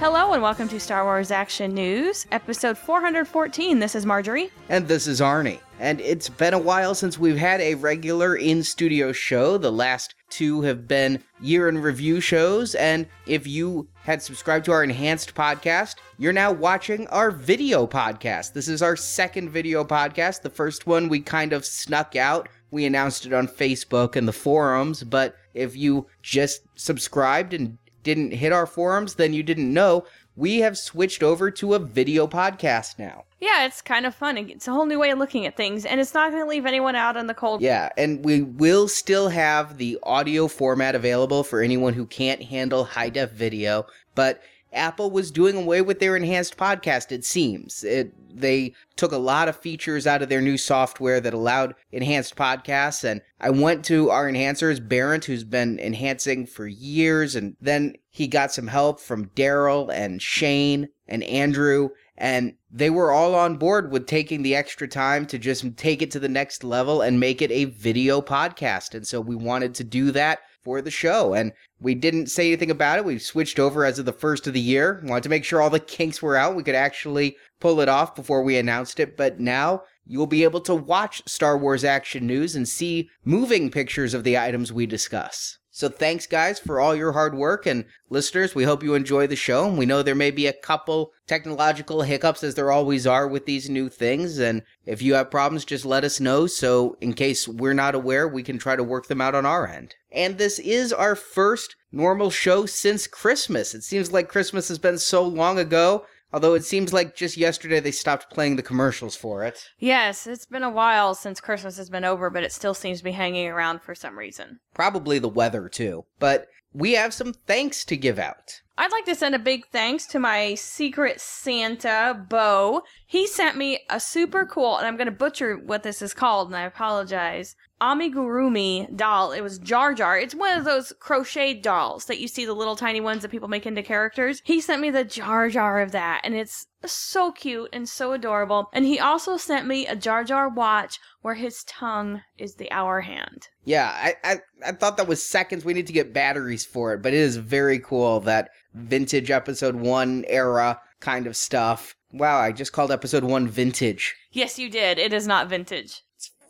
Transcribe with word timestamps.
Hello 0.00 0.32
and 0.32 0.40
welcome 0.40 0.68
to 0.68 0.78
Star 0.78 1.02
Wars 1.02 1.32
Action 1.32 1.74
News, 1.74 2.24
episode 2.30 2.78
414. 2.78 3.80
This 3.80 3.96
is 3.96 4.06
Marjorie. 4.06 4.52
And 4.68 4.86
this 4.86 5.08
is 5.08 5.20
Arnie. 5.20 5.58
And 5.80 6.00
it's 6.00 6.28
been 6.28 6.54
a 6.54 6.58
while 6.58 6.94
since 6.94 7.18
we've 7.18 7.36
had 7.36 7.60
a 7.60 7.74
regular 7.74 8.36
in 8.36 8.62
studio 8.62 9.10
show. 9.10 9.58
The 9.58 9.72
last 9.72 10.14
two 10.30 10.62
have 10.62 10.86
been 10.86 11.24
year 11.40 11.68
in 11.68 11.78
review 11.78 12.20
shows. 12.20 12.76
And 12.76 13.08
if 13.26 13.44
you 13.48 13.88
had 14.04 14.22
subscribed 14.22 14.66
to 14.66 14.72
our 14.72 14.84
enhanced 14.84 15.34
podcast, 15.34 15.96
you're 16.16 16.32
now 16.32 16.52
watching 16.52 17.08
our 17.08 17.32
video 17.32 17.84
podcast. 17.84 18.52
This 18.52 18.68
is 18.68 18.82
our 18.82 18.94
second 18.94 19.50
video 19.50 19.82
podcast. 19.82 20.42
The 20.42 20.50
first 20.50 20.86
one 20.86 21.08
we 21.08 21.18
kind 21.18 21.52
of 21.52 21.66
snuck 21.66 22.14
out. 22.14 22.48
We 22.70 22.84
announced 22.84 23.26
it 23.26 23.32
on 23.32 23.48
Facebook 23.48 24.14
and 24.14 24.28
the 24.28 24.32
forums. 24.32 25.02
But 25.02 25.34
if 25.54 25.76
you 25.76 26.06
just 26.22 26.62
subscribed 26.76 27.52
and 27.52 27.78
didn't 28.14 28.32
hit 28.32 28.52
our 28.52 28.66
forums, 28.66 29.14
then 29.14 29.34
you 29.34 29.42
didn't 29.42 29.72
know. 29.72 30.04
We 30.34 30.58
have 30.58 30.78
switched 30.78 31.22
over 31.22 31.50
to 31.50 31.74
a 31.74 31.78
video 31.78 32.26
podcast 32.26 32.98
now. 32.98 33.24
Yeah, 33.40 33.66
it's 33.66 33.82
kind 33.82 34.06
of 34.06 34.14
fun. 34.14 34.38
It's 34.38 34.66
a 34.66 34.72
whole 34.72 34.86
new 34.86 34.98
way 34.98 35.10
of 35.10 35.18
looking 35.18 35.46
at 35.46 35.56
things, 35.56 35.84
and 35.84 36.00
it's 36.00 36.14
not 36.14 36.30
going 36.30 36.42
to 36.42 36.48
leave 36.48 36.66
anyone 36.66 36.96
out 36.96 37.16
in 37.16 37.26
the 37.26 37.34
cold. 37.34 37.60
Yeah, 37.60 37.90
and 37.96 38.24
we 38.24 38.42
will 38.42 38.88
still 38.88 39.28
have 39.28 39.78
the 39.78 39.98
audio 40.02 40.48
format 40.48 40.94
available 40.94 41.44
for 41.44 41.60
anyone 41.60 41.92
who 41.92 42.06
can't 42.06 42.42
handle 42.42 42.84
high 42.84 43.10
def 43.10 43.30
video, 43.30 43.86
but 44.14 44.42
Apple 44.72 45.10
was 45.10 45.30
doing 45.30 45.56
away 45.56 45.80
with 45.80 45.98
their 45.98 46.16
enhanced 46.16 46.56
podcast, 46.56 47.10
it 47.10 47.24
seems. 47.24 47.84
It, 47.84 48.12
they 48.34 48.74
took 48.96 49.12
a 49.12 49.18
lot 49.18 49.48
of 49.48 49.56
features 49.56 50.06
out 50.06 50.22
of 50.22 50.28
their 50.28 50.40
new 50.40 50.58
software 50.58 51.20
that 51.20 51.34
allowed 51.34 51.74
enhanced 51.90 52.36
podcasts. 52.36 53.04
And 53.04 53.20
I 53.40 53.50
went 53.50 53.84
to 53.86 54.10
our 54.10 54.30
enhancers, 54.30 54.86
Barrett, 54.86 55.24
who's 55.24 55.44
been 55.44 55.78
enhancing 55.80 56.46
for 56.46 56.66
years. 56.66 57.34
And 57.34 57.56
then 57.60 57.94
he 58.10 58.26
got 58.26 58.52
some 58.52 58.66
help 58.66 59.00
from 59.00 59.26
Daryl 59.30 59.92
and 59.92 60.20
Shane 60.20 60.88
and 61.06 61.22
Andrew. 61.24 61.90
And 62.16 62.54
they 62.70 62.90
were 62.90 63.12
all 63.12 63.34
on 63.34 63.56
board 63.56 63.90
with 63.90 64.06
taking 64.06 64.42
the 64.42 64.56
extra 64.56 64.88
time 64.88 65.24
to 65.26 65.38
just 65.38 65.64
take 65.76 66.02
it 66.02 66.10
to 66.10 66.18
the 66.18 66.28
next 66.28 66.64
level 66.64 67.00
and 67.00 67.20
make 67.20 67.40
it 67.40 67.50
a 67.50 67.66
video 67.66 68.20
podcast. 68.20 68.94
And 68.94 69.06
so 69.06 69.20
we 69.20 69.36
wanted 69.36 69.74
to 69.76 69.84
do 69.84 70.10
that 70.10 70.40
for 70.68 70.82
the 70.82 70.90
show. 70.90 71.32
And 71.32 71.54
we 71.80 71.94
didn't 71.94 72.26
say 72.26 72.48
anything 72.48 72.70
about 72.70 72.98
it. 72.98 73.04
We 73.06 73.18
switched 73.18 73.58
over 73.58 73.86
as 73.86 73.98
of 73.98 74.04
the 74.04 74.12
first 74.12 74.46
of 74.46 74.52
the 74.52 74.60
year. 74.60 75.00
Wanted 75.02 75.22
to 75.22 75.30
make 75.30 75.42
sure 75.42 75.62
all 75.62 75.70
the 75.70 75.80
kinks 75.80 76.20
were 76.20 76.36
out. 76.36 76.56
We 76.56 76.62
could 76.62 76.74
actually 76.74 77.36
pull 77.58 77.80
it 77.80 77.88
off 77.88 78.14
before 78.14 78.42
we 78.42 78.58
announced 78.58 79.00
it. 79.00 79.16
But 79.16 79.40
now 79.40 79.84
you'll 80.06 80.26
be 80.26 80.44
able 80.44 80.60
to 80.60 80.74
watch 80.74 81.22
Star 81.26 81.56
Wars 81.56 81.84
Action 81.84 82.26
News 82.26 82.54
and 82.54 82.68
see 82.68 83.08
moving 83.24 83.70
pictures 83.70 84.12
of 84.12 84.24
the 84.24 84.36
items 84.36 84.70
we 84.70 84.84
discuss. 84.84 85.56
So 85.78 85.88
thanks, 85.88 86.26
guys, 86.26 86.58
for 86.58 86.80
all 86.80 86.96
your 86.96 87.12
hard 87.12 87.36
work. 87.36 87.64
And 87.64 87.84
listeners, 88.10 88.52
we 88.52 88.64
hope 88.64 88.82
you 88.82 88.94
enjoy 88.94 89.28
the 89.28 89.36
show. 89.36 89.68
And 89.68 89.78
We 89.78 89.86
know 89.86 90.02
there 90.02 90.16
may 90.16 90.32
be 90.32 90.48
a 90.48 90.52
couple 90.52 91.12
technological 91.28 92.02
hiccups, 92.02 92.42
as 92.42 92.56
there 92.56 92.72
always 92.72 93.06
are 93.06 93.28
with 93.28 93.46
these 93.46 93.70
new 93.70 93.88
things. 93.88 94.40
And 94.40 94.62
if 94.86 95.02
you 95.02 95.14
have 95.14 95.30
problems, 95.30 95.64
just 95.64 95.84
let 95.84 96.02
us 96.02 96.18
know. 96.18 96.48
So, 96.48 96.96
in 97.00 97.12
case 97.12 97.46
we're 97.46 97.74
not 97.74 97.94
aware, 97.94 98.26
we 98.26 98.42
can 98.42 98.58
try 98.58 98.74
to 98.74 98.82
work 98.82 99.06
them 99.06 99.20
out 99.20 99.36
on 99.36 99.46
our 99.46 99.68
end. 99.68 99.94
And 100.10 100.36
this 100.36 100.58
is 100.58 100.92
our 100.92 101.14
first 101.14 101.76
normal 101.92 102.30
show 102.30 102.66
since 102.66 103.06
Christmas. 103.06 103.72
It 103.72 103.84
seems 103.84 104.10
like 104.10 104.26
Christmas 104.26 104.66
has 104.66 104.80
been 104.80 104.98
so 104.98 105.22
long 105.22 105.60
ago. 105.60 106.04
Although 106.32 106.54
it 106.54 106.64
seems 106.64 106.92
like 106.92 107.16
just 107.16 107.36
yesterday 107.36 107.80
they 107.80 107.90
stopped 107.90 108.30
playing 108.30 108.56
the 108.56 108.62
commercials 108.62 109.16
for 109.16 109.44
it. 109.44 109.70
Yes, 109.78 110.26
it's 110.26 110.46
been 110.46 110.62
a 110.62 110.70
while 110.70 111.14
since 111.14 111.40
Christmas 111.40 111.78
has 111.78 111.88
been 111.88 112.04
over, 112.04 112.28
but 112.28 112.42
it 112.42 112.52
still 112.52 112.74
seems 112.74 112.98
to 112.98 113.04
be 113.04 113.12
hanging 113.12 113.48
around 113.48 113.80
for 113.80 113.94
some 113.94 114.18
reason. 114.18 114.60
Probably 114.74 115.18
the 115.18 115.28
weather, 115.28 115.68
too. 115.68 116.04
But 116.18 116.48
we 116.72 116.92
have 116.92 117.14
some 117.14 117.32
thanks 117.32 117.84
to 117.86 117.96
give 117.96 118.18
out. 118.18 118.60
I'd 118.76 118.92
like 118.92 119.06
to 119.06 119.14
send 119.14 119.34
a 119.34 119.40
big 119.40 119.66
thanks 119.72 120.06
to 120.06 120.20
my 120.20 120.54
secret 120.54 121.20
Santa, 121.20 122.26
Bo. 122.28 122.82
He 123.06 123.26
sent 123.26 123.56
me 123.56 123.80
a 123.90 123.98
super 123.98 124.46
cool, 124.46 124.76
and 124.76 124.86
I'm 124.86 124.96
going 124.96 125.06
to 125.06 125.12
butcher 125.12 125.56
what 125.56 125.82
this 125.82 126.00
is 126.00 126.14
called, 126.14 126.48
and 126.48 126.56
I 126.56 126.62
apologize. 126.62 127.56
Amigurumi 127.80 128.94
doll. 128.96 129.32
It 129.32 129.40
was 129.40 129.58
Jar 129.58 129.94
Jar. 129.94 130.18
It's 130.18 130.34
one 130.34 130.56
of 130.56 130.64
those 130.64 130.92
crocheted 130.98 131.62
dolls 131.62 132.06
that 132.06 132.18
you 132.20 132.28
see 132.28 132.44
the 132.44 132.54
little 132.54 132.76
tiny 132.76 133.00
ones 133.00 133.22
that 133.22 133.30
people 133.30 133.48
make 133.48 133.66
into 133.66 133.82
characters. 133.82 134.40
He 134.44 134.60
sent 134.60 134.80
me 134.80 134.90
the 134.90 135.04
Jar 135.04 135.48
Jar 135.48 135.80
of 135.80 135.92
that, 135.92 136.20
and 136.24 136.34
it's 136.34 136.66
so 136.84 137.32
cute 137.32 137.68
and 137.72 137.88
so 137.88 138.12
adorable. 138.12 138.68
And 138.72 138.84
he 138.84 138.98
also 138.98 139.36
sent 139.36 139.66
me 139.66 139.86
a 139.86 139.96
Jar 139.96 140.24
Jar 140.24 140.48
watch 140.48 140.98
where 141.22 141.34
his 141.34 141.64
tongue 141.64 142.22
is 142.36 142.54
the 142.54 142.70
hour 142.70 143.00
hand. 143.00 143.48
Yeah, 143.64 143.90
I, 143.90 144.14
I, 144.24 144.40
I 144.66 144.72
thought 144.72 144.96
that 144.96 145.08
was 145.08 145.22
seconds. 145.22 145.64
We 145.64 145.74
need 145.74 145.86
to 145.88 145.92
get 145.92 146.14
batteries 146.14 146.64
for 146.64 146.94
it, 146.94 147.02
but 147.02 147.12
it 147.12 147.18
is 147.18 147.36
very 147.36 147.78
cool 147.78 148.20
that 148.20 148.50
vintage 148.74 149.30
episode 149.30 149.76
one 149.76 150.24
era 150.28 150.80
kind 151.00 151.26
of 151.26 151.36
stuff. 151.36 151.94
Wow, 152.12 152.38
I 152.38 152.52
just 152.52 152.72
called 152.72 152.90
episode 152.90 153.24
one 153.24 153.46
vintage. 153.48 154.16
Yes, 154.32 154.58
you 154.58 154.70
did. 154.70 154.98
It 154.98 155.12
is 155.12 155.26
not 155.26 155.48
vintage. 155.48 156.02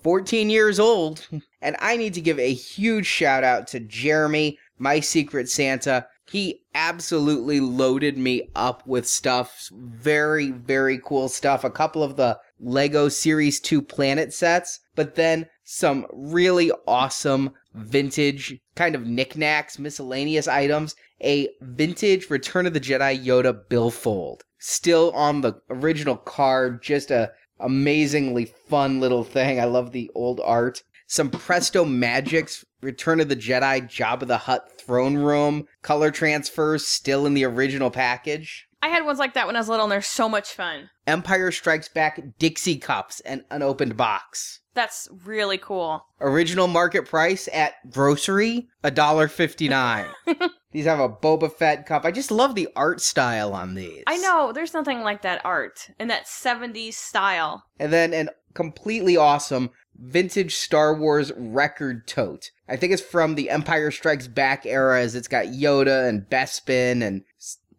14 0.03 0.51
years 0.51 0.79
old. 0.79 1.27
And 1.61 1.77
I 1.81 1.97
need 1.97 2.15
to 2.15 2.21
give 2.21 2.39
a 2.39 2.53
huge 2.53 3.07
shout 3.07 3.45
out 3.45 3.67
to 3.69 3.81
Jeremy, 3.81 4.59
my 4.79 5.01
secret 5.01 5.49
Santa. 5.49 6.07
He 6.31 6.61
absolutely 6.75 7.59
loaded 7.61 8.19
me 8.19 8.51
up 8.55 8.87
with 8.87 9.09
stuff. 9.09 9.69
Very, 9.73 10.51
very 10.51 11.01
cool 11.05 11.29
stuff. 11.29 11.65
A 11.65 11.71
couple 11.71 12.03
of 12.03 12.17
the 12.17 12.39
Lego 12.61 13.09
Series 13.09 13.61
2 13.61 13.81
planet 13.81 14.35
sets, 14.35 14.81
but 14.95 15.15
then 15.15 15.47
some 15.65 16.07
really 16.13 16.71
awesome 16.87 17.51
vintage 17.75 18.59
kind 18.75 18.95
of 18.95 19.07
knickknacks, 19.07 19.79
miscellaneous 19.79 20.49
items. 20.49 20.95
A 21.23 21.49
vintage 21.61 22.31
Return 22.31 22.67
of 22.67 22.75
the 22.75 22.81
Jedi 22.81 23.25
Yoda 23.25 23.69
billfold. 23.69 24.45
Still 24.59 25.11
on 25.13 25.41
the 25.41 25.55
original 25.71 26.17
card, 26.17 26.83
just 26.83 27.11
a 27.11 27.33
amazingly 27.61 28.45
fun 28.45 29.01
little 29.01 29.25
thing. 29.25 29.61
I 29.61 29.65
love 29.65 29.93
the 29.93 30.11
old 30.15 30.41
art. 30.45 30.83
Some 31.07 31.31
Presto 31.31 31.85
Magics, 31.85 32.65
Return 32.83 33.21
of 33.21 33.29
the 33.29 33.37
Jedi, 33.37 33.83
Jabba 33.83 34.27
the 34.27 34.37
Hutt 34.39 34.71
throne 34.79 35.17
room, 35.17 35.67
color 35.83 36.11
transfers 36.11 36.87
still 36.87 37.27
in 37.27 37.35
the 37.35 37.45
original 37.45 37.91
package. 37.91 38.68
I 38.83 38.89
had 38.89 39.05
ones 39.05 39.19
like 39.19 39.35
that 39.35 39.47
when 39.47 39.57
I 39.57 39.61
was 39.61 39.69
little, 39.69 39.87
and 39.87 39.93
they're 39.93 40.03
so 40.03 40.29
much 40.29 40.53
fun. 40.53 40.91
Empire 41.07 41.51
Strikes 41.51 41.89
Back 41.89 42.21
Dixie 42.39 42.77
cups 42.77 43.21
and 43.21 43.45
unopened 43.51 43.97
box. 43.97 44.61
That's 44.75 45.09
really 45.25 45.59
cool. 45.59 46.05
Original 46.21 46.69
market 46.69 47.07
price 47.07 47.49
at 47.53 47.75
grocery, 47.91 48.69
$1.59. 48.85 50.09
these 50.73 50.85
have 50.85 51.01
a 51.01 51.09
Boba 51.09 51.53
Fett 51.53 51.87
cup. 51.87 52.05
I 52.05 52.13
just 52.13 52.31
love 52.31 52.55
the 52.55 52.69
art 52.77 53.01
style 53.01 53.55
on 53.55 53.75
these. 53.75 54.05
I 54.07 54.19
know, 54.19 54.53
there's 54.53 54.75
nothing 54.75 55.01
like 55.01 55.23
that 55.23 55.45
art 55.45 55.91
in 55.99 56.07
that 56.09 56.27
70s 56.27 56.95
style. 56.95 57.65
And 57.81 57.93
then 57.93 58.15
an 58.15 58.31
completely 58.55 59.17
awesome 59.17 59.71
vintage 59.99 60.55
Star 60.55 60.95
Wars 60.95 61.33
record 61.37 62.07
tote. 62.07 62.51
I 62.69 62.77
think 62.77 62.93
it's 62.93 63.03
from 63.03 63.35
the 63.35 63.51
Empire 63.51 63.91
Strikes 63.91 64.29
Back 64.29 64.65
era 64.65 65.01
as 65.01 65.15
it's 65.15 65.29
got 65.29 65.47
Yoda 65.47 66.09
and 66.09 66.23
Bespin 66.29 67.03
and 67.03 67.25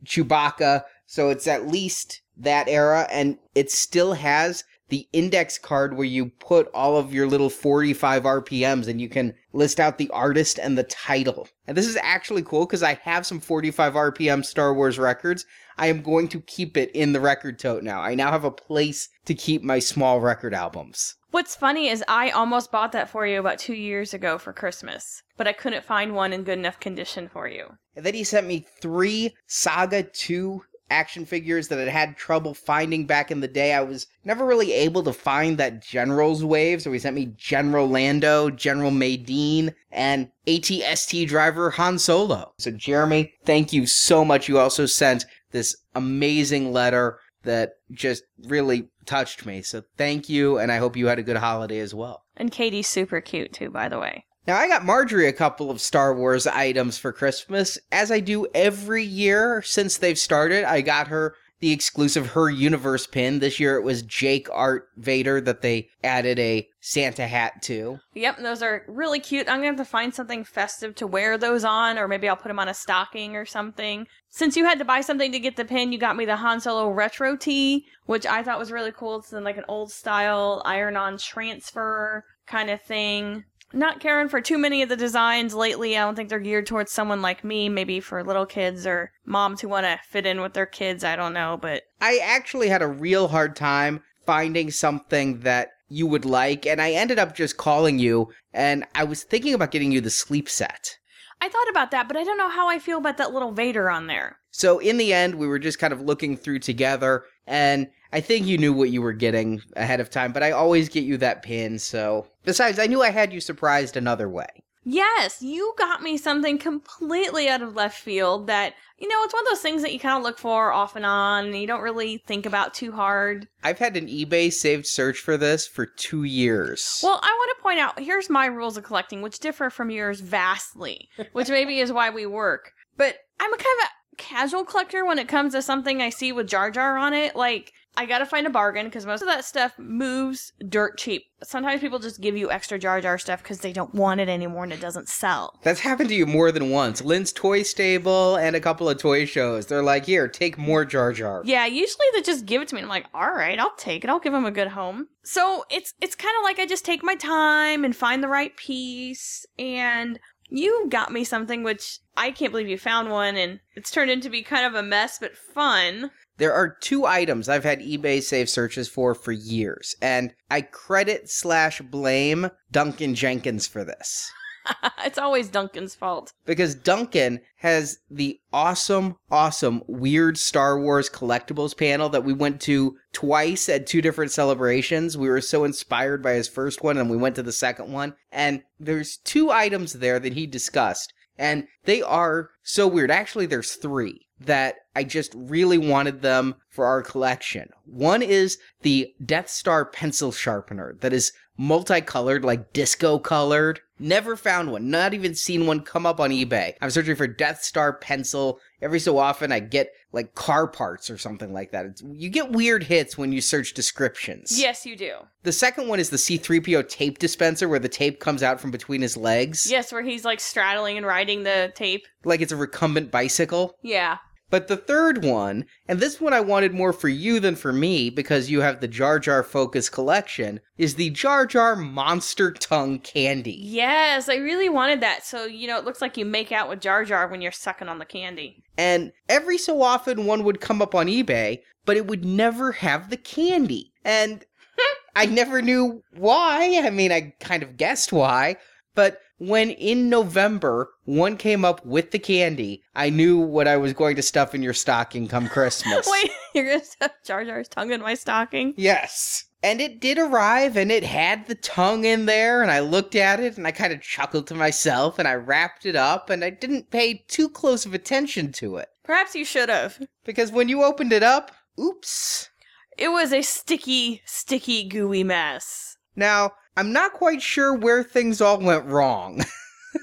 Chewbacca 0.05 0.83
So 1.05 1.29
it's 1.29 1.47
at 1.47 1.67
least 1.67 2.21
that 2.37 2.67
era, 2.67 3.07
and 3.11 3.37
it 3.53 3.69
still 3.69 4.13
has 4.13 4.63
the 4.89 5.07
index 5.13 5.57
card 5.57 5.95
where 5.95 6.05
you 6.05 6.27
put 6.39 6.67
all 6.73 6.97
of 6.97 7.13
your 7.13 7.27
little 7.27 7.49
45 7.49 8.23
RPMs 8.23 8.87
and 8.87 8.99
you 8.99 9.07
can 9.07 9.33
list 9.53 9.79
out 9.79 9.97
the 9.97 10.09
artist 10.09 10.59
and 10.59 10.77
the 10.77 10.83
title. 10.83 11.47
And 11.67 11.77
this 11.77 11.87
is 11.87 11.97
actually 12.01 12.41
cool 12.41 12.65
because 12.65 12.83
I 12.83 12.95
have 13.03 13.25
some 13.25 13.39
45 13.39 13.93
RPM 13.93 14.43
Star 14.43 14.73
Wars 14.73 14.97
records. 14.97 15.45
I 15.77 15.87
am 15.87 16.01
going 16.01 16.27
to 16.29 16.41
keep 16.41 16.75
it 16.75 16.91
in 16.91 17.13
the 17.13 17.19
record 17.19 17.59
tote 17.59 17.83
now. 17.83 18.01
I 18.01 18.15
now 18.15 18.31
have 18.31 18.43
a 18.43 18.51
place 18.51 19.09
to 19.25 19.35
keep 19.35 19.63
my 19.63 19.79
small 19.79 20.19
record 20.19 20.53
albums. 20.53 21.15
What's 21.31 21.55
funny 21.55 21.89
is 21.89 22.03
I 22.07 22.31
almost 22.31 22.71
bought 22.71 22.91
that 22.93 23.09
for 23.09 23.27
you 23.27 23.39
about 23.39 23.59
two 23.59 23.75
years 23.75 24.15
ago 24.15 24.39
for 24.39 24.51
Christmas, 24.51 25.21
but 25.37 25.47
I 25.47 25.53
couldn't 25.53 25.85
find 25.85 26.15
one 26.15 26.33
in 26.33 26.43
good 26.43 26.57
enough 26.57 26.79
condition 26.79 27.27
for 27.27 27.47
you. 27.47 27.77
And 27.95 28.03
then 28.03 28.15
he 28.15 28.23
sent 28.23 28.47
me 28.47 28.65
three 28.81 29.35
Saga 29.45 30.01
2 30.01 30.63
action 30.89 31.25
figures 31.25 31.67
that 31.67 31.87
I 31.87 31.91
had 31.91 32.17
trouble 32.17 32.55
finding 32.55 33.05
back 33.05 33.29
in 33.29 33.41
the 33.41 33.47
day. 33.47 33.73
I 33.73 33.81
was 33.81 34.07
never 34.25 34.43
really 34.43 34.73
able 34.73 35.03
to 35.03 35.13
find 35.13 35.57
that 35.57 35.83
General's 35.83 36.43
wave, 36.43 36.81
so 36.81 36.91
he 36.91 36.97
sent 36.97 37.15
me 37.15 37.31
General 37.37 37.87
Lando, 37.87 38.49
General 38.49 38.89
Madine, 38.89 39.73
and 39.91 40.31
ATST 40.47 41.27
driver 41.27 41.69
Han 41.71 41.99
Solo. 41.99 42.53
So, 42.57 42.71
Jeremy, 42.71 43.33
thank 43.45 43.71
you 43.71 43.85
so 43.85 44.25
much. 44.25 44.49
You 44.49 44.57
also 44.57 44.87
sent 44.87 45.25
this 45.51 45.75
amazing 45.93 46.73
letter 46.73 47.19
that 47.43 47.73
just 47.91 48.23
really 48.45 48.89
touched 49.05 49.45
me. 49.45 49.61
So, 49.61 49.83
thank 49.97 50.29
you, 50.29 50.57
and 50.57 50.71
I 50.71 50.77
hope 50.77 50.95
you 50.95 51.07
had 51.07 51.19
a 51.19 51.23
good 51.23 51.37
holiday 51.37 51.79
as 51.79 51.93
well. 51.93 52.23
And 52.37 52.51
Katie's 52.51 52.87
super 52.87 53.21
cute 53.21 53.53
too, 53.53 53.69
by 53.69 53.89
the 53.89 53.99
way. 53.99 54.25
Now, 54.47 54.57
I 54.57 54.67
got 54.67 54.85
Marjorie 54.85 55.27
a 55.27 55.33
couple 55.33 55.69
of 55.69 55.81
Star 55.81 56.13
Wars 56.13 56.47
items 56.47 56.97
for 56.97 57.11
Christmas, 57.11 57.77
as 57.91 58.11
I 58.11 58.19
do 58.19 58.47
every 58.55 59.03
year 59.03 59.61
since 59.61 59.97
they've 59.97 60.17
started. 60.17 60.63
I 60.63 60.81
got 60.81 61.07
her 61.09 61.35
the 61.59 61.71
exclusive 61.71 62.27
Her 62.27 62.49
Universe 62.49 63.05
pin. 63.05 63.39
This 63.39 63.59
year 63.59 63.75
it 63.75 63.83
was 63.83 64.01
Jake 64.01 64.47
Art 64.51 64.87
Vader 64.97 65.41
that 65.41 65.61
they 65.61 65.89
added 66.03 66.39
a 66.39 66.67
Santa 66.79 67.27
hat 67.27 67.61
to. 67.63 67.99
Yep, 68.13 68.39
those 68.39 68.61
are 68.61 68.83
really 68.87 69.19
cute. 69.19 69.49
I'm 69.49 69.57
gonna 69.57 69.67
have 69.67 69.75
to 69.77 69.85
find 69.85 70.13
something 70.13 70.43
festive 70.43 70.95
to 70.95 71.07
wear 71.07 71.37
those 71.37 71.65
on, 71.65 71.97
or 71.97 72.07
maybe 72.07 72.29
I'll 72.29 72.37
put 72.37 72.47
them 72.47 72.59
on 72.59 72.69
a 72.69 72.73
stocking 72.73 73.35
or 73.35 73.45
something. 73.45 74.07
Since 74.29 74.55
you 74.55 74.65
had 74.65 74.79
to 74.79 74.85
buy 74.85 75.01
something 75.01 75.31
to 75.31 75.39
get 75.39 75.55
the 75.55 75.65
pin, 75.65 75.91
you 75.91 75.97
got 75.97 76.15
me 76.15 76.25
the 76.25 76.37
Han 76.37 76.61
Solo 76.61 76.89
retro 76.89 77.35
tee, 77.35 77.85
which 78.05 78.25
I 78.25 78.43
thought 78.43 78.59
was 78.59 78.71
really 78.71 78.91
cool. 78.91 79.17
It's 79.17 79.33
in 79.33 79.43
like 79.43 79.57
an 79.57 79.65
old 79.67 79.91
style 79.91 80.61
iron 80.65 80.95
on 80.95 81.17
transfer 81.17 82.23
kind 82.45 82.69
of 82.69 82.81
thing 82.81 83.43
not 83.73 83.99
caring 83.99 84.29
for 84.29 84.41
too 84.41 84.57
many 84.57 84.81
of 84.81 84.89
the 84.89 84.95
designs 84.95 85.53
lately. 85.53 85.97
I 85.97 86.01
don't 86.01 86.15
think 86.15 86.29
they're 86.29 86.39
geared 86.39 86.65
towards 86.65 86.91
someone 86.91 87.21
like 87.21 87.43
me, 87.43 87.69
maybe 87.69 87.99
for 87.99 88.23
little 88.23 88.45
kids 88.45 88.87
or 88.87 89.11
moms 89.25 89.61
who 89.61 89.69
want 89.69 89.85
to 89.85 89.99
fit 90.07 90.25
in 90.25 90.41
with 90.41 90.53
their 90.53 90.65
kids. 90.65 91.03
I 91.03 91.15
don't 91.15 91.33
know, 91.33 91.57
but 91.61 91.83
I 92.01 92.19
actually 92.23 92.69
had 92.69 92.81
a 92.81 92.87
real 92.87 93.27
hard 93.27 93.55
time 93.55 94.01
finding 94.25 94.71
something 94.71 95.41
that 95.41 95.69
you 95.87 96.05
would 96.07 96.25
like, 96.25 96.65
and 96.65 96.81
I 96.81 96.91
ended 96.91 97.17
up 97.17 97.35
just 97.35 97.57
calling 97.57 97.97
you, 97.97 98.29
and 98.53 98.85
I 98.93 99.03
was 99.03 99.23
thinking 99.23 99.53
about 99.53 99.71
getting 99.71 99.91
you 99.91 100.01
the 100.01 100.11
sleep 100.11 100.47
set. 100.47 100.98
I 101.41 101.47
thought 101.47 101.69
about 101.69 101.91
that, 101.91 102.07
but 102.07 102.17
I 102.17 102.23
don't 102.23 102.37
know 102.37 102.49
how 102.49 102.67
I 102.67 102.79
feel 102.79 102.97
about 102.97 103.17
that 103.17 103.33
little 103.33 103.51
Vader 103.51 103.89
on 103.89 104.07
there. 104.07 104.37
So 104.51 104.79
in 104.79 104.97
the 104.97 105.13
end, 105.13 105.35
we 105.35 105.47
were 105.47 105.59
just 105.59 105.79
kind 105.79 105.93
of 105.93 106.01
looking 106.01 106.35
through 106.35 106.59
together, 106.59 107.23
and 107.47 107.87
I 108.11 108.19
think 108.19 108.45
you 108.45 108.57
knew 108.57 108.73
what 108.73 108.89
you 108.89 109.01
were 109.01 109.13
getting 109.13 109.61
ahead 109.75 109.99
of 109.99 110.09
time, 110.09 110.33
but 110.33 110.43
I 110.43 110.51
always 110.51 110.89
get 110.89 111.03
you 111.03 111.17
that 111.17 111.43
pin, 111.43 111.79
so. 111.79 112.27
Besides, 112.43 112.79
I 112.79 112.87
knew 112.87 113.01
I 113.01 113.11
had 113.11 113.31
you 113.31 113.39
surprised 113.39 113.95
another 113.95 114.27
way. 114.27 114.47
Yes, 114.91 115.43
you 115.43 115.75
got 115.77 116.01
me 116.01 116.17
something 116.17 116.57
completely 116.57 117.47
out 117.47 117.61
of 117.61 117.75
left 117.75 117.99
field 117.99 118.47
that, 118.47 118.73
you 118.97 119.07
know, 119.07 119.21
it's 119.23 119.33
one 119.35 119.43
of 119.43 119.49
those 119.49 119.61
things 119.61 119.83
that 119.83 119.93
you 119.93 119.99
kind 119.99 120.17
of 120.17 120.23
look 120.23 120.39
for 120.39 120.71
off 120.71 120.95
and 120.95 121.05
on 121.05 121.45
and 121.45 121.55
you 121.55 121.67
don't 121.67 121.83
really 121.83 122.17
think 122.17 122.47
about 122.47 122.73
too 122.73 122.91
hard. 122.91 123.47
I've 123.63 123.77
had 123.77 123.95
an 123.95 124.07
eBay 124.07 124.51
saved 124.51 124.87
search 124.87 125.19
for 125.19 125.37
this 125.37 125.67
for 125.67 125.85
two 125.85 126.23
years. 126.23 127.01
Well, 127.03 127.19
I 127.21 127.31
want 127.31 127.55
to 127.55 127.61
point 127.61 127.79
out 127.79 127.99
here's 127.99 128.31
my 128.31 128.47
rules 128.47 128.77
of 128.77 128.83
collecting, 128.83 129.21
which 129.21 129.39
differ 129.39 129.69
from 129.69 129.91
yours 129.91 130.21
vastly, 130.21 131.07
which 131.33 131.49
maybe 131.49 131.79
is 131.79 131.91
why 131.91 132.09
we 132.09 132.25
work. 132.25 132.73
But 132.97 133.17
I'm 133.39 133.53
a 133.53 133.57
kind 133.57 133.79
of 133.83 133.89
a 133.89 134.15
casual 134.17 134.65
collector 134.65 135.05
when 135.05 135.19
it 135.19 135.27
comes 135.27 135.53
to 135.53 135.61
something 135.61 136.01
I 136.01 136.09
see 136.09 136.31
with 136.31 136.49
Jar 136.49 136.71
Jar 136.71 136.97
on 136.97 137.13
it. 137.13 137.35
Like, 137.35 137.73
I 137.97 138.05
gotta 138.05 138.25
find 138.25 138.47
a 138.47 138.49
bargain 138.49 138.85
because 138.85 139.05
most 139.05 139.21
of 139.21 139.27
that 139.27 139.43
stuff 139.43 139.77
moves 139.77 140.53
dirt 140.67 140.97
cheap. 140.97 141.25
Sometimes 141.43 141.81
people 141.81 141.99
just 141.99 142.21
give 142.21 142.37
you 142.37 142.49
extra 142.49 142.79
Jar 142.79 143.01
Jar 143.01 143.17
stuff 143.17 143.43
because 143.43 143.59
they 143.59 143.73
don't 143.73 143.93
want 143.93 144.21
it 144.21 144.29
anymore 144.29 144.63
and 144.63 144.73
it 144.73 144.79
doesn't 144.79 145.09
sell. 145.09 145.59
That's 145.63 145.81
happened 145.81 146.09
to 146.09 146.15
you 146.15 146.25
more 146.25 146.51
than 146.51 146.69
once. 146.69 147.01
Lynn's 147.01 147.33
Toy 147.33 147.63
Stable 147.63 148.35
and 148.37 148.55
a 148.55 148.61
couple 148.61 148.87
of 148.87 148.97
toy 148.97 149.25
shows. 149.25 149.65
They're 149.65 149.83
like, 149.83 150.05
here, 150.05 150.27
take 150.27 150.57
more 150.57 150.85
Jar 150.85 151.11
Jar. 151.11 151.41
Yeah, 151.45 151.65
usually 151.65 152.05
they 152.13 152.21
just 152.21 152.45
give 152.45 152.61
it 152.61 152.69
to 152.69 152.75
me. 152.75 152.81
I'm 152.81 152.87
like, 152.87 153.07
all 153.13 153.31
right, 153.31 153.59
I'll 153.59 153.75
take 153.75 154.03
it. 154.03 154.09
I'll 154.09 154.19
give 154.19 154.33
them 154.33 154.45
a 154.45 154.51
good 154.51 154.69
home. 154.69 155.07
So 155.23 155.65
it's 155.69 155.93
it's 156.01 156.15
kind 156.15 156.35
of 156.37 156.43
like 156.43 156.59
I 156.59 156.65
just 156.65 156.85
take 156.85 157.03
my 157.03 157.15
time 157.15 157.83
and 157.83 157.95
find 157.95 158.23
the 158.23 158.27
right 158.29 158.55
piece. 158.55 159.45
And 159.57 160.19
you 160.49 160.87
got 160.89 161.11
me 161.11 161.23
something 161.23 161.63
which 161.63 161.99
I 162.17 162.31
can't 162.31 162.51
believe 162.51 162.67
you 162.67 162.77
found 162.77 163.09
one, 163.09 163.35
and 163.35 163.59
it's 163.75 163.91
turned 163.91 164.11
into 164.11 164.29
be 164.29 164.41
kind 164.41 164.65
of 164.65 164.73
a 164.73 164.83
mess 164.83 165.19
but 165.19 165.37
fun. 165.37 166.11
There 166.39 166.53
are 166.53 166.69
two 166.69 167.05
items 167.05 167.49
I've 167.49 167.65
had 167.65 167.81
eBay 167.81 168.23
save 168.23 168.49
searches 168.49 168.87
for 168.87 169.13
for 169.13 169.33
years, 169.33 169.93
and 170.01 170.33
I 170.49 170.61
credit 170.61 171.29
slash 171.29 171.81
blame 171.81 172.49
Duncan 172.71 173.13
Jenkins 173.13 173.67
for 173.67 173.83
this. 173.83 174.31
it's 175.05 175.17
always 175.17 175.49
Duncan's 175.49 175.95
fault. 175.95 176.31
Because 176.45 176.75
Duncan 176.75 177.41
has 177.57 177.97
the 178.09 178.39
awesome, 178.53 179.17
awesome 179.29 179.83
weird 179.87 180.37
Star 180.37 180.79
Wars 180.79 181.09
collectibles 181.09 181.77
panel 181.77 182.07
that 182.07 182.23
we 182.23 182.31
went 182.31 182.61
to 182.61 182.95
twice 183.11 183.67
at 183.67 183.85
two 183.85 184.01
different 184.01 184.31
celebrations. 184.31 185.17
We 185.17 185.27
were 185.27 185.41
so 185.41 185.65
inspired 185.65 186.23
by 186.23 186.33
his 186.33 186.47
first 186.47 186.81
one 186.81 186.97
and 186.97 187.09
we 187.09 187.17
went 187.17 187.35
to 187.35 187.43
the 187.43 187.51
second 187.51 187.91
one. 187.91 188.15
And 188.31 188.63
there's 188.79 189.17
two 189.17 189.51
items 189.51 189.93
there 189.93 190.19
that 190.19 190.33
he 190.33 190.47
discussed. 190.47 191.13
And 191.37 191.67
they 191.83 192.01
are 192.01 192.51
so 192.63 192.87
weird. 192.87 193.11
Actually, 193.11 193.45
there's 193.45 193.73
three 193.73 194.28
that 194.41 194.75
I 194.95 195.03
just 195.03 195.33
really 195.35 195.77
wanted 195.77 196.21
them 196.21 196.55
for 196.69 196.85
our 196.85 197.01
collection. 197.01 197.69
One 197.85 198.21
is 198.21 198.57
the 198.81 199.13
Death 199.23 199.49
Star 199.49 199.85
pencil 199.85 200.31
sharpener 200.31 200.95
that 201.01 201.13
is 201.13 201.31
multicolored, 201.57 202.45
like 202.45 202.71
disco 202.73 203.19
colored. 203.19 203.81
Never 204.01 204.37
found 204.37 204.71
one, 204.71 204.89
not 204.89 205.13
even 205.13 205.35
seen 205.35 205.65
one 205.65 205.81
come 205.81 206.05
up 206.05 206.21
on 206.21 206.29
eBay. 206.29 206.73
I'm 206.81 206.89
searching 206.89 207.17
for 207.17 207.27
Death 207.27 207.61
Star 207.63 207.91
pencil. 207.91 208.61
Every 208.81 208.99
so 208.99 209.17
often 209.17 209.51
I 209.51 209.59
get 209.59 209.91
like 210.13 210.35
car 210.35 210.67
parts 210.67 211.09
or 211.09 211.17
something 211.17 211.51
like 211.51 211.71
that. 211.71 211.85
It's, 211.85 212.01
you 212.01 212.29
get 212.29 212.53
weird 212.53 212.83
hits 212.83 213.17
when 213.17 213.33
you 213.33 213.41
search 213.41 213.73
descriptions. 213.73 214.57
Yes, 214.57 214.85
you 214.85 214.95
do. 214.95 215.15
The 215.43 215.51
second 215.51 215.89
one 215.89 215.99
is 215.99 216.09
the 216.09 216.17
C3PO 216.17 216.87
tape 216.87 217.19
dispenser 217.19 217.67
where 217.67 217.77
the 217.77 217.89
tape 217.89 218.21
comes 218.21 218.41
out 218.41 218.61
from 218.61 218.71
between 218.71 219.01
his 219.01 219.17
legs. 219.17 219.69
Yes, 219.69 219.91
where 219.91 220.01
he's 220.01 220.23
like 220.23 220.39
straddling 220.39 220.95
and 220.95 221.05
riding 221.05 221.43
the 221.43 221.73
tape. 221.75 222.07
Like 222.23 222.39
it's 222.39 222.53
a 222.53 222.57
recumbent 222.57 223.11
bicycle. 223.11 223.75
Yeah. 223.81 224.17
But 224.49 224.67
the 224.67 224.77
third 224.77 225.23
one, 225.23 225.65
and 225.87 225.99
this 225.99 226.19
one 226.19 226.33
I 226.33 226.41
wanted 226.41 226.73
more 226.73 226.93
for 226.93 227.07
you 227.07 227.39
than 227.39 227.55
for 227.55 227.71
me 227.71 228.09
because 228.09 228.49
you 228.49 228.61
have 228.61 228.79
the 228.79 228.87
Jar 228.87 229.19
Jar 229.19 229.43
Focus 229.43 229.89
collection, 229.89 230.59
is 230.77 230.95
the 230.95 231.11
Jar 231.11 231.45
Jar 231.45 231.75
Monster 231.75 232.51
Tongue 232.51 232.99
Candy. 232.99 233.59
Yes, 233.61 234.27
I 234.27 234.35
really 234.35 234.69
wanted 234.69 235.01
that. 235.01 235.23
So, 235.23 235.45
you 235.45 235.67
know, 235.67 235.77
it 235.77 235.85
looks 235.85 236.01
like 236.01 236.17
you 236.17 236.25
make 236.25 236.51
out 236.51 236.67
with 236.67 236.81
Jar 236.81 237.05
Jar 237.05 237.27
when 237.27 237.41
you're 237.41 237.51
sucking 237.51 237.89
on 237.89 237.99
the 237.99 238.05
candy. 238.05 238.63
And 238.77 239.11
every 239.27 239.57
so 239.57 239.81
often 239.81 240.25
one 240.25 240.43
would 240.43 240.61
come 240.61 240.81
up 240.81 240.95
on 240.95 241.07
eBay, 241.07 241.59
but 241.85 241.97
it 241.97 242.07
would 242.07 242.25
never 242.25 242.71
have 242.71 243.09
the 243.09 243.17
candy. 243.17 243.93
And 244.03 244.43
I 245.15 245.27
never 245.27 245.61
knew 245.61 246.03
why. 246.15 246.81
I 246.83 246.89
mean, 246.89 247.11
I 247.11 247.35
kind 247.39 247.61
of 247.61 247.77
guessed 247.77 248.11
why, 248.11 248.57
but 248.95 249.21
when 249.39 249.71
in 249.71 250.09
November 250.09 250.91
one 251.05 251.37
came 251.37 251.65
up 251.65 251.85
with 251.85 252.11
the 252.11 252.19
candy, 252.19 252.83
I 252.95 253.09
knew 253.09 253.39
what 253.39 253.67
I 253.67 253.77
was 253.77 253.93
going 253.93 254.15
to 254.17 254.21
stuff 254.21 254.53
in 254.53 254.61
your 254.61 254.73
stocking 254.73 255.27
come 255.27 255.47
Christmas. 255.47 256.07
Wait, 256.11 256.31
you're 256.53 256.65
gonna 256.65 256.83
stuff 256.83 257.11
Jar 257.25 257.43
Jar's 257.43 257.67
tongue 257.67 257.91
in 257.91 258.01
my 258.01 258.13
stocking? 258.13 258.73
Yes. 258.77 259.45
And 259.61 259.81
it 259.81 259.99
did 259.99 260.17
arrive 260.17 260.77
and 260.77 260.91
it 260.91 261.03
had 261.03 261.47
the 261.47 261.55
tongue 261.55 262.05
in 262.05 262.25
there 262.25 262.61
and 262.61 262.71
I 262.71 262.79
looked 262.79 263.15
at 263.15 263.39
it 263.39 263.57
and 263.57 263.67
I 263.67 263.71
kind 263.71 263.91
of 263.91 264.01
chuckled 264.01 264.47
to 264.47 264.55
myself 264.55 265.19
and 265.19 265.27
I 265.27 265.33
wrapped 265.33 265.85
it 265.85 265.97
up 265.97 266.29
and 266.29 266.45
I 266.45 266.49
didn't 266.49 266.91
pay 266.91 267.25
too 267.27 267.49
close 267.49 267.85
of 267.85 267.93
attention 267.93 268.53
to 268.53 268.77
it. 268.77 268.87
Perhaps 269.03 269.35
you 269.35 269.43
should 269.43 269.69
have. 269.69 269.99
Because 270.23 270.51
when 270.51 270.69
you 270.69 270.83
opened 270.83 271.11
it 271.11 271.23
up, 271.23 271.51
oops. 271.79 272.49
It 272.97 273.09
was 273.09 273.33
a 273.33 273.41
sticky, 273.41 274.21
sticky, 274.25 274.87
gooey 274.87 275.23
mess. 275.23 275.97
Now, 276.15 276.51
I'm 276.79 276.93
not 276.93 277.11
quite 277.11 277.41
sure 277.41 277.73
where 277.73 278.03
things 278.03 278.39
all 278.39 278.57
went 278.57 278.85
wrong. 278.85 279.43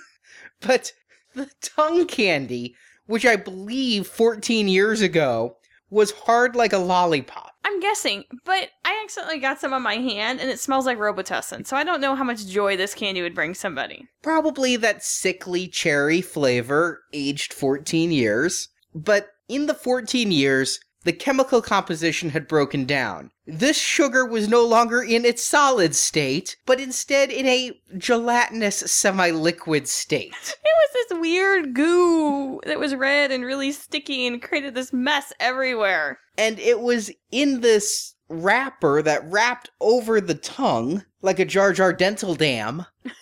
but 0.61 0.92
the 1.35 1.49
tongue 1.62 2.06
candy, 2.06 2.75
which 3.06 3.25
I 3.25 3.37
believe 3.37 4.06
14 4.06 4.68
years 4.68 5.00
ago 5.00 5.56
was 5.88 6.11
hard 6.11 6.54
like 6.54 6.75
a 6.75 6.78
lollipop. 6.78 7.52
I'm 7.64 7.80
guessing, 7.80 8.25
but 8.45 8.68
I 8.85 9.00
accidentally 9.02 9.38
got 9.38 9.59
some 9.59 9.73
on 9.73 9.80
my 9.80 9.95
hand 9.95 10.38
and 10.38 10.50
it 10.50 10.61
smells 10.61 10.85
like 10.85 10.99
Robitussin, 10.99 11.66
so 11.66 11.78
I 11.78 11.83
don't 11.83 12.02
know 12.02 12.14
how 12.14 12.25
much 12.25 12.47
joy 12.47 12.76
this 12.76 12.92
candy 12.92 13.23
would 13.23 13.35
bring 13.35 13.54
somebody. 13.54 14.06
Probably 14.21 14.76
that 14.76 15.02
sickly 15.02 15.68
cherry 15.68 16.21
flavor, 16.21 17.00
aged 17.14 17.54
14 17.54 18.12
years. 18.12 18.68
But 18.95 19.28
in 19.49 19.64
the 19.64 19.73
14 19.73 20.30
years, 20.30 20.78
the 21.06 21.12
chemical 21.12 21.62
composition 21.62 22.30
had 22.30 22.48
broken 22.48 22.84
down. 22.84 23.30
This 23.46 23.78
sugar 23.78 24.26
was 24.26 24.48
no 24.48 24.66
longer 24.66 25.00
in 25.00 25.25
its 25.25 25.40
solid 25.40 25.94
state, 25.94 26.56
but 26.66 26.80
instead 26.80 27.30
in 27.30 27.46
a 27.46 27.80
gelatinous 27.96 28.78
semi 28.78 29.30
liquid 29.30 29.88
state. 29.88 30.34
It 30.66 30.92
was 30.92 31.08
this 31.08 31.18
weird 31.20 31.75
goo 31.75 32.60
that 32.66 32.78
was 32.78 32.94
red 32.94 33.30
and 33.30 33.44
really 33.44 33.72
sticky 33.72 34.26
and 34.26 34.42
created 34.42 34.75
this 34.75 34.92
mess 34.92 35.32
everywhere. 35.40 36.18
And 36.36 36.58
it 36.58 36.80
was 36.80 37.10
in 37.30 37.60
this 37.60 38.14
wrapper 38.28 39.00
that 39.02 39.30
wrapped 39.30 39.70
over 39.80 40.20
the 40.20 40.34
tongue 40.34 41.04
like 41.22 41.38
a 41.38 41.44
Jar 41.44 41.72
Jar 41.72 41.92
dental 41.92 42.34
dam. 42.34 42.84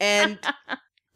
And 0.00 0.38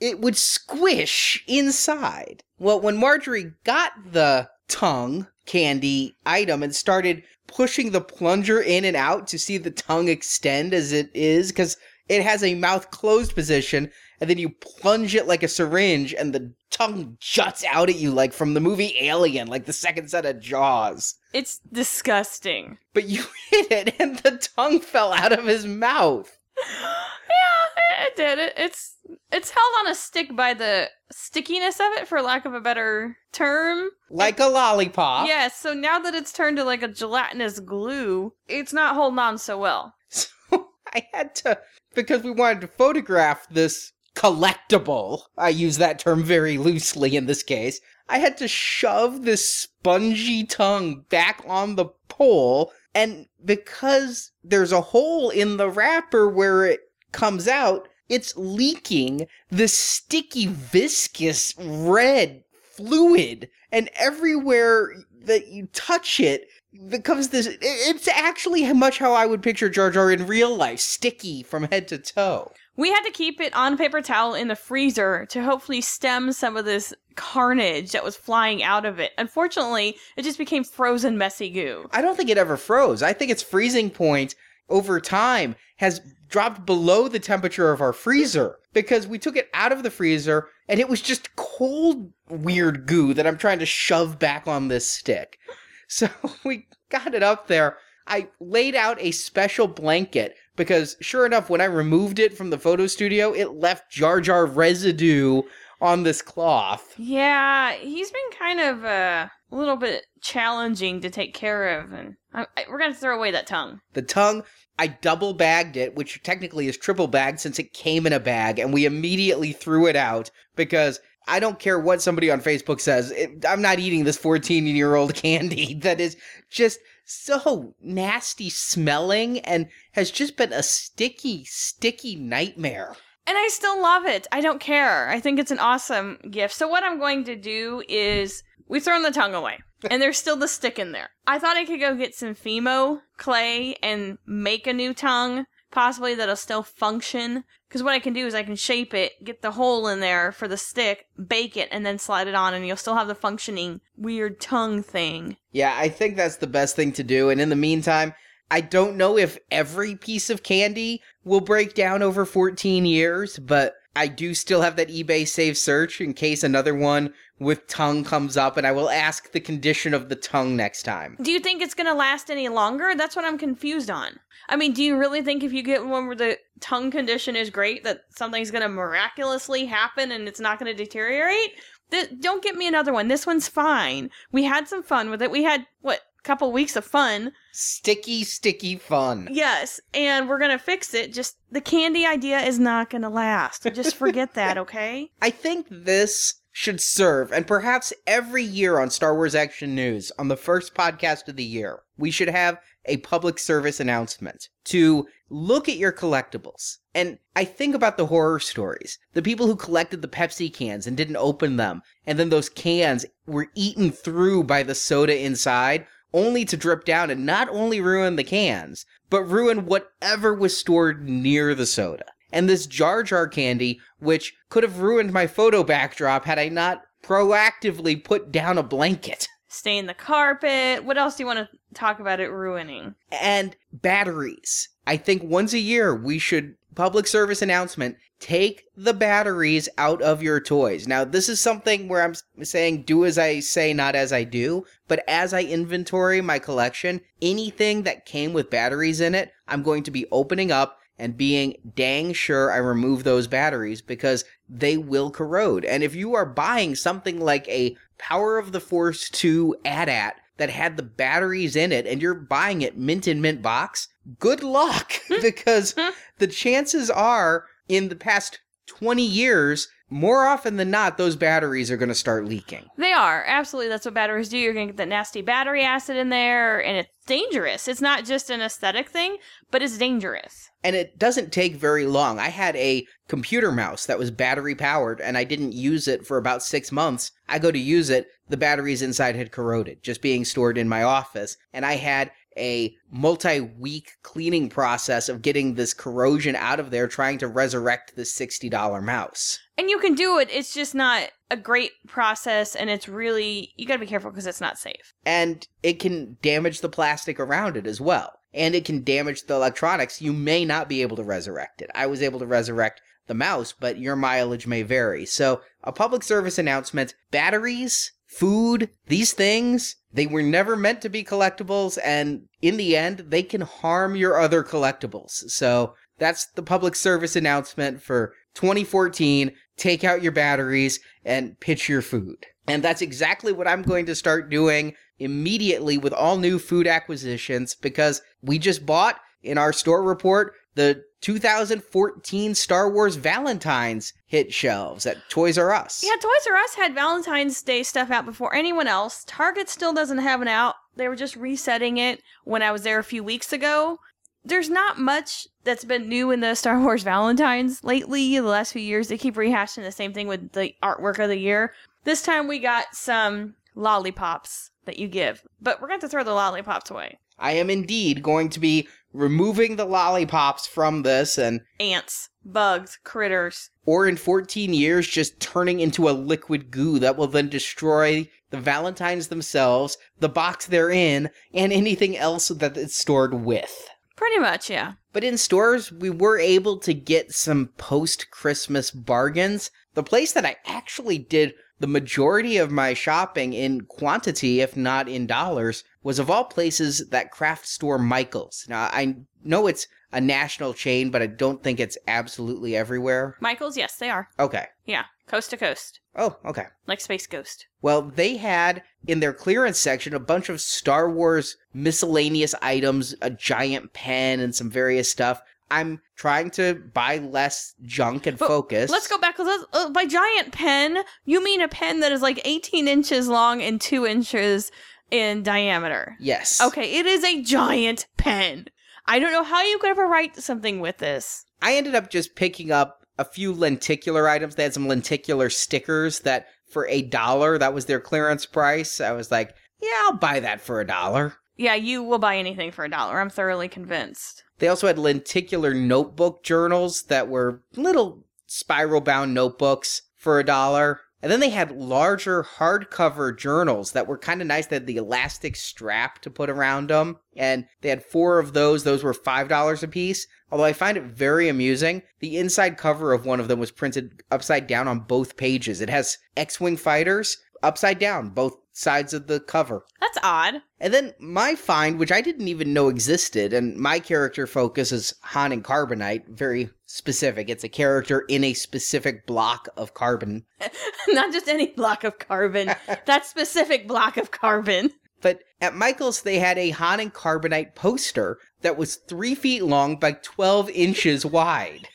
it 0.00 0.18
would 0.18 0.36
squish 0.36 1.44
inside. 1.46 2.42
Well, 2.58 2.80
when 2.80 2.96
Marjorie 2.96 3.52
got 3.62 3.92
the 4.12 4.48
tongue 4.72 5.26
candy 5.44 6.16
item 6.24 6.62
and 6.62 6.74
started 6.74 7.22
pushing 7.46 7.90
the 7.90 8.00
plunger 8.00 8.60
in 8.60 8.84
and 8.84 8.96
out 8.96 9.26
to 9.26 9.38
see 9.38 9.58
the 9.58 9.70
tongue 9.70 10.08
extend 10.08 10.72
as 10.72 10.92
it 10.92 11.10
is, 11.14 11.52
because 11.52 11.76
it 12.08 12.22
has 12.22 12.42
a 12.42 12.54
mouth 12.54 12.90
closed 12.90 13.34
position, 13.34 13.90
and 14.20 14.30
then 14.30 14.38
you 14.38 14.48
plunge 14.48 15.14
it 15.14 15.26
like 15.26 15.42
a 15.42 15.48
syringe, 15.48 16.14
and 16.14 16.32
the 16.32 16.52
tongue 16.70 17.18
juts 17.20 17.64
out 17.68 17.90
at 17.90 17.96
you 17.96 18.10
like 18.10 18.32
from 18.32 18.54
the 18.54 18.60
movie 18.60 18.94
Alien, 19.00 19.48
like 19.48 19.66
the 19.66 19.72
second 19.72 20.08
set 20.08 20.24
of 20.24 20.40
Jaws. 20.40 21.16
It's 21.34 21.60
disgusting. 21.70 22.78
But 22.94 23.08
you 23.08 23.24
hit 23.50 23.70
it, 23.70 24.00
and 24.00 24.18
the 24.20 24.48
tongue 24.56 24.80
fell 24.80 25.12
out 25.12 25.32
of 25.32 25.44
his 25.44 25.66
mouth. 25.66 26.38
yeah, 26.66 28.06
it 28.06 28.16
did. 28.16 28.38
It, 28.38 28.54
it's 28.56 28.94
it's 29.32 29.50
held 29.50 29.72
on 29.80 29.90
a 29.90 29.94
stick 29.94 30.36
by 30.36 30.54
the 30.54 30.88
stickiness 31.10 31.80
of 31.80 31.92
it, 31.94 32.06
for 32.06 32.20
lack 32.20 32.44
of 32.44 32.54
a 32.54 32.60
better 32.60 33.16
term. 33.32 33.88
Like 34.10 34.38
a 34.38 34.46
lollipop. 34.46 35.26
Yes. 35.26 35.58
so 35.58 35.72
now 35.72 35.98
that 35.98 36.14
it's 36.14 36.32
turned 36.32 36.58
to 36.58 36.64
like 36.64 36.82
a 36.82 36.88
gelatinous 36.88 37.58
glue, 37.58 38.34
it's 38.46 38.72
not 38.72 38.94
holding 38.94 39.18
on 39.18 39.38
so 39.38 39.58
well. 39.58 39.94
So 40.50 40.68
I 40.94 41.06
had 41.14 41.34
to, 41.36 41.58
because 41.94 42.22
we 42.22 42.30
wanted 42.30 42.60
to 42.60 42.66
photograph 42.66 43.46
this 43.50 43.92
collectible, 44.14 45.22
I 45.38 45.48
use 45.48 45.78
that 45.78 45.98
term 45.98 46.22
very 46.22 46.58
loosely 46.58 47.16
in 47.16 47.24
this 47.24 47.42
case, 47.42 47.80
I 48.10 48.18
had 48.18 48.36
to 48.38 48.48
shove 48.48 49.22
this 49.22 49.48
spongy 49.48 50.44
tongue 50.44 51.04
back 51.08 51.42
on 51.46 51.76
the 51.76 51.86
pole. 52.08 52.72
And 52.94 53.26
because 53.42 54.32
there's 54.44 54.72
a 54.72 54.82
hole 54.82 55.30
in 55.30 55.56
the 55.56 55.70
wrapper 55.70 56.28
where 56.28 56.66
it 56.66 56.80
comes 57.12 57.48
out, 57.48 57.88
it's 58.12 58.36
leaking 58.36 59.26
the 59.50 59.66
sticky, 59.66 60.46
viscous 60.46 61.54
red 61.58 62.44
fluid. 62.62 63.48
And 63.72 63.88
everywhere 63.96 64.94
that 65.24 65.48
you 65.48 65.66
touch 65.72 66.20
it, 66.20 66.46
becomes 66.88 67.28
this. 67.28 67.48
It's 67.60 68.08
actually 68.08 68.70
much 68.72 68.98
how 68.98 69.12
I 69.12 69.26
would 69.26 69.42
picture 69.42 69.68
Jar 69.68 69.90
Jar 69.90 70.10
in 70.10 70.26
real 70.26 70.54
life, 70.56 70.80
sticky 70.80 71.42
from 71.42 71.64
head 71.64 71.88
to 71.88 71.98
toe. 71.98 72.52
We 72.76 72.90
had 72.90 73.02
to 73.02 73.10
keep 73.10 73.40
it 73.40 73.54
on 73.54 73.76
paper 73.76 74.00
towel 74.00 74.34
in 74.34 74.48
the 74.48 74.56
freezer 74.56 75.26
to 75.26 75.42
hopefully 75.42 75.82
stem 75.82 76.32
some 76.32 76.56
of 76.56 76.64
this 76.64 76.94
carnage 77.14 77.92
that 77.92 78.04
was 78.04 78.16
flying 78.16 78.62
out 78.62 78.86
of 78.86 78.98
it. 78.98 79.12
Unfortunately, 79.18 79.96
it 80.16 80.22
just 80.22 80.38
became 80.38 80.64
frozen 80.64 81.18
messy 81.18 81.50
goo. 81.50 81.88
I 81.92 82.00
don't 82.00 82.16
think 82.16 82.30
it 82.30 82.38
ever 82.38 82.56
froze. 82.56 83.02
I 83.02 83.12
think 83.12 83.30
its 83.30 83.42
freezing 83.42 83.90
point 83.90 84.34
over 84.70 85.00
time 85.00 85.54
has 85.76 86.00
dropped 86.32 86.66
below 86.66 87.06
the 87.06 87.20
temperature 87.20 87.70
of 87.70 87.80
our 87.80 87.92
freezer 87.92 88.58
because 88.72 89.06
we 89.06 89.18
took 89.18 89.36
it 89.36 89.50
out 89.52 89.70
of 89.70 89.82
the 89.82 89.90
freezer 89.90 90.48
and 90.68 90.80
it 90.80 90.88
was 90.88 91.02
just 91.02 91.36
cold, 91.36 92.10
weird 92.28 92.86
goo 92.86 93.14
that 93.14 93.26
I'm 93.26 93.36
trying 93.36 93.58
to 93.60 93.66
shove 93.66 94.18
back 94.18 94.48
on 94.48 94.66
this 94.68 94.86
stick. 94.86 95.38
So 95.88 96.08
we 96.46 96.68
got 96.88 97.12
it 97.12 97.22
up 97.22 97.48
there. 97.48 97.76
I 98.06 98.28
laid 98.40 98.74
out 98.74 98.96
a 98.98 99.10
special 99.10 99.68
blanket 99.68 100.36
because 100.56 100.96
sure 101.02 101.26
enough, 101.26 101.50
when 101.50 101.60
I 101.60 101.66
removed 101.66 102.18
it 102.18 102.34
from 102.34 102.48
the 102.48 102.56
photo 102.56 102.86
studio, 102.86 103.34
it 103.34 103.56
left 103.56 103.92
Jar 103.92 104.18
Jar 104.22 104.46
residue 104.46 105.42
on 105.82 106.04
this 106.04 106.22
cloth. 106.22 106.94
Yeah, 106.96 107.74
he's 107.74 108.10
been 108.10 108.38
kind 108.38 108.60
of 108.60 108.84
uh, 108.86 109.28
a 109.52 109.56
little 109.56 109.76
bit 109.76 110.06
challenging 110.20 111.00
to 111.02 111.10
take 111.10 111.34
care 111.34 111.78
of, 111.78 111.92
and 111.92 112.16
I, 112.32 112.46
I, 112.56 112.64
we're 112.68 112.78
gonna 112.78 112.94
throw 112.94 113.16
away 113.16 113.30
that 113.30 113.46
tongue. 113.46 113.80
The 113.92 114.02
tongue, 114.02 114.42
I 114.78 114.86
double 114.88 115.34
bagged 115.34 115.76
it, 115.76 115.94
which 115.94 116.22
technically 116.22 116.66
is 116.66 116.76
triple 116.76 117.06
bagged 117.06 117.38
since 117.38 117.58
it 117.58 117.72
came 117.72 118.06
in 118.06 118.12
a 118.12 118.20
bag, 118.20 118.58
and 118.58 118.72
we 118.72 118.86
immediately 118.86 119.52
threw 119.52 119.86
it 119.86 119.96
out 119.96 120.30
because 120.56 120.98
I 121.28 121.38
don't 121.38 121.58
care 121.58 121.78
what 121.78 122.02
somebody 122.02 122.30
on 122.30 122.40
Facebook 122.40 122.80
says. 122.80 123.10
It, 123.12 123.44
I'm 123.46 123.62
not 123.62 123.78
eating 123.78 124.04
this 124.04 124.18
14 124.18 124.66
year 124.66 124.94
old 124.94 125.14
candy 125.22 125.74
that 125.74 126.00
is 126.00 126.16
just 126.50 126.80
so 127.04 127.74
nasty 127.80 128.50
smelling 128.50 129.40
and 129.40 129.68
has 129.92 130.10
just 130.10 130.36
been 130.36 130.52
a 130.52 130.62
sticky, 130.62 131.44
sticky 131.44 132.16
nightmare. 132.16 132.96
And 133.24 133.38
I 133.38 133.48
still 133.48 133.80
love 133.80 134.04
it. 134.04 134.26
I 134.32 134.40
don't 134.40 134.60
care. 134.60 135.08
I 135.08 135.20
think 135.20 135.38
it's 135.38 135.52
an 135.52 135.60
awesome 135.60 136.18
gift. 136.28 136.54
So, 136.54 136.66
what 136.66 136.82
I'm 136.82 136.98
going 136.98 137.22
to 137.24 137.36
do 137.36 137.82
is 137.88 138.42
we've 138.72 138.82
thrown 138.82 139.02
the 139.02 139.10
tongue 139.10 139.34
away, 139.34 139.58
and 139.90 140.00
there's 140.00 140.16
still 140.16 140.36
the 140.36 140.48
stick 140.48 140.78
in 140.78 140.92
there. 140.92 141.10
I 141.26 141.38
thought 141.38 141.58
I 141.58 141.66
could 141.66 141.78
go 141.78 141.94
get 141.94 142.14
some 142.14 142.34
Fimo 142.34 143.02
clay 143.18 143.76
and 143.82 144.16
make 144.26 144.66
a 144.66 144.72
new 144.72 144.94
tongue, 144.94 145.44
possibly 145.70 146.14
that'll 146.14 146.36
still 146.36 146.62
function. 146.62 147.44
Because 147.68 147.82
what 147.82 147.94
I 147.94 148.00
can 148.00 148.14
do 148.14 148.26
is 148.26 148.34
I 148.34 148.42
can 148.42 148.56
shape 148.56 148.94
it, 148.94 149.12
get 149.22 149.42
the 149.42 149.52
hole 149.52 149.88
in 149.88 150.00
there 150.00 150.32
for 150.32 150.48
the 150.48 150.56
stick, 150.56 151.06
bake 151.28 151.56
it, 151.56 151.68
and 151.70 151.84
then 151.84 151.98
slide 151.98 152.28
it 152.28 152.34
on, 152.34 152.54
and 152.54 152.66
you'll 152.66 152.76
still 152.76 152.96
have 152.96 153.08
the 153.08 153.14
functioning 153.14 153.80
weird 153.96 154.40
tongue 154.40 154.82
thing. 154.82 155.36
Yeah, 155.52 155.74
I 155.76 155.90
think 155.90 156.16
that's 156.16 156.36
the 156.36 156.46
best 156.46 156.74
thing 156.74 156.92
to 156.92 157.02
do. 157.02 157.28
And 157.28 157.40
in 157.40 157.50
the 157.50 157.56
meantime, 157.56 158.14
I 158.50 158.62
don't 158.62 158.96
know 158.96 159.16
if 159.16 159.38
every 159.50 159.96
piece 159.96 160.28
of 160.28 160.42
candy 160.42 161.00
will 161.24 161.40
break 161.40 161.74
down 161.74 162.02
over 162.02 162.24
14 162.24 162.84
years, 162.84 163.38
but 163.38 163.74
I 163.94 164.06
do 164.06 164.34
still 164.34 164.62
have 164.62 164.76
that 164.76 164.88
eBay 164.88 165.28
save 165.28 165.58
search 165.58 166.00
in 166.00 166.14
case 166.14 166.42
another 166.42 166.74
one 166.74 167.12
with 167.38 167.66
tongue 167.66 168.04
comes 168.04 168.36
up, 168.36 168.56
and 168.56 168.66
I 168.66 168.72
will 168.72 168.88
ask 168.88 169.32
the 169.32 169.40
condition 169.40 169.92
of 169.92 170.08
the 170.08 170.16
tongue 170.16 170.56
next 170.56 170.84
time. 170.84 171.16
Do 171.20 171.30
you 171.30 171.40
think 171.40 171.60
it's 171.60 171.74
going 171.74 171.88
to 171.88 171.94
last 171.94 172.30
any 172.30 172.48
longer? 172.48 172.94
That's 172.96 173.16
what 173.16 173.24
I'm 173.24 173.36
confused 173.36 173.90
on. 173.90 174.18
I 174.48 174.56
mean, 174.56 174.72
do 174.72 174.82
you 174.82 174.96
really 174.96 175.22
think 175.22 175.42
if 175.42 175.52
you 175.52 175.62
get 175.62 175.84
one 175.84 176.06
where 176.06 176.16
the 176.16 176.38
tongue 176.60 176.90
condition 176.90 177.36
is 177.36 177.50
great, 177.50 177.84
that 177.84 178.04
something's 178.10 178.50
going 178.50 178.62
to 178.62 178.68
miraculously 178.68 179.66
happen 179.66 180.12
and 180.12 180.26
it's 180.26 180.40
not 180.40 180.58
going 180.58 180.74
to 180.74 180.84
deteriorate? 180.84 181.52
Th- 181.90 182.08
don't 182.20 182.42
get 182.42 182.56
me 182.56 182.66
another 182.66 182.92
one. 182.92 183.08
This 183.08 183.26
one's 183.26 183.48
fine. 183.48 184.10
We 184.30 184.44
had 184.44 184.68
some 184.68 184.82
fun 184.82 185.10
with 185.10 185.20
it. 185.20 185.30
We 185.30 185.42
had, 185.42 185.66
what, 185.82 186.00
couple 186.22 186.52
weeks 186.52 186.76
of 186.76 186.84
fun. 186.84 187.32
Sticky, 187.52 188.24
sticky 188.24 188.76
fun. 188.76 189.28
Yes, 189.30 189.80
and 189.92 190.28
we're 190.28 190.38
gonna 190.38 190.58
fix 190.58 190.94
it. 190.94 191.12
Just 191.12 191.36
the 191.50 191.60
candy 191.60 192.06
idea 192.06 192.40
is 192.40 192.58
not 192.58 192.90
gonna 192.90 193.10
last. 193.10 193.62
Just 193.74 193.96
forget 193.96 194.34
that, 194.34 194.58
okay? 194.58 195.10
I 195.20 195.30
think 195.30 195.66
this 195.70 196.34
should 196.52 196.80
serve, 196.80 197.32
and 197.32 197.46
perhaps 197.46 197.92
every 198.06 198.44
year 198.44 198.78
on 198.78 198.90
Star 198.90 199.14
Wars 199.14 199.34
Action 199.34 199.74
News, 199.74 200.12
on 200.18 200.28
the 200.28 200.36
first 200.36 200.74
podcast 200.74 201.28
of 201.28 201.36
the 201.36 201.44
year, 201.44 201.80
we 201.96 202.10
should 202.10 202.28
have 202.28 202.58
a 202.84 202.98
public 202.98 203.38
service 203.38 203.80
announcement 203.80 204.48
to 204.64 205.06
look 205.30 205.68
at 205.68 205.76
your 205.76 205.92
collectibles. 205.92 206.78
And 206.94 207.18
I 207.34 207.44
think 207.44 207.74
about 207.74 207.96
the 207.96 208.06
horror 208.06 208.38
stories. 208.38 208.98
The 209.14 209.22
people 209.22 209.46
who 209.46 209.56
collected 209.56 210.02
the 210.02 210.08
Pepsi 210.08 210.52
cans 210.52 210.86
and 210.86 210.96
didn't 210.96 211.16
open 211.16 211.56
them, 211.56 211.80
and 212.06 212.18
then 212.18 212.28
those 212.28 212.48
cans 212.50 213.06
were 213.26 213.48
eaten 213.54 213.90
through 213.90 214.44
by 214.44 214.62
the 214.62 214.74
soda 214.74 215.18
inside, 215.18 215.86
only 216.12 216.44
to 216.44 216.56
drip 216.56 216.84
down 216.84 217.10
and 217.10 217.26
not 217.26 217.48
only 217.48 217.80
ruin 217.80 218.16
the 218.16 218.24
cans, 218.24 218.84
but 219.10 219.24
ruin 219.24 219.66
whatever 219.66 220.34
was 220.34 220.56
stored 220.56 221.08
near 221.08 221.54
the 221.54 221.66
soda. 221.66 222.04
And 222.32 222.48
this 222.48 222.66
Jar 222.66 223.02
Jar 223.02 223.28
candy, 223.28 223.80
which 223.98 224.34
could 224.48 224.62
have 224.62 224.80
ruined 224.80 225.12
my 225.12 225.26
photo 225.26 225.62
backdrop 225.62 226.24
had 226.24 226.38
I 226.38 226.48
not 226.48 226.82
proactively 227.02 228.02
put 228.02 228.32
down 228.32 228.58
a 228.58 228.62
blanket. 228.62 229.28
Stain 229.48 229.86
the 229.86 229.94
carpet. 229.94 230.82
What 230.84 230.96
else 230.96 231.16
do 231.16 231.24
you 231.24 231.26
want 231.26 231.40
to 231.40 231.48
talk 231.74 232.00
about 232.00 232.20
it 232.20 232.30
ruining? 232.30 232.94
And 233.10 233.54
batteries. 233.70 234.68
I 234.86 234.96
think 234.96 235.22
once 235.22 235.52
a 235.52 235.58
year 235.58 235.94
we 235.94 236.18
should 236.18 236.56
public 236.74 237.06
service 237.06 237.42
announcement 237.42 237.96
take 238.18 238.64
the 238.76 238.94
batteries 238.94 239.68
out 239.78 240.00
of 240.00 240.22
your 240.22 240.40
toys. 240.40 240.86
Now, 240.86 241.04
this 241.04 241.28
is 241.28 241.40
something 241.40 241.88
where 241.88 242.02
I'm 242.02 242.14
saying 242.44 242.84
do 242.84 243.04
as 243.04 243.18
I 243.18 243.40
say, 243.40 243.74
not 243.74 243.94
as 243.94 244.12
I 244.12 244.24
do. 244.24 244.64
But 244.88 245.04
as 245.08 245.34
I 245.34 245.42
inventory 245.42 246.20
my 246.20 246.38
collection, 246.38 247.00
anything 247.20 247.82
that 247.82 248.06
came 248.06 248.32
with 248.32 248.50
batteries 248.50 249.00
in 249.00 249.14
it, 249.14 249.32
I'm 249.48 249.62
going 249.62 249.82
to 249.84 249.90
be 249.90 250.06
opening 250.12 250.52
up 250.52 250.78
and 250.98 251.16
being 251.16 251.56
dang 251.74 252.12
sure 252.12 252.52
I 252.52 252.58
remove 252.58 253.02
those 253.02 253.26
batteries 253.26 253.82
because 253.82 254.24
they 254.48 254.76
will 254.76 255.10
corrode. 255.10 255.64
And 255.64 255.82
if 255.82 255.94
you 255.94 256.14
are 256.14 256.26
buying 256.26 256.76
something 256.76 257.20
like 257.20 257.48
a 257.48 257.76
Power 257.98 258.38
of 258.38 258.52
the 258.52 258.60
Force 258.60 259.08
2 259.10 259.56
AT-AT 259.64 260.16
that 260.42 260.50
had 260.50 260.76
the 260.76 260.82
batteries 260.82 261.54
in 261.54 261.70
it 261.70 261.86
and 261.86 262.02
you're 262.02 262.14
buying 262.14 262.62
it 262.62 262.76
mint 262.76 263.06
in 263.06 263.20
mint 263.20 263.40
box, 263.40 263.86
good 264.18 264.42
luck. 264.42 264.94
Because 265.22 265.76
the 266.18 266.26
chances 266.26 266.90
are 266.90 267.44
in 267.68 267.90
the 267.90 267.94
past 267.94 268.40
20 268.66 269.06
years 269.06 269.68
more 269.92 270.26
often 270.26 270.56
than 270.56 270.70
not, 270.70 270.96
those 270.96 271.16
batteries 271.16 271.70
are 271.70 271.76
going 271.76 271.90
to 271.90 271.94
start 271.94 272.24
leaking. 272.24 272.66
They 272.78 272.92
are. 272.92 273.24
Absolutely. 273.26 273.68
That's 273.68 273.84
what 273.84 273.92
batteries 273.92 274.30
do. 274.30 274.38
You're 274.38 274.54
going 274.54 274.68
to 274.68 274.72
get 274.72 274.78
that 274.78 274.88
nasty 274.88 275.20
battery 275.20 275.62
acid 275.62 275.96
in 275.96 276.08
there, 276.08 276.64
and 276.64 276.78
it's 276.78 276.88
dangerous. 277.06 277.68
It's 277.68 277.82
not 277.82 278.06
just 278.06 278.30
an 278.30 278.40
aesthetic 278.40 278.88
thing, 278.88 279.18
but 279.50 279.62
it's 279.62 279.76
dangerous. 279.76 280.50
And 280.64 280.74
it 280.74 280.98
doesn't 280.98 281.32
take 281.32 281.56
very 281.56 281.84
long. 281.84 282.18
I 282.18 282.28
had 282.28 282.56
a 282.56 282.86
computer 283.08 283.52
mouse 283.52 283.84
that 283.84 283.98
was 283.98 284.10
battery 284.10 284.54
powered, 284.54 285.00
and 285.00 285.18
I 285.18 285.24
didn't 285.24 285.52
use 285.52 285.86
it 285.86 286.06
for 286.06 286.16
about 286.16 286.42
six 286.42 286.72
months. 286.72 287.12
I 287.28 287.38
go 287.38 287.50
to 287.50 287.58
use 287.58 287.90
it, 287.90 288.08
the 288.28 288.38
batteries 288.38 288.80
inside 288.80 289.14
had 289.14 289.30
corroded, 289.30 289.82
just 289.82 290.00
being 290.00 290.24
stored 290.24 290.56
in 290.56 290.68
my 290.68 290.82
office. 290.82 291.36
And 291.52 291.66
I 291.66 291.74
had 291.74 292.12
a 292.36 292.74
multi 292.90 293.40
week 293.40 293.92
cleaning 294.02 294.48
process 294.48 295.08
of 295.08 295.22
getting 295.22 295.54
this 295.54 295.74
corrosion 295.74 296.36
out 296.36 296.60
of 296.60 296.70
there, 296.70 296.88
trying 296.88 297.18
to 297.18 297.28
resurrect 297.28 297.96
the 297.96 298.02
$60 298.02 298.82
mouse. 298.82 299.38
And 299.58 299.70
you 299.70 299.78
can 299.78 299.94
do 299.94 300.18
it. 300.18 300.28
It's 300.30 300.54
just 300.54 300.74
not 300.74 301.10
a 301.30 301.36
great 301.36 301.72
process, 301.86 302.54
and 302.54 302.68
it's 302.68 302.88
really, 302.88 303.52
you 303.56 303.66
got 303.66 303.74
to 303.74 303.80
be 303.80 303.86
careful 303.86 304.10
because 304.10 304.26
it's 304.26 304.40
not 304.40 304.58
safe. 304.58 304.92
And 305.04 305.46
it 305.62 305.80
can 305.80 306.18
damage 306.22 306.60
the 306.60 306.68
plastic 306.68 307.18
around 307.18 307.56
it 307.56 307.66
as 307.66 307.80
well. 307.80 308.12
And 308.34 308.54
it 308.54 308.64
can 308.64 308.82
damage 308.82 309.24
the 309.24 309.34
electronics. 309.34 310.00
You 310.00 310.12
may 310.12 310.44
not 310.44 310.68
be 310.68 310.82
able 310.82 310.96
to 310.96 311.02
resurrect 311.02 311.62
it. 311.62 311.70
I 311.74 311.86
was 311.86 312.02
able 312.02 312.18
to 312.18 312.26
resurrect 312.26 312.80
the 313.06 313.14
mouse, 313.14 313.52
but 313.52 313.78
your 313.78 313.96
mileage 313.96 314.46
may 314.46 314.62
vary. 314.62 315.04
So, 315.06 315.40
a 315.64 315.72
public 315.72 316.02
service 316.02 316.38
announcement 316.38 316.94
batteries, 317.10 317.92
food, 318.12 318.70
these 318.86 319.12
things, 319.12 319.76
they 319.92 320.06
were 320.06 320.22
never 320.22 320.56
meant 320.56 320.82
to 320.82 320.88
be 320.88 321.04
collectibles, 321.04 321.78
and 321.84 322.22
in 322.40 322.56
the 322.56 322.76
end, 322.76 323.04
they 323.08 323.22
can 323.22 323.40
harm 323.40 323.96
your 323.96 324.20
other 324.20 324.42
collectibles. 324.42 325.30
So, 325.30 325.74
that's 325.98 326.26
the 326.34 326.42
public 326.42 326.74
service 326.74 327.14
announcement 327.14 327.80
for 327.80 328.14
2014. 328.34 329.32
Take 329.56 329.84
out 329.84 330.02
your 330.02 330.10
batteries 330.10 330.80
and 331.04 331.38
pitch 331.38 331.68
your 331.68 331.82
food. 331.82 332.26
And 332.48 332.62
that's 332.62 332.82
exactly 332.82 333.32
what 333.32 333.46
I'm 333.46 333.62
going 333.62 333.86
to 333.86 333.94
start 333.94 334.28
doing 334.28 334.74
immediately 334.98 335.78
with 335.78 335.92
all 335.92 336.16
new 336.16 336.38
food 336.38 336.66
acquisitions 336.66 337.54
because 337.54 338.02
we 338.20 338.38
just 338.38 338.66
bought 338.66 338.98
in 339.22 339.38
our 339.38 339.52
store 339.52 339.82
report 339.82 340.34
the 340.54 340.84
2014 341.00 342.34
Star 342.34 342.70
Wars 342.70 342.96
Valentine's 342.96 343.92
hit 344.06 344.32
shelves 344.32 344.86
at 344.86 345.08
Toys 345.08 345.38
R 345.38 345.52
Us. 345.52 345.82
Yeah, 345.84 345.96
Toys 346.00 346.26
R 346.30 346.36
Us 346.36 346.54
had 346.54 346.74
Valentine's 346.74 347.42
Day 347.42 347.62
stuff 347.62 347.90
out 347.90 348.04
before 348.04 348.34
anyone 348.34 348.68
else. 348.68 349.04
Target 349.06 349.48
still 349.48 349.72
doesn't 349.72 349.98
have 349.98 350.22
it 350.22 350.28
out. 350.28 350.54
They 350.76 350.88
were 350.88 350.96
just 350.96 351.16
resetting 351.16 351.76
it 351.78 352.02
when 352.24 352.42
I 352.42 352.52
was 352.52 352.62
there 352.62 352.78
a 352.78 352.84
few 352.84 353.02
weeks 353.02 353.32
ago. 353.32 353.78
There's 354.24 354.48
not 354.48 354.78
much 354.78 355.26
that's 355.42 355.64
been 355.64 355.88
new 355.88 356.12
in 356.12 356.20
the 356.20 356.36
Star 356.36 356.60
Wars 356.60 356.84
Valentines 356.84 357.64
lately. 357.64 358.16
The 358.16 358.22
last 358.22 358.52
few 358.52 358.62
years, 358.62 358.88
they 358.88 358.98
keep 358.98 359.16
rehashing 359.16 359.64
the 359.64 359.72
same 359.72 359.92
thing 359.92 360.06
with 360.06 360.32
the 360.32 360.54
artwork 360.62 360.98
of 361.00 361.08
the 361.08 361.18
year. 361.18 361.52
This 361.84 362.02
time 362.02 362.28
we 362.28 362.38
got 362.38 362.74
some 362.74 363.34
lollipops 363.56 364.50
that 364.64 364.78
you 364.78 364.86
give, 364.86 365.22
but 365.40 365.60
we're 365.60 365.68
going 365.68 365.80
to 365.80 365.88
throw 365.88 366.04
the 366.04 366.12
lollipops 366.12 366.70
away. 366.70 366.98
I 367.18 367.32
am 367.32 367.50
indeed 367.50 368.02
going 368.02 368.28
to 368.30 368.40
be 368.40 368.68
removing 368.92 369.56
the 369.56 369.64
lollipops 369.64 370.46
from 370.46 370.82
this 370.82 371.18
and 371.18 371.40
Ants, 371.58 372.08
bugs, 372.24 372.78
critters. 372.84 373.50
or 373.64 373.86
in 373.86 373.96
14 373.96 374.52
years 374.52 374.86
just 374.86 375.20
turning 375.20 375.60
into 375.60 375.88
a 375.88 375.92
liquid 375.92 376.50
goo 376.50 376.78
that 376.78 376.96
will 376.96 377.06
then 377.06 377.28
destroy 377.28 378.08
the 378.30 378.40
valentines 378.40 379.08
themselves, 379.08 379.76
the 379.98 380.08
box 380.08 380.46
they're 380.46 380.70
in, 380.70 381.10
and 381.34 381.52
anything 381.52 381.96
else 381.96 382.28
that 382.28 382.56
it's 382.56 382.76
stored 382.76 383.14
with. 383.14 383.68
Pretty 383.96 384.18
much, 384.18 384.50
yeah. 384.50 384.72
But 384.92 385.04
in 385.04 385.16
stores, 385.18 385.70
we 385.70 385.90
were 385.90 386.18
able 386.18 386.58
to 386.58 386.74
get 386.74 387.12
some 387.12 387.50
post 387.56 388.10
Christmas 388.10 388.70
bargains. 388.70 389.50
The 389.74 389.82
place 389.82 390.12
that 390.12 390.26
I 390.26 390.36
actually 390.46 390.98
did 390.98 391.34
the 391.62 391.68
majority 391.68 392.38
of 392.38 392.50
my 392.50 392.74
shopping 392.74 393.32
in 393.32 393.60
quantity, 393.60 394.40
if 394.40 394.56
not 394.56 394.88
in 394.88 395.06
dollars, 395.06 395.62
was 395.84 396.00
of 396.00 396.10
all 396.10 396.24
places 396.24 396.88
that 396.88 397.12
craft 397.12 397.46
store 397.46 397.78
Michaels. 397.78 398.44
Now, 398.48 398.62
I 398.72 398.96
know 399.22 399.46
it's 399.46 399.68
a 399.92 400.00
national 400.00 400.54
chain, 400.54 400.90
but 400.90 401.02
I 401.02 401.06
don't 401.06 401.40
think 401.40 401.60
it's 401.60 401.78
absolutely 401.86 402.56
everywhere. 402.56 403.16
Michaels, 403.20 403.56
yes, 403.56 403.76
they 403.76 403.90
are. 403.90 404.08
Okay. 404.18 404.46
Yeah, 404.66 404.86
coast 405.06 405.30
to 405.30 405.36
coast, 405.36 405.78
Oh, 405.94 406.16
okay. 406.24 406.46
like 406.66 406.80
Space 406.80 407.06
Ghost. 407.06 407.46
Well, 407.60 407.82
they 407.82 408.16
had 408.16 408.64
in 408.88 408.98
their 408.98 409.12
clearance 409.12 409.60
section 409.60 409.94
a 409.94 410.00
bunch 410.00 410.28
of 410.28 410.40
Star 410.40 410.90
Wars 410.90 411.36
miscellaneous 411.54 412.34
items, 412.42 412.96
a 413.00 413.10
giant 413.10 413.72
pen, 413.72 414.18
and 414.18 414.34
some 414.34 414.50
various 414.50 414.90
stuff. 414.90 415.22
I'm 415.52 415.80
trying 415.96 416.30
to 416.32 416.54
buy 416.72 416.98
less 416.98 417.54
junk 417.62 418.06
and 418.06 418.18
But 418.18 418.26
focus. 418.26 418.70
Let's 418.70 418.88
go 418.88 418.98
back 418.98 419.16
because 419.16 419.44
uh, 419.52 419.70
by 419.70 419.84
giant 419.84 420.32
pen, 420.32 420.78
you 421.04 421.22
mean 421.22 421.42
a 421.42 421.48
pen 421.48 421.80
that 421.80 421.92
is 421.92 422.00
like 422.00 422.20
18 422.24 422.66
inches 422.66 423.06
long 423.06 423.42
and 423.42 423.60
2 423.60 423.86
inches 423.86 424.50
in 424.90 425.22
diameter. 425.22 425.96
Yes. 426.00 426.40
Okay, 426.40 426.78
it 426.78 426.86
is 426.86 427.04
a 427.04 427.22
giant 427.22 427.86
pen. 427.98 428.46
I 428.86 428.98
don't 428.98 429.12
know 429.12 429.24
how 429.24 429.42
you 429.42 429.58
could 429.58 429.70
ever 429.70 429.86
write 429.86 430.16
something 430.16 430.60
with 430.60 430.78
this. 430.78 431.24
I 431.40 431.54
ended 431.54 431.74
up 431.74 431.90
just 431.90 432.16
picking 432.16 432.50
up 432.50 432.78
a 432.98 433.04
few 433.04 433.32
lenticular 433.32 434.08
items. 434.08 434.34
They 434.34 434.44
had 434.44 434.54
some 434.54 434.68
lenticular 434.68 435.28
stickers 435.30 436.00
that 436.00 436.26
for 436.50 436.66
a 436.68 436.82
dollar, 436.82 437.38
that 437.38 437.54
was 437.54 437.66
their 437.66 437.80
clearance 437.80 438.26
price. 438.26 438.80
I 438.80 438.92
was 438.92 439.10
like, 439.10 439.34
yeah, 439.60 439.68
I'll 439.84 439.96
buy 439.96 440.20
that 440.20 440.40
for 440.40 440.60
a 440.60 440.66
dollar. 440.66 441.14
Yeah, 441.36 441.54
you 441.54 441.82
will 441.82 441.98
buy 441.98 442.16
anything 442.16 442.50
for 442.50 442.64
a 442.64 442.70
dollar. 442.70 443.00
I'm 443.00 443.10
thoroughly 443.10 443.48
convinced. 443.48 444.22
They 444.42 444.48
also 444.48 444.66
had 444.66 444.76
lenticular 444.76 445.54
notebook 445.54 446.24
journals 446.24 446.82
that 446.86 447.06
were 447.06 447.44
little 447.54 448.08
spiral 448.26 448.80
bound 448.80 449.14
notebooks 449.14 449.82
for 449.94 450.18
a 450.18 450.24
dollar. 450.24 450.80
And 451.00 451.12
then 451.12 451.20
they 451.20 451.30
had 451.30 451.52
larger 451.52 452.24
hardcover 452.24 453.16
journals 453.16 453.70
that 453.70 453.86
were 453.86 453.96
kind 453.96 454.20
of 454.20 454.26
nice. 454.26 454.48
They 454.48 454.56
had 454.56 454.66
the 454.66 454.78
elastic 454.78 455.36
strap 455.36 456.00
to 456.00 456.10
put 456.10 456.28
around 456.28 456.70
them. 456.70 456.96
And 457.16 457.46
they 457.60 457.68
had 457.68 457.84
four 457.84 458.18
of 458.18 458.32
those. 458.32 458.64
Those 458.64 458.82
were 458.82 458.92
$5 458.92 459.62
a 459.62 459.68
piece. 459.68 460.08
Although 460.32 460.42
I 460.42 460.54
find 460.54 460.76
it 460.76 460.86
very 460.86 461.28
amusing, 461.28 461.82
the 462.00 462.18
inside 462.18 462.58
cover 462.58 462.92
of 462.92 463.06
one 463.06 463.20
of 463.20 463.28
them 463.28 463.38
was 463.38 463.52
printed 463.52 464.02
upside 464.10 464.48
down 464.48 464.66
on 464.66 464.80
both 464.80 465.16
pages. 465.16 465.60
It 465.60 465.70
has 465.70 465.98
X 466.16 466.40
Wing 466.40 466.56
fighters 466.56 467.16
upside 467.44 467.78
down, 467.78 468.10
both 468.10 468.34
sides 468.52 468.94
of 468.94 469.06
the 469.06 469.20
cover. 469.20 469.64
That's 469.80 469.98
odd. 470.02 470.42
And 470.60 470.72
then 470.72 470.94
my 470.98 471.34
find, 471.34 471.78
which 471.78 471.92
I 471.92 472.00
didn't 472.00 472.28
even 472.28 472.52
know 472.52 472.68
existed, 472.68 473.32
and 473.32 473.56
my 473.56 473.78
character 473.78 474.26
focus 474.26 474.72
is 474.72 474.94
Han 475.02 475.32
and 475.32 475.44
Carbonite, 475.44 476.08
very 476.08 476.50
specific. 476.66 477.28
It's 477.28 477.44
a 477.44 477.48
character 477.48 478.00
in 478.08 478.24
a 478.24 478.34
specific 478.34 479.06
block 479.06 479.48
of 479.56 479.74
carbon. 479.74 480.24
Not 480.88 481.12
just 481.12 481.28
any 481.28 481.48
block 481.48 481.84
of 481.84 481.98
carbon. 481.98 482.54
that 482.86 483.06
specific 483.06 483.66
block 483.66 483.96
of 483.96 484.10
carbon. 484.10 484.70
But 485.00 485.20
at 485.40 485.56
Michael's, 485.56 486.02
they 486.02 486.20
had 486.20 486.38
a 486.38 486.50
Han 486.50 486.78
and 486.78 486.94
Carbonite 486.94 487.56
poster 487.56 488.18
that 488.42 488.56
was 488.56 488.76
three 488.76 489.16
feet 489.16 489.42
long 489.42 489.76
by 489.76 489.92
12 489.92 490.48
inches 490.50 491.04
wide. 491.04 491.68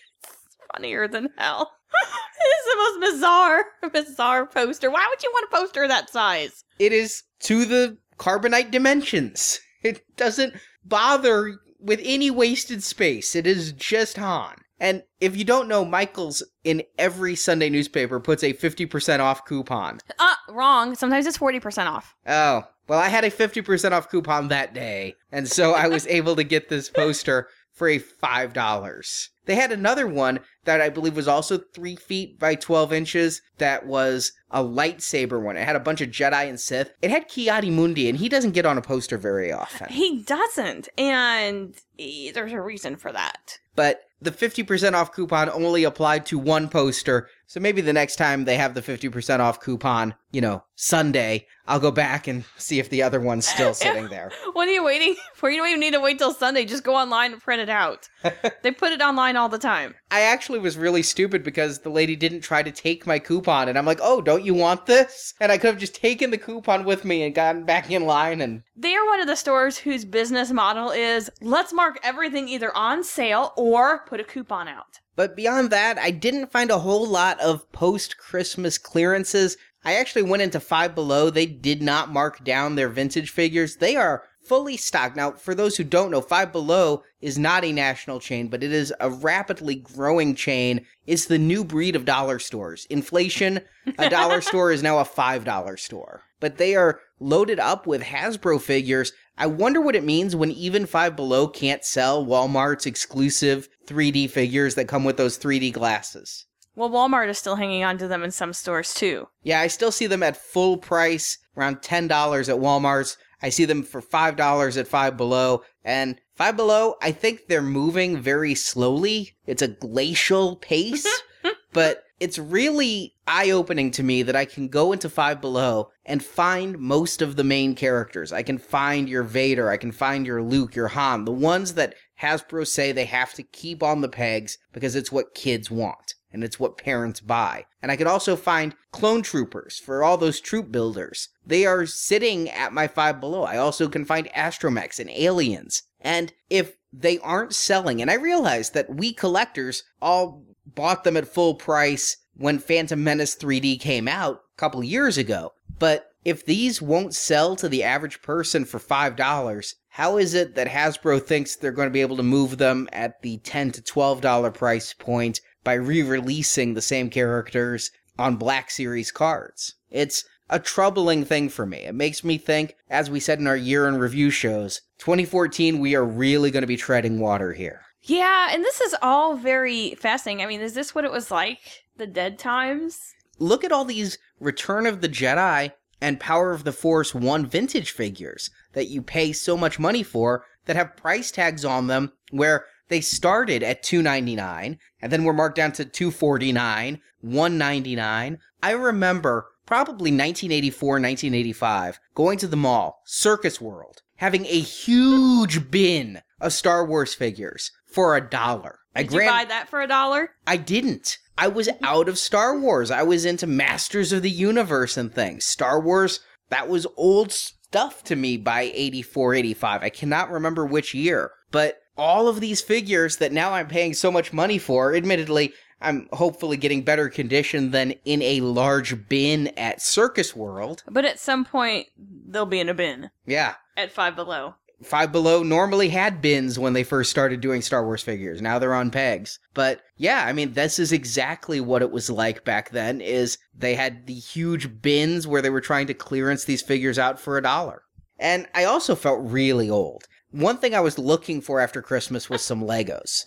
Funnier 0.73 1.07
than 1.07 1.29
hell. 1.37 1.73
it's 2.39 2.65
the 2.65 2.77
most 2.77 3.11
bizarre, 3.11 3.65
bizarre 3.91 4.45
poster. 4.45 4.89
Why 4.89 5.05
would 5.09 5.21
you 5.21 5.31
want 5.33 5.51
a 5.51 5.55
poster 5.55 5.87
that 5.87 6.09
size? 6.09 6.63
It 6.79 6.93
is 6.93 7.23
to 7.41 7.65
the 7.65 7.97
Carbonite 8.17 8.71
dimensions. 8.71 9.59
It 9.83 10.03
doesn't 10.17 10.55
bother 10.83 11.59
with 11.79 12.01
any 12.03 12.31
wasted 12.31 12.83
space. 12.83 13.35
It 13.35 13.45
is 13.45 13.71
just 13.73 14.17
Han. 14.17 14.55
And 14.79 15.03
if 15.21 15.37
you 15.37 15.45
don't 15.45 15.67
know, 15.67 15.85
Michael's 15.85 16.43
in 16.63 16.83
every 16.97 17.35
Sunday 17.35 17.69
newspaper 17.69 18.19
puts 18.19 18.43
a 18.43 18.53
50% 18.53 19.19
off 19.19 19.45
coupon. 19.45 19.99
Uh, 20.19 20.33
wrong. 20.49 20.95
Sometimes 20.95 21.25
it's 21.25 21.37
40% 21.37 21.85
off. 21.85 22.15
Oh, 22.25 22.63
well, 22.87 22.99
I 22.99 23.07
had 23.07 23.23
a 23.23 23.31
50% 23.31 23.91
off 23.91 24.09
coupon 24.09 24.47
that 24.47 24.73
day, 24.73 25.15
and 25.31 25.47
so 25.47 25.73
I 25.73 25.87
was 25.87 26.07
able 26.07 26.35
to 26.35 26.43
get 26.43 26.69
this 26.69 26.89
poster 26.89 27.47
for 27.73 27.87
a 27.87 27.99
$5. 27.99 29.27
They 29.47 29.55
had 29.55 29.71
another 29.71 30.05
one 30.05 30.41
that 30.65 30.81
I 30.81 30.89
believe 30.89 31.15
was 31.15 31.27
also 31.27 31.57
3 31.57 31.95
feet 31.95 32.37
by 32.37 32.53
12 32.53 32.93
inches 32.93 33.41
that 33.57 33.87
was 33.87 34.33
a 34.51 34.63
lightsaber 34.63 35.41
one. 35.41 35.57
It 35.57 35.65
had 35.65 35.75
a 35.75 35.79
bunch 35.79 36.01
of 36.01 36.09
Jedi 36.09 36.47
and 36.47 36.59
Sith. 36.59 36.91
It 37.01 37.09
had 37.09 37.27
Ki-Adi-Mundi, 37.27 38.07
and 38.07 38.19
he 38.19 38.29
doesn't 38.29 38.51
get 38.51 38.65
on 38.65 38.77
a 38.77 38.81
poster 38.81 39.17
very 39.17 39.51
often. 39.51 39.89
He 39.89 40.21
doesn't. 40.21 40.89
And 40.97 41.73
there's 41.97 42.53
a 42.53 42.61
reason 42.61 42.97
for 42.97 43.11
that. 43.11 43.57
But 43.75 44.01
the 44.21 44.31
50% 44.31 44.93
off 44.93 45.13
coupon 45.13 45.49
only 45.49 45.83
applied 45.83 46.25
to 46.27 46.37
one 46.37 46.69
poster. 46.69 47.29
So 47.49 47.61
maybe 47.61 47.79
the 47.79 47.93
next 47.93 48.17
time 48.17 48.43
they 48.43 48.57
have 48.57 48.73
the 48.73 48.81
50% 48.81 49.39
off 49.39 49.61
coupon, 49.61 50.15
you 50.31 50.41
know, 50.41 50.65
Sunday, 50.75 51.47
I'll 51.65 51.79
go 51.79 51.91
back 51.91 52.27
and 52.27 52.43
see 52.57 52.77
if 52.77 52.89
the 52.89 53.01
other 53.01 53.21
one's 53.21 53.47
still 53.47 53.73
sitting 53.73 54.09
there. 54.09 54.31
What 54.51 54.67
are 54.67 54.73
you 54.73 54.83
waiting 54.83 55.15
for? 55.33 55.49
You 55.49 55.55
don't 55.55 55.69
even 55.69 55.79
need 55.79 55.93
to 55.93 56.01
wait 56.01 56.17
till 56.17 56.33
Sunday. 56.33 56.65
Just 56.65 56.83
go 56.83 56.93
online 56.93 57.31
and 57.31 57.41
print 57.41 57.61
it 57.61 57.69
out. 57.69 58.09
they 58.63 58.71
put 58.71 58.91
it 58.91 59.01
online 59.01 59.37
all 59.37 59.47
the 59.47 59.57
time. 59.57 59.95
I 60.11 60.21
actually 60.21 60.59
was 60.59 60.77
really 60.77 61.01
stupid 61.01 61.41
because 61.41 61.79
the 61.79 61.89
lady 61.89 62.17
didn't 62.17 62.41
try 62.41 62.63
to 62.63 62.71
take 62.71 63.07
my 63.07 63.17
coupon, 63.17 63.69
and 63.69 63.77
I'm 63.77 63.85
like, 63.85 63.99
oh, 64.01 64.21
don't 64.21 64.43
you 64.43 64.53
want 64.53 64.85
this? 64.85 65.33
And 65.39 65.49
I 65.49 65.57
could 65.57 65.67
have 65.67 65.79
just 65.79 65.95
taken 65.95 66.31
the 66.31 66.37
coupon 66.37 66.83
with 66.83 67.05
me 67.05 67.23
and 67.23 67.33
gotten 67.33 67.63
back 67.63 67.89
in 67.89 68.05
line 68.05 68.41
and. 68.41 68.63
They 68.75 68.93
are 68.93 69.07
one 69.07 69.21
of 69.21 69.27
the 69.27 69.35
stores 69.35 69.77
whose 69.77 70.03
business 70.03 70.51
model 70.51 70.91
is 70.91 71.31
let's 71.41 71.71
mark 71.71 71.97
everything 72.03 72.49
either 72.49 72.75
on 72.75 73.05
sale 73.05 73.53
or 73.55 73.99
put 74.05 74.19
a 74.19 74.25
coupon 74.25 74.67
out. 74.67 74.99
But 75.17 75.35
beyond 75.35 75.71
that, 75.71 75.97
I 75.97 76.11
didn't 76.11 76.51
find 76.51 76.69
a 76.69 76.77
whole 76.77 77.07
lot 77.07 77.39
of 77.41 77.69
post 77.71 78.17
Christmas 78.17 78.77
clearances. 78.77 79.57
I 79.83 79.95
actually 79.95 80.21
went 80.21 80.43
into 80.43 80.59
Five 80.59 80.93
Below. 80.93 81.31
They 81.31 81.47
did 81.47 81.81
not 81.81 82.13
mark 82.13 82.43
down 82.43 82.75
their 82.75 82.87
vintage 82.87 83.31
figures. 83.31 83.77
They 83.77 83.95
are 83.95 84.23
fully 84.43 84.77
stocked. 84.77 85.15
Now, 85.15 85.31
for 85.31 85.55
those 85.55 85.75
who 85.75 85.83
don't 85.83 86.11
know, 86.11 86.21
Five 86.21 86.51
Below 86.51 87.03
is 87.19 87.39
not 87.39 87.65
a 87.65 87.71
national 87.71 88.19
chain, 88.19 88.47
but 88.47 88.61
it 88.61 88.71
is 88.71 88.93
a 88.99 89.09
rapidly 89.09 89.73
growing 89.73 90.35
chain. 90.35 90.85
It's 91.07 91.25
the 91.25 91.39
new 91.39 91.63
breed 91.63 91.95
of 91.95 92.05
dollar 92.05 92.37
stores. 92.37 92.85
Inflation, 92.91 93.61
a 93.97 94.11
dollar 94.11 94.39
store 94.41 94.71
is 94.71 94.83
now 94.83 94.99
a 94.99 95.03
$5 95.03 95.79
store. 95.79 96.21
But 96.39 96.57
they 96.57 96.75
are 96.75 96.99
loaded 97.19 97.59
up 97.59 97.87
with 97.87 98.03
Hasbro 98.03 98.61
figures. 98.61 99.13
I 99.35 99.47
wonder 99.47 99.81
what 99.81 99.95
it 99.95 100.03
means 100.03 100.35
when 100.35 100.51
even 100.51 100.85
Five 100.85 101.15
Below 101.15 101.47
can't 101.47 101.83
sell 101.83 102.23
Walmart's 102.23 102.85
exclusive 102.85 103.67
3D 103.87 104.29
figures 104.29 104.75
that 104.75 104.87
come 104.87 105.03
with 105.03 105.17
those 105.17 105.37
3D 105.37 105.73
glasses. 105.73 106.45
Well, 106.75 106.91
Walmart 106.91 107.29
is 107.29 107.39
still 107.39 107.55
hanging 107.55 107.83
on 107.83 107.97
to 107.97 108.07
them 108.07 108.23
in 108.23 108.29
some 108.29 108.53
stores 108.53 108.93
too. 108.93 109.27
Yeah, 109.41 109.61
I 109.61 109.67
still 109.67 109.91
see 109.91 110.05
them 110.05 110.21
at 110.21 110.37
full 110.37 110.77
price, 110.77 111.39
around 111.57 111.77
$10 111.77 112.03
at 112.49 112.59
Walmart's. 112.59 113.17
I 113.41 113.49
see 113.49 113.65
them 113.65 113.81
for 113.81 114.01
$5 114.01 114.77
at 114.77 114.87
Five 114.87 115.17
Below. 115.17 115.63
And 115.83 116.21
Five 116.35 116.55
Below, 116.55 116.95
I 117.01 117.11
think 117.11 117.47
they're 117.47 117.63
moving 117.63 118.21
very 118.21 118.53
slowly. 118.53 119.35
It's 119.47 119.63
a 119.63 119.67
glacial 119.67 120.55
pace, 120.57 121.07
but 121.73 122.03
it's 122.19 122.39
really 122.39 123.15
eye 123.27 123.51
opening 123.51 123.91
to 123.91 124.03
me 124.03 124.23
that 124.23 124.35
I 124.35 124.45
can 124.45 124.67
go 124.67 124.91
into 124.91 125.09
Five 125.09 125.41
Below 125.41 125.89
and 126.05 126.23
find 126.23 126.77
most 126.79 127.21
of 127.21 127.35
the 127.35 127.43
main 127.43 127.75
characters. 127.75 128.31
I 128.31 128.43
can 128.43 128.57
find 128.57 129.09
your 129.09 129.23
Vader, 129.23 129.69
I 129.69 129.77
can 129.77 129.91
find 129.91 130.25
your 130.25 130.41
Luke, 130.41 130.75
your 130.75 130.89
Han, 130.89 131.25
the 131.25 131.31
ones 131.31 131.73
that 131.73 131.95
Hasbro 132.21 132.65
say 132.67 132.91
they 132.91 133.05
have 133.05 133.33
to 133.33 133.43
keep 133.43 133.83
on 133.83 134.01
the 134.01 134.09
pegs 134.09 134.57
because 134.73 134.95
it's 134.95 135.11
what 135.11 135.35
kids 135.35 135.69
want 135.69 136.15
and 136.31 136.43
it's 136.43 136.59
what 136.59 136.77
parents 136.77 137.19
buy. 137.19 137.65
And 137.81 137.91
I 137.91 137.95
could 137.95 138.07
also 138.07 138.35
find 138.35 138.75
clone 138.91 139.21
troopers 139.21 139.79
for 139.79 140.03
all 140.03 140.17
those 140.17 140.39
troop 140.39 140.71
builders. 140.71 141.29
They 141.45 141.65
are 141.65 141.85
sitting 141.85 142.49
at 142.49 142.73
my 142.73 142.87
Five 142.87 143.19
Below. 143.19 143.43
I 143.43 143.57
also 143.57 143.87
can 143.87 144.05
find 144.05 144.29
astromechs 144.35 144.99
and 144.99 145.09
aliens. 145.09 145.83
And 146.01 146.33
if 146.49 146.77
they 146.91 147.19
aren't 147.19 147.53
selling, 147.53 148.01
and 148.01 148.11
I 148.11 148.15
realize 148.15 148.71
that 148.71 148.93
we 148.93 149.13
collectors 149.13 149.83
all 150.01 150.43
bought 150.65 151.03
them 151.03 151.17
at 151.17 151.27
full 151.27 151.55
price 151.55 152.17
when 152.35 152.59
Phantom 152.59 153.03
Menace 153.03 153.35
3D 153.35 153.79
came 153.79 154.07
out 154.07 154.43
a 154.55 154.59
couple 154.59 154.83
years 154.83 155.17
ago, 155.17 155.53
but 155.79 156.06
if 156.25 156.45
these 156.45 156.81
won't 156.81 157.15
sell 157.15 157.55
to 157.55 157.69
the 157.69 157.83
average 157.83 158.21
person 158.21 158.65
for 158.65 158.79
$5, 158.79 159.73
how 159.89 160.17
is 160.17 160.33
it 160.33 160.55
that 160.55 160.67
Hasbro 160.67 161.21
thinks 161.21 161.55
they're 161.55 161.71
going 161.71 161.87
to 161.87 161.93
be 161.93 162.01
able 162.01 162.17
to 162.17 162.23
move 162.23 162.57
them 162.57 162.87
at 162.91 163.21
the 163.21 163.37
10 163.39 163.71
to 163.71 163.81
$12 163.81 164.53
price 164.53 164.93
point 164.93 165.41
by 165.63 165.73
re 165.73 166.03
releasing 166.03 166.73
the 166.73 166.81
same 166.81 167.09
characters 167.09 167.91
on 168.19 168.35
Black 168.35 168.69
Series 168.69 169.11
cards? 169.11 169.75
It's 169.89 170.23
a 170.49 170.59
troubling 170.59 171.25
thing 171.25 171.49
for 171.49 171.65
me. 171.65 171.79
It 171.79 171.95
makes 171.95 172.23
me 172.23 172.37
think, 172.37 172.75
as 172.89 173.09
we 173.09 173.19
said 173.19 173.39
in 173.39 173.47
our 173.47 173.57
year 173.57 173.87
in 173.87 173.97
review 173.97 174.29
shows, 174.29 174.81
2014, 174.99 175.79
we 175.79 175.95
are 175.95 176.05
really 176.05 176.51
going 176.51 176.61
to 176.61 176.67
be 176.67 176.77
treading 176.77 177.19
water 177.19 177.53
here. 177.53 177.81
Yeah, 178.03 178.49
and 178.51 178.63
this 178.63 178.79
is 178.79 178.95
all 179.01 179.35
very 179.35 179.95
fascinating. 179.95 180.43
I 180.43 180.47
mean, 180.47 180.61
is 180.61 180.73
this 180.73 180.95
what 180.95 181.05
it 181.05 181.11
was 181.11 181.31
like 181.31 181.59
the 181.97 182.07
dead 182.07 182.39
times? 182.39 183.13
Look 183.39 183.63
at 183.63 183.71
all 183.71 183.85
these 183.85 184.17
Return 184.39 184.85
of 184.85 185.01
the 185.01 185.09
Jedi 185.09 185.71
and 186.01 186.19
Power 186.19 186.51
of 186.51 186.63
the 186.63 186.71
Force 186.71 187.13
1 187.15 187.45
vintage 187.45 187.91
figures 187.91 188.49
that 188.73 188.87
you 188.87 189.01
pay 189.01 189.33
so 189.33 189.57
much 189.57 189.79
money 189.79 190.03
for 190.03 190.45
that 190.65 190.75
have 190.75 190.97
price 190.97 191.31
tags 191.31 191.65
on 191.65 191.87
them 191.87 192.11
where 192.31 192.65
they 192.89 193.01
started 193.01 193.63
at 193.63 193.83
299 193.83 194.79
and 195.01 195.11
then 195.11 195.23
were 195.23 195.33
marked 195.33 195.55
down 195.55 195.71
to 195.73 195.85
249, 195.85 197.01
199. 197.21 198.39
I 198.63 198.71
remember 198.71 199.47
probably 199.65 200.11
1984, 200.11 200.87
1985 200.87 201.99
going 202.15 202.37
to 202.39 202.47
the 202.47 202.55
mall, 202.55 203.01
Circus 203.05 203.59
World, 203.59 204.01
having 204.15 204.45
a 204.45 204.59
huge 204.59 205.69
bin 205.69 206.21
of 206.39 206.53
Star 206.53 206.85
Wars 206.85 207.13
figures 207.13 207.71
for 207.85 208.15
a 208.15 208.21
dollar. 208.21 208.79
Did 208.95 209.11
you 209.11 209.19
buy 209.19 209.45
that 209.45 209.69
for 209.69 209.81
a 209.81 209.87
dollar? 209.87 210.31
I 210.45 210.57
didn't. 210.57 211.19
I 211.37 211.47
was 211.47 211.69
out 211.83 212.09
of 212.09 212.17
Star 212.17 212.57
Wars. 212.57 212.89
I 212.91 213.03
was 213.03 213.25
into 213.25 213.47
Masters 213.47 214.11
of 214.11 214.21
the 214.23 214.29
Universe 214.29 214.97
and 214.97 215.13
things. 215.13 215.45
Star 215.45 215.79
Wars, 215.79 216.19
that 216.49 216.67
was 216.67 216.87
old 216.95 217.31
stuff 217.31 218.03
to 218.05 218.15
me 218.15 218.37
by 218.37 218.71
84, 218.73 219.35
85. 219.35 219.83
I 219.83 219.89
cannot 219.89 220.31
remember 220.31 220.65
which 220.65 220.93
year. 220.93 221.31
But 221.51 221.79
all 221.97 222.27
of 222.27 222.39
these 222.39 222.61
figures 222.61 223.17
that 223.17 223.31
now 223.31 223.53
I'm 223.53 223.67
paying 223.67 223.93
so 223.93 224.11
much 224.11 224.33
money 224.33 224.57
for, 224.57 224.95
admittedly, 224.95 225.53
I'm 225.79 226.07
hopefully 226.11 226.57
getting 226.57 226.81
better 226.81 227.07
condition 227.09 227.69
than 227.71 227.93
in 228.03 228.21
a 228.23 228.41
large 228.41 229.07
bin 229.07 229.49
at 229.57 229.81
Circus 229.81 230.35
World. 230.35 230.83
But 230.89 231.05
at 231.05 231.19
some 231.19 231.45
point, 231.45 231.87
they'll 231.97 232.45
be 232.47 232.59
in 232.59 232.69
a 232.69 232.73
bin 232.73 233.11
Yeah. 233.27 233.55
at 233.75 233.91
Five 233.91 234.15
Below. 234.15 234.55
Five 234.83 235.11
Below 235.11 235.41
normally 235.41 235.89
had 235.89 236.21
bins 236.21 236.59
when 236.59 236.73
they 236.73 236.83
first 236.83 237.09
started 237.09 237.41
doing 237.41 237.61
Star 237.63 237.83
Wars 237.83 238.03
figures. 238.03 238.41
Now 238.41 238.59
they're 238.59 238.75
on 238.75 238.91
pegs. 238.91 239.39
But 239.55 239.81
yeah, 239.95 240.23
I 240.27 240.33
mean, 240.33 240.53
this 240.53 240.77
is 240.77 240.91
exactly 240.91 241.59
what 241.59 241.81
it 241.81 241.91
was 241.91 242.09
like 242.11 242.43
back 242.43 242.69
then 242.69 243.01
is 243.01 243.39
they 243.57 243.73
had 243.73 244.05
the 244.05 244.13
huge 244.13 244.81
bins 244.81 245.25
where 245.25 245.41
they 245.41 245.49
were 245.49 245.61
trying 245.61 245.87
to 245.87 245.95
clearance 245.95 246.45
these 246.45 246.61
figures 246.61 246.99
out 246.99 247.19
for 247.19 247.37
a 247.37 247.41
dollar. 247.41 247.81
And 248.19 248.47
I 248.53 248.65
also 248.65 248.95
felt 248.95 249.19
really 249.21 249.69
old. 249.69 250.05
One 250.31 250.57
thing 250.57 250.75
I 250.75 250.81
was 250.81 250.99
looking 250.99 251.41
for 251.41 251.59
after 251.59 251.81
Christmas 251.81 252.29
was 252.29 252.43
some 252.43 252.61
Legos. 252.61 253.25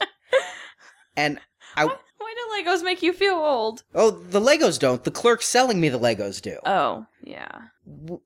and 1.16 1.40
I 1.76 1.86
Why, 1.86 1.96
why 2.18 2.34
do 2.34 2.70
Legos 2.70 2.84
make 2.84 3.02
you 3.02 3.12
feel 3.12 3.34
old? 3.34 3.82
oh, 3.94 4.10
the 4.10 4.40
Legos 4.40 4.78
don't. 4.78 5.02
The 5.02 5.10
clerk 5.10 5.42
selling 5.42 5.80
me 5.80 5.88
the 5.88 5.98
Legos 5.98 6.40
do. 6.40 6.58
Oh, 6.64 7.06
yeah. 7.22 7.62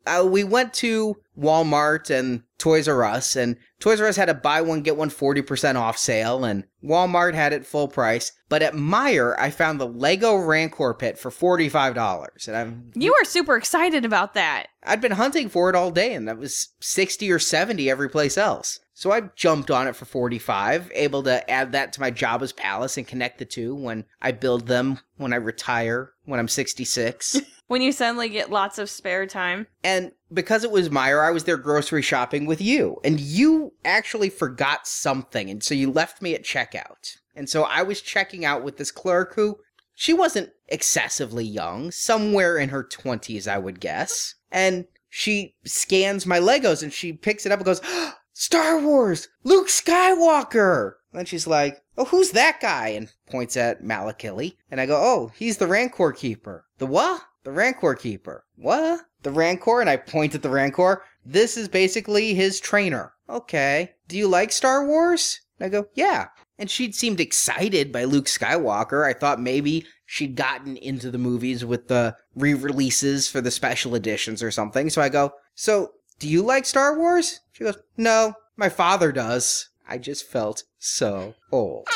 uh, 0.06 0.26
we 0.26 0.44
went 0.44 0.74
to 0.74 1.16
Walmart 1.38 2.10
and 2.10 2.42
Toys 2.58 2.88
R 2.88 3.04
Us, 3.04 3.36
and 3.36 3.56
Toys 3.80 4.00
R 4.00 4.06
Us 4.06 4.16
had 4.16 4.28
a 4.28 4.34
buy 4.34 4.60
one 4.60 4.82
get 4.82 4.96
one 4.96 5.10
40% 5.10 5.76
off 5.76 5.98
sale, 5.98 6.44
and 6.44 6.64
Walmart 6.82 7.34
had 7.34 7.52
it 7.52 7.66
full 7.66 7.88
price. 7.88 8.32
But 8.48 8.62
at 8.62 8.74
Meijer, 8.74 9.34
I 9.38 9.50
found 9.50 9.80
the 9.80 9.86
Lego 9.86 10.36
Rancor 10.36 10.94
pit 10.94 11.18
for 11.18 11.30
$45. 11.30 12.46
And 12.46 12.56
I'm 12.56 12.92
You 12.94 13.12
were 13.12 13.24
super 13.24 13.56
excited 13.56 14.04
about 14.04 14.34
that. 14.34 14.68
I'd 14.84 15.00
been 15.00 15.12
hunting 15.12 15.48
for 15.48 15.68
it 15.68 15.76
all 15.76 15.90
day, 15.90 16.14
and 16.14 16.28
that 16.28 16.38
was 16.38 16.68
60 16.80 17.30
or 17.32 17.38
70 17.38 17.90
every 17.90 18.08
place 18.08 18.38
else. 18.38 18.80
So 18.96 19.10
I 19.10 19.22
jumped 19.34 19.72
on 19.72 19.88
it 19.88 19.96
for 19.96 20.04
45, 20.04 20.92
able 20.94 21.24
to 21.24 21.50
add 21.50 21.72
that 21.72 21.92
to 21.94 22.00
my 22.00 22.12
Jabba's 22.12 22.52
Palace 22.52 22.96
and 22.96 23.06
connect 23.06 23.38
the 23.38 23.44
two 23.44 23.74
when 23.74 24.04
I 24.22 24.30
build 24.30 24.68
them 24.68 25.00
when 25.16 25.32
I 25.32 25.36
retire 25.36 26.12
when 26.24 26.38
I'm 26.38 26.48
66. 26.48 27.40
When 27.66 27.82
you 27.82 27.92
suddenly 27.92 28.28
get 28.28 28.50
lots 28.50 28.78
of 28.78 28.90
spare 28.90 29.26
time. 29.26 29.66
And 29.82 30.12
because 30.32 30.64
it 30.64 30.70
was 30.70 30.90
Meijer, 30.90 31.24
I 31.24 31.30
was 31.30 31.44
there 31.44 31.56
grocery 31.56 32.02
shopping 32.02 32.44
with 32.46 32.60
you. 32.60 33.00
And 33.04 33.18
you 33.18 33.72
actually 33.84 34.28
forgot 34.28 34.86
something. 34.86 35.48
And 35.48 35.62
so 35.62 35.74
you 35.74 35.90
left 35.90 36.20
me 36.20 36.34
at 36.34 36.44
checkout. 36.44 37.16
And 37.34 37.48
so 37.48 37.64
I 37.64 37.82
was 37.82 38.00
checking 38.00 38.44
out 38.44 38.62
with 38.62 38.76
this 38.76 38.90
clerk 38.90 39.34
who, 39.34 39.58
she 39.94 40.12
wasn't 40.12 40.50
excessively 40.68 41.44
young, 41.44 41.90
somewhere 41.90 42.58
in 42.58 42.68
her 42.70 42.84
20s, 42.84 43.46
I 43.46 43.58
would 43.58 43.80
guess. 43.80 44.34
And 44.50 44.86
she 45.08 45.54
scans 45.64 46.26
my 46.26 46.40
Legos 46.40 46.82
and 46.82 46.92
she 46.92 47.12
picks 47.12 47.46
it 47.46 47.52
up 47.52 47.60
and 47.60 47.66
goes, 47.66 47.80
Star 48.32 48.80
Wars! 48.80 49.28
Luke 49.44 49.68
Skywalker! 49.68 50.94
And 51.12 51.20
then 51.20 51.26
she's 51.26 51.46
like, 51.46 51.80
Oh, 51.96 52.06
who's 52.06 52.32
that 52.32 52.60
guy? 52.60 52.88
And 52.88 53.12
points 53.30 53.56
at 53.56 53.84
Malakili. 53.84 54.56
And 54.70 54.80
I 54.80 54.86
go, 54.86 54.96
Oh, 54.96 55.30
he's 55.36 55.58
the 55.58 55.68
Rancor 55.68 56.10
Keeper. 56.10 56.64
The 56.78 56.86
what? 56.86 57.22
The 57.44 57.52
Rancor 57.52 57.94
Keeper. 57.94 58.44
What? 58.56 59.02
The 59.22 59.30
Rancor? 59.30 59.80
And 59.80 59.90
I 59.90 59.96
point 59.96 60.34
at 60.34 60.42
the 60.42 60.48
Rancor. 60.48 61.02
This 61.24 61.56
is 61.56 61.68
basically 61.68 62.34
his 62.34 62.58
trainer. 62.58 63.12
Okay. 63.28 63.92
Do 64.08 64.16
you 64.16 64.28
like 64.28 64.50
Star 64.50 64.86
Wars? 64.86 65.40
And 65.58 65.66
I 65.66 65.68
go, 65.68 65.88
Yeah. 65.94 66.28
And 66.58 66.70
she'd 66.70 66.94
seemed 66.94 67.20
excited 67.20 67.92
by 67.92 68.04
Luke 68.04 68.26
Skywalker. 68.26 69.04
I 69.04 69.12
thought 69.12 69.40
maybe 69.40 69.86
she'd 70.06 70.36
gotten 70.36 70.76
into 70.76 71.10
the 71.10 71.18
movies 71.18 71.64
with 71.64 71.88
the 71.88 72.16
re 72.34 72.54
releases 72.54 73.28
for 73.28 73.40
the 73.40 73.50
special 73.50 73.94
editions 73.94 74.42
or 74.42 74.50
something. 74.50 74.88
So 74.88 75.02
I 75.02 75.08
go, 75.08 75.32
So, 75.54 75.92
do 76.18 76.28
you 76.28 76.42
like 76.42 76.64
Star 76.64 76.96
Wars? 76.96 77.40
She 77.52 77.64
goes, 77.64 77.76
No, 77.96 78.34
my 78.56 78.68
father 78.70 79.12
does. 79.12 79.68
I 79.86 79.98
just 79.98 80.26
felt 80.26 80.64
so 80.78 81.34
old. 81.52 81.88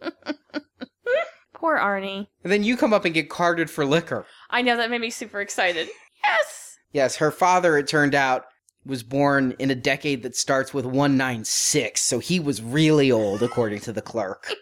Poor 1.62 1.78
Arnie. 1.78 2.26
And 2.42 2.52
then 2.52 2.64
you 2.64 2.76
come 2.76 2.92
up 2.92 3.04
and 3.04 3.14
get 3.14 3.30
carded 3.30 3.70
for 3.70 3.86
liquor. 3.86 4.26
I 4.50 4.62
know 4.62 4.76
that 4.76 4.90
made 4.90 5.00
me 5.00 5.10
super 5.10 5.40
excited. 5.40 5.88
Yes! 6.24 6.76
Yes, 6.90 7.16
her 7.18 7.30
father, 7.30 7.78
it 7.78 7.86
turned 7.86 8.16
out, 8.16 8.46
was 8.84 9.04
born 9.04 9.54
in 9.60 9.70
a 9.70 9.76
decade 9.76 10.24
that 10.24 10.34
starts 10.34 10.74
with 10.74 10.84
196, 10.84 12.00
so 12.00 12.18
he 12.18 12.40
was 12.40 12.60
really 12.60 13.12
old, 13.12 13.44
according 13.44 13.78
to 13.82 13.92
the 13.92 14.02
clerk. 14.02 14.52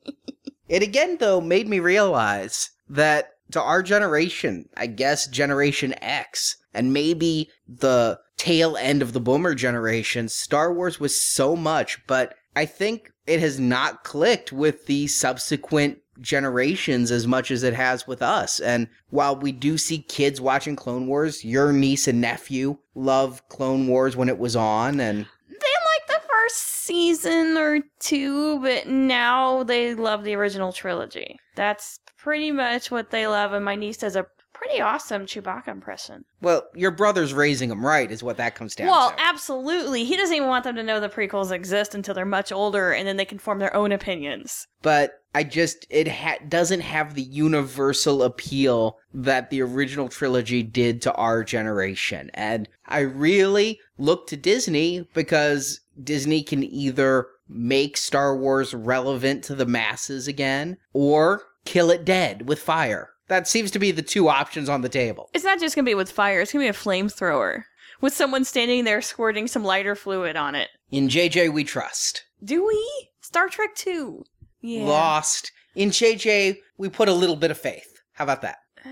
it 0.68 0.80
again, 0.80 1.16
though, 1.18 1.40
made 1.40 1.66
me 1.66 1.80
realize 1.80 2.70
that 2.88 3.30
to 3.50 3.60
our 3.60 3.82
generation, 3.82 4.68
I 4.76 4.86
guess 4.86 5.26
Generation 5.26 5.92
X, 6.00 6.56
and 6.72 6.92
maybe 6.92 7.50
the 7.66 8.20
tail 8.36 8.76
end 8.76 9.02
of 9.02 9.12
the 9.12 9.20
boomer 9.20 9.56
generation, 9.56 10.28
Star 10.28 10.72
Wars 10.72 11.00
was 11.00 11.20
so 11.20 11.56
much, 11.56 11.98
but 12.06 12.36
I 12.54 12.64
think 12.64 13.10
it 13.26 13.40
has 13.40 13.58
not 13.58 14.04
clicked 14.04 14.52
with 14.52 14.86
the 14.86 15.08
subsequent 15.08 15.98
generations 16.20 17.10
as 17.10 17.26
much 17.26 17.50
as 17.50 17.62
it 17.62 17.74
has 17.74 18.06
with 18.06 18.22
us. 18.22 18.60
And 18.60 18.88
while 19.10 19.36
we 19.36 19.52
do 19.52 19.78
see 19.78 19.98
kids 19.98 20.40
watching 20.40 20.76
Clone 20.76 21.06
Wars, 21.06 21.44
your 21.44 21.72
niece 21.72 22.08
and 22.08 22.20
nephew 22.20 22.78
love 22.94 23.46
Clone 23.48 23.86
Wars 23.86 24.16
when 24.16 24.28
it 24.28 24.38
was 24.38 24.56
on 24.56 25.00
and 25.00 25.26
They 25.48 25.54
like 25.54 26.06
the 26.08 26.26
first 26.28 26.56
season 26.56 27.56
or 27.56 27.80
two, 28.00 28.60
but 28.60 28.86
now 28.86 29.62
they 29.62 29.94
love 29.94 30.24
the 30.24 30.34
original 30.34 30.72
trilogy. 30.72 31.38
That's 31.54 32.00
pretty 32.16 32.50
much 32.50 32.90
what 32.90 33.10
they 33.10 33.26
love, 33.26 33.52
and 33.52 33.64
my 33.64 33.74
niece 33.74 33.98
does 33.98 34.16
a 34.16 34.26
pretty 34.58 34.80
awesome 34.80 35.24
Chewbacca 35.26 35.68
impression. 35.68 36.24
well, 36.40 36.64
your 36.74 36.90
brother's 36.90 37.32
raising 37.32 37.68
them 37.68 37.84
right 37.84 38.10
is 38.10 38.22
what 38.22 38.36
that 38.38 38.54
comes 38.54 38.74
down 38.74 38.88
Well, 38.88 39.10
to. 39.10 39.16
Well, 39.16 39.24
absolutely. 39.28 40.04
He 40.04 40.16
doesn't 40.16 40.34
even 40.36 40.48
want 40.48 40.64
them 40.64 40.76
to 40.76 40.82
know 40.82 41.00
the 41.00 41.08
prequels 41.08 41.50
exist 41.52 41.94
until 41.94 42.14
they're 42.14 42.24
much 42.26 42.52
older, 42.52 42.92
and 42.92 43.06
then 43.06 43.16
they 43.16 43.24
can 43.24 43.38
form 43.38 43.58
their 43.58 43.74
own 43.74 43.92
opinions. 43.92 44.66
but 44.82 45.12
I 45.34 45.44
just 45.44 45.86
it 45.90 46.08
ha- 46.08 46.38
doesn't 46.48 46.80
have 46.80 47.14
the 47.14 47.22
universal 47.22 48.22
appeal 48.22 48.96
that 49.12 49.50
the 49.50 49.60
original 49.62 50.08
trilogy 50.08 50.62
did 50.62 51.02
to 51.02 51.12
our 51.14 51.44
generation. 51.44 52.30
And 52.34 52.68
I 52.86 53.00
really 53.00 53.78
look 53.98 54.26
to 54.28 54.36
Disney 54.36 55.06
because 55.14 55.80
Disney 56.02 56.42
can 56.42 56.64
either 56.64 57.26
make 57.48 57.96
Star 57.96 58.36
Wars 58.36 58.72
relevant 58.74 59.44
to 59.44 59.54
the 59.54 59.66
masses 59.66 60.26
again 60.26 60.78
or 60.92 61.42
kill 61.64 61.90
it 61.90 62.04
dead 62.04 62.48
with 62.48 62.58
fire. 62.58 63.10
That 63.28 63.46
seems 63.46 63.70
to 63.72 63.78
be 63.78 63.90
the 63.90 64.02
two 64.02 64.28
options 64.28 64.68
on 64.68 64.80
the 64.80 64.88
table. 64.88 65.30
It's 65.32 65.44
not 65.44 65.60
just 65.60 65.74
gonna 65.74 65.84
be 65.84 65.94
with 65.94 66.10
fire; 66.10 66.40
it's 66.40 66.52
gonna 66.52 66.64
be 66.64 66.68
a 66.68 66.72
flamethrower 66.72 67.64
with 68.00 68.14
someone 68.14 68.44
standing 68.44 68.84
there 68.84 69.02
squirting 69.02 69.46
some 69.46 69.64
lighter 69.64 69.94
fluid 69.94 70.36
on 70.36 70.54
it. 70.54 70.68
In 70.90 71.08
JJ 71.08 71.52
we 71.52 71.64
trust. 71.64 72.24
Do 72.42 72.66
we? 72.66 73.08
Star 73.20 73.48
Trek 73.48 73.74
Two. 73.74 74.24
Yeah. 74.60 74.84
Lost. 74.84 75.52
In 75.74 75.90
JJ 75.90 76.58
we 76.76 76.88
put 76.88 77.08
a 77.08 77.14
little 77.14 77.36
bit 77.36 77.50
of 77.50 77.58
faith. 77.58 78.00
How 78.14 78.24
about 78.24 78.42
that? 78.42 78.58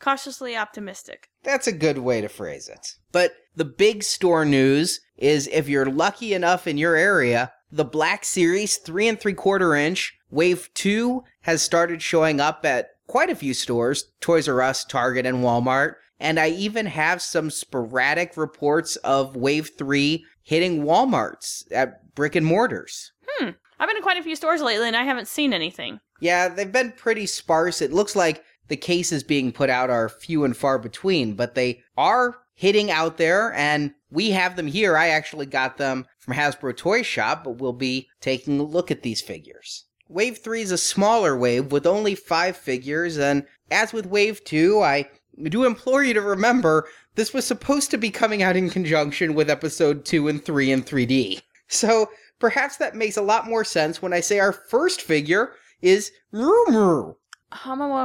Cautiously 0.00 0.56
optimistic. 0.56 1.28
That's 1.42 1.66
a 1.66 1.72
good 1.72 1.98
way 1.98 2.20
to 2.20 2.28
phrase 2.28 2.68
it. 2.68 2.94
But 3.12 3.32
the 3.54 3.64
big 3.64 4.02
store 4.02 4.44
news 4.44 5.00
is 5.16 5.48
if 5.52 5.68
you're 5.68 5.90
lucky 5.90 6.34
enough 6.34 6.66
in 6.66 6.78
your 6.78 6.94
area, 6.94 7.52
the 7.70 7.84
Black 7.84 8.24
Series 8.24 8.76
3 8.76 9.08
and 9.08 9.20
3 9.20 9.34
quarter 9.34 9.74
inch 9.74 10.16
Wave 10.30 10.70
2 10.74 11.24
has 11.42 11.62
started 11.62 12.02
showing 12.02 12.40
up 12.40 12.64
at 12.64 12.90
quite 13.08 13.30
a 13.30 13.34
few 13.34 13.52
stores 13.52 14.04
Toys 14.20 14.48
R 14.48 14.62
Us, 14.62 14.84
Target, 14.84 15.26
and 15.26 15.38
Walmart. 15.38 15.94
And 16.20 16.38
I 16.38 16.50
even 16.50 16.86
have 16.86 17.20
some 17.20 17.50
sporadic 17.50 18.36
reports 18.36 18.96
of 18.96 19.36
Wave 19.36 19.70
3 19.76 20.24
hitting 20.42 20.84
Walmarts 20.84 21.64
at 21.72 22.14
brick 22.14 22.36
and 22.36 22.46
mortars. 22.46 23.12
Hmm. 23.26 23.50
I've 23.78 23.88
been 23.88 23.96
to 23.96 24.02
quite 24.02 24.18
a 24.18 24.22
few 24.22 24.34
stores 24.34 24.60
lately, 24.60 24.88
and 24.88 24.96
I 24.96 25.04
haven't 25.04 25.28
seen 25.28 25.52
anything. 25.52 26.00
Yeah, 26.20 26.48
they've 26.48 26.72
been 26.72 26.92
pretty 26.92 27.26
sparse. 27.26 27.80
It 27.80 27.92
looks 27.92 28.16
like 28.16 28.42
the 28.66 28.76
cases 28.76 29.22
being 29.22 29.52
put 29.52 29.70
out 29.70 29.90
are 29.90 30.08
few 30.08 30.44
and 30.44 30.56
far 30.56 30.78
between, 30.78 31.34
but 31.34 31.54
they 31.54 31.82
are 31.96 32.38
hitting 32.54 32.90
out 32.90 33.16
there, 33.18 33.52
and 33.54 33.94
we 34.10 34.30
have 34.30 34.56
them 34.56 34.66
here. 34.66 34.96
I 34.96 35.08
actually 35.08 35.46
got 35.46 35.76
them 35.76 36.06
from 36.18 36.34
Hasbro 36.34 36.76
Toy 36.76 37.02
Shop, 37.02 37.44
but 37.44 37.58
we'll 37.58 37.72
be 37.72 38.08
taking 38.20 38.58
a 38.58 38.64
look 38.64 38.90
at 38.90 39.02
these 39.02 39.20
figures. 39.20 39.84
Wave 40.08 40.38
3 40.38 40.62
is 40.62 40.70
a 40.70 40.78
smaller 40.78 41.36
wave 41.36 41.70
with 41.70 41.86
only 41.86 42.14
five 42.14 42.56
figures, 42.56 43.18
and 43.18 43.44
as 43.70 43.92
with 43.92 44.06
Wave 44.06 44.42
2, 44.44 44.80
I 44.80 45.08
do 45.44 45.64
implore 45.64 46.02
you 46.02 46.14
to 46.14 46.20
remember 46.20 46.88
this 47.14 47.34
was 47.34 47.44
supposed 47.46 47.90
to 47.90 47.98
be 47.98 48.10
coming 48.10 48.42
out 48.42 48.56
in 48.56 48.70
conjunction 48.70 49.34
with 49.34 49.50
Episode 49.50 50.04
2 50.04 50.28
and 50.28 50.44
3 50.44 50.72
in 50.72 50.82
3D. 50.82 51.42
So 51.68 52.08
perhaps 52.38 52.78
that 52.78 52.94
makes 52.96 53.18
a 53.18 53.22
lot 53.22 53.46
more 53.46 53.64
sense 53.64 54.00
when 54.00 54.14
I 54.14 54.20
say 54.20 54.38
our 54.38 54.52
first 54.52 55.02
figure 55.02 55.52
is 55.82 56.10
Muru 56.32 57.14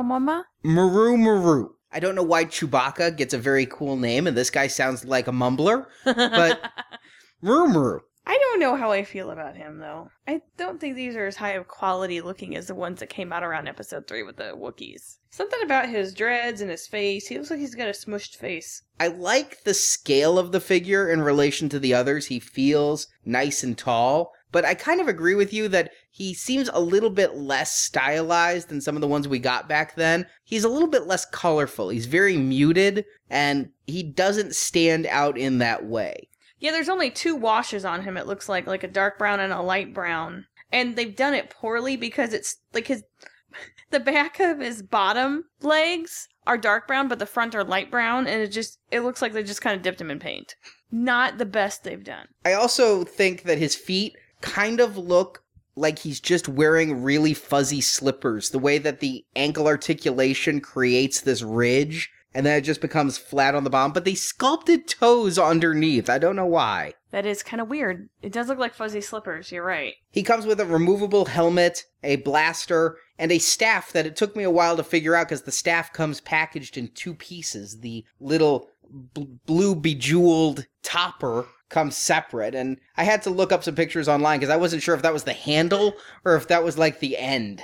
mama? 0.03 0.45
Merumeru. 0.65 1.69
I 1.91 1.99
don't 1.99 2.15
know 2.15 2.23
why 2.23 2.45
Chewbacca 2.45 3.15
gets 3.15 3.33
a 3.33 3.37
very 3.37 3.65
cool 3.67 3.97
name, 3.97 4.25
and 4.27 4.35
this 4.35 4.49
guy 4.49 4.67
sounds 4.67 5.05
like 5.05 5.27
a 5.27 5.31
mumbler. 5.31 5.85
But- 6.03 6.61
Merumeru. 7.43 7.99
I 8.25 8.37
don't 8.37 8.59
know 8.59 8.75
how 8.75 8.91
I 8.91 9.03
feel 9.03 9.31
about 9.31 9.57
him 9.57 9.79
though. 9.79 10.09
I 10.27 10.41
don't 10.57 10.79
think 10.79 10.95
these 10.95 11.15
are 11.15 11.25
as 11.25 11.35
high 11.35 11.51
of 11.51 11.67
quality 11.67 12.21
looking 12.21 12.55
as 12.55 12.67
the 12.67 12.75
ones 12.75 12.99
that 12.99 13.09
came 13.09 13.33
out 13.33 13.43
around 13.43 13.67
episode 13.67 14.07
3 14.07 14.23
with 14.23 14.37
the 14.37 14.53
Wookiees. 14.55 15.17
Something 15.29 15.61
about 15.63 15.89
his 15.89 16.13
dreads 16.13 16.61
and 16.61 16.71
his 16.71 16.87
face. 16.87 17.27
He 17.27 17.37
looks 17.37 17.49
like 17.49 17.59
he's 17.59 17.75
got 17.75 17.89
a 17.89 17.91
smushed 17.91 18.37
face. 18.37 18.83
I 18.99 19.07
like 19.07 19.63
the 19.63 19.73
scale 19.73 20.39
of 20.39 20.51
the 20.51 20.61
figure 20.61 21.09
in 21.09 21.21
relation 21.21 21.67
to 21.69 21.79
the 21.79 21.93
others. 21.93 22.27
He 22.27 22.39
feels 22.39 23.07
nice 23.25 23.63
and 23.63 23.77
tall, 23.77 24.31
but 24.53 24.63
I 24.63 24.75
kind 24.75 25.01
of 25.01 25.07
agree 25.07 25.35
with 25.35 25.51
you 25.51 25.67
that 25.69 25.91
he 26.09 26.33
seems 26.33 26.69
a 26.71 26.79
little 26.79 27.09
bit 27.09 27.35
less 27.35 27.73
stylized 27.73 28.69
than 28.69 28.79
some 28.79 28.95
of 28.95 29.01
the 29.01 29.07
ones 29.07 29.27
we 29.27 29.39
got 29.39 29.67
back 29.67 29.95
then. 29.95 30.27
He's 30.43 30.63
a 30.63 30.69
little 30.69 30.87
bit 30.87 31.07
less 31.07 31.25
colorful. 31.25 31.89
He's 31.89 32.05
very 32.05 32.37
muted, 32.37 33.03
and 33.29 33.71
he 33.87 34.03
doesn't 34.03 34.55
stand 34.55 35.07
out 35.07 35.37
in 35.37 35.57
that 35.57 35.85
way. 35.85 36.29
Yeah, 36.63 36.71
there's 36.71 36.87
only 36.87 37.11
two 37.11 37.35
washes 37.35 37.83
on 37.83 38.03
him, 38.03 38.15
it 38.15 38.25
looks 38.25 38.47
like, 38.47 38.67
like 38.67 38.83
a 38.83 38.87
dark 38.87 39.19
brown 39.19 39.41
and 39.41 39.51
a 39.51 39.61
light 39.61 39.93
brown. 39.93 40.45
And 40.71 40.95
they've 40.95 41.13
done 41.13 41.33
it 41.33 41.49
poorly 41.49 41.97
because 41.97 42.31
it's 42.31 42.55
like 42.73 42.87
his 42.87 43.03
the 43.91 43.99
back 43.99 44.39
of 44.39 44.61
his 44.61 44.81
bottom 44.81 45.43
legs 45.61 46.29
are 46.47 46.57
dark 46.57 46.87
brown, 46.87 47.09
but 47.09 47.19
the 47.19 47.25
front 47.25 47.53
are 47.53 47.65
light 47.65 47.91
brown, 47.91 48.27
and 48.27 48.41
it 48.41 48.47
just 48.47 48.79
it 48.91 49.01
looks 49.01 49.21
like 49.21 49.33
they 49.33 49.43
just 49.43 49.61
kind 49.61 49.75
of 49.75 49.81
dipped 49.81 49.99
him 49.99 50.09
in 50.09 50.19
paint. 50.19 50.55
Not 50.89 51.37
the 51.37 51.45
best 51.45 51.83
they've 51.83 52.03
done. 52.03 52.27
I 52.45 52.53
also 52.53 53.03
think 53.03 53.43
that 53.43 53.57
his 53.57 53.75
feet 53.75 54.15
kind 54.39 54.79
of 54.79 54.97
look 54.97 55.43
like 55.75 55.99
he's 55.99 56.21
just 56.21 56.47
wearing 56.47 57.03
really 57.03 57.33
fuzzy 57.33 57.81
slippers. 57.81 58.51
The 58.51 58.59
way 58.59 58.77
that 58.77 59.01
the 59.01 59.25
ankle 59.35 59.67
articulation 59.67 60.61
creates 60.61 61.19
this 61.19 61.41
ridge 61.41 62.09
and 62.33 62.45
then 62.45 62.57
it 62.57 62.61
just 62.61 62.81
becomes 62.81 63.17
flat 63.17 63.55
on 63.55 63.63
the 63.63 63.69
bottom, 63.69 63.91
but 63.91 64.05
they 64.05 64.15
sculpted 64.15 64.87
toes 64.87 65.37
underneath. 65.37 66.09
I 66.09 66.17
don't 66.17 66.35
know 66.35 66.45
why. 66.45 66.93
That 67.11 67.25
is 67.25 67.43
kind 67.43 67.61
of 67.61 67.69
weird. 67.69 68.09
It 68.21 68.31
does 68.31 68.47
look 68.47 68.57
like 68.57 68.73
fuzzy 68.73 69.01
slippers, 69.01 69.51
you're 69.51 69.63
right. 69.63 69.93
He 70.09 70.23
comes 70.23 70.45
with 70.45 70.59
a 70.59 70.65
removable 70.65 71.25
helmet, 71.25 71.85
a 72.03 72.15
blaster, 72.17 72.97
and 73.19 73.31
a 73.31 73.37
staff 73.39 73.91
that 73.91 74.07
it 74.07 74.15
took 74.15 74.35
me 74.35 74.43
a 74.43 74.49
while 74.49 74.75
to 74.77 74.83
figure 74.83 75.15
out 75.15 75.27
because 75.27 75.43
the 75.43 75.51
staff 75.51 75.93
comes 75.93 76.21
packaged 76.21 76.77
in 76.77 76.89
two 76.89 77.13
pieces. 77.13 77.79
The 77.81 78.03
little 78.19 78.69
b- 79.13 79.27
blue 79.45 79.75
bejeweled 79.75 80.65
topper 80.81 81.45
comes 81.69 81.95
separate, 81.97 82.55
and 82.55 82.77
I 82.97 83.03
had 83.03 83.21
to 83.23 83.29
look 83.29 83.51
up 83.51 83.63
some 83.63 83.75
pictures 83.75 84.07
online 84.07 84.39
because 84.39 84.53
I 84.53 84.57
wasn't 84.57 84.83
sure 84.83 84.95
if 84.95 85.01
that 85.03 85.13
was 85.13 85.23
the 85.23 85.33
handle 85.33 85.93
or 86.25 86.35
if 86.35 86.47
that 86.47 86.63
was 86.63 86.77
like 86.77 86.99
the 86.99 87.17
end. 87.17 87.63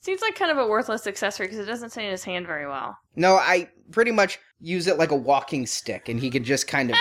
Seems 0.00 0.22
like 0.22 0.34
kind 0.34 0.50
of 0.50 0.58
a 0.58 0.66
worthless 0.66 1.06
accessory 1.06 1.46
because 1.46 1.58
it 1.58 1.66
doesn't 1.66 1.90
stay 1.90 2.04
in 2.06 2.10
his 2.10 2.24
hand 2.24 2.46
very 2.46 2.66
well. 2.66 2.96
No, 3.16 3.36
I 3.36 3.68
pretty 3.90 4.12
much 4.12 4.38
use 4.60 4.86
it 4.86 4.98
like 4.98 5.10
a 5.10 5.16
walking 5.16 5.66
stick, 5.66 6.08
and 6.08 6.18
he 6.18 6.30
could 6.30 6.44
just 6.44 6.66
kind 6.66 6.90
of 6.90 6.96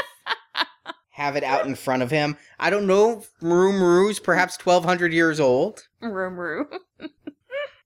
have 1.12 1.36
it 1.36 1.44
out 1.44 1.66
in 1.66 1.76
front 1.76 2.04
of 2.04 2.12
him. 2.12 2.38
I 2.60 2.70
don't 2.70 2.88
know. 2.88 3.24
Merumeru's 3.42 4.20
perhaps 4.20 4.58
1,200 4.64 5.14
years 5.14 5.40
old. 5.40 5.88
Rumru. 6.02 6.66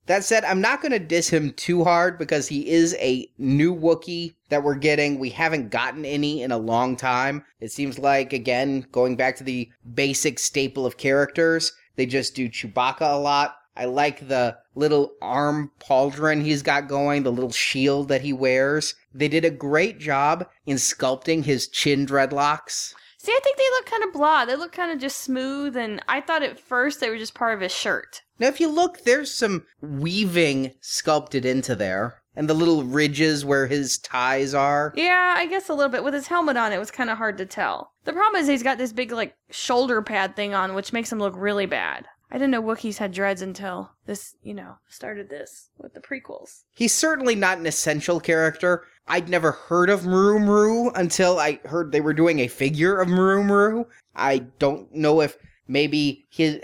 That 0.06 0.26
said, 0.26 0.44
I'm 0.44 0.60
not 0.60 0.82
going 0.82 0.92
to 0.92 1.00
diss 1.00 1.30
him 1.30 1.54
too 1.54 1.86
hard 1.86 2.18
because 2.18 2.50
he 2.50 2.70
is 2.70 2.94
a 3.00 3.30
new 3.38 3.74
Wookiee 3.74 4.36
that 4.50 4.62
we're 4.62 4.76
getting. 4.76 5.18
We 5.18 5.30
haven't 5.30 5.70
gotten 5.70 6.04
any 6.04 6.42
in 6.42 6.52
a 6.52 6.58
long 6.58 6.98
time. 6.98 7.46
It 7.62 7.72
seems 7.72 7.98
like, 7.98 8.34
again, 8.34 8.86
going 8.92 9.16
back 9.16 9.38
to 9.38 9.46
the 9.46 9.72
basic 9.94 10.40
staple 10.40 10.86
of 10.86 10.98
characters, 10.98 11.72
they 11.96 12.06
just 12.06 12.36
do 12.36 12.50
Chewbacca 12.50 13.14
a 13.14 13.18
lot. 13.18 13.56
I 13.76 13.86
like 13.86 14.28
the 14.28 14.58
little 14.76 15.14
arm 15.22 15.72
pauldron 15.80 16.44
he's 16.44 16.62
got 16.62 16.88
going, 16.88 17.24
the 17.24 17.32
little 17.32 17.52
shield 17.52 18.08
that 18.10 18.22
he 18.22 18.34
wears. 18.34 18.96
They 19.14 19.28
did 19.28 19.46
a 19.46 19.50
great 19.50 20.00
job 20.00 20.48
in 20.66 20.78
sculpting 20.78 21.46
his 21.46 21.68
chin 21.68 22.06
dreadlocks. 22.06 22.94
See, 23.18 23.32
I 23.32 23.40
think 23.42 23.58
they 23.58 23.70
look 23.72 23.86
kind 23.86 24.04
of 24.04 24.12
blah. 24.12 24.44
They 24.44 24.56
look 24.58 24.74
kind 24.74 24.92
of 24.92 25.00
just 25.00 25.22
smooth, 25.22 25.78
and 25.78 26.04
I 26.10 26.20
thought 26.20 26.44
at 26.44 26.60
first 26.60 27.00
they 27.00 27.10
were 27.10 27.18
just 27.18 27.34
part 27.34 27.54
of 27.54 27.62
his 27.62 27.74
shirt. 27.74 28.22
Now, 28.38 28.48
if 28.48 28.60
you 28.60 28.68
look, 28.68 29.06
there's 29.06 29.34
some 29.34 29.66
weaving 29.82 30.74
sculpted 30.82 31.46
into 31.46 31.74
there, 31.74 32.22
and 32.36 32.50
the 32.50 32.54
little 32.54 32.84
ridges 32.84 33.46
where 33.46 33.68
his 33.68 33.98
ties 33.98 34.54
are. 34.54 34.94
Yeah, 34.98 35.36
I 35.38 35.46
guess 35.46 35.70
a 35.70 35.74
little 35.74 35.90
bit. 35.92 36.04
With 36.04 36.14
his 36.14 36.28
helmet 36.28 36.58
on, 36.58 36.74
it 36.74 36.80
was 36.80 36.92
kind 36.92 37.10
of 37.10 37.18
hard 37.18 37.38
to 37.38 37.46
tell. 37.46 37.94
The 38.04 38.12
problem 38.12 38.42
is 38.42 38.50
he's 38.50 38.62
got 38.62 38.78
this 38.78 38.92
big, 38.92 39.14
like, 39.14 39.36
shoulder 39.50 40.02
pad 40.02 40.36
thing 40.36 40.54
on, 40.54 40.74
which 40.76 40.92
makes 40.92 41.10
him 41.10 41.20
look 41.20 41.36
really 41.38 41.66
bad. 41.66 42.06
I 42.34 42.38
didn't 42.38 42.50
know 42.50 42.64
Wookiees 42.64 42.98
had 42.98 43.12
dreads 43.12 43.44
until 43.44 43.92
this, 44.08 44.36
you 44.42 44.56
know, 44.56 44.78
started 44.88 45.30
this 45.30 45.70
with 45.78 45.94
the 45.94 46.00
prequels. 46.00 46.64
He's 46.74 46.92
certainly 46.92 47.36
not 47.36 47.60
an 47.60 47.68
essential 47.68 48.20
character. 48.20 48.86
I'd 49.08 49.30
never 49.30 49.52
heard 49.52 49.92
of 49.92 50.02
Merumeru 50.02 50.92
until 50.96 51.38
I 51.38 51.60
heard 51.66 51.92
they 51.92 52.02
were 52.02 52.14
doing 52.14 52.40
a 52.40 52.48
figure 52.48 53.00
of 53.00 53.08
Merumeru. 53.08 53.86
I 54.16 54.40
don't 54.58 54.92
know 54.92 55.22
if 55.22 55.38
maybe 55.68 56.26
his 56.32 56.60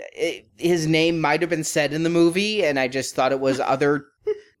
his 0.56 0.88
name 0.88 1.20
might 1.20 1.40
have 1.40 1.50
been 1.50 1.62
said 1.62 1.92
in 1.92 2.02
the 2.02 2.10
movie, 2.10 2.64
and 2.64 2.76
I 2.76 2.88
just 2.88 3.14
thought 3.14 3.30
it 3.30 3.38
was 3.38 3.60
other 3.64 4.06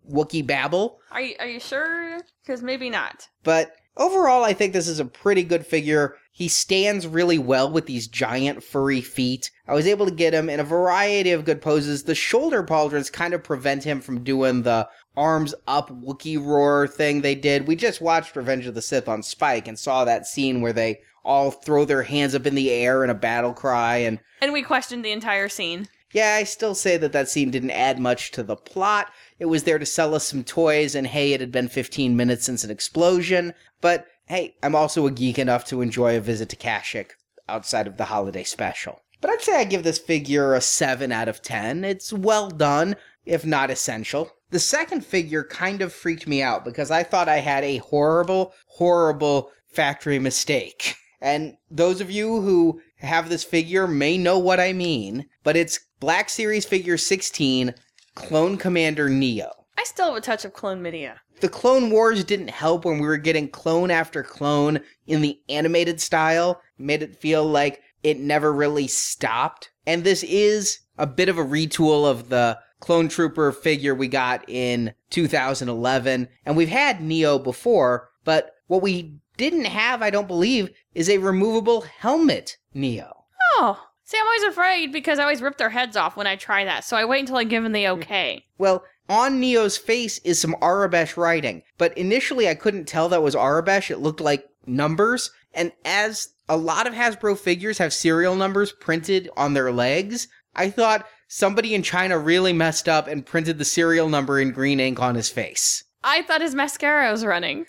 Wookiee 0.08 0.46
babble. 0.46 1.00
Are 1.10 1.20
you, 1.20 1.34
are 1.40 1.48
you 1.48 1.58
sure? 1.58 2.20
Because 2.44 2.62
maybe 2.62 2.88
not. 2.88 3.26
But 3.42 3.74
Overall, 3.96 4.44
I 4.44 4.54
think 4.54 4.72
this 4.72 4.88
is 4.88 4.98
a 4.98 5.04
pretty 5.04 5.42
good 5.42 5.66
figure. 5.66 6.16
He 6.32 6.48
stands 6.48 7.06
really 7.06 7.38
well 7.38 7.70
with 7.70 7.86
these 7.86 8.06
giant 8.08 8.62
furry 8.62 9.00
feet. 9.00 9.50
I 9.66 9.74
was 9.74 9.86
able 9.86 10.06
to 10.06 10.12
get 10.12 10.32
him 10.32 10.48
in 10.48 10.60
a 10.60 10.64
variety 10.64 11.32
of 11.32 11.44
good 11.44 11.60
poses. 11.60 12.04
The 12.04 12.14
shoulder 12.14 12.62
pauldrons 12.62 13.12
kind 13.12 13.34
of 13.34 13.44
prevent 13.44 13.84
him 13.84 14.00
from 14.00 14.24
doing 14.24 14.62
the 14.62 14.88
arms 15.16 15.54
up 15.66 15.90
Wookiee 15.90 16.42
roar 16.42 16.86
thing 16.86 17.20
they 17.20 17.34
did. 17.34 17.66
We 17.66 17.76
just 17.76 18.00
watched 18.00 18.36
Revenge 18.36 18.66
of 18.66 18.74
the 18.74 18.82
Sith 18.82 19.08
on 19.08 19.22
Spike 19.22 19.68
and 19.68 19.78
saw 19.78 20.04
that 20.04 20.26
scene 20.26 20.60
where 20.60 20.72
they 20.72 21.00
all 21.24 21.50
throw 21.50 21.84
their 21.84 22.04
hands 22.04 22.34
up 22.34 22.46
in 22.46 22.54
the 22.54 22.70
air 22.70 23.04
in 23.04 23.10
a 23.10 23.14
battle 23.14 23.52
cry 23.52 23.96
and 23.98 24.18
And 24.40 24.52
we 24.52 24.62
questioned 24.62 25.04
the 25.04 25.12
entire 25.12 25.50
scene. 25.50 25.88
yeah, 26.12 26.36
I 26.38 26.44
still 26.44 26.74
say 26.74 26.96
that 26.96 27.12
that 27.12 27.28
scene 27.28 27.50
didn't 27.50 27.72
add 27.72 27.98
much 27.98 28.30
to 28.32 28.42
the 28.42 28.56
plot. 28.56 29.12
It 29.38 29.46
was 29.46 29.64
there 29.64 29.78
to 29.78 29.84
sell 29.86 30.14
us 30.14 30.26
some 30.26 30.44
toys, 30.44 30.94
and 30.94 31.06
hey, 31.06 31.32
it 31.32 31.40
had 31.40 31.52
been 31.52 31.68
15 31.68 32.16
minutes 32.16 32.46
since 32.46 32.64
an 32.64 32.70
explosion. 32.70 33.52
But 33.82 34.06
hey, 34.30 34.54
I'm 34.62 34.76
also 34.76 35.08
a 35.08 35.10
geek 35.10 35.40
enough 35.40 35.64
to 35.66 35.82
enjoy 35.82 36.16
a 36.16 36.20
visit 36.20 36.48
to 36.50 36.56
Kashyyyk 36.56 37.10
outside 37.48 37.88
of 37.88 37.96
the 37.96 38.04
holiday 38.04 38.44
special. 38.44 39.00
But 39.20 39.28
I'd 39.28 39.42
say 39.42 39.56
I 39.56 39.64
give 39.64 39.82
this 39.82 39.98
figure 39.98 40.54
a 40.54 40.60
7 40.60 41.10
out 41.10 41.26
of 41.26 41.42
10. 41.42 41.82
It's 41.82 42.12
well 42.12 42.48
done, 42.48 42.94
if 43.26 43.44
not 43.44 43.72
essential. 43.72 44.30
The 44.50 44.60
second 44.60 45.04
figure 45.04 45.42
kind 45.42 45.82
of 45.82 45.92
freaked 45.92 46.28
me 46.28 46.42
out 46.42 46.64
because 46.64 46.92
I 46.92 47.02
thought 47.02 47.28
I 47.28 47.38
had 47.38 47.64
a 47.64 47.78
horrible, 47.78 48.54
horrible 48.68 49.50
factory 49.66 50.20
mistake. 50.20 50.94
And 51.20 51.56
those 51.68 52.00
of 52.00 52.08
you 52.08 52.40
who 52.40 52.80
have 52.98 53.30
this 53.30 53.42
figure 53.42 53.88
may 53.88 54.16
know 54.16 54.38
what 54.38 54.60
I 54.60 54.72
mean, 54.72 55.26
but 55.42 55.56
it's 55.56 55.80
Black 55.98 56.30
Series 56.30 56.64
Figure 56.64 56.96
16, 56.96 57.74
Clone 58.14 58.58
Commander 58.58 59.10
Neyo. 59.10 59.50
I 59.76 59.82
still 59.82 60.06
have 60.06 60.16
a 60.16 60.20
touch 60.20 60.44
of 60.44 60.52
clone 60.52 60.82
media. 60.82 61.20
The 61.40 61.48
Clone 61.48 61.90
Wars 61.90 62.22
didn't 62.22 62.50
help 62.50 62.84
when 62.84 62.98
we 62.98 63.06
were 63.06 63.16
getting 63.16 63.48
clone 63.48 63.90
after 63.90 64.22
clone 64.22 64.80
in 65.06 65.22
the 65.22 65.40
animated 65.48 66.00
style, 66.00 66.60
made 66.78 67.02
it 67.02 67.16
feel 67.16 67.44
like 67.44 67.80
it 68.02 68.18
never 68.18 68.52
really 68.52 68.86
stopped. 68.86 69.70
And 69.86 70.04
this 70.04 70.22
is 70.22 70.80
a 70.98 71.06
bit 71.06 71.30
of 71.30 71.38
a 71.38 71.44
retool 71.44 72.08
of 72.08 72.28
the 72.28 72.58
Clone 72.80 73.08
Trooper 73.08 73.52
figure 73.52 73.94
we 73.94 74.08
got 74.08 74.46
in 74.48 74.92
2011. 75.10 76.28
And 76.44 76.56
we've 76.56 76.68
had 76.68 76.98
Neyo 76.98 77.42
before, 77.42 78.10
but 78.24 78.52
what 78.66 78.82
we 78.82 79.18
didn't 79.38 79.64
have, 79.64 80.02
I 80.02 80.10
don't 80.10 80.28
believe, 80.28 80.70
is 80.94 81.08
a 81.08 81.18
removable 81.18 81.80
helmet 81.80 82.58
Neyo. 82.74 83.10
Oh. 83.56 83.86
See, 84.10 84.18
I'm 84.18 84.26
always 84.26 84.42
afraid 84.42 84.90
because 84.90 85.20
I 85.20 85.22
always 85.22 85.40
rip 85.40 85.56
their 85.56 85.70
heads 85.70 85.96
off 85.96 86.16
when 86.16 86.26
I 86.26 86.34
try 86.34 86.64
that. 86.64 86.82
So 86.82 86.96
I 86.96 87.04
wait 87.04 87.20
until 87.20 87.36
I 87.36 87.44
give 87.44 87.62
them 87.62 87.70
the 87.70 87.84
hmm. 87.84 87.92
okay. 87.92 88.44
Well, 88.58 88.82
on 89.10 89.40
Neyo's 89.40 89.76
face 89.76 90.18
is 90.18 90.40
some 90.40 90.54
Aurebesh 90.62 91.16
writing, 91.16 91.62
but 91.76 91.96
initially 91.98 92.48
I 92.48 92.54
couldn't 92.54 92.86
tell 92.86 93.08
that 93.08 93.24
was 93.24 93.34
Aurebesh. 93.34 93.90
It 93.90 93.98
looked 93.98 94.20
like 94.20 94.48
numbers. 94.66 95.32
And 95.52 95.72
as 95.84 96.28
a 96.48 96.56
lot 96.56 96.86
of 96.86 96.94
Hasbro 96.94 97.36
figures 97.36 97.78
have 97.78 97.92
serial 97.92 98.36
numbers 98.36 98.70
printed 98.70 99.28
on 99.36 99.52
their 99.52 99.72
legs, 99.72 100.28
I 100.54 100.70
thought 100.70 101.06
somebody 101.26 101.74
in 101.74 101.82
China 101.82 102.18
really 102.18 102.52
messed 102.52 102.88
up 102.88 103.08
and 103.08 103.26
printed 103.26 103.58
the 103.58 103.64
serial 103.64 104.08
number 104.08 104.38
in 104.38 104.52
green 104.52 104.78
ink 104.78 105.00
on 105.00 105.16
his 105.16 105.28
face. 105.28 105.82
I 106.04 106.22
thought 106.22 106.40
his 106.40 106.54
mascara 106.54 107.10
was 107.10 107.24
running. 107.24 107.66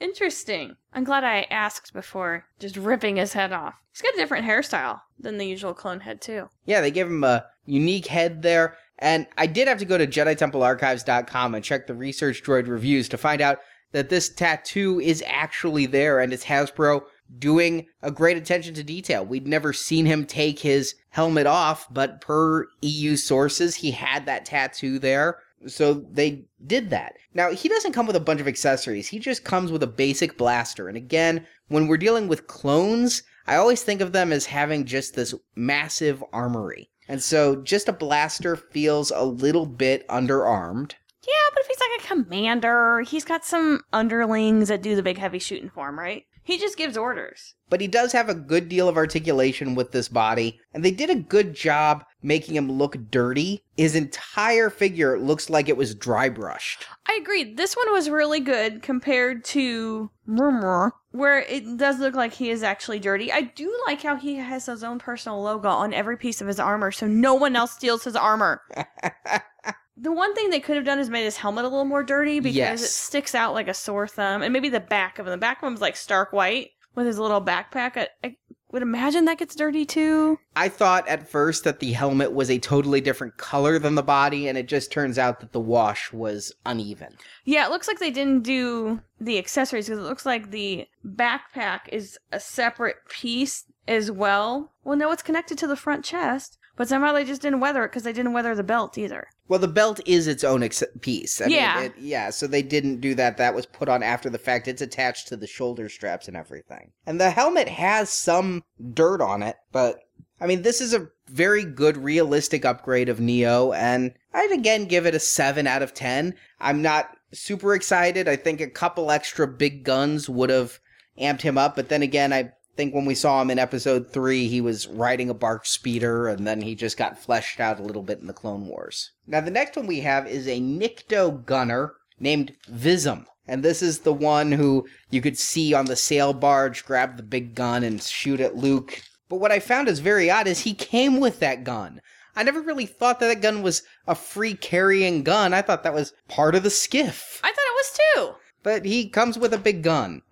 Interesting. 0.00 0.76
I'm 0.92 1.04
glad 1.04 1.22
I 1.24 1.46
asked 1.50 1.92
before 1.92 2.46
just 2.58 2.76
ripping 2.76 3.16
his 3.16 3.32
head 3.34 3.52
off. 3.52 3.74
He's 3.92 4.02
got 4.02 4.14
a 4.14 4.16
different 4.16 4.46
hairstyle 4.46 5.02
than 5.18 5.38
the 5.38 5.46
usual 5.46 5.74
clone 5.74 6.00
head, 6.00 6.20
too. 6.20 6.48
Yeah, 6.64 6.80
they 6.80 6.90
gave 6.90 7.06
him 7.06 7.22
a 7.22 7.44
unique 7.66 8.06
head 8.06 8.42
there. 8.42 8.76
And 9.00 9.26
I 9.38 9.46
did 9.46 9.66
have 9.66 9.78
to 9.78 9.84
go 9.84 9.98
to 9.98 10.06
JediTempleArchives.com 10.06 11.54
and 11.54 11.64
check 11.64 11.86
the 11.86 11.94
Research 11.94 12.42
Droid 12.42 12.68
reviews 12.68 13.08
to 13.08 13.18
find 13.18 13.40
out 13.40 13.58
that 13.92 14.08
this 14.08 14.28
tattoo 14.28 15.00
is 15.00 15.24
actually 15.26 15.86
there 15.86 16.20
and 16.20 16.32
it's 16.32 16.44
Hasbro 16.44 17.02
doing 17.38 17.86
a 18.02 18.10
great 18.10 18.36
attention 18.36 18.74
to 18.74 18.82
detail. 18.82 19.24
We'd 19.24 19.46
never 19.46 19.72
seen 19.72 20.06
him 20.06 20.26
take 20.26 20.58
his 20.58 20.94
helmet 21.10 21.46
off, 21.46 21.86
but 21.92 22.20
per 22.20 22.66
EU 22.82 23.16
sources, 23.16 23.76
he 23.76 23.90
had 23.92 24.26
that 24.26 24.44
tattoo 24.44 24.98
there. 24.98 25.38
So 25.66 25.94
they 25.94 26.44
did 26.66 26.90
that. 26.90 27.14
Now, 27.34 27.52
he 27.52 27.68
doesn't 27.68 27.92
come 27.92 28.06
with 28.06 28.16
a 28.16 28.20
bunch 28.20 28.40
of 28.40 28.48
accessories. 28.48 29.08
He 29.08 29.18
just 29.18 29.44
comes 29.44 29.70
with 29.70 29.82
a 29.82 29.88
basic 29.88 30.38
blaster. 30.38 30.88
And 30.88 30.96
again, 30.96 31.46
when 31.68 31.86
we're 31.86 31.98
dealing 31.98 32.28
with 32.28 32.46
clones, 32.46 33.22
I 33.46 33.56
always 33.56 33.82
think 33.82 34.00
of 34.00 34.12
them 34.12 34.32
as 34.32 34.46
having 34.46 34.84
just 34.84 35.14
this 35.14 35.34
massive 35.54 36.24
armory. 36.32 36.90
And 37.10 37.20
so 37.20 37.56
just 37.56 37.88
a 37.88 37.92
blaster 37.92 38.54
feels 38.54 39.10
a 39.10 39.24
little 39.24 39.66
bit 39.66 40.06
underarmed. 40.06 40.92
Yeah, 41.26 41.50
but 41.52 41.62
if 41.62 41.66
he's 41.66 41.80
like 41.80 42.04
a 42.04 42.06
commander, 42.06 43.00
he's 43.00 43.24
got 43.24 43.44
some 43.44 43.80
underlings 43.92 44.68
that 44.68 44.80
do 44.80 44.94
the 44.94 45.02
big 45.02 45.18
heavy 45.18 45.40
shooting 45.40 45.70
for 45.70 45.88
him, 45.88 45.98
right? 45.98 46.22
He 46.44 46.56
just 46.56 46.78
gives 46.78 46.96
orders. 46.96 47.56
But 47.68 47.80
he 47.80 47.88
does 47.88 48.12
have 48.12 48.28
a 48.28 48.34
good 48.34 48.68
deal 48.68 48.88
of 48.88 48.96
articulation 48.96 49.74
with 49.74 49.90
this 49.90 50.08
body, 50.08 50.60
and 50.72 50.84
they 50.84 50.92
did 50.92 51.10
a 51.10 51.16
good 51.16 51.52
job 51.52 52.04
making 52.22 52.54
him 52.56 52.70
look 52.72 52.96
dirty. 53.10 53.62
His 53.76 53.94
entire 53.94 54.70
figure 54.70 55.18
looks 55.18 55.48
like 55.50 55.68
it 55.68 55.76
was 55.76 55.94
dry 55.94 56.28
brushed. 56.28 56.86
I 57.06 57.18
agree. 57.20 57.54
This 57.54 57.76
one 57.76 57.92
was 57.92 58.10
really 58.10 58.40
good 58.40 58.82
compared 58.82 59.44
to 59.46 60.10
Merumeru, 60.28 60.92
where 61.12 61.40
it 61.40 61.76
does 61.76 61.98
look 61.98 62.14
like 62.14 62.32
he 62.34 62.50
is 62.50 62.62
actually 62.62 62.98
dirty. 63.00 63.32
I 63.32 63.40
do 63.42 63.74
like 63.86 64.02
how 64.02 64.16
he 64.16 64.36
has 64.36 64.66
his 64.66 64.84
own 64.84 64.98
personal 64.98 65.42
logo 65.42 65.68
on 65.68 65.94
every 65.94 66.16
piece 66.16 66.40
of 66.40 66.46
his 66.46 66.60
armor, 66.60 66.90
so 66.90 67.06
no 67.06 67.34
one 67.34 67.56
else 67.56 67.72
steals 67.72 68.04
his 68.04 68.16
armor. 68.16 68.60
the 69.96 70.12
one 70.12 70.34
thing 70.34 70.50
they 70.50 70.60
could 70.60 70.76
have 70.76 70.84
done 70.84 70.98
is 70.98 71.10
made 71.10 71.24
his 71.24 71.36
helmet 71.36 71.64
a 71.64 71.68
little 71.68 71.84
more 71.84 72.02
dirty 72.02 72.40
because 72.40 72.56
Yes. 72.56 72.82
it 72.82 72.88
sticks 72.88 73.34
out 73.34 73.54
like 73.54 73.68
a 73.68 73.74
sore 73.74 74.06
thumb, 74.08 74.42
and 74.42 74.52
maybe 74.52 74.68
the 74.68 74.80
back 74.80 75.18
of 75.18 75.26
him. 75.26 75.30
The 75.32 75.36
back 75.38 75.62
of 75.62 75.66
him's 75.66 75.80
like 75.80 75.96
stark 75.96 76.32
white 76.32 76.70
with 76.94 77.06
his 77.06 77.18
little 77.18 77.40
backpack. 77.42 77.96
I, 77.96 78.08
I 78.24 78.36
would 78.72 78.82
imagine 78.82 79.24
that 79.24 79.38
gets 79.38 79.54
dirty 79.54 79.84
too. 79.84 80.38
I 80.54 80.68
thought 80.68 81.06
at 81.08 81.28
first 81.28 81.64
that 81.64 81.80
the 81.80 81.92
helmet 81.92 82.32
was 82.32 82.50
a 82.50 82.58
totally 82.58 83.00
different 83.00 83.36
color 83.36 83.78
than 83.78 83.94
the 83.94 84.02
body, 84.02 84.48
and 84.48 84.56
it 84.56 84.68
just 84.68 84.92
turns 84.92 85.18
out 85.18 85.40
that 85.40 85.52
the 85.52 85.60
wash 85.60 86.12
was 86.12 86.52
uneven. 86.64 87.16
Yeah, 87.44 87.66
it 87.66 87.70
looks 87.70 87.88
like 87.88 87.98
they 87.98 88.10
didn't 88.10 88.42
do 88.42 89.00
the 89.20 89.38
accessories 89.38 89.86
because 89.86 89.98
it 89.98 90.08
looks 90.08 90.26
like 90.26 90.50
the 90.50 90.86
backpack 91.04 91.80
is 91.90 92.18
a 92.30 92.40
separate 92.40 92.96
piece 93.08 93.64
as 93.88 94.10
well. 94.10 94.72
Well, 94.84 94.96
no, 94.96 95.10
it's 95.10 95.22
connected 95.22 95.58
to 95.58 95.66
the 95.66 95.76
front 95.76 96.04
chest, 96.04 96.58
but 96.80 96.88
somehow 96.88 97.12
they 97.12 97.26
just 97.26 97.42
didn't 97.42 97.60
weather 97.60 97.84
it 97.84 97.88
because 97.88 98.04
they 98.04 98.12
didn't 98.14 98.32
weather 98.32 98.54
the 98.54 98.62
belt 98.62 98.96
either. 98.96 99.28
Well, 99.48 99.58
the 99.58 99.68
belt 99.68 100.00
is 100.06 100.26
its 100.26 100.42
own 100.42 100.62
ex- 100.62 100.82
piece. 101.02 101.38
I 101.38 101.48
Yeah. 101.48 101.74
Mean, 101.74 101.84
it, 101.84 101.92
yeah, 101.98 102.30
so 102.30 102.46
they 102.46 102.62
didn't 102.62 103.02
do 103.02 103.14
that. 103.16 103.36
That 103.36 103.54
was 103.54 103.66
put 103.66 103.90
on 103.90 104.02
after 104.02 104.30
the 104.30 104.38
fact. 104.38 104.66
It's 104.66 104.80
attached 104.80 105.28
to 105.28 105.36
the 105.36 105.46
shoulder 105.46 105.90
straps 105.90 106.26
and 106.26 106.38
everything. 106.38 106.92
And 107.04 107.20
the 107.20 107.32
helmet 107.32 107.68
has 107.68 108.08
some 108.08 108.64
dirt 108.94 109.20
on 109.20 109.42
it, 109.42 109.56
but 109.72 109.98
I 110.40 110.46
mean, 110.46 110.62
this 110.62 110.80
is 110.80 110.94
a 110.94 111.08
very 111.26 111.64
good, 111.66 111.98
realistic 111.98 112.64
upgrade 112.64 113.10
of 113.10 113.18
Neyo, 113.18 113.76
and 113.76 114.14
I'd 114.32 114.50
again 114.50 114.86
give 114.86 115.04
it 115.04 115.14
a 115.14 115.20
7 115.20 115.66
out 115.66 115.82
of 115.82 115.92
10. 115.92 116.34
I'm 116.60 116.80
not 116.80 117.14
super 117.30 117.74
excited. 117.74 118.26
I 118.26 118.36
think 118.36 118.62
a 118.62 118.70
couple 118.70 119.10
extra 119.10 119.46
big 119.46 119.84
guns 119.84 120.30
would 120.30 120.48
have 120.48 120.78
amped 121.20 121.42
him 121.42 121.58
up, 121.58 121.76
but 121.76 121.90
then 121.90 122.00
again, 122.00 122.32
I 122.32 122.52
think 122.76 122.94
when 122.94 123.04
we 123.04 123.14
saw 123.14 123.40
him 123.42 123.50
in 123.50 123.58
episode 123.58 124.12
3, 124.12 124.48
he 124.48 124.60
was 124.60 124.88
riding 124.88 125.28
a 125.28 125.34
BARC 125.34 125.66
speeder, 125.66 126.28
and 126.28 126.46
then 126.46 126.62
he 126.62 126.74
just 126.74 126.96
got 126.96 127.18
fleshed 127.18 127.60
out 127.60 127.80
a 127.80 127.82
little 127.82 128.02
bit 128.02 128.20
in 128.20 128.26
the 128.26 128.32
Clone 128.32 128.66
Wars. 128.66 129.10
Now, 129.26 129.40
the 129.40 129.50
next 129.50 129.76
one 129.76 129.86
we 129.86 130.00
have 130.00 130.26
is 130.26 130.46
a 130.46 130.60
Nikto 130.60 131.44
gunner 131.44 131.94
named 132.18 132.54
Vizam. 132.70 133.26
And 133.46 133.64
this 133.64 133.82
is 133.82 134.00
the 134.00 134.12
one 134.12 134.52
who 134.52 134.86
you 135.10 135.20
could 135.20 135.36
see 135.36 135.74
on 135.74 135.86
the 135.86 135.96
sail 135.96 136.32
barge 136.32 136.84
grab 136.84 137.16
the 137.16 137.22
big 137.22 137.54
gun 137.54 137.82
and 137.82 138.00
shoot 138.00 138.40
at 138.40 138.56
Luke. 138.56 139.02
But 139.28 139.40
what 139.40 139.50
I 139.50 139.58
found 139.58 139.88
is 139.88 139.98
very 139.98 140.30
odd 140.30 140.46
is 140.46 140.60
he 140.60 140.74
came 140.74 141.18
with 141.18 141.40
that 141.40 141.64
gun. 141.64 142.00
I 142.36 142.44
never 142.44 142.60
really 142.60 142.86
thought 142.86 143.18
that 143.20 143.26
that 143.26 143.42
gun 143.42 143.62
was 143.62 143.82
a 144.06 144.14
free 144.14 144.54
carrying 144.54 145.24
gun. 145.24 145.52
I 145.52 145.62
thought 145.62 145.82
that 145.82 145.94
was 145.94 146.12
part 146.28 146.54
of 146.54 146.62
the 146.62 146.70
skiff. 146.70 147.40
I 147.42 147.48
thought 147.48 147.58
it 147.58 147.74
was 147.74 147.98
too. 147.98 148.34
But 148.62 148.84
he 148.84 149.08
comes 149.08 149.36
with 149.36 149.52
a 149.52 149.58
big 149.58 149.82
gun. 149.82 150.22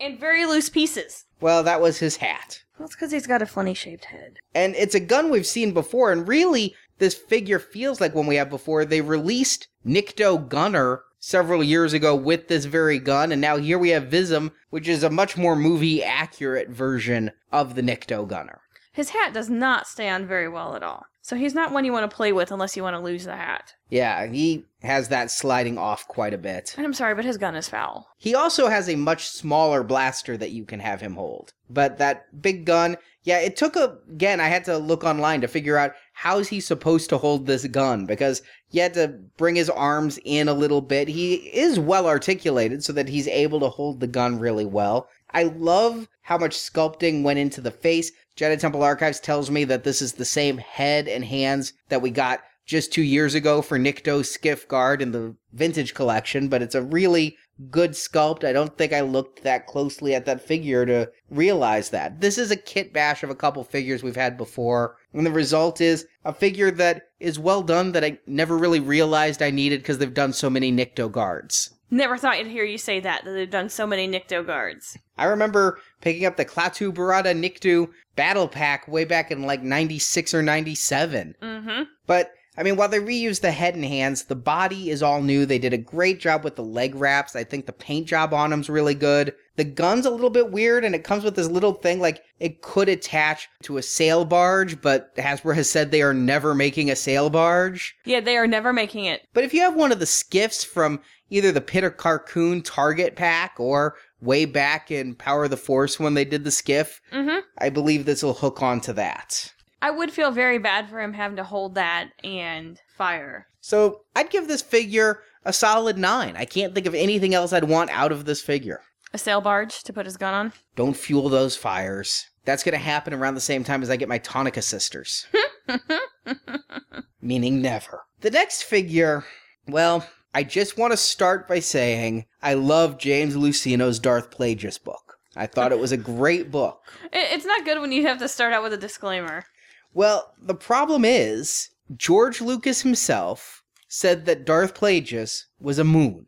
And 0.00 0.18
very 0.18 0.44
loose 0.44 0.68
pieces. 0.68 1.26
Well, 1.44 1.62
that 1.64 1.82
was 1.82 1.98
his 1.98 2.16
hat. 2.16 2.62
That's 2.78 2.94
because 2.94 3.12
he's 3.12 3.26
got 3.26 3.42
a 3.42 3.46
funny 3.46 3.74
shaped 3.74 4.06
head. 4.06 4.38
And 4.54 4.74
it's 4.76 4.94
a 4.94 4.98
gun 4.98 5.28
we've 5.28 5.44
seen 5.44 5.74
before, 5.74 6.10
and 6.10 6.26
really, 6.26 6.74
this 7.00 7.12
figure 7.12 7.58
feels 7.58 8.00
like 8.00 8.14
one 8.14 8.26
we 8.26 8.36
have 8.36 8.48
before. 8.48 8.86
They 8.86 9.02
released 9.02 9.68
Nikto 9.86 10.48
Gunner 10.48 11.02
several 11.20 11.62
years 11.62 11.92
ago 11.92 12.16
with 12.16 12.48
this 12.48 12.64
very 12.64 12.98
gun, 12.98 13.30
and 13.30 13.42
now 13.42 13.58
here 13.58 13.78
we 13.78 13.90
have 13.90 14.04
Vizam, 14.04 14.52
which 14.70 14.88
is 14.88 15.02
a 15.02 15.10
much 15.10 15.36
more 15.36 15.54
movie 15.54 16.02
accurate 16.02 16.70
version 16.70 17.30
of 17.52 17.74
the 17.74 17.82
Nikto 17.82 18.26
Gunner. 18.26 18.62
His 18.90 19.10
hat 19.10 19.34
does 19.34 19.50
not 19.50 19.86
stay 19.86 20.08
on 20.08 20.26
very 20.26 20.48
well 20.48 20.74
at 20.74 20.82
all. 20.82 21.04
So 21.24 21.36
he's 21.36 21.54
not 21.54 21.72
one 21.72 21.86
you 21.86 21.92
want 21.92 22.08
to 22.10 22.14
play 22.14 22.32
with 22.32 22.52
unless 22.52 22.76
you 22.76 22.82
want 22.82 22.96
to 22.96 23.02
lose 23.02 23.24
the 23.24 23.34
hat. 23.34 23.72
Yeah, 23.88 24.26
he 24.26 24.66
has 24.82 25.08
that 25.08 25.30
sliding 25.30 25.78
off 25.78 26.06
quite 26.06 26.34
a 26.34 26.38
bit. 26.38 26.74
And 26.76 26.84
I'm 26.84 26.92
sorry, 26.92 27.14
but 27.14 27.24
his 27.24 27.38
gun 27.38 27.56
is 27.56 27.66
foul. 27.66 28.06
He 28.18 28.34
also 28.34 28.68
has 28.68 28.90
a 28.90 28.94
much 28.94 29.28
smaller 29.28 29.82
blaster 29.82 30.36
that 30.36 30.50
you 30.50 30.66
can 30.66 30.80
have 30.80 31.00
him 31.00 31.14
hold. 31.14 31.54
But 31.70 31.96
that 31.96 32.42
big 32.42 32.66
gun, 32.66 32.98
yeah, 33.22 33.38
it 33.38 33.56
took 33.56 33.74
a 33.74 33.96
again, 34.10 34.38
I 34.38 34.48
had 34.48 34.66
to 34.66 34.76
look 34.76 35.02
online 35.02 35.40
to 35.40 35.48
figure 35.48 35.78
out 35.78 35.94
how 36.12 36.40
is 36.40 36.48
he 36.48 36.60
supposed 36.60 37.08
to 37.08 37.16
hold 37.16 37.46
this 37.46 37.66
gun 37.68 38.04
because 38.04 38.42
you 38.70 38.82
had 38.82 38.92
to 38.92 39.08
bring 39.38 39.56
his 39.56 39.70
arms 39.70 40.18
in 40.26 40.46
a 40.46 40.52
little 40.52 40.82
bit. 40.82 41.08
He 41.08 41.36
is 41.36 41.80
well 41.80 42.06
articulated 42.06 42.84
so 42.84 42.92
that 42.92 43.08
he's 43.08 43.28
able 43.28 43.60
to 43.60 43.70
hold 43.70 44.00
the 44.00 44.06
gun 44.06 44.38
really 44.38 44.66
well. 44.66 45.08
I 45.34 45.42
love 45.42 46.08
how 46.22 46.38
much 46.38 46.56
sculpting 46.56 47.22
went 47.22 47.40
into 47.40 47.60
the 47.60 47.72
face. 47.72 48.12
Jedi 48.36 48.58
Temple 48.58 48.82
Archives 48.82 49.20
tells 49.20 49.50
me 49.50 49.64
that 49.64 49.84
this 49.84 50.00
is 50.00 50.14
the 50.14 50.24
same 50.24 50.58
head 50.58 51.08
and 51.08 51.24
hands 51.24 51.72
that 51.88 52.00
we 52.00 52.10
got 52.10 52.40
just 52.66 52.92
two 52.92 53.02
years 53.02 53.34
ago 53.34 53.60
for 53.60 53.78
Nikto 53.78 54.24
Skiff 54.24 54.66
Guard 54.66 55.02
in 55.02 55.12
the 55.12 55.36
vintage 55.52 55.92
collection, 55.92 56.48
but 56.48 56.62
it's 56.62 56.74
a 56.74 56.82
really 56.82 57.36
good 57.70 57.92
sculpt. 57.92 58.42
I 58.42 58.52
don't 58.52 58.76
think 58.76 58.92
I 58.92 59.02
looked 59.02 59.42
that 59.42 59.66
closely 59.66 60.14
at 60.14 60.24
that 60.24 60.40
figure 60.40 60.86
to 60.86 61.10
realize 61.30 61.90
that. 61.90 62.20
This 62.20 62.38
is 62.38 62.50
a 62.50 62.56
kit 62.56 62.92
bash 62.92 63.22
of 63.22 63.30
a 63.30 63.34
couple 63.34 63.62
figures 63.64 64.02
we've 64.02 64.16
had 64.16 64.36
before, 64.36 64.96
and 65.12 65.26
the 65.26 65.30
result 65.30 65.80
is 65.80 66.06
a 66.24 66.32
figure 66.32 66.70
that 66.72 67.08
is 67.20 67.38
well 67.38 67.62
done 67.62 67.92
that 67.92 68.04
I 68.04 68.18
never 68.26 68.56
really 68.56 68.80
realized 68.80 69.42
I 69.42 69.50
needed 69.50 69.80
because 69.80 69.98
they've 69.98 70.14
done 70.14 70.32
so 70.32 70.48
many 70.48 70.72
Nikto 70.72 71.10
guards. 71.10 71.74
Never 71.94 72.18
thought 72.18 72.38
you'd 72.38 72.48
hear 72.48 72.64
you 72.64 72.76
say 72.76 72.98
that, 72.98 73.24
that 73.24 73.30
they've 73.30 73.48
done 73.48 73.68
so 73.68 73.86
many 73.86 74.08
Nikto 74.08 74.44
guards. 74.44 74.98
I 75.16 75.26
remember 75.26 75.78
picking 76.00 76.26
up 76.26 76.36
the 76.36 76.44
Klaatu 76.44 76.92
Barada 76.92 77.32
Nikto 77.32 77.88
battle 78.16 78.48
pack 78.48 78.88
way 78.88 79.04
back 79.04 79.30
in 79.30 79.44
like 79.44 79.62
96 79.62 80.34
or 80.34 80.42
97. 80.42 81.36
Mm-hmm. 81.40 81.82
But 82.08 82.32
I 82.58 82.64
mean, 82.64 82.74
while 82.74 82.88
they 82.88 82.98
reused 82.98 83.42
the 83.42 83.52
head 83.52 83.76
and 83.76 83.84
hands, 83.84 84.24
the 84.24 84.34
body 84.34 84.90
is 84.90 85.04
all 85.04 85.22
new. 85.22 85.46
They 85.46 85.60
did 85.60 85.72
a 85.72 85.78
great 85.78 86.18
job 86.18 86.42
with 86.42 86.56
the 86.56 86.64
leg 86.64 86.96
wraps. 86.96 87.36
I 87.36 87.44
think 87.44 87.66
the 87.66 87.72
paint 87.72 88.08
job 88.08 88.34
on 88.34 88.50
them's 88.50 88.68
really 88.68 88.94
good. 88.94 89.32
The 89.56 89.64
gun's 89.64 90.04
a 90.06 90.10
little 90.10 90.30
bit 90.30 90.50
weird, 90.50 90.84
and 90.84 90.94
it 90.94 91.04
comes 91.04 91.22
with 91.22 91.36
this 91.36 91.46
little 91.48 91.74
thing 91.74 92.00
like 92.00 92.22
it 92.40 92.60
could 92.60 92.88
attach 92.88 93.48
to 93.62 93.76
a 93.76 93.82
sail 93.82 94.24
barge, 94.24 94.80
but 94.80 95.14
Hasbro 95.16 95.54
has 95.54 95.70
said 95.70 95.90
they 95.90 96.02
are 96.02 96.12
never 96.14 96.54
making 96.54 96.90
a 96.90 96.96
sail 96.96 97.30
barge. 97.30 97.94
Yeah, 98.04 98.20
they 98.20 98.36
are 98.36 98.46
never 98.48 98.72
making 98.72 99.04
it. 99.04 99.26
But 99.32 99.44
if 99.44 99.54
you 99.54 99.60
have 99.60 99.76
one 99.76 99.92
of 99.92 100.00
the 100.00 100.06
skiffs 100.06 100.64
from 100.64 101.00
either 101.30 101.52
the 101.52 101.60
Pit 101.60 101.84
of 101.84 101.96
Carkoon 101.96 102.62
Target 102.64 103.14
pack 103.14 103.54
or 103.58 103.94
way 104.20 104.44
back 104.44 104.90
in 104.90 105.14
Power 105.14 105.44
of 105.44 105.50
the 105.50 105.56
Force 105.56 106.00
when 106.00 106.14
they 106.14 106.24
did 106.24 106.44
the 106.44 106.50
skiff, 106.50 107.00
Mm-hmm. 107.12 107.40
I 107.58 107.68
believe 107.70 108.04
this 108.04 108.22
will 108.22 108.34
hook 108.34 108.60
onto 108.62 108.92
that. 108.94 109.52
I 109.80 109.90
would 109.90 110.10
feel 110.10 110.30
very 110.30 110.58
bad 110.58 110.88
for 110.88 111.00
him 111.00 111.12
having 111.12 111.36
to 111.36 111.44
hold 111.44 111.74
that 111.76 112.08
and 112.24 112.80
fire. 112.96 113.46
So 113.60 114.00
I'd 114.16 114.30
give 114.30 114.48
this 114.48 114.62
figure 114.62 115.20
a 115.44 115.52
solid 115.52 115.98
nine. 115.98 116.36
I 116.36 116.44
can't 116.46 116.74
think 116.74 116.86
of 116.86 116.94
anything 116.94 117.34
else 117.34 117.52
I'd 117.52 117.64
want 117.64 117.90
out 117.90 118.10
of 118.10 118.24
this 118.24 118.40
figure. 118.40 118.80
A 119.14 119.18
sail 119.18 119.40
barge 119.40 119.84
to 119.84 119.92
put 119.92 120.06
his 120.06 120.16
gun 120.16 120.34
on. 120.34 120.52
Don't 120.74 120.96
fuel 120.96 121.28
those 121.28 121.54
fires. 121.54 122.30
That's 122.44 122.64
going 122.64 122.72
to 122.72 122.78
happen 122.78 123.14
around 123.14 123.36
the 123.36 123.40
same 123.40 123.62
time 123.62 123.80
as 123.80 123.88
I 123.88 123.94
get 123.94 124.08
my 124.08 124.18
Tonnika 124.18 124.60
sisters. 124.60 125.28
Meaning 127.22 127.62
never. 127.62 128.02
The 128.22 128.32
next 128.32 128.62
figure, 128.62 129.24
well, 129.68 130.04
I 130.34 130.42
just 130.42 130.76
want 130.76 130.92
to 130.92 130.96
start 130.96 131.46
by 131.46 131.60
saying 131.60 132.26
I 132.42 132.54
love 132.54 132.98
James 132.98 133.36
Luceno's 133.36 134.00
Darth 134.00 134.36
Plagueis 134.36 134.82
book. 134.82 135.16
I 135.36 135.46
thought 135.46 135.70
it 135.70 135.78
was 135.78 135.92
a 135.92 135.96
great 135.96 136.50
book. 136.50 136.82
It's 137.12 137.46
not 137.46 137.64
good 137.64 137.80
when 137.80 137.92
you 137.92 138.08
have 138.08 138.18
to 138.18 138.28
start 138.28 138.52
out 138.52 138.64
with 138.64 138.72
a 138.72 138.76
disclaimer. 138.76 139.44
Well, 139.92 140.34
the 140.42 140.56
problem 140.56 141.04
is, 141.04 141.70
George 141.96 142.40
Lucas 142.40 142.82
himself 142.82 143.62
said 143.86 144.26
that 144.26 144.44
Darth 144.44 144.74
Plagueis 144.74 145.44
was 145.60 145.78
a 145.78 145.84
Muun, 145.84 146.26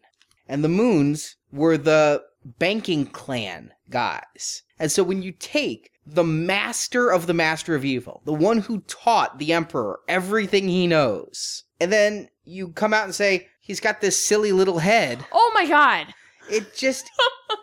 and 0.48 0.62
the 0.62 0.68
Muuns 0.68 1.34
were 1.50 1.76
the 1.76 2.22
banking 2.58 3.06
clan 3.06 3.72
guys. 3.90 4.62
And 4.78 4.92
so 4.92 5.02
when 5.02 5.22
you 5.22 5.32
take 5.32 5.90
the 6.06 6.24
master 6.24 7.10
of 7.10 7.26
the 7.26 7.34
master 7.34 7.74
of 7.74 7.84
evil, 7.84 8.22
the 8.24 8.32
one 8.32 8.58
who 8.58 8.80
taught 8.82 9.38
the 9.38 9.52
emperor 9.52 10.00
everything 10.08 10.68
he 10.68 10.86
knows, 10.86 11.64
and 11.80 11.92
then 11.92 12.28
you 12.44 12.68
come 12.68 12.94
out 12.94 13.04
and 13.04 13.14
say 13.14 13.48
he's 13.60 13.80
got 13.80 14.00
this 14.00 14.24
silly 14.24 14.52
little 14.52 14.78
head, 14.78 15.24
Oh 15.32 15.50
my 15.54 15.66
god! 15.66 16.14
it 16.50 16.74
just 16.76 17.10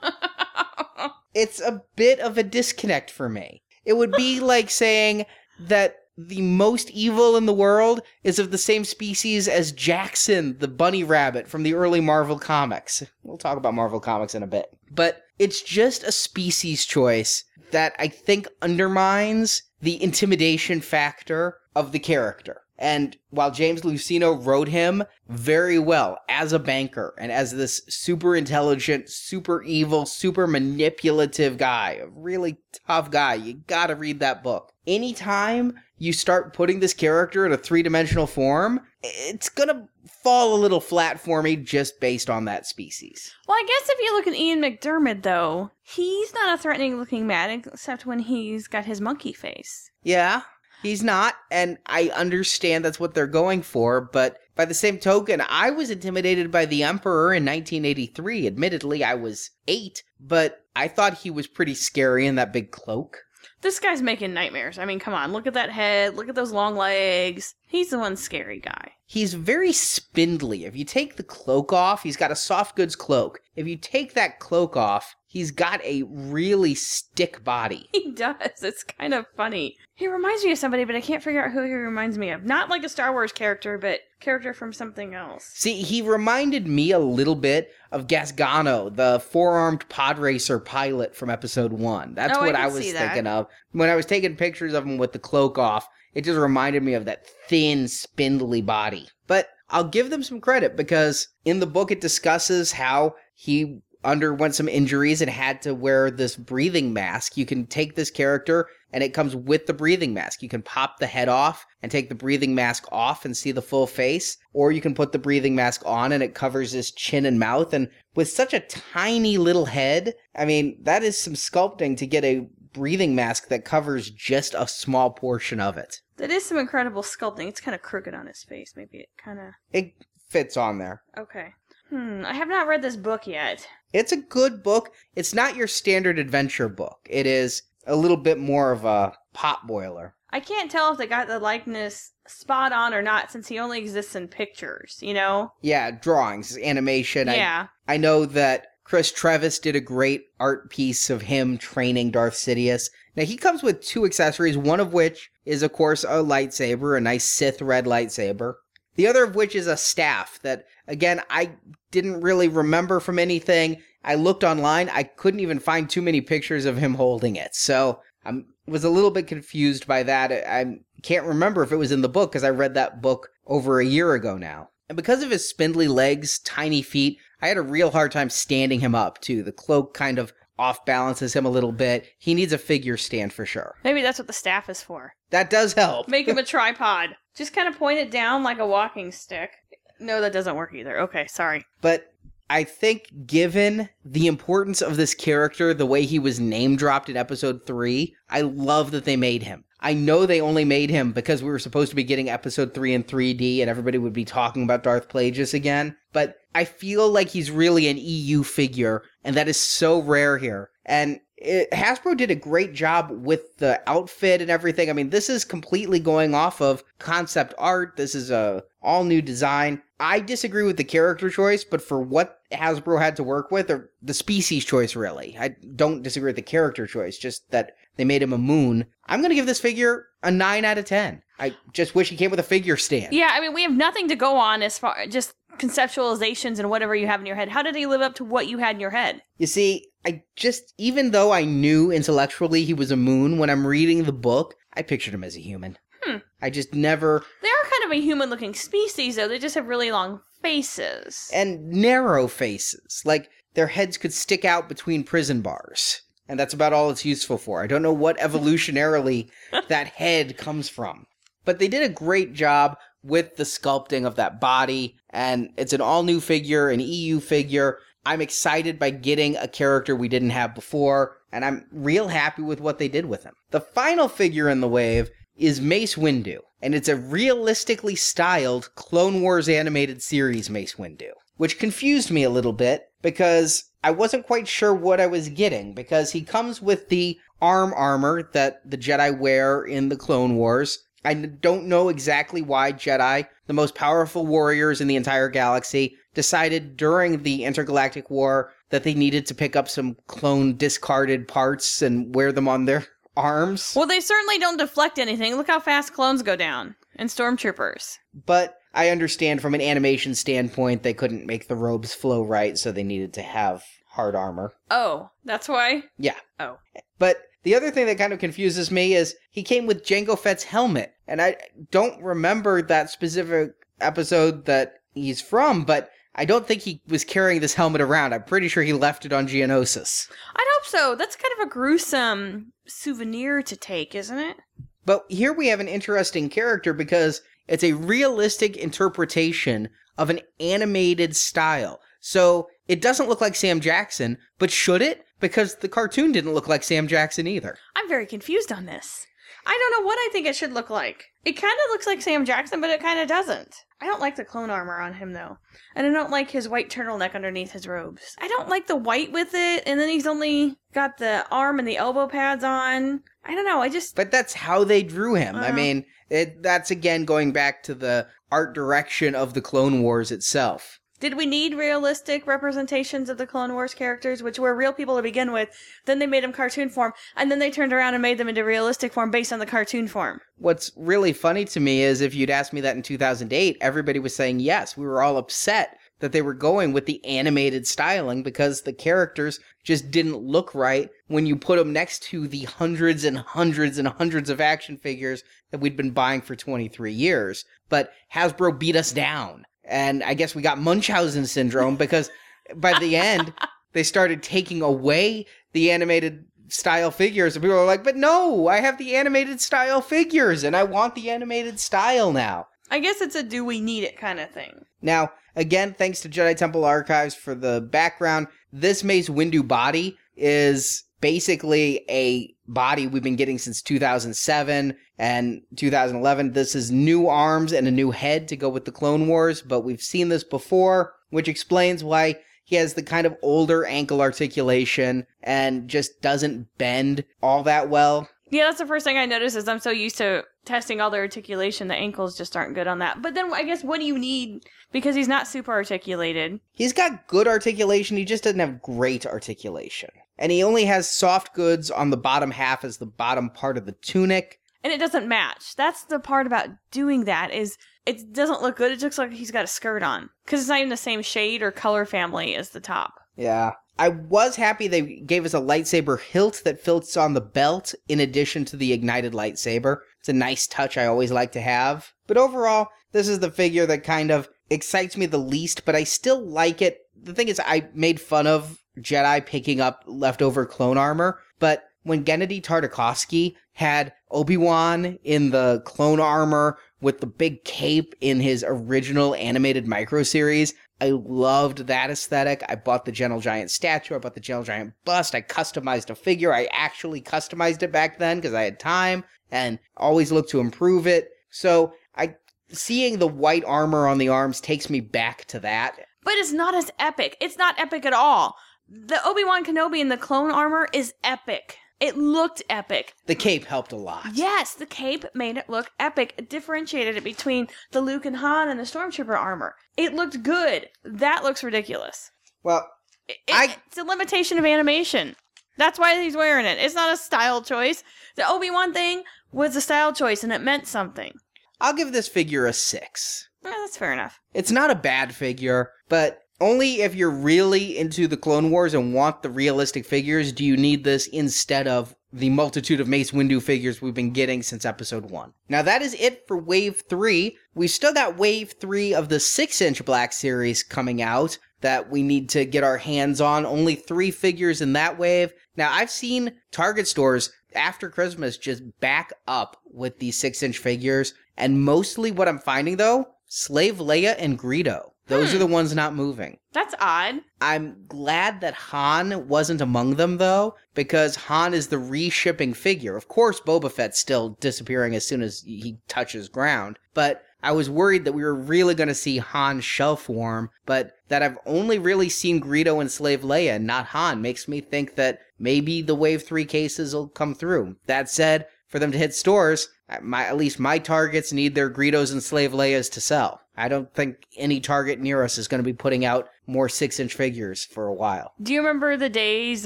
it's 1.34 1.62
a 1.62 1.84
bit 1.96 2.20
of 2.20 2.38
a 2.38 2.44
disconnect 2.44 3.10
for 3.10 3.30
me. 3.30 3.62
It 3.86 3.94
would 3.94 4.12
be 4.12 4.40
like 4.40 4.70
saying 4.70 5.26
that 5.60 5.98
the 6.18 6.42
most 6.42 6.90
evil 6.92 7.36
in 7.36 7.46
the 7.46 7.54
world 7.54 8.02
is 8.24 8.40
of 8.40 8.52
the 8.52 8.58
same 8.58 8.84
species 8.84 9.48
as 9.48 9.74
Jaxxon, 9.74 10.60
the 10.60 10.68
bunny 10.68 11.04
rabbit 11.04 11.48
from 11.48 11.64
the 11.64 11.74
early 11.74 12.02
Marvel 12.02 12.38
comics. 12.38 13.04
We'll 13.24 13.38
talk 13.38 13.58
about 13.58 13.74
Marvel 13.74 14.00
comics 14.00 14.36
in 14.36 14.44
a 14.44 14.48
bit. 14.48 14.68
But 14.92 15.24
it's 15.40 15.62
just 15.62 16.04
a 16.04 16.12
species 16.12 16.86
choice 16.86 17.44
that 17.72 17.96
I 17.98 18.08
think 18.08 18.48
undermines 18.62 19.64
the 19.82 20.02
intimidation 20.02 20.82
factor 20.82 21.58
of 21.76 21.92
the 21.92 22.00
character. 22.00 22.62
And 22.78 23.16
while 23.30 23.52
James 23.52 23.82
Luceno 23.82 24.46
wrote 24.46 24.68
him 24.68 25.04
very 25.30 25.80
well 25.80 26.20
as 26.28 26.54
a 26.54 26.60
banker 26.60 27.14
and 27.18 27.32
as 27.32 27.52
this 27.52 27.82
super 27.88 28.36
intelligent, 28.36 29.10
super 29.10 29.64
evil, 29.64 30.06
super 30.06 30.48
manipulative 30.48 31.58
guy, 31.58 32.00
a 32.02 32.08
really 32.08 32.58
tough 32.88 33.12
guy, 33.12 33.36
you 33.36 33.62
gotta 33.68 33.96
read 33.96 34.20
that 34.20 34.44
book. 34.44 34.74
Anytime 34.86 35.80
you 36.04 36.12
start 36.12 36.54
putting 36.54 36.82
this 36.82 36.94
character 36.94 37.46
in 37.46 37.54
a 37.54 37.58
three 37.58 37.82
dimensional 37.82 38.28
form, 38.28 38.82
it's 39.02 39.48
gonna 39.48 39.88
fall 40.22 40.54
a 40.54 40.60
little 40.60 40.82
flat 40.82 41.18
for 41.20 41.42
me 41.42 41.56
just 41.56 42.00
based 42.02 42.30
on 42.30 42.44
that 42.46 42.68
species. 42.68 43.34
Well, 43.48 43.56
I 43.56 43.64
guess 43.66 43.90
if 43.90 44.00
you 44.00 44.14
look 44.14 44.28
at 44.28 44.36
Ian 44.36 44.62
McDiarmid, 44.62 45.24
though, 45.24 45.72
he's 45.82 46.34
not 46.34 46.54
a 46.54 46.62
threatening 46.62 46.98
looking 46.98 47.26
man 47.26 47.52
except 47.52 48.06
when 48.06 48.20
he's 48.20 48.68
got 48.68 48.84
his 48.84 49.00
monkey 49.00 49.32
face. 49.32 49.92
Yeah, 50.04 50.42
he's 50.82 51.04
not, 51.04 51.36
and 51.50 51.78
I 51.86 52.12
understand 52.14 52.84
that's 52.84 53.00
what 53.00 53.14
they're 53.14 53.26
going 53.26 53.62
for, 53.62 54.02
but 54.02 54.40
by 54.56 54.66
the 54.66 54.74
same 54.74 55.00
token, 55.00 55.42
I 55.48 55.72
was 55.72 55.90
intimidated 55.90 56.52
by 56.52 56.66
the 56.66 56.84
Emperor 56.84 57.34
in 57.34 57.46
1983. 57.46 58.46
Admittedly, 58.46 59.06
I 59.06 59.14
was 59.16 59.52
eight, 59.70 60.04
but 60.20 60.66
I 60.76 60.90
thought 60.90 61.20
he 61.20 61.32
was 61.32 61.48
pretty 61.48 61.76
scary 61.76 62.28
in 62.28 62.36
that 62.36 62.52
big 62.52 62.72
cloak. 62.72 63.20
This 63.64 63.80
guy's 63.80 64.02
making 64.02 64.34
nightmares. 64.34 64.78
I 64.78 64.84
mean, 64.84 65.00
come 65.00 65.14
on, 65.14 65.32
look 65.32 65.48
at 65.48 65.54
that 65.54 65.70
head, 65.70 66.16
look 66.16 66.28
at 66.28 66.36
those 66.36 66.52
long 66.52 66.76
legs. 66.76 67.56
He's 67.66 67.92
the 67.92 67.98
one 67.98 68.18
scary 68.18 68.60
guy. 68.60 68.92
He's 69.06 69.36
very 69.36 69.72
spindly. 69.72 70.66
If 70.66 70.76
you 70.76 70.84
take 70.84 71.16
the 71.16 71.24
cloak 71.24 71.72
off, 71.72 72.04
he's 72.04 72.18
got 72.18 72.30
a 72.30 72.36
soft 72.36 72.76
goods 72.76 72.98
cloak. 72.98 73.40
If 73.56 73.66
you 73.66 73.78
take 73.78 74.16
that 74.16 74.40
cloak 74.40 74.76
off, 74.76 75.16
he's 75.34 75.50
got 75.52 75.84
a 75.84 76.04
really 76.04 76.76
stick 76.76 77.44
body. 77.44 77.90
He 78.04 78.12
does. 78.12 78.62
It's 78.62 78.84
kind 78.84 79.14
of 79.14 79.26
funny. 79.36 79.76
He 79.96 80.08
reminds 80.08 80.44
me 80.46 80.52
of 80.52 80.60
somebody, 80.60 80.84
but 80.84 80.96
I 80.96 81.02
can't 81.02 81.24
figure 81.24 81.44
out 81.44 81.52
who 81.52 81.64
he 81.64 81.74
reminds 81.74 82.16
me 82.18 82.30
of. 82.30 82.44
Not 82.44 82.70
like 82.70 82.84
a 82.84 82.90
Star 82.90 83.12
Wars 83.12 83.32
character, 83.32 83.80
but 83.80 84.02
character 84.20 84.54
from 84.54 84.72
something 84.72 85.16
else. 85.16 85.50
See, 85.56 85.82
he 85.82 86.04
reminded 86.04 86.68
me 86.68 86.92
a 86.92 87.00
little 87.00 87.34
bit 87.36 87.72
of 87.92 88.06
Gasgano, 88.06 88.96
the 88.96 89.20
four-armed 89.20 89.90
pod 89.90 90.20
racer 90.20 90.60
pilot 90.60 91.16
from 91.16 91.32
episode 91.32 91.74
one. 91.74 92.14
That's 92.14 92.38
Oh, 92.38 92.42
what 92.42 92.54
can 92.54 92.56
I, 92.56 92.68
was 92.68 92.92
thinking 92.92 93.26
of. 93.26 93.48
When 93.72 93.90
I 93.90 93.96
was 93.96 94.06
taking 94.06 94.36
pictures 94.36 94.74
of 94.74 94.86
him 94.86 94.98
with 94.98 95.14
the 95.14 95.20
cloak 95.20 95.58
off, 95.58 95.88
it 96.14 96.24
just 96.24 96.38
reminded 96.40 96.84
me 96.84 96.94
of 96.94 97.06
that 97.06 97.26
thin, 97.48 97.88
spindly 97.88 98.62
body. 98.62 99.08
But 99.26 99.50
I'll 99.70 99.86
give 99.88 100.12
them 100.12 100.22
some 100.22 100.40
credit 100.40 100.76
because 100.76 101.30
in 101.46 101.60
the 101.60 101.66
book 101.66 101.90
it 101.90 102.02
discusses 102.02 102.74
how 102.74 103.16
he 103.34 103.82
underwent 104.04 104.56
some 104.56 104.68
injuries 104.68 105.22
and 105.22 105.30
had 105.30 105.62
to 105.64 105.74
wear 105.74 106.12
this 106.12 106.36
breathing 106.36 106.94
mask. 106.94 107.38
You 107.38 107.46
can 107.46 107.66
take 107.66 107.96
this 107.96 108.12
character 108.12 108.68
and 108.92 109.04
it 109.04 109.14
comes 109.14 109.36
with 109.36 109.66
the 109.66 109.74
breathing 109.74 110.14
mask. 110.14 110.44
You 110.44 110.50
can 110.50 110.62
pop 110.62 111.00
the 111.00 111.08
head 111.08 111.28
off 111.28 111.66
and 111.82 111.92
take 111.92 112.10
the 112.10 112.16
breathing 112.16 112.54
mask 112.54 112.86
off 112.92 113.26
and 113.26 113.36
see 113.36 113.52
the 113.52 113.62
full 113.62 113.88
face, 113.88 114.38
or 114.54 114.72
you 114.72 114.82
can 114.82 114.94
put 114.94 115.12
the 115.12 115.20
breathing 115.20 115.56
mask 115.56 115.82
on 115.86 116.12
and 116.12 116.22
it 116.22 116.36
covers 116.36 116.72
his 116.72 116.92
chin 116.92 117.26
and 117.26 117.40
mouth. 117.40 117.74
And 117.74 117.90
with 118.16 118.30
such 118.30 118.54
a 118.54 118.60
tiny 118.60 119.38
little 119.38 119.66
head, 119.66 120.14
I 120.36 120.46
mean, 120.46 120.78
that 120.84 121.04
is 121.04 121.18
some 121.18 121.34
sculpting 121.34 121.98
to 121.98 122.08
get 122.08 122.24
a 122.24 122.48
breathing 122.74 123.16
mask 123.16 123.48
that 123.50 123.66
covers 123.66 124.10
just 124.10 124.56
a 124.58 124.68
small 124.68 125.12
portion 125.12 125.60
of 125.60 125.78
it. 125.78 126.02
That 126.18 126.30
is 126.30 126.46
some 126.46 126.58
incredible 126.58 127.04
sculpting. 127.04 127.48
It's 127.48 127.62
kind 127.62 127.76
of 127.76 127.82
crooked 127.82 128.14
on 128.14 128.28
his 128.28 128.44
face. 128.44 128.74
Maybe 128.76 129.00
it 129.00 129.10
kind 129.18 129.40
of. 129.40 129.54
It 129.72 129.94
fits 130.30 130.58
on 130.58 130.78
there. 130.80 131.02
Okay. 131.18 131.54
Hmm. 131.90 132.24
I 132.26 132.34
have 132.34 132.48
not 132.48 132.68
read 132.68 132.82
this 132.82 132.96
book 132.96 133.28
yet. 133.28 133.68
It's 133.94 134.12
a 134.12 134.18
good 134.18 134.64
book. 134.64 134.92
It's 135.16 135.34
not 135.34 135.56
your 135.56 135.68
standard 135.68 136.20
adventure 136.20 136.68
book. 136.68 137.00
It 137.10 137.26
is 137.26 137.62
a 137.86 137.96
little 137.96 138.18
bit 138.18 138.40
more 138.40 138.72
of 138.72 138.86
a 138.86 139.14
pot 139.34 139.68
boiler. 139.68 140.16
I 140.32 140.40
can't 140.40 140.72
tell 140.72 140.92
if 140.92 140.98
they 140.98 141.06
got 141.06 141.28
the 141.28 141.40
likeness 141.40 142.12
spot 142.28 142.72
on 142.72 142.94
or 142.94 143.02
not 143.04 143.32
since 143.32 143.48
he 143.48 143.60
only 143.60 143.78
exists 143.80 144.16
in 144.16 144.28
pictures, 144.28 144.98
you 145.02 145.14
know? 145.14 145.52
Yeah, 145.62 145.92
drawings, 145.92 146.58
animation. 146.58 147.30
I- 147.30 147.36
yeah. 147.36 147.68
I 147.88 147.98
know 147.98 148.26
that 148.26 148.68
Chris 148.84 149.12
Trevas 149.12 149.60
did 149.62 149.76
a 149.76 149.82
great 149.82 150.26
art 150.40 150.70
piece 150.70 151.10
of 151.10 151.22
him 151.24 151.58
training 151.58 152.12
Darth 152.12 152.34
Sidious. 152.34 152.90
Now 153.16 153.24
he 153.24 153.38
comes 153.38 153.62
with 153.62 153.82
two 153.82 154.06
accessories, 154.06 154.58
one 154.58 154.80
of 154.80 154.92
which 154.92 155.32
is 155.46 155.62
of 155.64 155.72
course 155.74 156.04
a 156.04 156.24
lightsaber, 156.24 156.98
a 156.98 157.02
nice 157.02 157.26
Sith 157.26 157.62
red 157.62 157.86
lightsaber. 157.86 158.56
The 158.96 159.08
other 159.08 159.24
of 159.24 159.36
which 159.36 159.56
is 159.56 159.68
a 159.68 159.78
staff 159.78 160.40
that 160.44 160.66
again 160.88 161.22
I 161.30 161.52
didn't 161.92 162.22
really 162.22 162.48
remember 162.48 163.00
from 163.00 163.20
anything. 163.20 163.82
I 164.04 164.16
looked 164.16 164.44
online, 164.44 164.90
I 164.90 165.04
couldn't 165.04 165.40
even 165.40 165.60
find 165.60 165.90
too 165.90 166.02
many 166.02 166.22
pictures 166.22 166.66
of 166.66 166.78
him 166.78 166.96
holding 166.96 167.36
it. 167.36 167.56
So 167.56 168.02
I 168.26 168.44
was 168.68 168.84
a 168.84 168.90
little 168.90 169.12
bit 169.12 169.28
confused 169.28 169.88
by 169.88 170.04
that. 170.04 170.32
I 170.32 170.80
can't 171.02 171.26
remember 171.26 171.64
if 171.64 171.72
it 171.72 171.78
was 171.78 171.92
in 171.92 172.02
the 172.02 172.10
book 172.10 172.32
because 172.32 172.44
I 172.44 172.50
read 172.50 172.74
that 172.74 173.02
book 173.02 173.30
over 173.48 173.80
a 173.80 173.86
year 173.86 174.14
ago 174.14 174.38
now. 174.38 174.70
And 174.90 174.96
because 174.96 175.24
of 175.24 175.32
his 175.32 175.48
spindly 175.48 175.88
legs, 175.88 176.40
tiny 176.40 176.82
feet, 176.82 177.18
I 177.42 177.48
had 177.48 177.58
a 177.58 177.62
real 177.62 177.92
hard 177.92 178.12
time 178.12 178.30
standing 178.30 178.80
him 178.80 178.96
up 178.96 179.20
too. 179.22 179.44
The 179.44 179.52
cloak 179.52 179.94
kind 179.94 180.20
of 180.20 180.34
off 180.60 180.86
balances 180.86 181.34
him 181.36 181.46
a 181.46 181.50
little 181.50 181.72
bit. 181.72 182.08
He 182.18 182.34
needs 182.34 182.54
a 182.54 182.58
figure 182.58 182.98
stand 182.98 183.34
for 183.34 183.46
sure. 183.46 183.76
Maybe 183.84 184.02
that's 184.02 184.20
what 184.20 184.28
the 184.28 184.34
staff 184.34 184.70
is 184.70 184.82
for. 184.82 185.14
That 185.32 185.50
does 185.50 185.74
help. 185.74 186.08
Make 186.08 186.28
him 186.28 186.38
a 186.38 186.44
tripod. 186.44 187.16
Just 187.36 187.54
kind 187.54 187.68
of 187.68 187.78
point 187.78 188.00
it 188.00 188.12
down 188.12 188.44
like 188.44 188.60
a 188.60 188.68
walking 188.68 189.12
stick. 189.12 189.52
No, 190.00 190.22
that 190.22 190.34
doesn't 190.34 190.56
work 190.56 190.74
either. 190.74 191.00
Okay, 191.02 191.26
sorry. 191.28 191.66
But 191.82 192.14
I 192.50 192.64
think, 192.64 193.08
given 193.26 193.90
the 194.06 194.28
importance 194.28 194.82
of 194.82 194.98
this 194.98 195.16
character, 195.16 195.74
the 195.74 195.86
way 195.86 196.04
he 196.04 196.20
was 196.20 196.40
name 196.40 196.76
dropped 196.76 197.10
in 197.10 197.18
episode 197.18 197.66
three, 197.66 198.16
I 198.30 198.42
love 198.42 198.92
that 198.92 199.06
they 199.06 199.16
made 199.16 199.44
him. 199.44 199.64
I 199.84 199.94
know 199.94 200.26
they 200.26 200.42
only 200.42 200.64
made 200.64 200.90
him 200.90 201.12
because 201.12 201.44
we 201.44 201.50
were 201.50 201.60
supposed 201.60 201.90
to 201.90 201.96
be 201.96 202.06
getting 202.06 202.30
episode 202.30 202.74
3 202.74 202.94
in 202.94 203.04
3D 203.04 203.60
and 203.60 203.70
everybody 203.70 203.98
would 203.98 204.14
be 204.14 204.26
talking 204.26 204.64
about 204.64 204.82
Darth 204.82 205.10
Plagueis 205.10 205.54
again, 205.54 205.98
but 206.14 206.38
I 206.56 206.64
feel 206.64 207.10
like 207.10 207.28
he's 207.28 207.52
really 207.52 207.88
an 207.90 207.98
EU 208.00 208.44
figure 208.44 209.04
and 209.24 209.36
that 209.36 209.50
is 209.50 209.60
so 209.60 210.02
rare 210.02 210.38
here. 210.38 210.70
And 210.86 211.20
it, 211.44 211.70
Hasbro 211.72 212.16
did 212.16 212.32
a 212.32 212.36
great 212.36 212.74
job 212.74 213.12
with 213.12 213.58
the 213.58 213.82
outfit 213.86 214.42
and 214.42 214.50
everything. 214.50 214.90
I 214.90 214.94
mean, 214.94 215.10
this 215.10 215.30
is 215.30 215.44
completely 215.44 216.00
going 216.00 216.34
off 216.34 216.62
of 216.62 216.84
concept 217.00 217.54
art. 217.58 217.98
This 217.98 218.16
is 218.16 218.32
a 218.32 218.64
all 218.82 219.04
new 219.04 219.22
design. 219.22 219.82
I 220.00 220.20
disagree 220.20 220.64
with 220.64 220.78
the 220.78 220.84
character 220.84 221.30
choice, 221.30 221.64
but 221.64 221.82
for 221.82 222.02
what 222.02 222.40
Hasbro 222.52 223.02
had 223.02 223.16
to 223.18 223.24
work 223.24 223.52
with, 223.52 223.70
or 223.70 223.92
the 224.02 224.14
species 224.14 224.66
choice, 224.66 224.96
really, 224.96 225.38
I 225.40 225.56
don't 225.76 226.04
disagree 226.04 226.30
with 226.30 226.36
the 226.38 226.42
character 226.42 226.88
choice. 226.88 227.18
Just 227.18 227.50
that 227.52 227.76
they 227.98 228.06
made 228.06 228.24
him 228.24 228.34
a 228.34 228.38
Muun. 228.38 228.86
I'm 229.08 229.20
going 229.20 229.30
to 229.30 229.36
give 229.36 229.46
this 229.46 229.60
figure 229.60 230.08
a 230.22 230.32
9 230.32 230.66
out 230.66 230.78
of 230.78 230.86
10. 230.86 231.22
I 231.40 231.56
just 231.74 231.96
wish 231.96 232.10
he 232.10 232.16
came 232.16 232.32
with 232.32 232.40
a 232.40 232.44
figure 232.44 232.78
stand. 232.78 233.14
Yeah, 233.14 233.30
I 233.32 233.42
mean, 233.42 233.54
we 233.54 233.64
have 233.64 233.74
nothing 233.74 234.08
to 234.08 234.16
go 234.16 234.38
on 234.38 234.62
as 234.62 234.80
far 234.80 235.06
just 235.08 235.34
conceptualizations 235.58 236.60
and 236.60 236.70
whatever 236.70 236.96
you 236.96 237.08
have 237.08 237.20
in 237.20 237.26
your 237.26 237.36
head. 237.36 237.50
How 237.50 237.62
did 237.62 237.76
he 237.76 237.86
live 237.86 238.02
up 238.02 238.16
to 238.16 238.24
what 238.24 238.48
you 238.48 238.58
had 238.58 238.76
in 238.76 238.82
your 238.82 238.92
head? 238.92 239.22
You 239.38 239.48
see, 239.48 239.88
I 240.06 240.24
just, 240.36 240.74
even 240.78 241.12
though 241.12 241.32
I 241.32 241.44
knew 241.44 241.92
intellectually 241.92 242.64
he 242.64 242.74
was 242.74 242.92
a 242.92 242.96
Muun, 242.96 243.38
when 243.38 243.50
I'm 243.50 243.68
reading 243.68 244.04
the 244.04 244.14
book, 244.14 244.56
I 244.74 244.82
pictured 244.82 245.14
him 245.14 245.24
as 245.24 245.36
a 245.36 245.42
human. 245.42 245.78
Hmm. 246.04 246.18
I 246.42 246.50
just 246.50 246.74
never. 246.74 247.24
They 247.42 247.48
are 247.48 247.70
kind 247.70 247.84
of 247.86 247.92
a 247.92 248.02
human 248.02 248.30
looking 248.30 248.54
species, 248.54 249.16
though. 249.16 249.28
They 249.28 249.40
just 249.40 249.56
have 249.56 249.68
really 249.68 249.92
long 249.92 250.22
faces. 250.42 251.30
And 251.34 251.70
narrow 251.70 252.28
faces. 252.28 253.02
Like, 253.06 253.30
their 253.54 253.68
heads 253.68 253.98
could 253.98 254.14
stick 254.14 254.44
out 254.44 254.68
between 254.68 255.04
prison 255.04 255.42
bars 255.42 256.02
and 256.28 256.40
that's 256.40 256.54
about 256.54 256.74
all 256.74 256.90
it's 256.90 257.06
useful 257.06 257.38
for. 257.38 257.62
I 257.62 257.68
don't 257.68 257.82
know 257.82 257.94
what 257.94 258.18
evolutionarily 258.18 259.30
that 259.68 259.88
head 259.88 260.38
comes 260.38 260.70
from. 260.70 261.06
But 261.46 261.60
they 261.60 261.68
did 261.68 261.84
a 261.84 261.94
great 261.94 262.34
job 262.34 262.78
with 263.04 263.36
the 263.36 263.44
sculpting 263.44 264.06
of 264.06 264.16
that 264.16 264.40
body, 264.40 264.96
and 265.10 265.50
it's 265.58 265.74
an 265.74 265.82
all 265.82 266.04
new 266.04 266.22
figure, 266.22 266.70
an 266.70 266.80
EU 266.80 267.20
figure. 267.20 267.80
I'm 268.06 268.22
excited 268.22 268.80
by 268.80 268.92
getting 268.92 269.36
a 269.38 269.48
character 269.48 269.96
we 269.96 270.08
didn't 270.08 270.30
have 270.32 270.56
before, 270.56 271.18
and 271.32 271.44
I'm 271.44 271.66
real 271.72 272.08
happy 272.08 272.42
with 272.42 272.62
what 272.62 272.80
they 272.80 272.88
did 272.88 273.06
with 273.06 273.24
him. 273.24 273.34
The 273.52 273.62
final 273.62 274.08
figure 274.08 274.50
in 274.50 274.62
the 274.62 274.68
wave 274.68 275.10
is 275.36 275.60
Mace 275.60 275.96
Windu, 275.96 276.40
and 276.62 276.74
it's 276.74 276.88
a 276.88 276.96
realistically 276.96 277.96
styled 277.96 278.74
Clone 278.76 279.22
Wars 279.22 279.50
animated 279.50 280.02
series 280.02 280.50
Mace 280.50 280.76
Windu, 280.76 281.12
which 281.38 281.60
confused 281.60 282.12
me 282.12 282.24
a 282.24 282.30
little 282.30 282.54
bit 282.54 282.86
because 283.02 283.66
I 283.84 283.92
wasn't 283.92 284.26
quite 284.26 284.48
sure 284.48 284.74
what 284.74 285.02
I 285.02 285.08
was 285.08 285.30
getting 285.30 285.74
because 285.74 286.12
he 286.12 286.22
comes 286.22 286.62
with 286.62 286.90
the 286.90 287.20
arm 287.42 287.74
armor 287.76 288.30
that 288.34 288.62
the 288.70 288.78
Jedi 288.78 289.18
wear 289.18 289.64
in 289.64 289.90
the 289.90 289.98
Clone 289.98 290.38
Wars. 290.38 290.86
I 291.06 291.14
don't 291.14 291.66
know 291.66 291.90
exactly 291.90 292.42
why 292.42 292.72
Jedi, 292.72 293.28
the 293.48 293.54
most 293.54 293.76
powerful 293.76 294.26
warriors 294.26 294.80
in 294.80 294.88
the 294.88 294.96
entire 294.96 295.28
galaxy, 295.28 295.98
decided 296.14 296.78
during 296.78 297.24
the 297.24 297.44
intergalactic 297.44 298.10
war 298.10 298.54
that 298.70 298.84
they 298.84 298.94
needed 298.94 299.26
to 299.26 299.36
pick 299.36 299.56
up 299.56 299.68
some 299.68 299.98
clone 300.08 300.56
discarded 300.56 301.28
parts 301.28 301.82
and 301.82 302.16
wear 302.16 302.32
them 302.32 302.48
on 302.48 302.66
their 302.66 302.88
arms. 303.18 303.74
Well, 303.76 303.86
they 303.86 304.00
certainly 304.00 304.40
don't 304.40 304.58
deflect 304.58 304.98
anything. 304.98 305.36
Look 305.36 305.48
how 305.48 305.60
fast 305.60 305.94
clones 305.94 306.24
go 306.24 306.36
down 306.36 306.76
and 306.96 307.10
stormtroopers. 307.10 307.98
But 308.26 308.58
I 308.74 308.90
understand 308.90 309.42
from 309.42 309.54
an 309.54 309.62
animation 309.62 310.16
standpoint 310.16 310.84
they 310.84 310.94
couldn't 310.94 311.28
make 311.28 311.48
the 311.48 311.56
robes 311.56 311.94
flow 311.94 312.24
right, 312.24 312.58
so 312.58 312.72
they 312.72 312.84
needed 312.84 313.14
to 313.14 313.22
have 313.22 313.64
hard 313.90 314.16
armor. 314.16 314.54
Oh, 314.72 315.10
that's 315.24 315.48
why? 315.48 315.84
Yeah. 315.98 316.16
Oh. 316.40 316.58
But 316.98 317.18
the 317.44 317.56
other 317.56 317.72
thing 317.72 317.86
that 317.86 317.98
kind 317.98 318.14
of 318.14 318.20
confuses 318.20 318.72
me 318.72 318.96
is 318.96 319.16
he 319.30 319.44
came 319.44 319.68
with 319.68 319.86
Jango 319.86 320.18
Fett's 320.18 320.44
helmet, 320.44 320.94
and 321.08 321.22
I 321.22 321.38
don't 321.72 322.02
remember 322.02 322.62
that 322.62 322.90
specific 322.90 323.52
episode 323.80 324.46
that 324.46 324.76
he's 324.94 325.22
from, 325.22 325.64
but 325.64 325.92
I 326.16 326.26
don't 326.26 326.48
think 326.48 326.62
he 326.62 326.82
was 326.88 327.04
carrying 327.04 327.42
this 327.42 327.56
helmet 327.56 327.82
around. 327.82 328.14
I'm 328.14 328.24
pretty 328.24 328.48
sure 328.48 328.64
he 328.64 328.74
left 328.74 329.06
it 329.06 329.14
on 329.14 329.28
Geonosis. 329.28 330.10
I'd 330.36 330.46
hope 330.56 330.66
so. 330.66 330.96
That's 330.96 331.16
kind 331.16 331.34
of 331.40 331.48
a 331.48 331.50
gruesome 331.50 332.54
souvenir 332.66 333.42
to 333.44 333.56
take, 333.56 333.94
isn't 333.94 334.20
it? 334.20 334.38
But 334.86 335.06
here 335.10 335.34
we 335.34 335.48
have 335.48 335.60
an 335.60 335.68
interesting 335.68 336.30
character 336.30 336.74
because 336.74 337.22
it's 337.48 337.64
a 337.64 337.74
realistic 337.74 338.58
interpretation 338.58 339.70
of 339.98 340.10
an 340.10 340.20
animated 340.40 341.16
style. 341.16 341.80
So 342.00 342.48
it 342.68 342.82
doesn't 342.82 343.08
look 343.10 343.22
like 343.22 343.36
Sam 343.36 343.60
Jackson, 343.60 344.18
but 344.40 344.52
should 344.52 344.82
it? 344.82 345.04
Because 345.20 345.56
the 345.56 345.70
cartoon 345.70 346.12
didn't 346.12 346.34
look 346.34 346.48
like 346.48 346.64
Sam 346.64 346.88
Jackson 346.88 347.28
either. 347.28 347.58
I'm 347.76 347.88
very 347.88 348.06
confused 348.06 348.52
on 348.52 348.66
this. 348.66 349.06
I 349.46 349.58
don't 349.58 349.82
know 349.82 349.86
what 349.86 349.98
I 349.98 350.10
think 350.12 350.26
it 350.26 350.36
should 350.36 350.54
look 350.54 350.70
like. 350.70 351.06
It 351.26 351.34
kind 351.34 351.54
of 351.54 351.72
looks 351.72 351.88
like 351.88 352.02
Sam 352.02 352.26
Jackson, 352.26 352.62
but 352.62 352.70
it 352.70 352.82
kind 352.82 353.00
of 353.00 353.08
doesn't. 353.08 353.56
I 353.82 353.86
don't 353.86 354.00
like 354.00 354.16
the 354.16 354.24
clone 354.24 354.50
armor 354.50 354.80
on 354.80 354.94
him 354.94 355.12
though. 355.12 355.38
And 355.76 355.86
I 355.86 355.90
don't 355.92 356.12
like 356.12 356.32
his 356.32 356.48
white 356.48 356.70
turtleneck 356.70 357.16
underneath 357.16 357.52
his 357.52 357.68
robes. 357.68 358.16
I 358.22 358.30
don't 358.30 358.48
like 358.48 358.68
the 358.68 358.78
white 358.78 359.12
with 359.12 359.34
it, 359.34 359.64
and 359.66 359.80
then 359.80 359.90
he's 359.90 360.08
only 360.08 360.58
got 360.74 360.98
the 360.98 361.26
arm 361.30 361.60
and 361.60 361.68
the 361.68 361.78
elbow 361.78 362.08
pads 362.08 362.44
on. 362.44 363.04
I 363.26 363.36
don't 363.36 363.46
know, 363.46 363.62
I 363.62 363.70
just 363.70 363.96
But 363.96 364.12
that's 364.12 364.34
how 364.34 364.64
they 364.64 364.84
drew 364.84 365.16
him. 365.16 365.36
I 365.36 365.50
Uh. 365.50 365.54
mean, 365.54 365.86
it, 366.10 366.44
that's 366.44 366.72
again 366.72 367.06
going 367.06 367.32
back 367.32 367.64
to 367.64 367.74
the 367.74 368.08
art 368.32 368.54
direction 368.54 369.16
of 369.16 369.34
the 369.34 369.42
Clone 369.42 369.82
Wars 369.82 370.12
itself. 370.12 370.80
Did 371.00 371.18
we 371.18 371.26
need 371.26 371.54
realistic 371.56 372.26
representations 372.26 373.10
of 373.10 373.18
the 373.18 373.28
Clone 373.28 373.52
Wars 373.54 373.74
characters, 373.74 374.24
which 374.24 374.40
were 374.40 374.56
real 374.56 374.72
people 374.72 374.96
to 374.96 375.02
begin 375.02 375.34
with? 375.34 375.50
Then 375.86 376.00
they 376.00 376.08
made 376.08 376.24
them 376.24 376.32
cartoon 376.32 376.70
form, 376.70 376.94
and 377.18 377.30
then 377.30 377.40
they 377.40 377.52
turned 377.52 377.74
around 377.74 377.94
and 377.94 378.02
made 378.02 378.18
them 378.18 378.30
into 378.30 378.42
realistic 378.46 378.94
form 378.94 379.12
based 379.12 379.34
on 379.34 379.40
the 379.40 379.46
cartoon 379.46 379.90
form. 379.90 380.22
What's 380.38 380.72
really 380.78 381.12
funny 381.12 381.44
to 381.46 381.60
me 381.60 381.84
is 381.84 382.00
if 382.00 382.16
you'd 382.16 382.30
asked 382.30 382.54
me 382.54 382.62
that 382.62 382.78
in 382.78 382.84
2008, 382.84 383.58
everybody 383.60 384.00
was 384.00 384.16
saying 384.16 384.40
yes. 384.40 384.78
We 384.78 384.86
were 384.86 385.02
all 385.02 385.18
upset 385.18 385.78
that 386.04 386.12
they 386.12 386.22
were 386.22 386.34
going 386.34 386.74
with 386.74 386.86
the 386.86 387.04
animated 387.06 387.66
styling 387.66 388.24
because 388.24 388.64
the 388.64 388.74
characters 388.74 389.40
just 389.64 389.90
didn't 389.90 390.18
look 390.18 390.54
right 390.54 390.90
when 391.08 391.26
you 391.26 391.34
put 391.38 391.58
them 391.58 391.72
next 391.72 392.04
to 392.04 392.28
the 392.28 392.44
hundreds 392.44 393.06
and 393.06 393.18
hundreds 393.18 393.78
and 393.78 393.88
hundreds 393.88 394.30
of 394.30 394.42
action 394.42 394.76
figures 394.76 395.24
that 395.52 395.62
we'd 395.62 395.78
been 395.78 395.92
buying 395.92 396.20
for 396.20 396.36
23 396.36 396.92
years. 396.92 397.46
But 397.70 397.94
Hasbro 398.14 398.60
beat 398.60 398.76
us 398.76 398.92
down. 398.92 399.46
And 399.64 400.04
I 400.04 400.14
guess 400.14 400.36
we 400.36 400.42
got 400.42 400.60
Munchausen 400.60 401.26
syndrome 401.26 401.78
because 401.78 402.12
by 402.54 402.78
the 402.80 402.98
end, 402.98 403.34
they 403.72 403.84
started 403.84 404.22
taking 404.22 404.62
away 404.62 405.26
the 405.54 405.72
animated 405.72 406.26
style 406.50 406.92
figures. 406.92 407.38
And 407.38 407.44
people 407.44 407.56
were 407.56 407.64
like, 407.64 407.86
but 407.86 407.96
no, 407.96 408.50
I 408.50 408.60
have 408.60 408.78
the 408.78 408.98
animated 408.98 409.40
style 409.40 409.80
figures 409.80 410.44
and 410.44 410.54
I 410.54 410.64
want 410.64 410.96
the 410.96 411.10
animated 411.10 411.62
style 411.62 412.12
now. 412.12 412.48
I 412.70 412.80
guess 412.80 413.00
it's 413.00 413.16
a 413.16 413.24
do 413.24 413.46
we 413.46 413.62
need 413.62 413.86
it 413.86 413.98
kind 413.98 414.20
of 414.20 414.32
thing. 414.32 414.66
Now, 414.82 415.12
again, 415.36 415.74
thanks 415.78 416.02
to 416.02 416.10
Jedi 416.10 416.36
Temple 416.36 416.66
Archives 416.66 417.16
for 417.16 417.36
the 417.36 417.62
background. 417.62 418.28
This 418.52 418.84
Mace 418.84 419.10
Windu 419.10 419.48
body 419.48 419.98
is 420.16 420.84
basically 421.02 421.84
a 421.90 422.34
body 422.48 422.88
we've 422.88 423.04
been 423.04 423.16
getting 423.16 423.38
since 423.38 423.62
2007 423.62 424.76
and 424.98 425.42
2011. 425.56 426.34
This 426.34 426.56
is 426.56 426.72
new 426.72 427.08
arms 427.08 427.52
and 427.52 427.68
a 427.68 427.72
new 427.72 427.92
head 427.92 428.28
to 428.30 428.38
go 428.38 428.50
with 428.50 428.66
the 428.66 428.72
Clone 428.72 429.08
Wars, 429.08 429.42
but 429.42 429.62
we've 429.62 429.82
seen 429.82 430.10
this 430.10 430.24
before, 430.24 430.94
which 431.10 431.28
explains 431.28 431.84
why 431.84 432.16
he 432.46 432.56
has 432.58 432.74
the 432.74 432.84
kind 432.84 433.08
of 433.08 433.16
older 433.22 433.66
ankle 433.66 434.02
articulation 434.02 435.06
and 435.22 435.68
just 435.68 436.02
doesn't 436.02 436.48
bend 436.58 437.04
all 437.22 437.44
that 437.44 437.70
well. 437.70 438.08
Yeah, 438.30 438.46
that's 438.46 438.60
the 438.60 438.66
first 438.66 438.86
thing 438.86 438.98
I 438.98 439.06
noticed 439.06 439.36
is 439.36 439.48
I'm 439.48 439.60
so 439.60 439.72
used 439.72 439.98
to 439.98 440.24
testing 440.46 440.82
all 440.82 440.90
the 440.90 440.98
articulation. 440.98 441.68
The 441.68 441.76
ankles 441.76 442.18
just 442.18 442.36
aren't 442.36 442.56
good 442.56 442.68
on 442.68 442.80
that. 442.80 443.02
But 443.02 443.14
then 443.14 443.34
I 443.34 443.44
guess 443.44 443.64
what 443.64 443.80
do 443.80 443.86
you 443.86 443.98
need? 443.98 444.46
Because 444.72 444.96
he's 444.96 445.08
not 445.08 445.28
super 445.28 445.52
articulated. 445.52 446.40
He's 446.52 446.74
got 446.74 447.08
good 447.08 447.28
articulation, 447.28 447.98
he 447.98 448.06
just 448.06 448.24
doesn't 448.24 448.40
have 448.40 448.62
great 448.62 449.06
articulation. 449.06 449.90
And 450.18 450.32
he 450.32 450.44
only 450.44 450.66
has 450.66 450.88
soft 450.90 451.34
goods 451.34 451.72
on 451.72 451.90
the 451.90 451.98
bottom 451.98 452.32
half 452.32 452.64
as 452.64 452.78
the 452.78 452.86
bottom 452.86 453.30
part 453.30 453.58
of 453.58 453.66
the 453.66 453.72
tunic. 453.72 454.40
and 454.64 454.72
it 454.72 454.80
doesn't 454.80 455.08
match. 455.08 455.56
That's 455.56 455.84
the 455.84 456.00
part 456.00 456.28
about 456.28 456.50
doing 456.72 457.06
that 457.06 457.32
is 457.32 457.58
it 457.86 458.14
doesn't 458.14 458.42
look 458.42 458.56
good. 458.56 458.72
It 458.72 458.82
looks 458.82 458.98
like 458.98 459.12
he's 459.12 459.32
got 459.32 459.44
a 459.44 459.48
skirt 459.48 459.84
on 459.84 460.10
because 460.24 460.40
it's 460.40 460.50
not 460.50 460.60
even 460.60 460.70
the 460.70 460.78
same 460.78 461.02
shade 461.02 461.42
or 461.42 461.52
color 461.52 461.86
family 461.86 462.36
as 462.36 462.50
the 462.52 462.60
top. 462.62 462.94
Yeah. 463.16 463.54
I 463.78 463.90
was 463.90 464.36
happy 464.36 464.68
they 464.68 464.98
gave 465.00 465.26
us 465.26 465.34
a 465.34 465.40
lightsaber 465.40 466.00
hilt 466.00 466.44
that 466.46 466.62
fits 466.62 466.96
on 466.96 467.14
the 467.14 467.22
belt 467.22 467.74
in 467.90 468.00
addition 468.00 468.46
to 468.46 468.56
the 468.56 468.72
ignited 468.72 469.14
lightsaber. 469.14 469.78
It's 470.04 470.10
a 470.10 470.14
nice 470.14 470.48
touch 470.48 470.78
I 470.78 470.86
always 470.86 471.14
like 471.14 471.32
to 471.32 471.40
have. 471.40 471.94
But 472.08 472.18
overall, 472.18 472.68
this 472.92 473.08
is 473.08 473.20
the 473.20 473.32
figure 473.32 473.66
that 473.68 473.86
kind 473.86 474.12
of 474.12 474.28
excites 474.50 474.98
me 474.98 475.06
the 475.06 475.18
least, 475.18 475.64
but 475.64 475.78
I 475.78 475.86
still 475.86 476.22
like 476.22 476.62
it. 476.62 476.80
The 477.02 477.14
thing 477.14 477.30
is, 477.30 477.40
I 477.40 477.70
made 477.74 478.02
fun 478.02 478.28
of 478.28 478.60
Jedi 478.78 479.26
picking 479.26 479.62
up 479.62 479.82
leftover 479.88 480.46
clone 480.46 480.78
armor, 480.78 481.22
but 481.40 481.70
when 481.84 482.04
Genndy 482.04 482.44
Tartakovsky 482.44 483.36
had 483.54 483.94
Obi-Wan 484.12 485.00
in 485.06 485.30
the 485.30 485.62
clone 485.64 486.02
armor 486.02 486.58
with 486.82 487.00
the 487.00 487.08
big 487.08 487.46
cape 487.46 487.96
in 488.02 488.20
his 488.20 488.44
original 488.46 489.16
animated 489.16 489.68
micro 489.68 490.04
series, 490.04 490.54
I 490.82 490.90
loved 490.90 491.68
that 491.68 491.90
aesthetic. 491.90 492.44
I 492.50 492.56
bought 492.56 492.84
the 492.84 492.92
Gentle 492.92 493.22
Giant 493.22 493.52
statue. 493.52 493.96
I 493.96 494.00
bought 494.00 494.16
the 494.16 494.20
Gentle 494.20 494.44
Giant 494.44 494.74
bust. 494.84 495.16
I 495.16 495.22
customized 495.22 495.90
a 495.90 495.96
figure. 495.96 496.34
I 496.34 496.50
actually 496.52 497.02
customized 497.02 497.64
it 497.64 497.72
back 497.72 498.00
then 498.00 498.18
because 498.18 498.34
I 498.34 498.44
had 498.44 498.60
time 498.60 499.06
and 499.32 499.60
always 499.78 500.12
look 500.12 500.30
to 500.30 500.40
improve 500.40 500.88
it. 500.88 501.10
So 501.30 501.74
I 501.96 502.16
seeing 502.50 503.00
the 503.00 503.08
white 503.08 503.44
armor 503.46 503.88
on 503.88 503.98
the 503.98 504.10
arms 504.10 504.40
takes 504.40 504.70
me 504.70 504.80
back 504.80 505.26
to 505.26 505.40
that. 505.40 505.80
But 506.04 506.14
it's 506.16 506.34
not 506.34 506.54
as 506.54 506.70
epic. 506.80 507.18
It's 507.22 507.38
not 507.38 507.58
epic 507.60 507.86
at 507.86 507.94
all. 507.94 508.36
The 508.70 509.00
Obi 509.06 509.24
Wan 509.24 509.44
Kenobi 509.46 509.80
in 509.80 509.90
the 509.90 509.98
clone 509.98 510.32
armor 510.32 510.68
is 510.74 510.94
epic. 511.04 511.58
It 511.80 511.98
looked 511.98 512.42
epic. 512.50 512.94
The 513.08 513.16
cape 513.16 513.44
helped 513.46 513.72
a 513.74 513.76
lot. 513.78 514.06
Yes, 514.14 514.54
the 514.54 514.66
cape 514.66 515.04
made 515.14 515.36
it 515.38 515.50
look 515.50 515.72
epic. 515.80 516.14
It 516.18 516.30
differentiated 516.30 516.96
it 516.96 517.04
between 517.04 517.48
the 517.72 517.82
Luke 517.82 518.06
and 518.06 518.18
Han 518.18 518.48
and 518.48 518.58
the 518.60 518.64
Stormtrooper 518.64 519.18
armor. 519.18 519.56
It 519.76 519.94
looked 519.94 520.24
good. 520.24 520.70
That 520.86 521.24
looks 521.24 521.44
ridiculous. 521.44 522.12
Well, 522.42 522.70
It- 523.10 523.18
I- 523.30 523.58
it's 523.68 523.78
a 523.78 523.84
limitation 523.84 524.38
of 524.40 524.46
animation. 524.46 525.18
That's 525.58 525.80
why 525.80 526.02
he's 526.02 526.16
wearing 526.16 526.46
it. 526.46 526.58
It's 526.60 526.76
not 526.76 526.94
a 526.94 526.98
style 526.98 527.42
choice. 527.42 527.84
The 528.16 528.28
Obi 528.28 528.50
Wan 528.50 528.74
thing 528.74 529.04
was 529.32 529.56
a 529.56 529.62
style 529.62 529.94
choice, 529.94 530.24
and 530.24 530.34
it 530.34 530.42
meant 530.42 530.68
something. 530.68 531.14
I'll 531.62 531.74
give 531.74 531.94
this 531.94 532.08
figure 532.08 532.46
a 532.46 532.54
six. 532.54 533.30
Eh, 533.46 533.50
that's 533.50 533.78
fair 533.78 533.94
enough. 533.94 534.20
It's 534.34 534.52
not 534.52 534.72
a 534.72 534.76
bad 534.76 535.14
figure, 535.14 535.72
but 535.90 536.22
only 536.42 536.82
if 536.82 536.96
you're 536.96 537.12
really 537.12 537.78
into 537.78 538.08
the 538.08 538.18
Clone 538.18 538.52
Wars 538.52 538.74
and 538.74 538.94
want 538.94 539.22
the 539.22 539.30
realistic 539.30 539.86
figures 539.86 540.32
do 540.32 540.44
you 540.44 540.58
need 540.58 540.84
this 540.84 541.08
instead 541.08 541.68
of 541.68 541.96
the 542.12 542.30
multitude 542.30 542.80
of 542.80 542.88
Mace 542.88 543.12
Windu 543.12 543.42
figures 543.42 543.82
we've 543.82 543.94
been 543.94 544.12
getting 544.12 544.44
since 544.44 544.66
episode 544.66 545.10
1. 545.10 545.34
Now 545.50 545.64
that 545.64 545.82
is 545.82 545.96
it 545.96 546.28
for 546.28 546.38
Wave 546.38 546.84
3. 546.88 547.36
We've 547.56 547.70
still 547.70 547.94
got 547.94 548.18
Wave 548.18 548.54
3 548.60 548.94
of 548.94 549.10
the 549.10 549.16
6-inch 549.16 549.84
Black 549.84 550.14
Series 550.14 550.64
coming 550.64 551.02
out 551.02 551.38
that 551.64 551.90
we 551.90 552.04
need 552.04 552.30
to 552.30 552.46
get 552.46 552.64
our 552.64 552.78
hands 552.78 553.20
on. 553.20 553.46
Only 553.46 553.76
3 553.76 554.12
figures 554.12 554.62
in 554.62 554.74
that 554.74 554.98
wave. 554.98 555.34
Now 555.58 555.72
I've 555.74 555.92
seen 555.92 556.34
Target 556.52 556.88
stores 556.88 557.32
after 557.56 557.90
Christmas 557.90 558.38
just 558.38 558.62
back 558.80 559.12
up 559.28 559.58
with 559.66 560.00
these 560.00 560.20
6-inch 560.22 560.58
figures, 560.60 561.14
and 561.36 561.62
mostly 561.64 562.12
what 562.12 562.28
I'm 562.28 562.40
finding 562.40 562.78
though, 562.78 563.08
Slave 563.28 563.78
Leia 563.78 564.16
and 564.20 564.38
Greedo. 564.40 564.92
Those 565.08 565.32
Hmm. 565.32 565.36
are 565.36 565.40
the 565.40 565.48
ones 565.48 565.76
not 565.76 565.94
moving. 565.96 566.38
That's 566.54 566.74
odd. 566.80 567.16
I'm 567.42 567.76
glad 567.88 568.40
that 568.42 568.54
Han 568.54 569.28
wasn't 569.28 569.60
among 569.60 569.96
them 569.96 570.18
though, 570.18 570.56
because 570.74 571.16
Han 571.16 571.54
is 571.54 571.68
the 571.68 571.76
reshipping 571.76 572.56
figure. 572.56 572.96
Of 572.96 573.08
course, 573.10 573.42
Boba 573.42 573.70
Fett's 573.72 574.00
still 574.00 574.38
disappearing 574.40 574.96
as 574.96 575.06
soon 575.06 575.22
as 575.22 575.42
he 575.46 575.80
touches 575.90 576.30
ground, 576.30 576.80
but 576.94 577.24
I 577.44 577.52
was 577.52 577.70
worried 577.70 578.06
that 578.06 578.14
we 578.14 578.24
were 578.24 578.34
really 578.34 578.74
going 578.74 578.88
to 578.88 578.96
see 578.96 579.18
Han 579.18 579.60
shelf 579.60 580.08
warm, 580.08 580.50
but 580.66 580.94
that 581.10 581.22
I've 581.22 581.38
only 581.46 581.78
really 581.78 582.10
seen 582.10 582.42
Greedo 582.42 582.80
and 582.80 582.90
Slave 582.90 583.22
Leia 583.22 583.62
not 583.62 583.88
Han 583.88 584.22
makes 584.22 584.48
me 584.48 584.62
think 584.62 584.96
that 584.96 585.20
maybe 585.38 585.82
the 585.82 585.94
Wave 585.94 586.24
3 586.24 586.46
cases 586.46 586.96
will 586.96 587.10
come 587.10 587.36
through. 587.36 587.76
That 587.86 588.10
said, 588.10 588.48
for 588.70 588.80
them 588.80 588.94
to 588.94 588.98
hit 588.98 589.14
stores, 589.14 589.68
my, 590.02 590.26
at 590.26 590.38
least 590.38 590.58
my 590.58 590.80
targets 590.80 591.34
need 591.34 591.54
their 591.54 591.70
Greedos 591.70 592.12
and 592.12 592.24
Slave 592.24 592.54
Leias 592.54 592.90
to 592.94 593.02
sell. 593.02 593.42
I 593.56 593.68
don't 593.68 593.94
think 593.94 594.26
any 594.38 594.60
target 594.60 595.00
near 595.00 595.24
us 595.24 595.38
is 595.38 595.48
going 595.48 595.60
to 595.60 595.66
be 595.66 595.74
putting 595.74 596.06
out 596.06 596.30
more 596.46 596.68
six 596.70 597.00
inch 597.00 597.14
figures 597.14 597.64
for 597.64 597.88
a 597.88 597.94
while. 597.94 598.34
Do 598.42 598.54
you 598.54 598.60
remember 598.60 598.98
the 598.98 599.10
days 599.10 599.66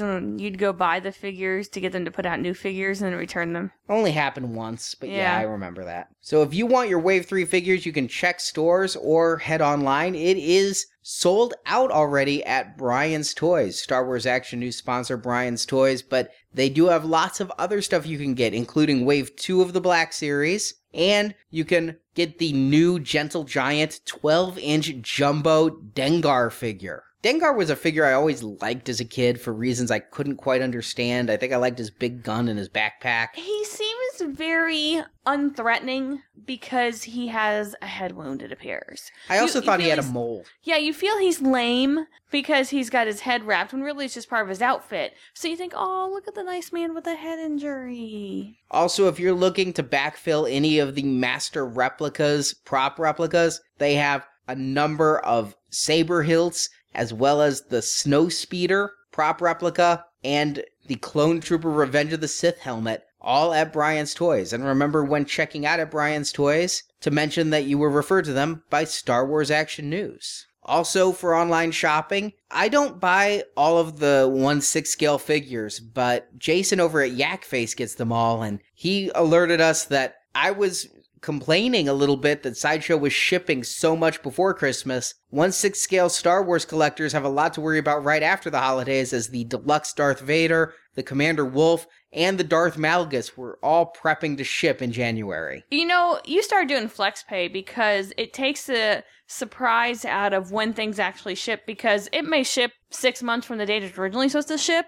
when 0.00 0.38
you'd 0.38 0.58
go 0.58 0.72
buy 0.72 1.00
the 1.00 1.12
figures 1.12 1.68
to 1.70 1.80
get 1.80 1.92
them 1.92 2.04
to 2.04 2.10
put 2.10 2.26
out 2.26 2.40
new 2.40 2.54
figures 2.54 3.00
and 3.00 3.10
then 3.12 3.18
return 3.18 3.52
them? 3.52 3.72
Only 3.88 4.12
happened 4.12 4.54
once, 4.54 4.94
but 4.94 5.08
yeah. 5.08 5.16
Yeah. 5.16 5.38
I 5.38 5.42
remember 5.42 5.84
that. 5.84 6.08
So 6.20 6.42
if 6.42 6.54
you 6.54 6.66
want 6.66 6.88
your 6.88 7.00
Wave 7.00 7.26
3 7.26 7.44
figures, 7.46 7.84
you 7.86 7.92
can 7.92 8.06
check 8.08 8.40
stores 8.40 8.96
or 8.96 9.38
head 9.38 9.60
online. 9.60 10.14
It 10.14 10.36
is 10.36 10.86
sold 11.02 11.54
out 11.66 11.90
already 11.90 12.44
at 12.44 12.76
Brian's 12.76 13.32
Toys, 13.32 13.80
Star 13.80 14.04
Wars 14.04 14.26
Action 14.26 14.60
News 14.60 14.76
sponsor 14.76 15.16
Brian's 15.16 15.64
Toys, 15.64 16.02
but 16.02 16.30
they 16.52 16.68
do 16.68 16.86
have 16.86 17.04
lots 17.04 17.40
of 17.40 17.52
other 17.58 17.82
stuff 17.82 18.06
you 18.06 18.18
can 18.18 18.34
get, 18.34 18.54
including 18.54 19.04
Wave 19.04 19.36
2 19.36 19.62
of 19.62 19.72
the 19.72 19.80
Black 19.80 20.12
Series, 20.12 20.74
and 20.94 21.34
you 21.50 21.64
can 21.64 21.96
get 22.14 22.38
the 22.38 22.52
new 22.52 22.98
Gentle 22.98 23.44
Giant 23.44 24.00
12 24.06 24.58
inch 24.58 25.00
jumbo 25.00 25.70
Dengar 25.70 26.50
figure. 26.50 27.04
Dengar 27.22 27.56
was 27.56 27.68
a 27.68 27.74
figure 27.74 28.04
I 28.04 28.12
always 28.12 28.44
liked 28.44 28.88
as 28.88 29.00
a 29.00 29.04
kid 29.04 29.40
for 29.40 29.52
reasons 29.52 29.90
I 29.90 29.98
couldn't 29.98 30.36
quite 30.36 30.62
understand. 30.62 31.30
I 31.30 31.36
think 31.36 31.52
I 31.52 31.56
liked 31.56 31.78
his 31.78 31.90
big 31.90 32.22
gun 32.22 32.46
and 32.46 32.58
his 32.58 32.68
backpack. 32.68 33.28
He 33.34 33.64
seems 33.64 34.36
very 34.36 35.02
unthreatening 35.26 36.20
because 36.46 37.02
he 37.02 37.26
has 37.28 37.74
a 37.82 37.86
head 37.86 38.12
wound, 38.12 38.40
it 38.40 38.52
appears. 38.52 39.10
I 39.28 39.38
also 39.38 39.58
you 39.58 39.66
thought 39.66 39.80
he 39.80 39.88
had 39.88 39.98
a 39.98 40.04
mole. 40.04 40.44
Yeah, 40.62 40.76
you 40.76 40.94
feel 40.94 41.18
he's 41.18 41.42
lame 41.42 42.06
because 42.30 42.70
he's 42.70 42.88
got 42.88 43.08
his 43.08 43.20
head 43.20 43.44
wrapped 43.44 43.72
when 43.72 43.82
really 43.82 44.04
it's 44.04 44.14
just 44.14 44.30
part 44.30 44.44
of 44.44 44.48
his 44.48 44.62
outfit. 44.62 45.14
So 45.34 45.48
you 45.48 45.56
think, 45.56 45.72
oh, 45.74 46.08
look 46.12 46.28
at 46.28 46.36
the 46.36 46.44
nice 46.44 46.72
man 46.72 46.94
with 46.94 47.06
a 47.08 47.16
head 47.16 47.40
injury. 47.40 48.60
Also, 48.70 49.08
if 49.08 49.18
you're 49.18 49.32
looking 49.32 49.72
to 49.72 49.82
backfill 49.82 50.50
any 50.50 50.78
of 50.78 50.94
the 50.94 51.02
master 51.02 51.66
replicas, 51.66 52.54
prop 52.54 52.98
replicas, 52.98 53.60
they 53.78 53.94
have 53.94 54.24
a 54.46 54.54
number 54.54 55.18
of 55.18 55.54
saber 55.70 56.22
hilts 56.22 56.70
as 56.94 57.12
well 57.12 57.42
as 57.42 57.62
the 57.62 57.82
snow 57.82 58.28
speeder 58.28 58.92
prop 59.12 59.40
replica 59.40 60.04
and 60.24 60.64
the 60.86 60.96
clone 60.96 61.40
trooper 61.40 61.70
revenge 61.70 62.12
of 62.12 62.20
the 62.20 62.28
sith 62.28 62.58
helmet 62.58 63.04
all 63.20 63.52
at 63.52 63.72
brian's 63.72 64.14
toys. 64.14 64.52
And 64.52 64.64
remember 64.64 65.04
when 65.04 65.24
checking 65.24 65.66
out 65.66 65.80
at 65.80 65.90
brian's 65.90 66.32
toys 66.32 66.84
to 67.00 67.10
mention 67.10 67.50
that 67.50 67.64
you 67.64 67.78
were 67.78 67.90
referred 67.90 68.24
to 68.26 68.32
them 68.32 68.62
by 68.70 68.84
star 68.84 69.26
wars 69.26 69.50
action 69.50 69.90
news. 69.90 70.46
Also 70.62 71.12
for 71.12 71.34
online 71.34 71.72
shopping 71.72 72.32
i 72.50 72.68
don't 72.68 73.00
buy 73.00 73.42
all 73.56 73.78
of 73.78 73.98
the 73.98 74.28
1 74.30 74.60
6 74.60 74.90
scale 74.90 75.18
figures 75.18 75.80
but 75.80 76.36
jason 76.38 76.78
over 76.78 77.00
at 77.00 77.12
yakface 77.12 77.74
gets 77.74 77.94
them 77.94 78.12
all 78.12 78.42
and 78.42 78.60
he 78.74 79.10
alerted 79.14 79.60
us 79.60 79.84
that 79.86 80.16
i 80.34 80.50
was 80.50 80.88
complaining 81.20 81.88
a 81.88 81.92
little 81.92 82.16
bit 82.16 82.42
that 82.42 82.56
Sideshow 82.56 82.96
was 82.96 83.12
shipping 83.12 83.64
so 83.64 83.96
much 83.96 84.22
before 84.22 84.54
Christmas. 84.54 85.14
1 85.30 85.52
6 85.52 85.80
scale 85.80 86.08
Star 86.08 86.42
Wars 86.42 86.64
collectors 86.64 87.12
have 87.12 87.24
a 87.24 87.28
lot 87.28 87.54
to 87.54 87.60
worry 87.60 87.78
about 87.78 88.04
right 88.04 88.22
after 88.22 88.50
the 88.50 88.60
holidays 88.60 89.12
as 89.12 89.28
the 89.28 89.44
deluxe 89.44 89.92
Darth 89.92 90.20
Vader, 90.20 90.74
the 90.94 91.02
Commander 91.02 91.44
Wolffe, 91.44 91.86
and 92.12 92.38
the 92.38 92.44
Darth 92.44 92.76
Malgus 92.76 93.36
were 93.36 93.58
all 93.62 93.92
prepping 93.92 94.36
to 94.38 94.44
ship 94.44 94.80
in 94.80 94.92
January. 94.92 95.64
You 95.70 95.86
know, 95.86 96.20
you 96.24 96.42
start 96.42 96.68
doing 96.68 96.88
flex 96.88 97.22
pay 97.22 97.48
because 97.48 98.12
it 98.16 98.32
takes 98.32 98.66
the 98.66 99.04
surprise 99.26 100.04
out 100.04 100.32
of 100.32 100.52
when 100.52 100.72
things 100.72 100.98
actually 100.98 101.34
ship 101.34 101.62
because 101.66 102.08
it 102.12 102.24
may 102.24 102.42
ship 102.42 102.72
six 102.90 103.22
months 103.22 103.46
from 103.46 103.58
the 103.58 103.66
date 103.66 103.82
it's 103.82 103.98
originally 103.98 104.28
supposed 104.28 104.48
to 104.48 104.58
ship. 104.58 104.86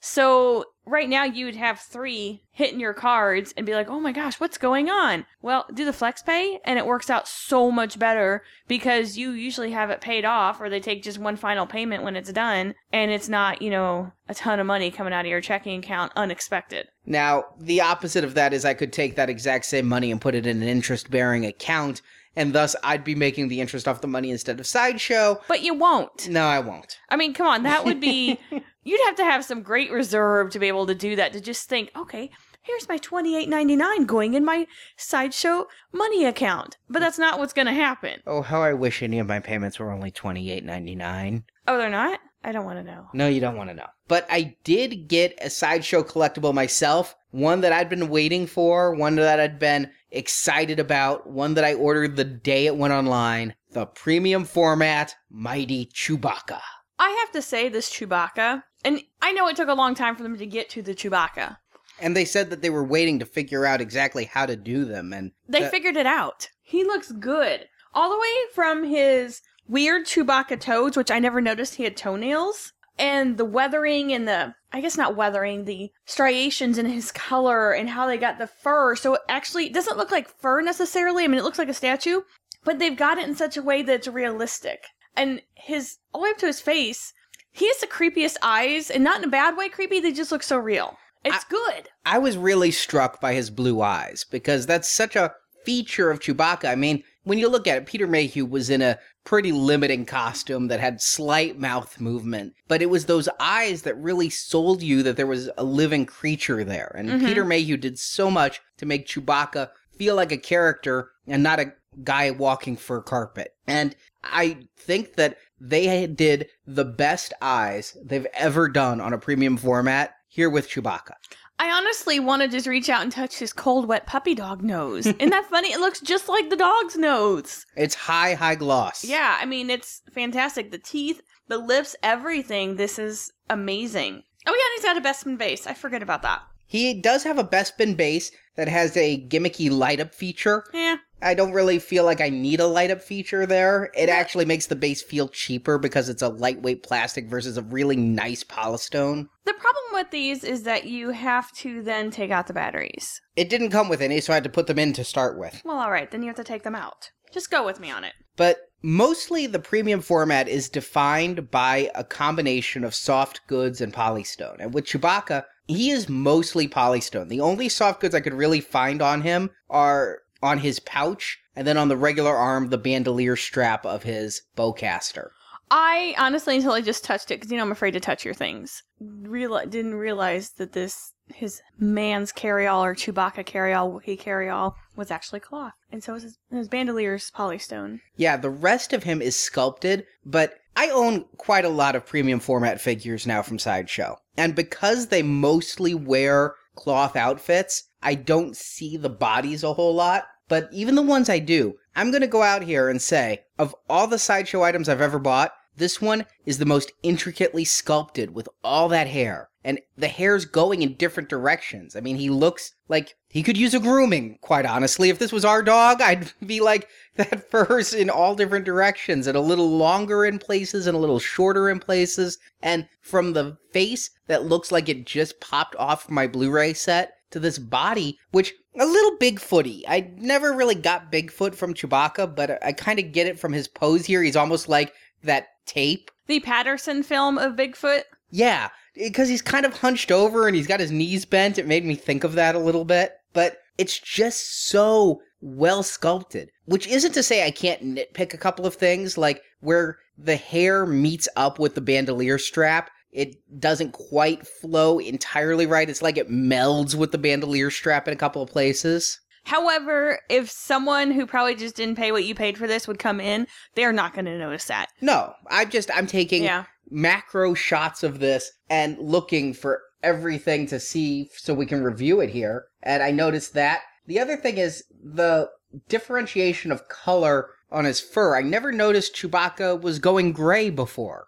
So 0.00 0.64
right 0.88 1.08
now 1.08 1.24
you 1.24 1.44
would 1.44 1.56
have 1.56 1.80
three 1.80 2.42
hitting 2.50 2.80
your 2.80 2.94
cards 2.94 3.52
and 3.56 3.66
be 3.66 3.74
like, 3.74 3.88
oh 3.88 4.00
my 4.00 4.10
gosh, 4.10 4.40
what's 4.40 4.58
going 4.58 4.88
on? 4.90 5.26
Well, 5.42 5.66
do 5.72 5.84
the 5.84 5.92
flex 5.92 6.22
pay 6.22 6.58
and 6.64 6.78
it 6.78 6.86
works 6.86 7.10
out 7.10 7.28
so 7.28 7.70
much 7.70 7.98
better 7.98 8.42
because 8.66 9.16
you 9.16 9.30
usually 9.30 9.70
have 9.70 9.90
it 9.90 10.00
paid 10.00 10.24
off 10.24 10.60
or 10.60 10.68
they 10.68 10.80
take 10.80 11.02
just 11.02 11.18
one 11.18 11.36
final 11.36 11.66
payment 11.66 12.02
when 12.02 12.16
it's 12.16 12.32
done 12.32 12.74
and 12.92 13.10
it's 13.10 13.28
not, 13.28 13.62
you 13.62 13.70
know, 13.70 14.10
a 14.28 14.34
ton 14.34 14.58
of 14.58 14.66
money 14.66 14.90
coming 14.90 15.12
out 15.12 15.24
of 15.24 15.30
your 15.30 15.40
checking 15.40 15.78
account 15.78 16.12
unexpected. 16.16 16.88
Now, 17.06 17.44
the 17.58 17.80
opposite 17.80 18.24
of 18.24 18.34
that 18.34 18.52
is 18.52 18.64
I 18.64 18.74
could 18.74 18.92
take 18.92 19.16
that 19.16 19.30
exact 19.30 19.66
same 19.66 19.86
money 19.86 20.10
and 20.10 20.20
put 20.20 20.34
it 20.34 20.46
in 20.46 20.62
an 20.62 20.68
interest 20.68 21.10
bearing 21.10 21.46
account, 21.46 22.02
and 22.36 22.52
thus 22.52 22.74
I'd 22.82 23.04
be 23.04 23.14
making 23.14 23.48
the 23.48 23.60
interest 23.60 23.88
off 23.88 24.00
the 24.00 24.08
money 24.08 24.30
instead 24.30 24.60
of 24.60 24.66
Sideshow. 24.66 25.40
But 25.48 25.62
you 25.62 25.74
won't. 25.74 26.28
No, 26.28 26.46
I 26.46 26.60
won't. 26.60 26.98
I 27.08 27.16
mean, 27.16 27.34
come 27.34 27.46
on, 27.46 27.62
that 27.64 27.84
would 27.84 28.00
be. 28.00 28.38
you'd 28.84 29.06
have 29.06 29.16
to 29.16 29.24
have 29.24 29.44
some 29.44 29.62
great 29.62 29.90
reserve 29.90 30.50
to 30.50 30.58
be 30.58 30.68
able 30.68 30.86
to 30.86 30.94
do 30.94 31.16
that. 31.16 31.32
To 31.32 31.40
just 31.40 31.68
think, 31.68 31.90
okay, 31.96 32.30
here's 32.62 32.88
my 32.88 32.96
twenty 32.98 33.36
eight 33.36 33.48
ninety 33.48 33.76
nine 33.76 34.04
going 34.04 34.34
in 34.34 34.44
my 34.44 34.66
sideshow 34.96 35.66
money 35.92 36.24
account. 36.24 36.76
But 36.88 37.00
that's 37.00 37.18
not 37.18 37.38
what's 37.38 37.52
gonna 37.52 37.74
happen. 37.74 38.20
Oh, 38.26 38.42
how 38.42 38.62
I 38.62 38.72
wish 38.72 39.02
any 39.02 39.18
of 39.18 39.26
my 39.26 39.40
payments 39.40 39.78
were 39.78 39.92
only 39.92 40.10
twenty 40.10 40.50
eight 40.50 40.64
ninety 40.64 40.94
nine. 40.94 41.44
Oh, 41.66 41.78
they're 41.78 41.90
not? 41.90 42.20
I 42.44 42.52
don't 42.52 42.64
want 42.64 42.78
to 42.78 42.84
know. 42.84 43.08
No, 43.12 43.26
you 43.28 43.40
don't 43.40 43.56
want 43.56 43.70
to 43.70 43.74
know. 43.74 43.88
But 44.06 44.26
I 44.30 44.56
did 44.64 45.08
get 45.08 45.36
a 45.42 45.50
sideshow 45.50 46.02
collectible 46.02 46.54
myself, 46.54 47.16
one 47.30 47.60
that 47.60 47.72
I'd 47.72 47.88
been 47.88 48.08
waiting 48.08 48.46
for, 48.46 48.94
one 48.94 49.16
that 49.16 49.40
I'd 49.40 49.58
been 49.58 49.90
excited 50.10 50.80
about, 50.80 51.28
one 51.28 51.54
that 51.54 51.64
I 51.64 51.74
ordered 51.74 52.16
the 52.16 52.24
day 52.24 52.66
it 52.66 52.76
went 52.76 52.92
online 52.92 53.54
the 53.72 53.84
premium 53.84 54.44
format 54.44 55.14
Mighty 55.30 55.86
Chewbacca. 55.94 56.60
I 56.98 57.10
have 57.10 57.30
to 57.32 57.42
say, 57.42 57.68
this 57.68 57.90
Chewbacca, 57.90 58.62
and 58.82 59.02
I 59.20 59.32
know 59.32 59.46
it 59.48 59.56
took 59.56 59.68
a 59.68 59.74
long 59.74 59.94
time 59.94 60.16
for 60.16 60.22
them 60.22 60.38
to 60.38 60.46
get 60.46 60.70
to 60.70 60.82
the 60.82 60.94
Chewbacca. 60.94 61.58
And 62.00 62.16
they 62.16 62.24
said 62.24 62.48
that 62.50 62.62
they 62.62 62.70
were 62.70 62.84
waiting 62.84 63.18
to 63.18 63.26
figure 63.26 63.66
out 63.66 63.80
exactly 63.80 64.24
how 64.24 64.46
to 64.46 64.56
do 64.56 64.84
them, 64.84 65.12
and 65.12 65.32
They 65.48 65.64
the- 65.64 65.68
figured 65.68 65.96
it 65.96 66.06
out. 66.06 66.48
He 66.62 66.82
looks 66.82 67.12
good. 67.12 67.66
All 67.92 68.10
the 68.10 68.18
way 68.18 68.32
from 68.54 68.84
his 68.84 69.42
weird 69.68 70.06
Chewbacca 70.06 70.60
toads, 70.60 70.96
which 70.96 71.10
I 71.10 71.18
never 71.18 71.40
noticed 71.40 71.74
he 71.74 71.84
had 71.84 71.96
toenails, 71.96 72.72
and 72.98 73.36
the 73.36 73.44
weathering 73.44 74.12
and 74.12 74.26
the, 74.26 74.54
I 74.72 74.80
guess 74.80 74.96
not 74.98 75.16
weathering, 75.16 75.64
the 75.64 75.90
striations 76.04 76.76
in 76.78 76.86
his 76.86 77.10
color 77.10 77.72
and 77.72 77.88
how 77.88 78.06
they 78.06 78.18
got 78.18 78.38
the 78.38 78.46
fur. 78.46 78.96
So 78.96 79.14
it 79.14 79.22
actually 79.28 79.68
doesn't 79.70 79.96
look 79.96 80.10
like 80.10 80.28
fur 80.28 80.60
necessarily. 80.60 81.24
I 81.24 81.28
mean, 81.28 81.38
it 81.38 81.44
looks 81.44 81.58
like 81.58 81.70
a 81.70 81.74
statue, 81.74 82.20
but 82.64 82.78
they've 82.78 82.96
got 82.96 83.18
it 83.18 83.28
in 83.28 83.34
such 83.34 83.56
a 83.56 83.62
way 83.62 83.82
that 83.82 83.94
it's 83.94 84.08
realistic. 84.08 84.84
And 85.16 85.42
his, 85.54 85.96
all 86.12 86.20
the 86.20 86.26
way 86.26 86.30
up 86.30 86.38
to 86.38 86.46
his 86.46 86.60
face, 86.60 87.12
he 87.50 87.66
has 87.66 87.78
the 87.78 87.86
creepiest 87.86 88.36
eyes, 88.42 88.90
and 88.90 89.02
not 89.02 89.18
in 89.18 89.24
a 89.24 89.30
bad 89.30 89.56
way 89.56 89.68
creepy, 89.68 90.00
they 90.00 90.12
just 90.12 90.30
look 90.30 90.42
so 90.42 90.58
real. 90.58 90.96
It's 91.24 91.44
good. 91.44 91.88
I 92.06 92.18
was 92.18 92.36
really 92.36 92.70
struck 92.70 93.20
by 93.20 93.34
his 93.34 93.50
blue 93.50 93.82
eyes 93.82 94.24
because 94.30 94.66
that's 94.66 94.88
such 94.88 95.16
a 95.16 95.34
feature 95.64 96.10
of 96.10 96.20
Chewbacca. 96.20 96.66
I 96.66 96.76
mean, 96.76 97.02
when 97.28 97.38
you 97.38 97.48
look 97.48 97.66
at 97.66 97.76
it, 97.76 97.86
Peter 97.86 98.06
Mayhew 98.06 98.46
was 98.46 98.70
in 98.70 98.80
a 98.80 98.98
pretty 99.24 99.52
limiting 99.52 100.06
costume 100.06 100.68
that 100.68 100.80
had 100.80 101.02
slight 101.02 101.58
mouth 101.58 102.00
movement, 102.00 102.54
but 102.66 102.80
it 102.80 102.88
was 102.88 103.04
those 103.04 103.28
eyes 103.38 103.82
that 103.82 103.94
really 103.98 104.30
sold 104.30 104.82
you 104.82 105.02
that 105.02 105.16
there 105.16 105.26
was 105.26 105.50
a 105.58 105.64
living 105.64 106.06
creature 106.06 106.64
there. 106.64 106.94
And 106.96 107.10
Mhm. 107.10 107.26
Peter 107.26 107.44
Mayhew 107.44 107.76
did 107.76 107.98
so 107.98 108.30
much 108.30 108.60
to 108.78 108.86
make 108.86 109.06
Chewbacca 109.06 109.70
feel 109.96 110.14
like 110.14 110.32
a 110.32 110.38
character 110.38 111.10
and 111.26 111.42
not 111.42 111.60
a 111.60 111.74
guy 112.02 112.30
walking 112.30 112.76
fur 112.76 113.02
carpet. 113.02 113.54
And 113.66 113.94
I 114.24 114.58
think 114.76 115.16
that 115.16 115.36
they 115.60 116.06
did 116.06 116.48
the 116.66 116.84
best 116.84 117.34
eyes 117.42 117.96
they've 118.02 118.26
ever 118.32 118.68
done 118.68 119.00
on 119.00 119.12
a 119.12 119.18
premium 119.18 119.56
format 119.56 120.14
here 120.28 120.48
with 120.48 120.70
Chewbacca. 120.70 121.14
I 121.60 121.70
honestly 121.70 122.20
want 122.20 122.42
to 122.42 122.48
just 122.48 122.66
reach 122.66 122.88
out 122.88 123.02
and 123.02 123.10
touch 123.10 123.38
his 123.38 123.52
cold, 123.52 123.88
wet 123.88 124.06
puppy 124.06 124.34
dog 124.34 124.62
nose. 124.62 125.06
Isn't 125.06 125.30
that 125.30 125.50
funny? 125.50 125.72
It 125.72 125.80
looks 125.80 126.00
just 126.00 126.28
like 126.28 126.50
the 126.50 126.56
dog's 126.56 126.96
nose. 126.96 127.66
It's 127.76 127.94
high, 127.94 128.34
high 128.34 128.54
gloss. 128.54 129.04
Yeah, 129.04 129.38
I 129.40 129.44
mean, 129.44 129.68
it's 129.68 130.02
fantastic. 130.12 130.70
The 130.70 130.78
teeth, 130.78 131.20
the 131.48 131.58
lips, 131.58 131.96
everything. 132.02 132.76
This 132.76 132.98
is 132.98 133.32
amazing. 133.50 134.22
Oh, 134.46 134.52
yeah, 134.52 134.52
and 134.52 134.72
he's 134.76 134.84
got 134.84 134.96
a 134.96 135.00
Bespin 135.00 135.36
base. 135.36 135.66
I 135.66 135.74
forget 135.74 136.02
about 136.02 136.22
that. 136.22 136.42
He 136.66 137.00
does 137.00 137.24
have 137.24 137.38
a 137.38 137.44
Bespin 137.44 137.96
base 137.96 138.30
that 138.56 138.68
has 138.68 138.96
a 138.96 139.26
gimmicky 139.28 139.70
light 139.70 140.00
up 140.00 140.14
feature. 140.14 140.64
Yeah. 140.72 140.96
I 141.20 141.34
don't 141.34 141.52
really 141.52 141.78
feel 141.78 142.04
like 142.04 142.20
I 142.20 142.28
need 142.28 142.60
a 142.60 142.66
light 142.66 142.90
up 142.90 143.02
feature 143.02 143.44
there. 143.46 143.90
It 143.94 144.08
actually 144.08 144.44
makes 144.44 144.66
the 144.66 144.76
base 144.76 145.02
feel 145.02 145.28
cheaper 145.28 145.78
because 145.78 146.08
it's 146.08 146.22
a 146.22 146.28
lightweight 146.28 146.82
plastic 146.82 147.28
versus 147.28 147.56
a 147.56 147.62
really 147.62 147.96
nice 147.96 148.44
polystone. 148.44 149.28
The 149.44 149.54
problem 149.54 149.84
with 149.92 150.10
these 150.10 150.44
is 150.44 150.62
that 150.62 150.84
you 150.84 151.10
have 151.10 151.52
to 151.56 151.82
then 151.82 152.10
take 152.10 152.30
out 152.30 152.46
the 152.46 152.52
batteries. 152.52 153.20
It 153.36 153.48
didn't 153.48 153.70
come 153.70 153.88
with 153.88 154.00
any, 154.00 154.20
so 154.20 154.32
I 154.32 154.36
had 154.36 154.44
to 154.44 154.50
put 154.50 154.66
them 154.66 154.78
in 154.78 154.92
to 154.94 155.04
start 155.04 155.38
with. 155.38 155.60
Well, 155.64 155.78
all 155.78 155.90
right, 155.90 156.10
then 156.10 156.22
you 156.22 156.28
have 156.28 156.36
to 156.36 156.44
take 156.44 156.62
them 156.62 156.76
out. 156.76 157.10
Just 157.32 157.50
go 157.50 157.64
with 157.64 157.80
me 157.80 157.90
on 157.90 158.04
it. 158.04 158.14
But 158.36 158.58
mostly 158.82 159.46
the 159.46 159.58
premium 159.58 160.00
format 160.00 160.48
is 160.48 160.68
defined 160.68 161.50
by 161.50 161.90
a 161.94 162.04
combination 162.04 162.84
of 162.84 162.94
soft 162.94 163.46
goods 163.48 163.80
and 163.80 163.92
polystone. 163.92 164.56
And 164.60 164.72
with 164.72 164.86
Chewbacca, 164.86 165.44
he 165.66 165.90
is 165.90 166.08
mostly 166.08 166.68
polystone. 166.68 167.28
The 167.28 167.40
only 167.40 167.68
soft 167.68 168.00
goods 168.00 168.14
I 168.14 168.20
could 168.20 168.34
really 168.34 168.60
find 168.60 169.02
on 169.02 169.22
him 169.22 169.50
are 169.68 170.20
on 170.42 170.58
his 170.58 170.80
pouch 170.80 171.38
and 171.54 171.66
then 171.66 171.76
on 171.76 171.88
the 171.88 171.96
regular 171.96 172.34
arm, 172.34 172.68
the 172.68 172.78
bandolier 172.78 173.36
strap 173.36 173.84
of 173.84 174.04
his 174.04 174.42
bowcaster. 174.56 175.30
I 175.70 176.14
honestly, 176.16 176.56
until 176.56 176.72
I 176.72 176.80
just 176.80 177.04
touched 177.04 177.30
it, 177.30 177.36
because 177.36 177.50
you 177.50 177.58
know 177.58 177.64
I'm 177.64 177.72
afraid 177.72 177.90
to 177.92 178.00
touch 178.00 178.24
your 178.24 178.34
things, 178.34 178.82
reali- 179.02 179.68
didn't 179.68 179.94
realize 179.94 180.50
that 180.52 180.72
this 180.72 181.12
his 181.26 181.60
man's 181.78 182.32
carryall 182.32 182.80
or 182.80 182.94
Chewbacca 182.94 183.44
carryall, 183.44 183.92
Wookiee 183.92 184.18
carryall 184.18 184.74
was 184.96 185.10
actually 185.10 185.40
cloth, 185.40 185.74
and 185.92 186.02
so 186.02 186.14
was 186.14 186.22
his, 186.22 186.38
his 186.50 186.68
bandolier's 186.68 187.30
polystone. 187.30 188.00
Yeah, 188.16 188.38
the 188.38 188.50
rest 188.50 188.94
of 188.94 189.02
him 189.02 189.20
is 189.20 189.36
sculpted, 189.36 190.06
but 190.24 190.54
I 190.74 190.88
own 190.88 191.26
quite 191.36 191.64
a 191.64 191.70
lot 191.70 191.96
of 191.96 192.06
premium 192.06 192.40
format 192.40 192.80
figures 192.80 193.26
now 193.26 193.42
from 193.42 193.58
Sideshow. 193.58 194.16
And 194.36 194.54
because 194.54 195.08
they 195.08 195.22
mostly 195.22 195.92
wear 195.92 196.54
cloth 196.76 197.16
outfits, 197.16 197.84
I 198.02 198.14
don't 198.14 198.56
see 198.56 198.96
the 198.96 199.10
bodies 199.10 199.62
a 199.64 199.74
whole 199.74 199.94
lot. 199.94 200.26
But 200.48 200.68
even 200.72 200.94
the 200.94 201.02
ones 201.02 201.28
I 201.28 201.38
do, 201.38 201.76
I'm 201.94 202.10
going 202.10 202.22
to 202.22 202.26
go 202.26 202.42
out 202.42 202.62
here 202.62 202.88
and 202.88 203.02
say, 203.02 203.44
of 203.58 203.74
all 203.88 204.06
the 204.06 204.18
Sideshow 204.18 204.62
items 204.62 204.88
I've 204.88 205.00
ever 205.00 205.18
bought, 205.18 205.52
this 205.76 206.00
one 206.00 206.26
is 206.44 206.58
the 206.58 206.64
most 206.64 206.90
intricately 207.02 207.64
sculpted 207.64 208.34
with 208.34 208.48
all 208.64 208.88
that 208.88 209.06
hair. 209.06 209.50
And 209.62 209.80
the 209.96 210.08
hair's 210.08 210.44
going 210.44 210.82
in 210.82 210.94
different 210.94 211.28
directions. 211.28 211.94
I 211.94 212.00
mean, 212.00 212.16
he 212.16 212.30
looks 212.30 212.72
like 212.88 213.14
he 213.28 213.42
could 213.42 213.58
use 213.58 213.74
a 213.74 213.80
grooming, 213.80 214.38
quite 214.40 214.64
honestly. 214.64 215.10
If 215.10 215.18
this 215.18 215.32
was 215.32 215.44
our 215.44 215.62
dog, 215.62 216.00
I'd 216.00 216.32
be 216.46 216.60
like, 216.60 216.88
that 217.16 217.50
fur's 217.50 217.92
in 217.92 218.08
all 218.08 218.34
different 218.34 218.64
directions 218.64 219.26
and 219.26 219.36
a 219.36 219.42
little 219.42 219.70
longer 219.70 220.24
in 220.24 220.38
places 220.38 220.86
and 220.86 220.96
a 220.96 221.00
little 221.00 221.18
shorter 221.18 221.68
in 221.68 221.78
places. 221.78 222.38
And 222.62 222.88
from 223.02 223.34
the 223.34 223.58
face 223.72 224.10
that 224.28 224.44
looks 224.46 224.72
like 224.72 224.88
it 224.88 225.04
just 225.04 225.40
popped 225.40 225.76
off 225.76 226.08
my 226.08 226.26
Blu 226.26 226.50
ray 226.50 226.72
set 226.72 227.17
to 227.30 227.40
this 227.40 227.58
body, 227.58 228.18
which 228.30 228.54
a 228.78 228.86
little 228.86 229.16
Bigfooty. 229.18 229.82
I 229.88 230.10
never 230.16 230.52
really 230.52 230.74
got 230.74 231.12
Bigfoot 231.12 231.54
from 231.54 231.74
Chewbacca, 231.74 232.34
but 232.34 232.62
I 232.64 232.72
kind 232.72 232.98
of 232.98 233.12
get 233.12 233.26
it 233.26 233.38
from 233.38 233.52
his 233.52 233.68
pose 233.68 234.06
here. 234.06 234.22
He's 234.22 234.36
almost 234.36 234.68
like 234.68 234.92
that 235.22 235.48
tape. 235.66 236.10
The 236.26 236.40
Patterson 236.40 237.02
film 237.02 237.38
of 237.38 237.54
Bigfoot. 237.54 238.02
Yeah, 238.30 238.68
because 238.94 239.28
he's 239.28 239.42
kind 239.42 239.64
of 239.64 239.78
hunched 239.78 240.10
over 240.10 240.46
and 240.46 240.54
he's 240.54 240.66
got 240.66 240.80
his 240.80 240.92
knees 240.92 241.24
bent. 241.24 241.58
It 241.58 241.66
made 241.66 241.84
me 241.84 241.94
think 241.94 242.24
of 242.24 242.34
that 242.34 242.54
a 242.54 242.60
little 242.60 242.84
bit. 242.84 243.14
But 243.32 243.58
it's 243.78 243.98
just 243.98 244.68
so 244.68 245.20
well 245.40 245.82
sculpted. 245.82 246.50
Which 246.66 246.86
isn't 246.86 247.12
to 247.12 247.22
say 247.22 247.44
I 247.44 247.50
can't 247.50 247.82
nitpick 247.82 248.34
a 248.34 248.38
couple 248.38 248.66
of 248.66 248.74
things, 248.74 249.16
like 249.16 249.42
where 249.60 249.98
the 250.16 250.36
hair 250.36 250.84
meets 250.84 251.28
up 251.36 251.58
with 251.58 251.74
the 251.74 251.80
bandolier 251.80 252.38
strap. 252.38 252.90
It 253.12 253.36
doesn't 253.60 253.92
quite 253.92 254.46
flow 254.46 254.98
entirely 254.98 255.66
right. 255.66 255.88
It's 255.88 256.02
like 256.02 256.18
it 256.18 256.30
melds 256.30 256.94
with 256.94 257.12
the 257.12 257.18
bandolier 257.18 257.70
strap 257.70 258.06
in 258.06 258.14
a 258.14 258.18
couple 258.18 258.42
of 258.42 258.50
places. 258.50 259.20
However, 259.44 260.18
if 260.28 260.50
someone 260.50 261.10
who 261.10 261.26
probably 261.26 261.54
just 261.54 261.74
didn't 261.76 261.96
pay 261.96 262.12
what 262.12 262.24
you 262.26 262.34
paid 262.34 262.58
for 262.58 262.66
this 262.66 262.86
would 262.86 262.98
come 262.98 263.18
in, 263.18 263.46
they're 263.74 263.94
not 263.94 264.12
going 264.12 264.26
to 264.26 264.36
notice 264.36 264.66
that. 264.66 264.88
No, 265.00 265.32
I'm 265.48 265.70
just 265.70 265.90
I'm 265.94 266.06
taking 266.06 266.42
Yeah. 266.44 266.64
macro 266.90 267.54
shots 267.54 268.02
of 268.02 268.18
this 268.18 268.50
and 268.68 268.98
looking 268.98 269.54
for 269.54 269.80
everything 270.02 270.66
to 270.66 270.78
see 270.78 271.30
so 271.34 271.54
we 271.54 271.64
can 271.66 271.82
review 271.82 272.20
it 272.20 272.30
here. 272.30 272.66
And 272.82 273.02
I 273.02 273.10
noticed 273.10 273.54
that. 273.54 273.80
The 274.06 274.20
other 274.20 274.36
thing 274.36 274.58
is 274.58 274.84
the 275.02 275.48
differentiation 275.88 276.70
of 276.70 276.88
color 276.88 277.48
on 277.70 277.84
his 277.84 278.00
fur. 278.00 278.36
I 278.36 278.42
never 278.42 278.70
noticed 278.72 279.14
Chewbacca 279.16 279.80
was 279.80 279.98
going 279.98 280.32
gray 280.32 280.70
before. 280.70 281.26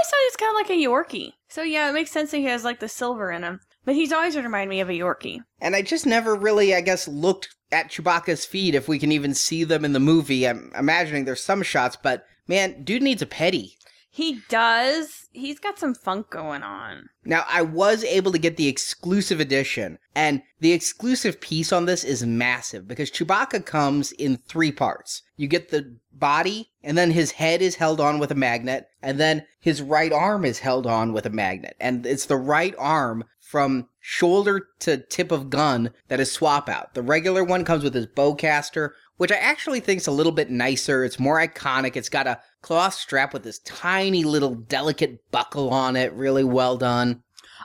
Always 0.00 0.08
thought 0.08 0.18
he 0.20 0.26
was 0.26 0.36
kind 0.36 0.50
of 0.50 0.54
like 0.54 0.70
a 0.70 0.86
Yorkie. 0.86 1.32
So 1.48 1.62
yeah, 1.62 1.90
it 1.90 1.92
makes 1.92 2.10
sense 2.10 2.30
that 2.30 2.38
he 2.38 2.44
has 2.44 2.64
like 2.64 2.80
the 2.80 2.88
silver 2.88 3.30
in 3.30 3.42
him. 3.42 3.60
But 3.84 3.96
he's 3.96 4.12
always 4.12 4.34
reminded 4.34 4.70
me 4.70 4.80
of 4.80 4.88
a 4.88 4.94
Yorkie. 4.94 5.40
And 5.60 5.76
I 5.76 5.82
just 5.82 6.06
never 6.06 6.34
really, 6.34 6.74
I 6.74 6.80
guess, 6.80 7.06
looked 7.06 7.54
at 7.70 7.90
Chewbacca's 7.90 8.46
feet 8.46 8.74
if 8.74 8.88
we 8.88 8.98
can 8.98 9.12
even 9.12 9.34
see 9.34 9.62
them 9.62 9.84
in 9.84 9.92
the 9.92 10.00
movie. 10.00 10.48
I'm 10.48 10.72
imagining 10.74 11.24
there's 11.24 11.44
some 11.44 11.62
shots, 11.62 11.96
but 12.02 12.24
man, 12.48 12.82
dude 12.82 13.02
needs 13.02 13.20
a 13.20 13.26
petty. 13.26 13.76
He 14.12 14.40
does. 14.48 15.28
He's 15.32 15.60
got 15.60 15.78
some 15.78 15.94
funk 15.94 16.30
going 16.30 16.64
on. 16.64 17.08
Now, 17.24 17.44
I 17.48 17.62
was 17.62 18.02
able 18.02 18.32
to 18.32 18.38
get 18.38 18.56
the 18.56 18.66
exclusive 18.66 19.38
edition, 19.38 19.98
and 20.16 20.42
the 20.58 20.72
exclusive 20.72 21.40
piece 21.40 21.72
on 21.72 21.86
this 21.86 22.02
is 22.02 22.26
massive 22.26 22.88
because 22.88 23.10
Chewbacca 23.10 23.64
comes 23.64 24.10
in 24.12 24.36
three 24.36 24.72
parts. 24.72 25.22
You 25.36 25.46
get 25.46 25.70
the 25.70 25.96
body, 26.12 26.70
and 26.82 26.98
then 26.98 27.12
his 27.12 27.32
head 27.32 27.62
is 27.62 27.76
held 27.76 28.00
on 28.00 28.18
with 28.18 28.32
a 28.32 28.34
magnet, 28.34 28.88
and 29.00 29.20
then 29.20 29.46
his 29.60 29.80
right 29.80 30.12
arm 30.12 30.44
is 30.44 30.58
held 30.58 30.86
on 30.86 31.12
with 31.12 31.24
a 31.24 31.30
magnet. 31.30 31.76
And 31.78 32.04
it's 32.04 32.26
the 32.26 32.36
right 32.36 32.74
arm 32.78 33.24
from 33.38 33.88
shoulder 34.00 34.66
to 34.80 34.96
tip 34.96 35.30
of 35.30 35.50
gun 35.50 35.90
that 36.08 36.20
is 36.20 36.32
swap 36.32 36.68
out. 36.68 36.94
The 36.94 37.02
regular 37.02 37.44
one 37.44 37.64
comes 37.64 37.84
with 37.84 37.94
his 37.94 38.06
bowcaster, 38.06 38.90
which 39.18 39.32
I 39.32 39.36
actually 39.36 39.80
think 39.80 40.00
is 40.00 40.06
a 40.06 40.12
little 40.12 40.32
bit 40.32 40.50
nicer. 40.50 41.04
It's 41.04 41.18
more 41.18 41.38
iconic. 41.38 41.96
It's 41.96 42.08
got 42.08 42.26
a 42.26 42.40
cloth 42.62 42.94
strap 42.94 43.32
with 43.32 43.42
this 43.42 43.58
tiny 43.60 44.24
little 44.24 44.54
delicate 44.54 45.20
buckle 45.30 45.70
on 45.70 45.96
it. 45.96 46.12
Really 46.12 46.44
well 46.44 46.76
done. 46.76 47.22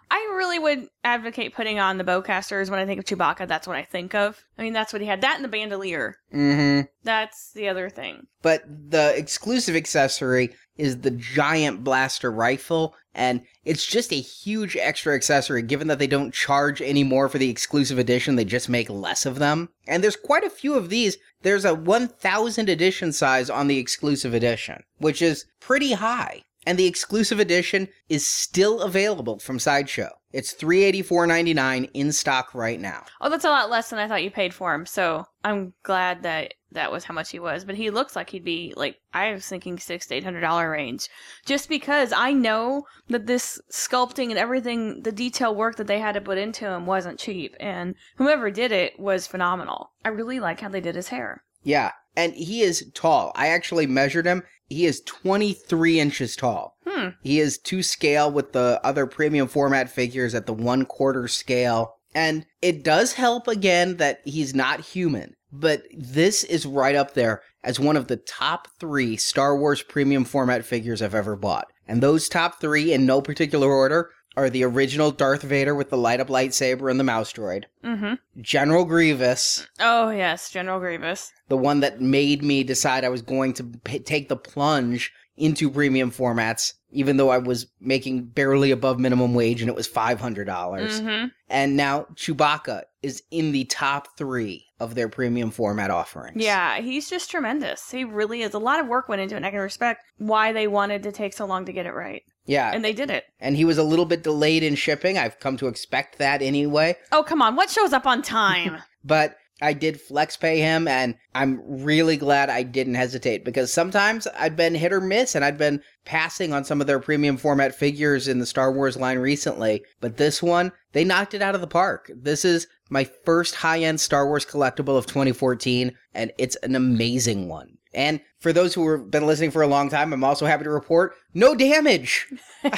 I 0.10 0.34
really 0.36 0.60
would 0.60 0.88
advocate 1.04 1.56
putting 1.56 1.80
on 1.80 1.98
the 1.98 2.04
bowcasters 2.04 2.70
when 2.70 2.80
I 2.80 2.86
think 2.86 3.00
of 3.00 3.06
Chewbacca. 3.06 3.48
That's 3.48 3.68
what 3.68 3.78
I 3.78 3.84
think 3.84 4.14
of. 4.14 4.44
I 4.58 4.64
mean, 4.64 4.74
that's 4.74 4.94
what 4.94 5.02
he 5.02 5.08
had. 5.08 5.22
That 5.22 5.36
and 5.36 5.44
the 5.44 5.50
bandolier. 5.50 6.18
Mm-hmm. 6.34 6.88
That's 7.04 7.52
the 7.54 7.68
other 7.68 7.90
thing. 7.90 8.28
But 8.42 8.64
the 8.68 9.18
exclusive 9.18 9.76
accessory 9.76 10.56
is 10.78 11.02
the 11.02 11.12
giant 11.12 11.84
blaster 11.84 12.32
rifle, 12.32 12.96
and 13.14 13.42
it's 13.64 13.86
just 13.86 14.12
a 14.12 14.20
huge 14.20 14.76
extra 14.76 15.16
accessory 15.16 15.62
given 15.62 15.88
that 15.88 16.00
they 16.00 16.08
don't 16.08 16.34
charge 16.34 16.82
any 16.82 17.04
more 17.04 17.30
for 17.30 17.38
the 17.38 17.50
exclusive 17.50 17.98
edition, 17.98 18.36
they 18.36 18.46
just 18.46 18.68
make 18.68 18.90
less 18.90 19.26
of 19.26 19.40
them. 19.40 19.70
And 19.88 20.04
there's 20.04 20.18
quite 20.18 20.44
a 20.44 20.50
few 20.50 20.76
of 20.76 20.90
these. 20.90 21.18
There's 21.42 21.66
a 21.66 21.74
1000 21.74 22.70
edition 22.70 23.14
size 23.14 23.50
on 23.50 23.68
the 23.68 23.78
exclusive 23.78 24.34
edition, 24.34 24.84
which 24.98 25.22
is 25.22 25.46
pretty 25.60 25.94
high. 25.94 26.44
And 26.66 26.80
the 26.80 26.88
exclusive 26.88 27.40
edition 27.40 27.90
is 28.10 28.30
still 28.30 28.82
available 28.82 29.40
from 29.40 29.60
Sideshow. 29.60 30.10
It's 30.32 30.54
$384.99 30.54 31.90
in 31.94 32.12
stock 32.12 32.54
right 32.54 32.80
now. 32.80 33.06
Oh, 33.22 33.30
that's 33.30 33.46
a 33.46 33.50
lot 33.50 33.70
less 33.70 33.90
than 33.90 34.00
I 34.00 34.08
thought 34.08 34.24
you 34.24 34.32
paid 34.32 34.54
for 34.54 34.74
him. 34.74 34.86
So 34.86 35.26
I'm 35.44 35.74
glad 35.84 36.24
that 36.24 36.56
that 36.76 36.92
was 36.92 37.06
how 37.06 37.14
much 37.14 37.32
he 37.32 37.40
was. 37.40 37.66
But 37.66 37.76
he 37.76 37.90
looks 37.90 38.16
like 38.16 38.30
he'd 38.30 38.44
be 38.44 38.74
like 38.76 39.00
I 39.14 39.32
was 39.32 39.48
thinking 39.48 39.80
six 39.80 40.06
to 40.08 40.16
eight 40.16 40.24
hundred 40.24 40.42
dollar 40.42 40.70
range, 40.70 41.08
just 41.46 41.68
because 41.70 42.14
I 42.14 42.34
know 42.34 42.84
that 43.08 43.26
this 43.26 43.60
sculpting 43.72 44.30
and 44.30 44.38
everything, 44.38 45.02
the 45.02 45.12
detail 45.12 45.56
work 45.56 45.78
that 45.78 45.88
they 45.88 46.00
had 46.00 46.14
to 46.14 46.22
put 46.22 46.38
into 46.38 46.66
him 46.66 46.86
wasn't 46.86 47.20
cheap, 47.20 47.56
and 47.60 47.96
whoever 48.18 48.52
did 48.52 48.72
it 48.72 49.00
was 49.00 49.26
phenomenal. 49.26 49.92
I 50.04 50.10
really 50.10 50.40
like 50.40 50.60
how 50.60 50.70
they 50.70 50.82
did 50.82 50.96
his 50.96 51.08
hair. 51.08 51.44
Yeah, 51.64 51.92
and 52.16 52.34
he 52.34 52.62
is 52.62 52.92
tall. 52.94 53.32
I 53.36 53.48
actually 53.48 53.88
measured 53.88 54.26
him. 54.26 54.44
He 54.68 54.86
is 54.86 55.02
23 55.02 56.00
inches 56.00 56.36
tall. 56.36 56.78
Hmm. 56.86 57.10
He 57.22 57.40
is 57.40 57.58
to 57.60 57.84
scale 57.84 58.32
with 58.32 58.54
the 58.54 58.80
other 58.84 59.06
premium 59.06 59.48
format 59.48 59.90
figures 59.90 60.34
at 60.34 60.46
the 60.46 60.54
one 60.54 60.86
quarter 60.86 61.28
scale. 61.28 61.96
And 62.14 62.46
it 62.62 62.84
does 62.84 63.14
help 63.14 63.48
again 63.48 63.98
that 63.98 64.22
he's 64.24 64.56
not 64.56 64.80
human, 64.80 65.36
but 65.52 65.84
this 65.96 66.44
is 66.44 66.66
right 66.66 66.96
up 66.96 67.14
there 67.14 67.42
as 67.64 67.80
one 67.80 67.98
of 67.98 68.08
the 68.08 68.18
top 68.18 68.68
three 68.80 69.18
Star 69.18 69.58
Wars 69.58 69.82
premium 69.82 70.24
format 70.24 70.64
figures 70.64 71.02
I've 71.02 71.16
ever 71.16 71.36
bought. 71.36 71.68
And 71.88 72.02
those 72.02 72.30
top 72.30 72.62
three, 72.62 72.94
in 72.94 73.06
no 73.06 73.22
particular 73.22 73.70
order, 73.72 74.10
are 74.38 74.50
the 74.50 74.64
original 74.64 75.12
Darth 75.12 75.42
Vader 75.44 75.74
with 75.76 75.90
the 75.90 75.98
light 75.98 76.20
up 76.20 76.28
lightsaber 76.28 76.90
and 76.92 77.00
the 77.00 77.04
mouse 77.04 77.32
droid, 77.34 77.66
Mm-hmm. 77.84 78.14
General 78.42 78.86
Grievous, 78.86 79.68
Oh 79.80 80.10
yes, 80.10 80.50
General 80.52 80.80
Grievous. 80.80 81.32
the 81.50 81.58
one 81.58 81.80
that 81.82 82.02
made 82.02 82.44
me 82.44 82.64
decide 82.64 83.04
I 83.06 83.10
was 83.10 83.22
going 83.22 83.54
to 83.54 83.64
p- 83.84 84.00
take 84.00 84.28
the 84.30 84.36
plunge 84.38 85.14
into 85.38 85.70
premium 85.70 86.12
formats, 86.12 86.74
even 86.92 87.18
though 87.18 87.30
I 87.30 87.38
was 87.40 87.68
making 87.82 88.24
barely 88.28 88.72
above 88.72 89.00
minimum 89.00 89.34
wage 89.34 89.62
and 89.62 89.70
it 89.70 89.76
was 89.76 89.86
500. 89.88 90.46
dollars 90.46 91.02
Mm-hmm. 91.02 91.28
And 91.50 91.76
now 91.78 92.08
Chewbacca 92.16 92.84
is 93.04 93.22
in 93.32 93.52
the 93.52 93.66
top 93.66 94.18
three 94.18 94.66
of 94.80 94.96
their 94.96 95.08
premium 95.10 95.52
format 95.52 95.92
offerings. 95.92 96.42
Yeah, 96.44 96.80
he's 96.82 97.10
just 97.10 97.30
tremendous. 97.30 97.92
He 97.92 98.04
really 98.04 98.42
is. 98.42 98.54
A 98.54 98.60
lot 98.60 98.80
of 98.80 98.88
work 98.88 99.08
went 99.08 99.22
into 99.22 99.36
it, 99.36 99.38
and 99.38 99.46
I 99.46 99.52
can 99.52 99.60
respect 99.60 100.04
why 100.18 100.52
they 100.54 100.68
wanted 100.68 101.04
to 101.04 101.12
take 101.12 101.34
so 101.34 101.46
long 101.46 101.66
to 101.66 101.72
get 101.74 101.86
it 101.86 101.94
right. 101.94 102.24
Yeah. 102.46 102.72
And 102.74 102.84
they 102.86 102.94
did 102.94 103.10
it. 103.10 103.26
and 103.40 103.56
he 103.56 103.66
was 103.66 103.78
a 103.78 103.84
little 103.84 104.06
bit 104.06 104.24
delayed 104.24 104.64
in 104.64 104.76
shipping. 104.76 105.18
I've 105.18 105.40
come 105.40 105.58
to 105.58 105.68
expect 105.68 106.18
that 106.20 106.42
anyway. 106.42 106.96
Oh, 107.12 107.24
come 107.24 107.42
on. 107.42 107.56
What 107.56 107.70
shows 107.70 107.94
up 107.94 108.06
on 108.06 108.22
time? 108.22 108.78
But 109.04 109.38
I 109.62 109.74
did 109.74 110.02
flex 110.02 110.36
pay 110.36 110.60
him, 110.60 110.88
and 110.88 111.16
I'm 111.36 111.62
really 111.64 112.18
glad 112.18 112.50
I 112.50 112.64
didn't 112.64 112.96
hesitate 112.96 113.46
because 113.46 113.72
sometimes 113.72 114.28
I'd 114.38 114.56
been 114.56 114.74
hit 114.74 114.92
or 114.92 115.00
miss 115.00 115.36
and 115.36 115.46
I'd 115.46 115.60
been 115.60 115.82
passing 116.06 116.52
on 116.54 116.66
some 116.66 116.82
of 116.82 116.88
their 116.88 117.00
premium 117.00 117.38
format 117.38 117.76
figures 117.76 118.28
in 118.28 118.40
the 118.40 118.48
Star 118.48 118.74
Wars 118.74 118.98
line 118.98 119.20
recently. 119.20 119.84
But 120.02 120.18
this 120.18 120.42
one, 120.42 120.72
they 120.94 121.04
knocked 121.04 121.36
it 121.36 121.44
out 121.44 121.54
of 121.54 121.62
the 121.62 121.68
park. 121.68 122.10
This 122.16 122.44
is 122.44 122.68
my 122.90 123.04
first 123.26 123.54
high 123.56 123.82
end 123.82 124.02
Star 124.02 124.26
Wars 124.26 124.44
collectible 124.46 124.98
of 124.98 125.06
2014, 125.06 125.96
and 126.16 126.32
it's 126.40 126.56
an 126.58 126.76
amazing 126.76 127.48
one. 127.48 127.78
And 127.94 128.20
for 128.46 128.54
those 128.54 128.76
who 128.76 128.88
have 128.92 129.10
been 129.10 129.26
listening 129.26 129.50
for 129.50 129.64
a 129.64 129.68
long 129.68 129.90
time, 129.90 130.14
I'm 130.14 130.24
also 130.24 130.46
happy 130.46 130.66
to 130.66 130.70
report 130.70 131.16
no 131.34 131.56
damage. 131.56 132.28
you 132.64 132.70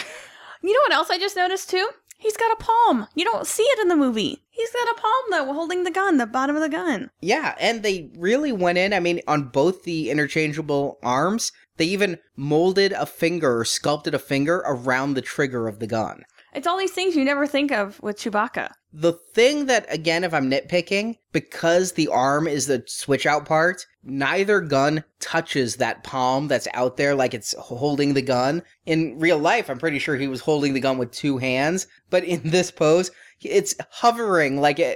know 0.74 0.80
what 0.86 0.94
else 0.94 1.10
I 1.10 1.20
just 1.20 1.36
noticed 1.36 1.70
too? 1.70 1.90
He's 2.18 2.38
got 2.38 2.54
a 2.54 2.64
palm. 2.64 3.10
You 3.16 3.26
don't 3.26 3.46
see 3.46 3.64
it 3.64 3.80
in 3.80 3.90
the 3.90 3.98
movie. 3.98 4.46
He's 4.50 4.72
got 4.72 4.98
a 4.98 5.02
palm 5.02 5.24
though, 5.30 5.54
holding 5.54 5.84
the 5.84 5.92
gun, 5.92 6.20
the 6.20 6.26
bottom 6.26 6.56
of 6.56 6.62
the 6.62 6.70
gun. 6.70 7.10
Yeah, 7.20 7.54
and 7.60 7.84
they 7.84 8.12
really 8.18 8.54
went 8.54 8.78
in. 8.78 8.94
I 8.94 9.02
mean, 9.02 9.20
on 9.28 9.50
both 9.50 9.84
the 9.84 10.10
interchangeable 10.10 11.00
arms, 11.04 11.52
they 11.76 11.86
even 11.88 12.20
molded 12.38 12.94
a 12.94 13.06
finger 13.06 13.60
or 13.60 13.66
sculpted 13.66 14.14
a 14.14 14.20
finger 14.20 14.64
around 14.66 15.16
the 15.16 15.22
trigger 15.22 15.68
of 15.68 15.80
the 15.80 15.88
gun. 15.88 16.24
It's 16.58 16.66
all 16.66 16.80
these 16.80 16.92
things 16.92 17.16
you 17.16 17.24
never 17.24 17.46
think 17.46 17.72
of 17.72 18.02
with 18.02 18.18
Chewbacca. 18.18 18.72
The 18.92 19.14
thing 19.14 19.68
that, 19.68 19.86
again, 19.94 20.24
if 20.24 20.34
I'm 20.34 20.50
nitpicking, 20.50 21.18
because 21.32 21.92
the 21.92 22.08
arm 22.08 22.48
is 22.48 22.66
the 22.66 22.84
switch 22.88 23.28
out 23.28 23.46
part, 23.46 23.86
neither 24.04 24.60
gun 24.62 25.04
touches 25.20 25.76
that 25.76 26.04
palm 26.04 26.48
that's 26.48 26.68
out 26.74 26.98
there 26.98 27.14
like 27.14 27.36
it's 27.36 27.54
holding 27.60 28.16
the 28.16 28.24
gun. 28.24 28.64
In 28.88 29.20
real 29.20 29.38
life, 29.38 29.70
I'm 29.70 29.78
pretty 29.78 30.00
sure 30.00 30.16
he 30.16 30.28
was 30.28 30.42
holding 30.42 30.74
the 30.74 30.80
gun 30.80 30.98
with 30.98 31.12
two 31.12 31.38
hands, 31.38 31.86
but 32.10 32.24
in 32.24 32.42
this 32.50 32.72
pose, 32.72 33.12
it's 33.42 33.76
hovering 33.92 34.60
like 34.60 34.80
uh, 34.80 34.94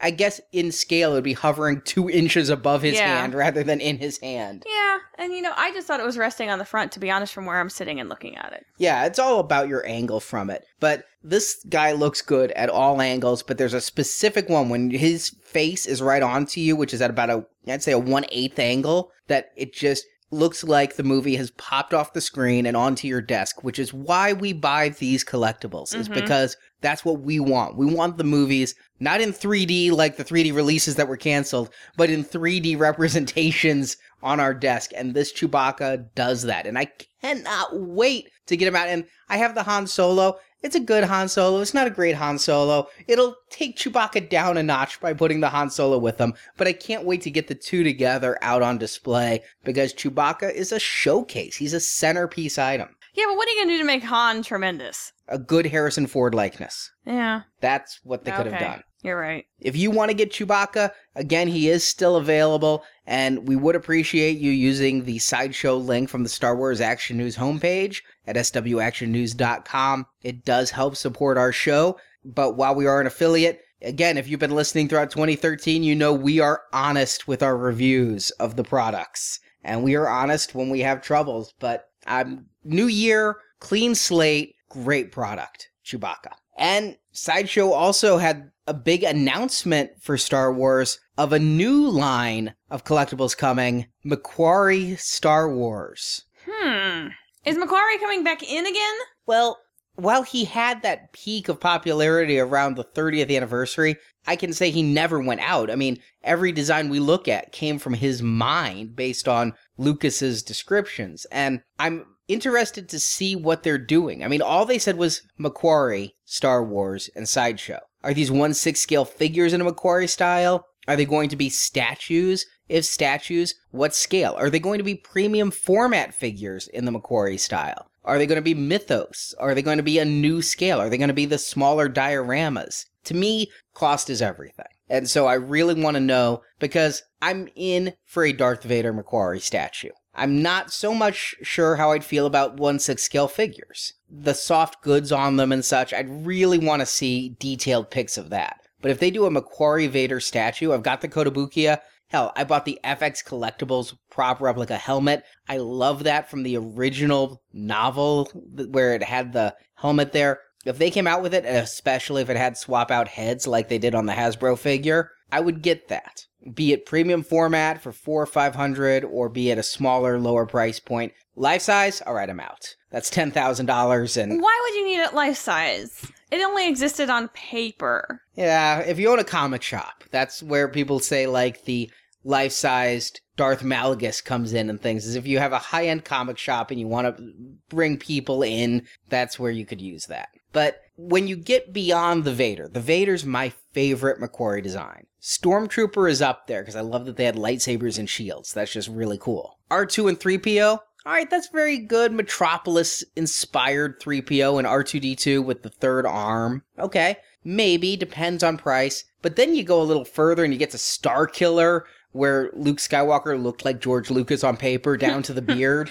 I 0.00 0.10
guess 0.10 0.40
in 0.52 0.72
scale 0.72 1.12
it 1.12 1.14
would 1.14 1.24
be 1.24 1.32
hovering 1.34 1.82
two 1.84 2.08
inches 2.20 2.48
above 2.48 2.82
his 2.82 2.94
Yeah. 2.96 3.20
hand 3.20 3.34
rather 3.34 3.62
than 3.62 3.80
in 3.80 3.98
his 3.98 4.18
hand. 4.18 4.64
Yeah, 4.66 4.98
and 5.18 5.32
you 5.32 5.42
know, 5.42 5.52
I 5.56 5.70
just 5.72 5.86
thought 5.86 6.00
it 6.00 6.06
was 6.06 6.18
resting 6.18 6.50
on 6.50 6.58
the 6.58 6.64
front, 6.64 6.92
to 6.92 7.00
be 7.00 7.10
honest, 7.10 7.32
from 7.32 7.46
where 7.46 7.60
I'm 7.60 7.70
sitting 7.70 8.00
and 8.00 8.08
looking 8.08 8.36
at 8.36 8.52
it. 8.52 8.64
Yeah, 8.78 9.04
it's 9.04 9.18
all 9.18 9.38
about 9.40 9.68
your 9.68 9.86
angle 9.86 10.20
from 10.20 10.50
it. 10.50 10.64
But 10.80 11.04
this 11.22 11.64
guy 11.68 11.92
looks 11.92 12.20
good 12.22 12.50
at 12.52 12.68
all 12.70 13.00
angles, 13.00 13.42
but 13.42 13.58
there's 13.58 13.74
a 13.74 13.80
specific 13.80 14.48
one 14.48 14.68
when 14.68 14.90
his 14.90 15.30
face 15.44 15.86
is 15.86 16.02
right 16.02 16.22
onto 16.22 16.60
you, 16.60 16.76
which 16.76 16.92
is 16.94 17.00
at 17.02 17.10
about 17.10 17.30
a, 17.30 17.46
I'd 17.66 17.82
say 17.82 17.92
a 17.92 17.98
one 17.98 18.24
eighth 18.30 18.58
angle, 18.58 19.10
that 19.28 19.50
it 19.56 19.72
just 19.72 20.04
looks 20.34 20.64
like 20.64 20.96
the 20.96 21.02
movie 21.02 21.36
has 21.36 21.50
popped 21.52 21.94
off 21.94 22.12
the 22.12 22.20
screen 22.20 22.66
and 22.66 22.76
onto 22.76 23.08
your 23.08 23.20
desk, 23.20 23.62
which 23.64 23.78
is 23.78 23.94
why 23.94 24.32
we 24.32 24.52
buy 24.52 24.90
these 24.90 25.24
collectibles, 25.24 25.94
is 25.94 26.08
Mhm. 26.08 26.14
because 26.14 26.56
that's 26.80 27.04
what 27.04 27.20
we 27.20 27.40
want. 27.40 27.76
We 27.76 27.86
want 27.86 28.18
the 28.18 28.24
movies 28.24 28.74
not 29.00 29.20
in 29.20 29.32
3D 29.32 29.90
like 29.90 30.16
the 30.16 30.24
3D 30.24 30.52
releases 30.52 30.96
that 30.96 31.08
were 31.08 31.16
canceled, 31.16 31.70
but 31.96 32.10
in 32.10 32.24
3D 32.24 32.76
representations 32.76 33.96
on 34.22 34.40
our 34.40 34.54
desk. 34.54 34.90
And 34.94 35.14
this 35.14 35.32
Chewbacca 35.32 36.06
does 36.14 36.42
that. 36.42 36.66
And 36.66 36.78
I 36.78 36.88
cannot 37.22 37.78
wait 37.78 38.28
to 38.46 38.56
get 38.56 38.68
him 38.68 38.76
out. 38.76 38.88
And 38.88 39.04
I 39.28 39.36
have 39.38 39.54
the 39.54 39.62
Han 39.62 39.86
Solo. 39.86 40.38
It's 40.64 40.74
a 40.74 40.80
good 40.80 41.04
Han 41.04 41.28
Solo. 41.28 41.60
It's 41.60 41.74
not 41.74 41.86
a 41.86 41.90
great 41.90 42.14
Han 42.14 42.38
Solo. 42.38 42.88
It'll 43.06 43.36
take 43.50 43.76
Chewbacca 43.76 44.30
down 44.30 44.56
a 44.56 44.62
notch 44.62 44.98
by 44.98 45.12
putting 45.12 45.40
the 45.40 45.50
Han 45.50 45.68
Solo 45.68 45.98
with 45.98 46.18
him. 46.18 46.32
But 46.56 46.66
I 46.66 46.72
can't 46.72 47.04
wait 47.04 47.20
to 47.22 47.30
get 47.30 47.48
the 47.48 47.54
two 47.54 47.84
together 47.84 48.38
out 48.40 48.62
on 48.62 48.78
display 48.78 49.42
because 49.62 49.92
Chewbacca 49.92 50.50
is 50.54 50.72
a 50.72 50.80
showcase. 50.80 51.56
He's 51.56 51.74
a 51.74 51.80
centerpiece 51.80 52.56
item. 52.56 52.88
Yeah, 53.12 53.26
but 53.28 53.36
what 53.36 53.46
are 53.46 53.52
you 53.52 53.60
gonna 53.60 53.74
do 53.74 53.78
to 53.78 53.84
make 53.84 54.04
Han 54.04 54.42
tremendous? 54.42 55.12
A 55.28 55.38
good 55.38 55.66
Harrison 55.66 56.06
Ford 56.06 56.34
likeness. 56.34 56.90
Yeah, 57.06 57.42
That's 57.60 58.00
what 58.02 58.24
they 58.24 58.30
could 58.30 58.46
have 58.46 58.54
okay. 58.54 58.64
done. 58.64 58.82
You're 59.02 59.20
right. 59.20 59.44
If 59.60 59.76
you 59.76 59.90
want 59.90 60.10
to 60.10 60.16
get 60.16 60.32
Chewbacca, 60.32 60.90
again, 61.14 61.46
he 61.46 61.68
is 61.68 61.86
still 61.86 62.16
available, 62.16 62.84
and 63.06 63.46
we 63.46 63.54
would 63.54 63.76
appreciate 63.76 64.38
you 64.38 64.50
using 64.50 65.04
the 65.04 65.18
sideshow 65.18 65.76
link 65.76 66.08
from 66.08 66.22
the 66.22 66.28
Star 66.30 66.56
Wars 66.56 66.80
Action 66.80 67.18
News 67.18 67.36
homepage 67.36 68.00
at 68.26 68.36
swactionnews.com. 68.36 70.06
It 70.22 70.44
does 70.44 70.70
help 70.70 70.96
support 70.96 71.38
our 71.38 71.52
show, 71.52 71.98
but 72.24 72.56
while 72.56 72.74
we 72.74 72.86
are 72.86 73.00
an 73.00 73.06
affiliate, 73.06 73.60
again, 73.82 74.16
if 74.16 74.28
you've 74.28 74.40
been 74.40 74.54
listening 74.54 74.88
throughout 74.88 75.10
2013, 75.10 75.82
you 75.82 75.94
know 75.94 76.12
we 76.12 76.40
are 76.40 76.62
honest 76.72 77.28
with 77.28 77.42
our 77.42 77.56
reviews 77.56 78.30
of 78.32 78.56
the 78.56 78.64
products, 78.64 79.40
and 79.62 79.82
we 79.82 79.94
are 79.94 80.08
honest 80.08 80.54
when 80.54 80.70
we 80.70 80.80
have 80.80 81.02
troubles, 81.02 81.52
but 81.58 81.88
um, 82.06 82.46
new 82.64 82.86
year, 82.86 83.36
clean 83.60 83.94
slate, 83.94 84.54
great 84.68 85.12
product, 85.12 85.70
Chewbacca. 85.84 86.32
And 86.56 86.96
Sideshow 87.12 87.70
also 87.70 88.18
had 88.18 88.50
a 88.66 88.74
big 88.74 89.02
announcement 89.02 89.90
for 90.00 90.16
Star 90.16 90.52
Wars 90.52 90.98
of 91.18 91.32
a 91.32 91.38
new 91.38 91.88
line 91.88 92.54
of 92.70 92.84
collectibles 92.84 93.36
coming 93.36 93.86
McQuarrie 94.04 94.98
Star 94.98 95.52
Wars. 95.52 96.24
Hmm. 96.48 97.08
Is 97.44 97.58
McQuarrie 97.58 98.00
coming 98.00 98.24
back 98.24 98.42
in 98.42 98.66
again? 98.66 98.94
Well, 99.26 99.58
while 99.96 100.22
he 100.22 100.44
had 100.44 100.82
that 100.82 101.12
peak 101.12 101.48
of 101.48 101.60
popularity 101.60 102.38
around 102.38 102.76
the 102.76 102.84
30th 102.84 103.34
anniversary, 103.34 103.96
I 104.26 104.36
can 104.36 104.52
say 104.52 104.70
he 104.70 104.82
never 104.82 105.20
went 105.20 105.40
out. 105.40 105.70
I 105.70 105.76
mean, 105.76 105.98
every 106.22 106.52
design 106.52 106.88
we 106.88 107.00
look 107.00 107.28
at 107.28 107.52
came 107.52 107.78
from 107.78 107.94
his 107.94 108.22
mind 108.22 108.96
based 108.96 109.28
on 109.28 109.52
Lucas's 109.76 110.42
descriptions. 110.42 111.26
And 111.30 111.60
I'm 111.78 112.06
interested 112.28 112.88
to 112.88 112.98
see 112.98 113.36
what 113.36 113.62
they're 113.62 113.78
doing. 113.78 114.24
I 114.24 114.28
mean, 114.28 114.42
all 114.42 114.64
they 114.64 114.78
said 114.78 114.96
was 114.96 115.20
McQuarrie, 115.38 116.12
Star 116.24 116.64
Wars, 116.64 117.10
and 117.14 117.28
Sideshow. 117.28 117.80
Are 118.02 118.14
these 118.14 118.30
1 118.30 118.54
6 118.54 118.80
scale 118.80 119.04
figures 119.04 119.52
in 119.52 119.60
a 119.60 119.70
McQuarrie 119.70 120.08
style? 120.08 120.66
Are 120.88 120.96
they 120.96 121.04
going 121.04 121.28
to 121.28 121.36
be 121.36 121.50
statues? 121.50 122.46
If 122.68 122.84
statues, 122.84 123.54
what 123.70 123.94
scale? 123.94 124.34
Are 124.38 124.50
they 124.50 124.58
going 124.58 124.78
to 124.78 124.84
be 124.84 124.94
premium 124.94 125.50
format 125.50 126.14
figures 126.14 126.68
in 126.68 126.84
the 126.84 126.92
McQuarrie 126.92 127.40
style? 127.40 127.90
Are 128.04 128.18
they 128.18 128.26
going 128.26 128.36
to 128.36 128.42
be 128.42 128.54
mythos? 128.54 129.34
Are 129.38 129.54
they 129.54 129.62
going 129.62 129.78
to 129.78 129.82
be 129.82 129.98
a 129.98 130.04
new 130.04 130.42
scale? 130.42 130.80
Are 130.80 130.88
they 130.88 130.98
going 130.98 131.08
to 131.08 131.14
be 131.14 131.26
the 131.26 131.38
smaller 131.38 131.88
dioramas? 131.88 132.86
To 133.04 133.14
me, 133.14 133.50
cost 133.74 134.10
is 134.10 134.22
everything. 134.22 134.66
And 134.88 135.08
so 135.08 135.26
I 135.26 135.34
really 135.34 135.74
want 135.74 135.96
to 135.96 136.00
know 136.00 136.42
because 136.58 137.02
I'm 137.22 137.48
in 137.54 137.94
for 138.04 138.24
a 138.24 138.32
Darth 138.32 138.62
Vader 138.62 138.92
McQuarrie 138.92 139.40
statue. 139.40 139.90
I'm 140.14 140.42
not 140.42 140.72
so 140.72 140.94
much 140.94 141.34
sure 141.42 141.76
how 141.76 141.92
I'd 141.92 142.04
feel 142.04 142.26
about 142.26 142.56
1 142.56 142.78
6 142.78 143.02
scale 143.02 143.28
figures. 143.28 143.94
The 144.08 144.34
soft 144.34 144.82
goods 144.82 145.10
on 145.10 145.36
them 145.36 145.50
and 145.50 145.64
such, 145.64 145.92
I'd 145.92 146.26
really 146.26 146.58
want 146.58 146.80
to 146.80 146.86
see 146.86 147.36
detailed 147.40 147.90
pics 147.90 148.16
of 148.16 148.30
that. 148.30 148.60
But 148.80 148.90
if 148.90 149.00
they 149.00 149.10
do 149.10 149.24
a 149.24 149.30
McQuarrie 149.30 149.88
Vader 149.88 150.20
statue, 150.20 150.72
I've 150.72 150.82
got 150.82 151.00
the 151.00 151.08
Kotobukiya. 151.08 151.80
Hell, 152.14 152.32
I 152.36 152.44
bought 152.44 152.64
the 152.64 152.78
FX 152.84 153.24
Collectibles 153.24 153.96
prop 154.08 154.40
replica 154.40 154.76
helmet. 154.76 155.24
I 155.48 155.56
love 155.56 156.04
that 156.04 156.30
from 156.30 156.44
the 156.44 156.56
original 156.56 157.42
novel 157.52 158.30
where 158.70 158.94
it 158.94 159.02
had 159.02 159.32
the 159.32 159.56
helmet 159.74 160.12
there. 160.12 160.38
If 160.64 160.78
they 160.78 160.92
came 160.92 161.08
out 161.08 161.22
with 161.22 161.34
it, 161.34 161.44
especially 161.44 162.22
if 162.22 162.30
it 162.30 162.36
had 162.36 162.56
swap 162.56 162.92
out 162.92 163.08
heads 163.08 163.48
like 163.48 163.68
they 163.68 163.78
did 163.78 163.96
on 163.96 164.06
the 164.06 164.12
Hasbro 164.12 164.56
figure, 164.56 165.10
I 165.32 165.40
would 165.40 165.60
get 165.60 165.88
that. 165.88 166.24
Be 166.54 166.72
it 166.72 166.86
premium 166.86 167.24
format 167.24 167.82
for 167.82 167.90
four 167.90 168.22
or 168.22 168.26
five 168.26 168.54
hundred, 168.54 169.02
or 169.02 169.28
be 169.28 169.50
it 169.50 169.58
a 169.58 169.64
smaller, 169.64 170.20
lower 170.20 170.46
price 170.46 170.78
point. 170.78 171.12
Life 171.34 171.62
size, 171.62 172.00
all 172.02 172.14
right, 172.14 172.30
I'm 172.30 172.38
out. 172.38 172.76
That's 172.92 173.10
ten 173.10 173.32
thousand 173.32 173.66
dollars, 173.66 174.16
and 174.16 174.40
Why 174.40 174.60
would 174.62 174.74
you 174.76 174.84
need 174.86 175.00
it 175.00 175.14
life 175.14 175.36
size? 175.36 176.12
It 176.30 176.40
only 176.44 176.68
existed 176.68 177.10
on 177.10 177.26
paper. 177.28 178.20
yeah, 178.36 178.78
if 178.80 179.00
you 179.00 179.10
own 179.10 179.18
a 179.18 179.24
comic 179.24 179.62
shop, 179.62 180.04
that's 180.12 180.44
where 180.44 180.68
people 180.68 181.00
say 181.00 181.26
like 181.26 181.64
the 181.64 181.90
life 182.24 182.52
sized 182.52 183.20
Darth 183.36 183.62
Malgus 183.62 184.24
comes 184.24 184.52
in 184.52 184.70
and 184.70 184.80
things. 184.80 185.06
Is 185.06 185.14
if 185.14 185.26
you 185.26 185.38
have 185.38 185.52
a 185.52 185.58
high 185.58 185.86
end 185.86 186.04
comic 186.04 186.38
shop 186.38 186.70
and 186.70 186.80
you 186.80 186.88
want 186.88 187.16
to 187.16 187.32
bring 187.68 187.98
people 187.98 188.42
in, 188.42 188.86
that's 189.08 189.38
where 189.38 189.50
you 189.50 189.66
could 189.66 189.80
use 189.80 190.06
that. 190.06 190.28
But 190.52 190.82
when 190.96 191.26
you 191.26 191.36
get 191.36 191.72
beyond 191.72 192.24
the 192.24 192.32
Vader, 192.32 192.68
the 192.68 192.80
Vader's 192.80 193.24
my 193.24 193.52
favorite 193.72 194.20
McQuarrie 194.20 194.62
design. 194.62 195.06
Stormtrooper 195.20 196.08
is 196.08 196.22
up 196.22 196.46
there 196.46 196.62
because 196.62 196.76
I 196.76 196.80
love 196.82 197.06
that 197.06 197.16
they 197.16 197.24
had 197.24 197.34
lightsabers 197.34 197.98
and 197.98 198.08
shields. 198.08 198.52
That's 198.52 198.72
just 198.72 198.88
really 198.88 199.18
cool. 199.18 199.58
R2 199.70 200.08
and 200.10 200.20
3PO, 200.20 200.78
all 201.06 201.12
right, 201.12 201.28
that's 201.28 201.48
very 201.48 201.78
good. 201.78 202.12
Metropolis 202.12 203.04
inspired 203.14 204.00
3PO 204.00 204.58
and 204.58 204.66
R2D2 204.66 205.44
with 205.44 205.62
the 205.62 205.68
third 205.68 206.06
arm. 206.06 206.62
Okay, 206.78 207.16
maybe, 207.44 207.96
depends 207.96 208.42
on 208.42 208.56
price. 208.56 209.04
But 209.20 209.36
then 209.36 209.54
you 209.54 209.64
go 209.64 209.82
a 209.82 209.84
little 209.84 210.06
further 210.06 210.44
and 210.44 210.52
you 210.52 210.58
get 210.58 210.70
to 210.70 210.78
Star 210.78 211.26
Killer, 211.26 211.84
where 212.14 212.50
Luke 212.54 212.78
Skywalker 212.78 213.40
looked 213.40 213.64
like 213.64 213.80
George 213.80 214.08
Lucas 214.10 214.44
on 214.44 214.56
paper 214.56 214.96
down 214.96 215.22
to 215.24 215.32
the 215.32 215.42
beard. 215.54 215.90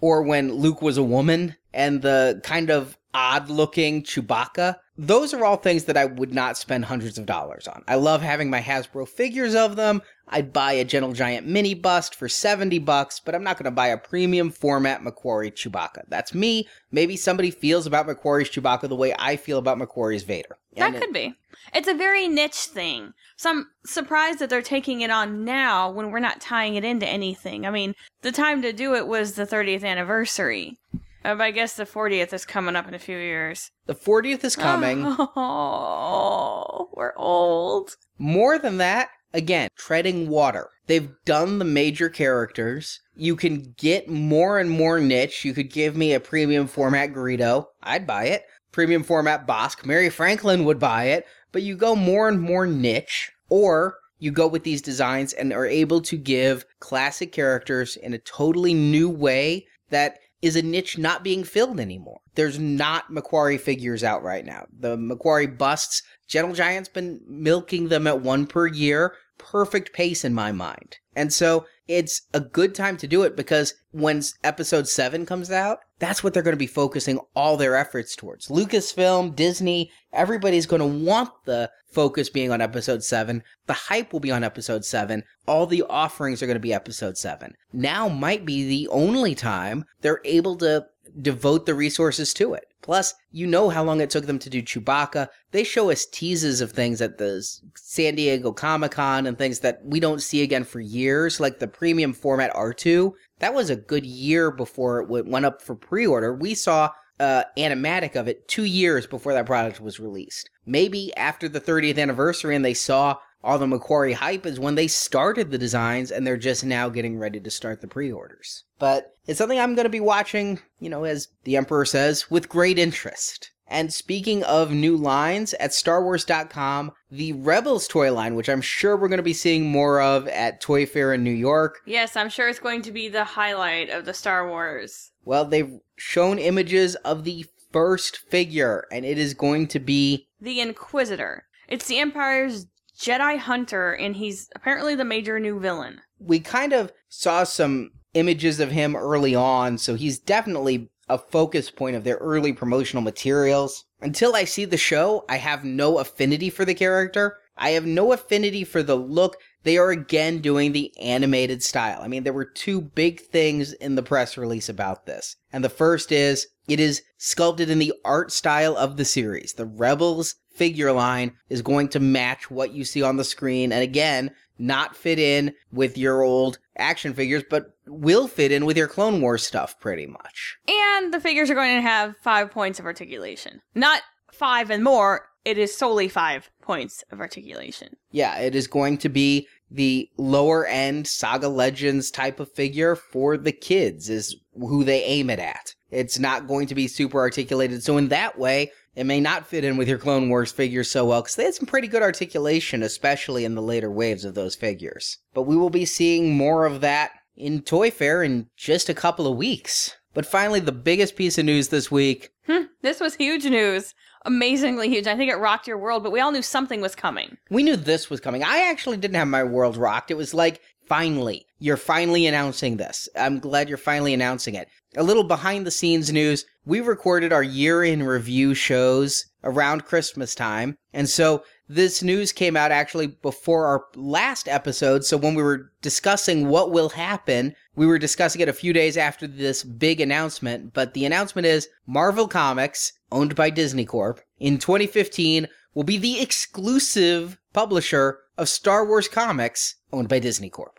Or 0.00 0.22
when 0.22 0.52
Luke 0.52 0.82
was 0.82 0.98
a 0.98 1.02
woman 1.02 1.56
and 1.72 2.02
the 2.02 2.40
kind 2.44 2.70
of 2.70 2.98
odd 3.14 3.48
looking 3.48 4.02
Chewbacca. 4.02 4.76
Those 4.96 5.34
are 5.34 5.44
all 5.44 5.56
things 5.56 5.84
that 5.84 5.96
I 5.96 6.04
would 6.04 6.32
not 6.32 6.56
spend 6.56 6.84
hundreds 6.84 7.18
of 7.18 7.26
dollars 7.26 7.66
on. 7.66 7.82
I 7.88 7.96
love 7.96 8.22
having 8.22 8.48
my 8.48 8.60
Hasbro 8.60 9.08
figures 9.08 9.54
of 9.54 9.74
them. 9.74 10.02
I'd 10.28 10.52
buy 10.52 10.74
a 10.74 10.84
Gentle 10.84 11.12
Giant 11.12 11.46
mini 11.48 11.74
bust 11.74 12.14
for 12.14 12.28
70 12.28 12.78
bucks, 12.78 13.18
but 13.18 13.34
I'm 13.34 13.42
not 13.42 13.56
going 13.58 13.64
to 13.64 13.72
buy 13.72 13.88
a 13.88 13.98
premium 13.98 14.50
format 14.50 15.02
McQuarrie 15.02 15.52
Chewbacca. 15.52 16.04
That's 16.08 16.32
me. 16.32 16.68
Maybe 16.92 17.16
somebody 17.16 17.50
feels 17.50 17.86
about 17.86 18.06
McQuarrie's 18.06 18.50
Chewbacca 18.50 18.88
the 18.88 18.94
way 18.94 19.12
I 19.18 19.34
feel 19.34 19.58
about 19.58 19.78
McQuarrie's 19.78 20.22
Vader. 20.22 20.56
That 20.76 20.86
And 20.86 20.94
it- 20.96 21.00
could 21.02 21.12
be. 21.12 21.34
It's 21.74 21.88
a 21.88 21.94
very 21.94 22.28
niche 22.28 22.54
thing. 22.66 23.14
So 23.36 23.50
I'm 23.50 23.66
surprised 23.84 24.38
that 24.38 24.48
they're 24.48 24.62
taking 24.62 25.00
it 25.00 25.10
on 25.10 25.44
now 25.44 25.90
when 25.90 26.10
we're 26.12 26.20
not 26.20 26.40
tying 26.40 26.76
it 26.76 26.84
into 26.84 27.06
anything. 27.06 27.66
I 27.66 27.70
mean, 27.70 27.94
the 28.22 28.30
time 28.32 28.62
to 28.62 28.72
do 28.72 28.94
it 28.94 29.08
was 29.08 29.32
the 29.32 29.46
30th 29.46 29.84
anniversary. 29.84 30.78
Uh, 31.24 31.34
but 31.34 31.44
I 31.44 31.50
guess 31.50 31.74
the 31.74 31.84
40th 31.86 32.32
is 32.32 32.44
coming 32.44 32.76
up 32.76 32.86
in 32.86 32.94
a 32.94 32.98
few 32.98 33.16
years. 33.16 33.70
the 33.86 33.94
40th 33.94 34.44
is 34.44 34.56
coming. 34.56 35.04
Oh, 35.36 36.88
we're 36.92 37.16
old. 37.16 37.96
More 38.18 38.58
than 38.58 38.78
that, 38.78 39.08
again, 39.32 39.68
treading 39.76 40.28
water. 40.28 40.68
They've 40.86 41.10
done 41.24 41.58
the 41.58 41.64
major 41.64 42.08
characters. 42.08 43.00
You 43.16 43.36
can 43.36 43.74
get 43.78 44.08
more 44.08 44.58
and 44.58 44.70
more 44.70 45.00
niche. 45.00 45.44
You 45.44 45.54
could 45.54 45.70
give 45.72 45.96
me 45.96 46.12
a 46.12 46.20
premium 46.20 46.66
format 46.66 47.12
Greedo. 47.12 47.66
I'd 47.82 48.06
buy 48.06 48.24
it. 48.26 48.42
Premium 48.72 49.02
format 49.02 49.46
Bossk. 49.46 49.86
Mary 49.86 50.10
Franklin 50.10 50.64
would 50.64 50.78
buy 50.78 51.04
it. 51.04 51.26
But 51.52 51.62
you 51.62 51.76
go 51.76 51.96
more 51.96 52.28
and 52.28 52.40
more 52.40 52.66
niche. 52.66 53.30
Or 53.48 53.96
you 54.18 54.30
go 54.30 54.46
with 54.46 54.64
these 54.64 54.82
designs 54.82 55.32
and 55.32 55.52
are 55.52 55.66
able 55.66 56.00
to 56.02 56.16
give 56.16 56.64
classic 56.80 57.32
characters 57.32 57.96
in 57.96 58.12
a 58.14 58.18
totally 58.18 58.74
new 58.74 59.08
way 59.08 59.66
that 59.90 60.18
is 60.44 60.56
a 60.56 60.62
niche 60.62 60.98
not 60.98 61.24
being 61.24 61.42
filled 61.42 61.80
anymore. 61.80 62.20
There's 62.34 62.58
not 62.58 63.10
McQuarrie 63.10 63.58
figures 63.58 64.04
out 64.04 64.22
right 64.22 64.44
now. 64.44 64.66
The 64.78 64.94
McQuarrie 64.94 65.56
busts, 65.56 66.02
Gentle 66.28 66.54
Giant's 66.54 66.90
been 66.90 67.22
milking 67.26 67.88
them 67.88 68.06
at 68.06 68.20
one 68.20 68.46
per 68.46 68.66
year. 68.66 69.14
Perfect 69.38 69.92
pace 69.92 70.24
in 70.24 70.34
my 70.34 70.52
mind. 70.52 70.98
And 71.16 71.32
so 71.32 71.66
it's 71.86 72.22
a 72.32 72.40
good 72.40 72.74
time 72.74 72.96
to 72.98 73.06
do 73.06 73.22
it 73.22 73.36
because 73.36 73.74
when 73.92 74.22
episode 74.42 74.88
7 74.88 75.26
comes 75.26 75.50
out, 75.50 75.78
that's 75.98 76.24
what 76.24 76.34
they're 76.34 76.42
going 76.42 76.54
to 76.54 76.58
be 76.58 76.66
focusing 76.66 77.20
all 77.34 77.56
their 77.56 77.76
efforts 77.76 78.16
towards. 78.16 78.48
Lucasfilm, 78.48 79.36
Disney, 79.36 79.90
everybody's 80.12 80.66
going 80.66 80.80
to 80.80 81.04
want 81.04 81.30
the 81.44 81.70
focus 81.92 82.28
being 82.28 82.50
on 82.50 82.60
episode 82.60 83.04
7. 83.04 83.42
The 83.66 83.72
hype 83.72 84.12
will 84.12 84.20
be 84.20 84.32
on 84.32 84.42
episode 84.42 84.84
7. 84.84 85.22
All 85.46 85.66
the 85.66 85.84
offerings 85.88 86.42
are 86.42 86.46
going 86.46 86.56
to 86.56 86.60
be 86.60 86.74
episode 86.74 87.16
7. 87.16 87.54
Now 87.72 88.08
might 88.08 88.44
be 88.44 88.66
the 88.66 88.88
only 88.88 89.34
time 89.34 89.84
they're 90.00 90.20
able 90.24 90.56
to 90.56 90.86
devote 91.20 91.66
the 91.66 91.74
resources 91.74 92.34
to 92.34 92.54
it. 92.54 92.66
Plus, 92.84 93.14
you 93.32 93.46
know 93.46 93.70
how 93.70 93.82
long 93.82 94.02
it 94.02 94.10
took 94.10 94.26
them 94.26 94.38
to 94.38 94.50
do 94.50 94.60
Chewbacca. 94.60 95.28
They 95.52 95.64
show 95.64 95.90
us 95.90 96.04
teases 96.04 96.60
of 96.60 96.72
things 96.72 97.00
at 97.00 97.16
the 97.16 97.42
San 97.74 98.14
Diego 98.14 98.52
Comic 98.52 98.90
Con 98.90 99.26
and 99.26 99.38
things 99.38 99.60
that 99.60 99.80
we 99.82 100.00
don't 100.00 100.20
see 100.20 100.42
again 100.42 100.64
for 100.64 100.80
years, 100.80 101.40
like 101.40 101.60
the 101.60 101.66
premium 101.66 102.12
format 102.12 102.52
R2. 102.52 103.12
That 103.38 103.54
was 103.54 103.70
a 103.70 103.76
good 103.76 104.04
year 104.04 104.50
before 104.50 105.00
it 105.00 105.26
went 105.26 105.46
up 105.46 105.62
for 105.62 105.74
pre 105.74 106.06
order. 106.06 106.34
We 106.34 106.54
saw 106.54 106.90
uh, 107.18 107.44
animatic 107.56 108.16
of 108.16 108.28
it 108.28 108.46
two 108.48 108.64
years 108.64 109.06
before 109.06 109.32
that 109.32 109.46
product 109.46 109.80
was 109.80 109.98
released. 109.98 110.50
Maybe 110.66 111.16
after 111.16 111.48
the 111.48 111.62
30th 111.62 111.98
anniversary 111.98 112.54
and 112.54 112.64
they 112.64 112.74
saw 112.74 113.16
all 113.44 113.58
the 113.58 113.66
McQuarrie 113.66 114.14
hype 114.14 114.46
is 114.46 114.58
when 114.58 114.74
they 114.74 114.88
started 114.88 115.50
the 115.50 115.58
designs 115.58 116.10
and 116.10 116.26
they're 116.26 116.36
just 116.36 116.64
now 116.64 116.88
getting 116.88 117.18
ready 117.18 117.38
to 117.40 117.50
start 117.50 117.80
the 117.80 117.86
pre-orders. 117.86 118.64
But 118.78 119.14
it's 119.26 119.38
something 119.38 119.58
I'm 119.60 119.74
going 119.74 119.84
to 119.84 119.90
be 119.90 120.00
watching, 120.00 120.60
you 120.80 120.88
know, 120.88 121.04
as 121.04 121.28
the 121.44 121.56
Emperor 121.56 121.84
says, 121.84 122.30
with 122.30 122.48
great 122.48 122.78
interest. 122.78 123.50
And 123.66 123.92
speaking 123.92 124.42
of 124.44 124.72
new 124.72 124.96
lines, 124.96 125.54
at 125.54 125.70
StarWars.com, 125.70 126.92
the 127.10 127.32
Rebels 127.32 127.88
toy 127.88 128.12
line, 128.12 128.34
which 128.34 128.48
I'm 128.48 128.60
sure 128.60 128.96
we're 128.96 129.08
going 129.08 129.16
to 129.18 129.22
be 129.22 129.32
seeing 129.32 129.66
more 129.70 130.00
of 130.00 130.28
at 130.28 130.60
Toy 130.60 130.84
Fair 130.86 131.14
in 131.14 131.24
New 131.24 131.30
York, 131.30 131.80
Yes, 131.86 132.14
I'm 132.16 132.28
sure 132.28 132.48
it's 132.48 132.58
going 132.58 132.82
to 132.82 132.92
be 132.92 133.08
the 133.08 133.24
highlight 133.24 133.88
of 133.90 134.04
the 134.04 134.14
Star 134.14 134.48
Wars. 134.48 135.12
well, 135.24 135.44
they've 135.44 135.78
shown 135.96 136.38
images 136.38 136.94
of 136.96 137.24
the 137.24 137.46
first 137.72 138.18
figure, 138.30 138.86
and 138.92 139.04
it 139.04 139.18
is 139.18 139.34
going 139.34 139.66
to 139.68 139.80
be 139.80 140.28
The 140.40 140.60
Inquisitor. 140.60 141.44
It's 141.66 141.86
the 141.86 141.98
Empire's 141.98 142.66
Jedi 143.04 143.36
Hunter, 143.38 143.92
and 143.92 144.16
he's 144.16 144.48
apparently 144.56 144.94
the 144.94 145.04
major 145.04 145.38
new 145.38 145.60
villain. 145.60 146.00
we 146.18 146.40
kind 146.40 146.72
of 146.72 146.90
saw 147.10 147.44
some 147.44 147.90
images 148.14 148.60
of 148.60 148.70
him 148.70 148.96
early 148.96 149.34
on, 149.34 149.76
so 149.76 149.94
he's 149.94 150.18
definitely 150.18 150.88
a 151.06 151.18
focus 151.18 151.70
point 151.70 151.96
of 151.96 152.04
their 152.04 152.16
early 152.16 152.54
promotional 152.54 153.02
materials. 153.02 153.84
Until 154.00 154.34
I 154.34 154.44
see 154.44 154.64
the 154.64 154.78
show, 154.78 155.24
I 155.28 155.36
have 155.36 155.64
no 155.64 155.98
affinity 155.98 156.48
for 156.48 156.64
the 156.64 156.74
character. 156.74 157.36
I 157.58 157.70
have 157.70 157.84
no 157.84 158.12
affinity 158.12 158.64
for 158.64 158.82
the 158.82 158.96
look. 158.96 159.36
They 159.64 159.76
are 159.76 159.90
again 159.90 160.38
doing 160.38 160.72
the 160.72 160.92
animated 160.98 161.62
style. 161.62 162.00
I 162.00 162.08
mean, 162.08 162.24
there 162.24 162.32
were 162.32 162.44
two 162.44 162.80
big 162.80 163.20
things 163.20 163.74
in 163.74 163.96
the 163.96 164.02
press 164.02 164.38
release 164.38 164.70
about 164.70 165.04
this. 165.04 165.36
And 165.52 165.62
the 165.62 165.68
first 165.68 166.10
is 166.10 166.46
it 166.66 166.80
is 166.80 167.02
sculpted 167.18 167.68
in 167.68 167.78
the 167.78 167.92
art 168.04 168.32
style 168.32 168.76
of 168.76 168.96
the 168.96 169.04
series. 169.04 169.52
The 169.52 169.66
Rebels 169.66 170.36
figure 170.54 170.92
line 170.92 171.32
is 171.48 171.62
going 171.62 171.88
to 171.88 172.00
match 172.00 172.50
what 172.50 172.72
you 172.72 172.84
see 172.84 173.02
on 173.02 173.16
the 173.16 173.24
screen. 173.24 173.72
And 173.72 173.82
again, 173.82 174.30
not 174.58 174.96
fit 174.96 175.18
in 175.18 175.54
with 175.72 175.98
your 175.98 176.22
old 176.22 176.58
action 176.76 177.12
figures, 177.14 177.42
but 177.48 177.76
will 177.86 178.28
fit 178.28 178.52
in 178.52 178.64
with 178.64 178.76
your 178.76 178.88
Clone 178.88 179.20
Wars 179.20 179.46
stuff 179.46 179.78
pretty 179.80 180.06
much. 180.06 180.56
And 180.68 181.12
the 181.12 181.20
figures 181.20 181.50
are 181.50 181.54
going 181.54 181.76
to 181.76 181.82
have 181.82 182.16
five 182.22 182.50
points 182.50 182.78
of 182.78 182.86
articulation. 182.86 183.62
Not 183.74 184.02
five 184.32 184.70
and 184.70 184.82
more, 184.82 185.28
it 185.44 185.58
is 185.58 185.76
solely 185.76 186.08
five 186.08 186.50
points 186.62 187.04
of 187.10 187.20
articulation. 187.20 187.96
Yeah, 188.10 188.38
it 188.38 188.54
is 188.54 188.66
going 188.66 188.98
to 188.98 189.08
be 189.08 189.48
the 189.70 190.08
lower 190.16 190.66
end 190.66 191.06
Saga 191.06 191.48
Legends 191.48 192.10
type 192.10 192.40
of 192.40 192.50
figure 192.52 192.96
for 192.96 193.36
the 193.36 193.52
kids, 193.52 194.08
is 194.08 194.36
who 194.54 194.84
they 194.84 195.02
aim 195.04 195.30
it 195.30 195.38
at. 195.38 195.74
It's 195.90 196.18
not 196.18 196.46
going 196.46 196.66
to 196.68 196.74
be 196.74 196.88
super 196.88 197.18
articulated. 197.18 197.82
So, 197.82 197.96
in 197.96 198.08
that 198.08 198.38
way, 198.38 198.70
it 198.96 199.04
may 199.04 199.20
not 199.20 199.46
fit 199.46 199.64
in 199.64 199.76
with 199.76 199.88
your 199.88 199.98
Clone 199.98 200.28
Wars 200.28 200.52
figures 200.52 200.90
so 200.90 201.04
well 201.06 201.22
because 201.22 201.36
they 201.36 201.44
had 201.44 201.54
some 201.54 201.66
pretty 201.66 201.88
good 201.88 202.02
articulation, 202.02 202.82
especially 202.82 203.44
in 203.44 203.54
the 203.54 203.62
later 203.62 203.90
waves 203.90 204.24
of 204.24 204.34
those 204.34 204.54
figures. 204.54 205.18
But 205.32 205.42
we 205.42 205.56
will 205.56 205.70
be 205.70 205.84
seeing 205.84 206.36
more 206.36 206.66
of 206.66 206.80
that 206.80 207.12
in 207.36 207.62
Toy 207.62 207.90
Fair 207.90 208.22
in 208.22 208.48
just 208.56 208.88
a 208.88 208.94
couple 208.94 209.26
of 209.26 209.36
weeks. 209.36 209.96
But 210.12 210.26
finally, 210.26 210.60
the 210.60 210.70
biggest 210.70 211.16
piece 211.16 211.38
of 211.38 211.44
news 211.44 211.68
this 211.68 211.90
week 211.90 212.30
Hmm, 212.46 212.64
this 212.82 213.00
was 213.00 213.14
huge 213.14 213.46
news. 213.46 213.94
Amazingly 214.26 214.88
huge. 214.88 215.06
I 215.06 215.16
think 215.16 215.30
it 215.30 215.36
rocked 215.36 215.66
your 215.66 215.78
world, 215.78 216.02
but 216.02 216.12
we 216.12 216.20
all 216.20 216.32
knew 216.32 216.42
something 216.42 216.80
was 216.80 216.94
coming. 216.94 217.36
we 217.50 217.62
knew 217.62 217.76
this 217.76 218.10
was 218.10 218.20
coming. 218.20 218.42
I 218.42 218.70
actually 218.70 218.96
didn't 218.98 219.16
have 219.16 219.28
my 219.28 219.44
world 219.44 219.76
rocked. 219.76 220.10
It 220.10 220.16
was 220.16 220.34
like, 220.34 220.60
finally, 220.86 221.46
you're 221.58 221.76
finally 221.76 222.26
announcing 222.26 222.76
this. 222.76 223.08
I'm 223.16 223.38
glad 223.38 223.68
you're 223.68 223.78
finally 223.78 224.14
announcing 224.14 224.54
it. 224.54 224.68
A 224.96 225.02
little 225.02 225.24
behind 225.24 225.66
the 225.66 225.70
scenes 225.70 226.12
news 226.12 226.44
we 226.66 226.80
recorded 226.80 227.32
our 227.32 227.42
year 227.42 227.84
in 227.84 228.02
review 228.02 228.54
shows 228.54 229.26
around 229.42 229.84
Christmas 229.84 230.34
time. 230.34 230.76
And 230.92 231.08
so 231.08 231.44
this 231.68 232.02
news 232.02 232.32
came 232.32 232.56
out 232.56 232.72
actually 232.72 233.08
before 233.08 233.66
our 233.66 233.84
last 233.94 234.48
episode. 234.48 235.04
So 235.04 235.16
when 235.16 235.34
we 235.34 235.42
were 235.42 235.72
discussing 235.82 236.48
what 236.48 236.70
will 236.70 236.90
happen, 236.90 237.54
we 237.76 237.86
were 237.86 237.98
discussing 237.98 238.40
it 238.40 238.48
a 238.48 238.54
few 238.54 238.72
days 238.72 238.96
after 238.96 239.26
this 239.26 239.62
big 239.62 240.00
announcement. 240.00 240.72
But 240.72 240.94
the 240.94 241.04
announcement 241.04 241.46
is 241.46 241.68
Marvel 241.86 242.28
Comics, 242.28 242.92
owned 243.12 243.34
by 243.34 243.50
Disney 243.50 243.84
Corp, 243.84 244.20
in 244.38 244.58
2015 244.58 245.48
will 245.74 245.84
be 245.84 245.98
the 245.98 246.20
exclusive 246.20 247.38
publisher 247.52 248.18
of 248.36 248.48
Star 248.48 248.86
Wars 248.86 249.08
comics 249.08 249.76
owned 249.94 250.08
by 250.08 250.18
Disney 250.18 250.50
Corp. 250.50 250.78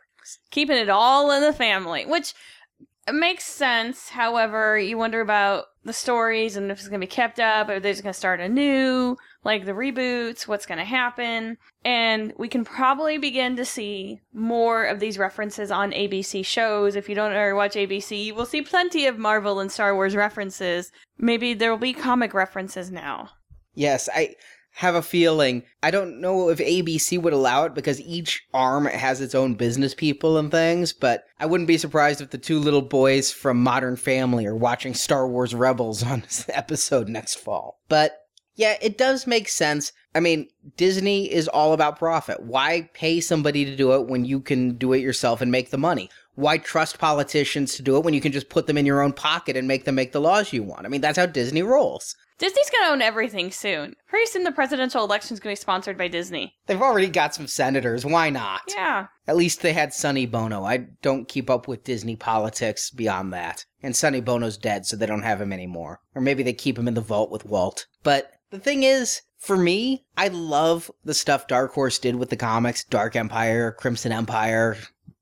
Keeping 0.52 0.78
it 0.78 0.90
all 0.90 1.32
in 1.32 1.42
the 1.42 1.54
family, 1.54 2.06
which 2.06 2.34
makes 3.12 3.46
sense. 3.46 4.10
However, 4.10 4.78
you 4.78 4.98
wonder 4.98 5.22
about 5.22 5.66
the 5.84 5.94
stories 5.94 6.58
and 6.58 6.72
if 6.72 6.80
it's 6.80 6.88
going 6.88 7.00
to 7.00 7.06
be 7.06 7.12
kept 7.12 7.40
up, 7.40 7.70
or 7.70 7.80
they're 7.80 7.92
just 7.92 8.02
going 8.02 8.14
to 8.14 8.18
start 8.18 8.40
anew, 8.40 9.16
like 9.44 9.66
the 9.66 9.74
reboots, 9.74 10.48
what's 10.48 10.66
going 10.66 10.80
to 10.80 10.84
happen. 10.84 11.58
And 11.84 12.34
we 12.38 12.48
can 12.48 12.66
probably 12.66 13.20
begin 13.20 13.56
to 13.58 13.66
see 13.66 14.22
more 14.34 14.86
of 14.86 15.00
these 15.00 15.20
references 15.20 15.70
on 15.70 15.92
ABC 15.92 16.44
shows. 16.44 16.96
If 16.96 17.08
you 17.08 17.14
don't 17.14 17.34
ever 17.34 17.56
watch 17.56 17.76
ABC, 17.76 18.26
you 18.26 18.36
will 18.36 18.48
see 18.48 18.64
plenty 18.64 19.06
of 19.06 19.20
Marvel 19.20 19.60
and 19.60 19.72
Star 19.72 19.94
Wars 19.94 20.16
references. 20.16 20.92
Maybe 21.20 21.54
there 21.54 21.70
will 21.70 21.78
be 21.78 21.94
comic 21.94 22.34
references 22.34 22.90
now. 22.90 23.30
Yes, 23.76 24.10
I 24.14 24.36
have 24.76 24.96
a 24.96 25.02
feeling. 25.02 25.64
I 25.82 25.90
don't 25.90 26.20
know 26.20 26.50
if 26.50 26.60
ABC 26.60 27.22
would 27.22 27.32
allow 27.32 27.64
it 27.64 27.74
because 27.74 28.02
each 28.02 28.46
arm 28.54 28.86
has 28.86 29.22
its 29.22 29.34
own 29.34 29.54
business 29.56 29.96
people 29.96 30.38
and 30.38 30.52
things, 30.52 30.92
but 30.92 31.24
I 31.40 31.46
wouldn't 31.46 31.70
be 31.70 31.78
surprised 31.78 32.20
if 32.20 32.32
the 32.32 32.38
two 32.38 32.60
little 32.60 32.82
boys 32.82 33.32
from 33.32 33.64
Modern 33.64 33.96
Family 33.96 34.46
are 34.46 34.56
watching 34.56 34.94
Star 34.94 35.30
Wars 35.30 35.56
Rebels 35.56 36.04
on 36.04 36.22
this 36.22 36.46
episode 36.54 37.08
next 37.08 37.36
fall. 37.36 37.80
But 37.88 38.26
yeah, 38.56 38.76
it 38.82 38.98
does 38.98 39.26
make 39.26 39.48
sense. 39.48 39.94
I 40.14 40.20
mean, 40.20 40.50
Disney 40.76 41.32
is 41.32 41.48
all 41.48 41.72
about 41.72 41.98
profit. 41.98 42.44
Why 42.44 42.90
pay 42.94 43.22
somebody 43.22 43.64
to 43.64 43.78
do 43.78 43.94
it 43.94 44.08
when 44.08 44.26
you 44.26 44.42
can 44.42 44.76
do 44.76 44.92
it 44.92 45.00
yourself 45.00 45.40
and 45.40 45.50
make 45.50 45.70
the 45.70 45.78
money? 45.78 46.10
Why 46.36 46.58
trust 46.58 47.00
politicians 47.00 47.76
to 47.76 47.82
do 47.82 47.96
it 47.96 48.04
when 48.04 48.14
you 48.14 48.20
can 48.20 48.34
just 48.34 48.50
put 48.50 48.68
them 48.68 48.78
in 48.78 48.86
your 48.86 49.02
own 49.02 49.14
pocket 49.14 49.56
and 49.56 49.70
make 49.70 49.86
them 49.86 49.96
make 49.96 50.12
the 50.12 50.20
laws 50.20 50.52
you 50.52 50.64
want? 50.64 50.86
I 50.86 50.90
mean, 50.90 51.00
that's 51.00 51.18
how 51.18 51.28
Disney 51.28 51.64
rolls. 51.64 52.18
Disney's 52.38 52.70
going 52.70 52.86
to 52.86 52.92
own 52.92 53.02
everything 53.02 53.50
soon. 53.52 53.96
Pretty 54.08 54.26
soon 54.26 54.44
the 54.44 54.52
presidential 54.52 55.04
election's 55.04 55.40
going 55.40 55.56
to 55.56 55.60
be 55.60 55.62
sponsored 55.62 55.98
by 55.98 56.10
Disney. 56.10 56.56
They've 56.68 56.82
already 56.82 57.08
got 57.08 57.34
some 57.34 57.48
senators. 57.48 58.06
Why 58.06 58.30
not? 58.30 58.62
Yeah. 58.68 59.08
At 59.28 59.38
least 59.38 59.62
they 59.62 59.74
had 59.74 59.94
Sonny 59.94 60.26
Bono. 60.26 60.64
I 60.64 60.88
don't 61.02 61.30
keep 61.30 61.50
up 61.50 61.68
with 61.68 61.86
Disney 61.86 62.16
politics 62.16 62.92
beyond 62.92 63.32
that. 63.34 63.66
And 63.82 63.96
Sonny 63.96 64.20
Bono's 64.20 64.58
dead, 64.58 64.86
so 64.86 64.98
they 64.98 65.06
don't 65.06 65.22
have 65.22 65.40
him 65.40 65.54
anymore. 65.54 66.02
Or 66.14 66.22
maybe 66.22 66.44
they 66.44 66.54
keep 66.54 66.78
him 66.78 66.88
in 66.88 66.94
the 66.94 67.02
vault 67.02 67.32
with 67.32 67.46
Walt. 67.46 67.88
But 68.04 68.32
the 68.52 68.60
thing 68.60 68.84
is, 68.84 69.22
for 69.38 69.56
me, 69.56 70.06
I 70.18 70.28
love 70.28 70.92
the 71.04 71.14
stuff 71.14 71.48
Dark 71.48 71.74
Horse 71.74 72.00
did 72.00 72.16
with 72.16 72.30
the 72.30 72.36
comics 72.36 72.84
Dark 72.84 73.16
Empire, 73.16 73.72
Crimson 73.72 74.12
Empire, 74.12 74.78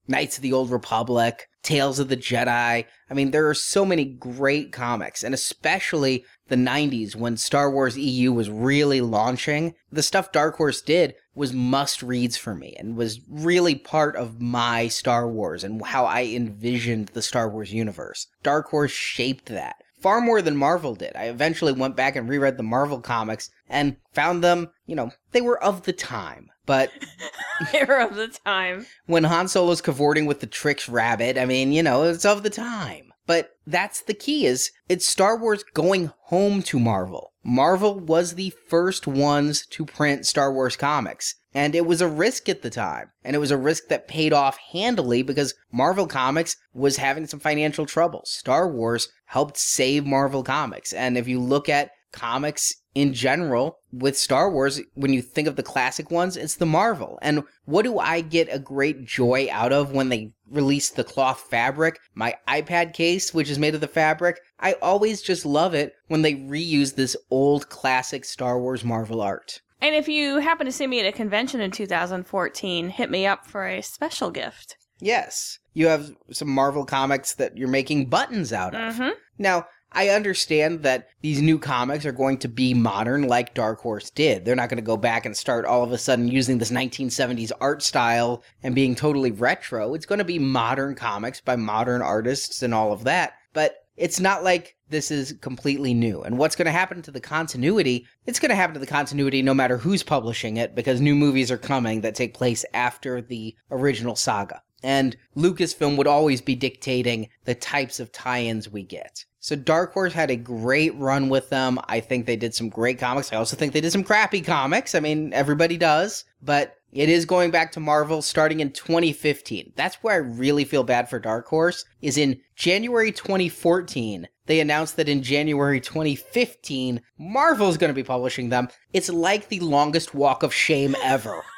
Knights 0.07 0.37
of 0.37 0.43
the 0.43 0.53
Old 0.53 0.71
Republic, 0.71 1.47
Tales 1.63 1.97
of 1.97 2.09
the 2.09 2.17
Jedi. 2.17 2.85
I 3.09 3.13
mean, 3.13 3.31
there 3.31 3.49
are 3.49 3.53
so 3.53 3.85
many 3.85 4.05
great 4.05 4.71
comics, 4.71 5.23
and 5.23 5.33
especially 5.33 6.25
the 6.49 6.55
90s 6.55 7.15
when 7.15 7.37
Star 7.37 7.71
Wars 7.71 7.97
EU 7.97 8.31
was 8.31 8.49
really 8.49 9.01
launching. 9.01 9.73
The 9.91 10.03
stuff 10.03 10.31
Dark 10.31 10.57
Horse 10.57 10.81
did 10.81 11.15
was 11.33 11.53
must 11.53 12.03
reads 12.03 12.37
for 12.37 12.53
me 12.53 12.75
and 12.77 12.95
was 12.95 13.21
really 13.29 13.75
part 13.75 14.15
of 14.15 14.41
my 14.41 14.87
Star 14.87 15.27
Wars 15.27 15.63
and 15.63 15.83
how 15.85 16.05
I 16.05 16.25
envisioned 16.25 17.07
the 17.09 17.21
Star 17.21 17.49
Wars 17.49 17.73
universe. 17.73 18.27
Dark 18.43 18.67
Horse 18.69 18.91
shaped 18.91 19.47
that 19.47 19.77
far 20.03 20.19
more 20.19 20.41
than 20.41 20.57
Marvel 20.57 20.93
did. 20.93 21.15
I 21.15 21.29
eventually 21.29 21.71
went 21.71 21.95
back 21.95 22.15
and 22.17 22.29
reread 22.29 22.57
the 22.57 22.63
Marvel 22.63 22.99
comics 22.99 23.49
and 23.69 23.95
found 24.11 24.43
them, 24.43 24.69
you 24.85 24.95
know, 24.95 25.11
they 25.31 25.41
were 25.41 25.63
of 25.63 25.83
the 25.83 25.93
time. 25.93 26.51
But 26.65 26.91
Hero 27.71 28.07
of 28.07 28.15
the 28.15 28.27
time. 28.27 28.85
when 29.05 29.23
Han 29.23 29.47
Solo's 29.47 29.81
cavorting 29.81 30.25
with 30.25 30.41
the 30.41 30.47
Trix 30.47 30.87
rabbit, 30.87 31.37
I 31.37 31.45
mean, 31.45 31.71
you 31.71 31.81
know, 31.81 32.03
it's 32.03 32.25
of 32.25 32.43
the 32.43 32.49
time. 32.49 33.13
But 33.25 33.51
that's 33.65 34.01
the 34.01 34.13
key 34.13 34.45
is 34.45 34.71
it's 34.89 35.07
Star 35.07 35.37
Wars 35.37 35.63
going 35.73 36.11
home 36.23 36.61
to 36.63 36.79
Marvel. 36.79 37.31
Marvel 37.41 37.97
was 37.97 38.35
the 38.35 38.51
first 38.67 39.07
ones 39.07 39.65
to 39.67 39.85
print 39.85 40.25
Star 40.25 40.53
Wars 40.53 40.75
comics. 40.75 41.35
And 41.53 41.75
it 41.75 41.85
was 41.85 42.01
a 42.01 42.07
risk 42.07 42.49
at 42.49 42.61
the 42.61 42.69
time. 42.69 43.11
And 43.23 43.35
it 43.35 43.39
was 43.39 43.51
a 43.51 43.57
risk 43.57 43.87
that 43.89 44.07
paid 44.07 44.33
off 44.33 44.57
handily 44.71 45.21
because 45.21 45.53
Marvel 45.71 46.07
Comics 46.07 46.55
was 46.73 46.97
having 46.97 47.27
some 47.27 47.39
financial 47.39 47.85
trouble. 47.85 48.21
Star 48.25 48.67
Wars 48.67 49.09
helped 49.25 49.57
save 49.57 50.05
Marvel 50.05 50.43
Comics. 50.43 50.93
And 50.93 51.17
if 51.17 51.27
you 51.27 51.39
look 51.39 51.69
at 51.69 51.91
comics 52.11 52.73
in 52.95 53.13
general 53.13 53.79
with 53.91 54.17
Star 54.17 54.51
Wars, 54.51 54.79
when 54.93 55.13
you 55.13 55.21
think 55.21 55.47
of 55.47 55.55
the 55.55 55.63
classic 55.63 56.11
ones, 56.11 56.37
it's 56.37 56.55
the 56.55 56.65
Marvel. 56.65 57.19
And 57.21 57.43
what 57.65 57.83
do 57.83 57.99
I 57.99 58.21
get 58.21 58.47
a 58.51 58.59
great 58.59 59.03
joy 59.03 59.47
out 59.51 59.73
of 59.73 59.91
when 59.91 60.09
they 60.09 60.31
release 60.49 60.89
the 60.89 61.03
cloth 61.03 61.41
fabric? 61.49 61.99
My 62.13 62.35
iPad 62.47 62.93
case, 62.93 63.33
which 63.33 63.49
is 63.49 63.59
made 63.59 63.75
of 63.75 63.81
the 63.81 63.87
fabric, 63.87 64.39
I 64.59 64.73
always 64.73 65.21
just 65.21 65.45
love 65.45 65.73
it 65.73 65.93
when 66.07 66.21
they 66.21 66.35
reuse 66.35 66.95
this 66.95 67.17
old 67.29 67.69
classic 67.69 68.25
Star 68.25 68.59
Wars 68.59 68.83
Marvel 68.83 69.21
art. 69.21 69.61
And 69.83 69.95
if 69.95 70.07
you 70.07 70.37
happen 70.37 70.65
to 70.65 70.71
see 70.71 70.87
me 70.87 71.01
at 71.01 71.05
a 71.05 71.11
convention 71.11 71.59
in 71.59 71.69
2014, 71.69 72.89
hit 72.89 73.11
me 73.11 73.27
up 73.27 73.45
for 73.45 73.67
a 73.67 73.81
special 73.81 74.31
gift. 74.31 74.77
Yes, 75.01 75.59
you 75.73 75.87
have 75.87 76.09
some 76.31 76.47
Marvel 76.47 76.85
comics 76.85 77.33
that 77.33 77.57
you're 77.57 77.67
making 77.67 78.05
buttons 78.05 78.53
out 78.53 78.73
of. 78.73 78.95
Mm-hmm. 78.95 79.09
Now, 79.37 79.67
I 79.91 80.07
understand 80.07 80.83
that 80.83 81.09
these 81.21 81.41
new 81.41 81.59
comics 81.59 82.05
are 82.05 82.13
going 82.13 82.37
to 82.39 82.47
be 82.47 82.73
modern 82.73 83.27
like 83.27 83.53
Dark 83.53 83.81
Horse 83.81 84.09
did. 84.09 84.45
They're 84.45 84.55
not 84.55 84.69
going 84.69 84.77
to 84.77 84.81
go 84.81 84.95
back 84.95 85.25
and 85.25 85.35
start 85.35 85.65
all 85.65 85.83
of 85.83 85.91
a 85.91 85.97
sudden 85.97 86.29
using 86.29 86.59
this 86.59 86.71
1970s 86.71 87.51
art 87.59 87.83
style 87.83 88.41
and 88.63 88.73
being 88.73 88.95
totally 88.95 89.31
retro. 89.31 89.95
It's 89.95 90.05
going 90.05 90.19
to 90.19 90.25
be 90.25 90.39
modern 90.39 90.95
comics 90.95 91.41
by 91.41 91.57
modern 91.57 92.01
artists 92.01 92.63
and 92.63 92.73
all 92.73 92.93
of 92.93 93.03
that. 93.03 93.33
But 93.51 93.82
it's 93.95 94.19
not 94.19 94.43
like 94.43 94.75
this 94.89 95.11
is 95.11 95.35
completely 95.41 95.93
new. 95.93 96.21
And 96.21 96.37
what's 96.37 96.55
going 96.55 96.65
to 96.65 96.71
happen 96.71 97.01
to 97.03 97.11
the 97.11 97.19
continuity? 97.19 98.05
It's 98.25 98.39
going 98.39 98.49
to 98.49 98.55
happen 98.55 98.73
to 98.73 98.79
the 98.79 98.87
continuity 98.87 99.41
no 99.41 99.53
matter 99.53 99.77
who's 99.77 100.03
publishing 100.03 100.57
it 100.57 100.75
because 100.75 101.01
new 101.01 101.15
movies 101.15 101.51
are 101.51 101.57
coming 101.57 102.01
that 102.01 102.15
take 102.15 102.33
place 102.33 102.65
after 102.73 103.21
the 103.21 103.55
original 103.71 104.15
saga. 104.15 104.61
And 104.83 105.15
Lucasfilm 105.37 105.95
would 105.97 106.07
always 106.07 106.41
be 106.41 106.55
dictating 106.55 107.29
the 107.45 107.55
types 107.55 107.99
of 107.99 108.11
tie 108.11 108.43
ins 108.43 108.69
we 108.69 108.83
get. 108.83 109.25
So 109.39 109.55
Dark 109.55 109.93
Horse 109.93 110.13
had 110.13 110.31
a 110.31 110.35
great 110.35 110.95
run 110.95 111.29
with 111.29 111.49
them. 111.49 111.79
I 111.87 111.99
think 111.99 112.25
they 112.25 112.35
did 112.35 112.53
some 112.53 112.69
great 112.69 112.99
comics. 112.99 113.31
I 113.31 113.37
also 113.37 113.57
think 113.57 113.73
they 113.73 113.81
did 113.81 113.91
some 113.91 114.03
crappy 114.03 114.41
comics. 114.41 114.95
I 114.95 114.99
mean, 114.99 115.33
everybody 115.33 115.77
does. 115.77 116.25
But 116.41 116.77
it 116.93 117.09
is 117.09 117.25
going 117.25 117.49
back 117.49 117.71
to 117.71 117.79
Marvel 117.79 118.21
starting 118.21 118.59
in 118.59 118.71
2015. 118.71 119.73
That's 119.75 119.95
where 119.97 120.13
I 120.13 120.17
really 120.17 120.63
feel 120.63 120.83
bad 120.83 121.09
for 121.09 121.19
Dark 121.19 121.47
Horse 121.47 121.85
is 122.01 122.17
in 122.17 122.39
January 122.55 123.11
2014. 123.11 124.27
They 124.45 124.59
announced 124.59 124.97
that 124.97 125.09
in 125.09 125.23
January 125.23 125.79
2015, 125.79 127.01
Marvel's 127.17 127.77
going 127.77 127.89
to 127.89 127.95
be 127.95 128.03
publishing 128.03 128.49
them. 128.49 128.69
It's 128.93 129.09
like 129.09 129.49
the 129.49 129.61
longest 129.61 130.13
walk 130.13 130.43
of 130.43 130.53
shame 130.53 130.95
ever. 131.03 131.43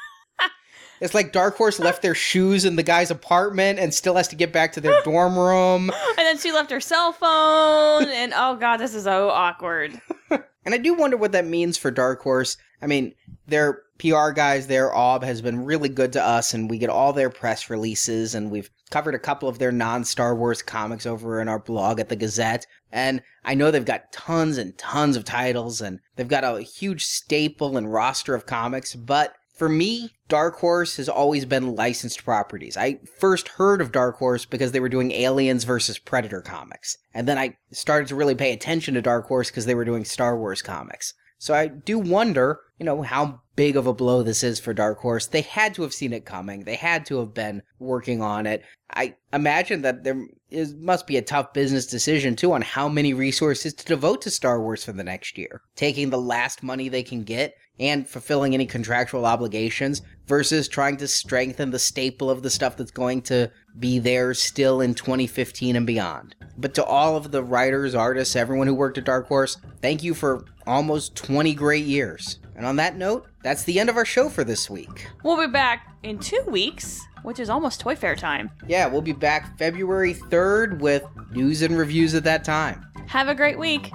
It's 0.98 1.12
like 1.12 1.30
Dark 1.30 1.56
Horse 1.56 1.78
left 1.78 2.00
their 2.00 2.14
shoes 2.14 2.64
in 2.64 2.76
the 2.76 2.82
guy's 2.82 3.10
apartment 3.10 3.78
and 3.78 3.92
still 3.92 4.14
has 4.14 4.28
to 4.28 4.34
get 4.36 4.50
back 4.50 4.72
to 4.72 4.80
their 4.80 5.02
dorm 5.02 5.38
room. 5.38 5.90
And 6.08 6.26
then 6.26 6.38
she 6.38 6.52
left 6.52 6.70
her 6.70 6.80
cell 6.80 7.12
phone, 7.12 8.08
and 8.08 8.32
oh 8.34 8.56
god, 8.56 8.78
this 8.78 8.94
is 8.94 9.04
so 9.04 9.28
awkward. 9.28 10.00
And 10.64 10.74
I 10.74 10.78
do 10.78 10.94
wonder 10.94 11.16
what 11.16 11.30
that 11.30 11.46
means 11.46 11.78
for 11.78 11.92
Dark 11.92 12.22
Horse. 12.22 12.56
I 12.82 12.88
mean, 12.88 13.14
their 13.46 13.82
PR 13.98 14.30
guys 14.30 14.66
there, 14.66 14.90
Aub, 14.90 15.22
has 15.22 15.40
been 15.40 15.64
really 15.64 15.88
good 15.88 16.12
to 16.14 16.22
us, 16.22 16.54
and 16.54 16.68
we 16.68 16.78
get 16.78 16.90
all 16.90 17.12
their 17.12 17.30
press 17.30 17.70
releases, 17.70 18.34
and 18.34 18.50
we've 18.50 18.70
covered 18.90 19.14
a 19.14 19.18
couple 19.18 19.48
of 19.48 19.58
their 19.58 19.72
non 19.72 20.04
Star 20.04 20.34
Wars 20.34 20.62
comics 20.62 21.06
over 21.06 21.40
in 21.40 21.48
our 21.48 21.58
blog 21.58 22.00
at 22.00 22.08
the 22.08 22.16
Gazette. 22.16 22.66
And 22.92 23.22
I 23.44 23.54
know 23.54 23.70
they've 23.70 23.84
got 23.84 24.12
tons 24.12 24.58
and 24.58 24.76
tons 24.78 25.16
of 25.16 25.24
titles, 25.24 25.80
and 25.80 26.00
they've 26.16 26.28
got 26.28 26.44
a 26.44 26.60
huge 26.62 27.04
staple 27.04 27.76
and 27.76 27.92
roster 27.92 28.34
of 28.34 28.46
comics, 28.46 28.94
but 28.94 29.34
for 29.56 29.68
me, 29.70 30.12
Dark 30.28 30.56
Horse 30.56 30.98
has 30.98 31.08
always 31.08 31.46
been 31.46 31.74
licensed 31.74 32.22
properties. 32.24 32.76
I 32.76 32.98
first 33.18 33.48
heard 33.48 33.80
of 33.80 33.90
Dark 33.90 34.18
Horse 34.18 34.44
because 34.44 34.72
they 34.72 34.80
were 34.80 34.90
doing 34.90 35.12
Aliens 35.12 35.64
versus 35.64 35.98
Predator 35.98 36.42
comics. 36.42 36.98
And 37.14 37.26
then 37.26 37.38
I 37.38 37.56
started 37.70 38.08
to 38.08 38.16
really 38.16 38.34
pay 38.34 38.52
attention 38.52 38.92
to 38.94 39.02
Dark 39.02 39.28
Horse 39.28 39.50
because 39.50 39.64
they 39.64 39.74
were 39.74 39.86
doing 39.86 40.04
Star 40.04 40.38
Wars 40.38 40.60
comics. 40.60 41.14
So 41.38 41.54
I 41.54 41.68
do 41.68 41.98
wonder, 41.98 42.60
you 42.78 42.84
know, 42.84 43.00
how 43.00 43.40
big 43.56 43.76
of 43.76 43.86
a 43.86 43.92
blow 43.92 44.22
this 44.22 44.44
is 44.44 44.60
for 44.60 44.74
Dark 44.74 44.98
Horse. 44.98 45.26
They 45.26 45.40
had 45.40 45.74
to 45.74 45.82
have 45.82 45.94
seen 45.94 46.12
it 46.12 46.24
coming. 46.24 46.64
They 46.64 46.76
had 46.76 47.06
to 47.06 47.18
have 47.18 47.34
been 47.34 47.62
working 47.78 48.22
on 48.22 48.46
it. 48.46 48.62
I 48.90 49.16
imagine 49.32 49.82
that 49.82 50.04
there 50.04 50.26
is 50.50 50.74
must 50.74 51.06
be 51.06 51.16
a 51.16 51.22
tough 51.22 51.52
business 51.52 51.86
decision 51.86 52.36
too 52.36 52.52
on 52.52 52.62
how 52.62 52.88
many 52.88 53.14
resources 53.14 53.74
to 53.74 53.84
devote 53.84 54.22
to 54.22 54.30
Star 54.30 54.60
Wars 54.60 54.84
for 54.84 54.92
the 54.92 55.02
next 55.02 55.36
year. 55.36 55.62
Taking 55.74 56.10
the 56.10 56.20
last 56.20 56.62
money 56.62 56.88
they 56.88 57.02
can 57.02 57.24
get 57.24 57.56
and 57.78 58.08
fulfilling 58.08 58.54
any 58.54 58.66
contractual 58.66 59.26
obligations 59.26 60.02
versus 60.26 60.68
trying 60.68 60.96
to 60.96 61.08
strengthen 61.08 61.70
the 61.70 61.78
staple 61.78 62.30
of 62.30 62.42
the 62.42 62.50
stuff 62.50 62.76
that's 62.76 62.90
going 62.90 63.20
to 63.22 63.50
be 63.78 63.98
there 63.98 64.32
still 64.34 64.80
in 64.80 64.94
2015 64.94 65.76
and 65.76 65.86
beyond. 65.86 66.34
But 66.56 66.74
to 66.74 66.84
all 66.84 67.16
of 67.16 67.32
the 67.32 67.42
writers, 67.42 67.94
artists, 67.94 68.36
everyone 68.36 68.66
who 68.66 68.74
worked 68.74 68.98
at 68.98 69.04
Dark 69.04 69.28
Horse, 69.28 69.58
thank 69.82 70.02
you 70.02 70.14
for 70.14 70.44
almost 70.66 71.16
20 71.16 71.54
great 71.54 71.84
years. 71.84 72.38
And 72.56 72.64
on 72.64 72.76
that 72.76 72.96
note, 72.96 73.26
that's 73.42 73.64
the 73.64 73.78
end 73.78 73.90
of 73.90 73.96
our 73.96 74.06
show 74.06 74.30
for 74.30 74.42
this 74.42 74.70
week. 74.70 75.08
We'll 75.22 75.36
be 75.36 75.52
back 75.52 75.94
in 76.02 76.18
two 76.18 76.42
weeks, 76.48 77.06
which 77.22 77.38
is 77.38 77.50
almost 77.50 77.80
Toy 77.80 77.94
Fair 77.94 78.16
time. 78.16 78.50
Yeah, 78.66 78.86
we'll 78.86 79.02
be 79.02 79.12
back 79.12 79.58
February 79.58 80.14
3rd 80.14 80.80
with 80.80 81.04
news 81.32 81.60
and 81.60 81.76
reviews 81.76 82.14
at 82.14 82.24
that 82.24 82.44
time. 82.44 82.86
Have 83.08 83.28
a 83.28 83.34
great 83.34 83.58
week. 83.58 83.92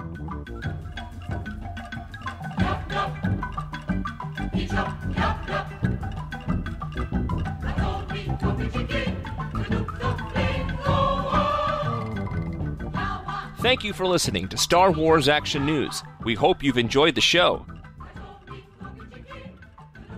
Thank 13.58 13.84
you 13.84 13.92
for 13.92 14.06
listening 14.06 14.48
to 14.48 14.56
Star 14.56 14.90
Wars 14.90 15.28
Action 15.28 15.64
News. 15.64 16.02
We 16.24 16.34
hope 16.34 16.62
you've 16.62 16.78
enjoyed 16.78 17.14
the 17.14 17.20
show. 17.20 17.64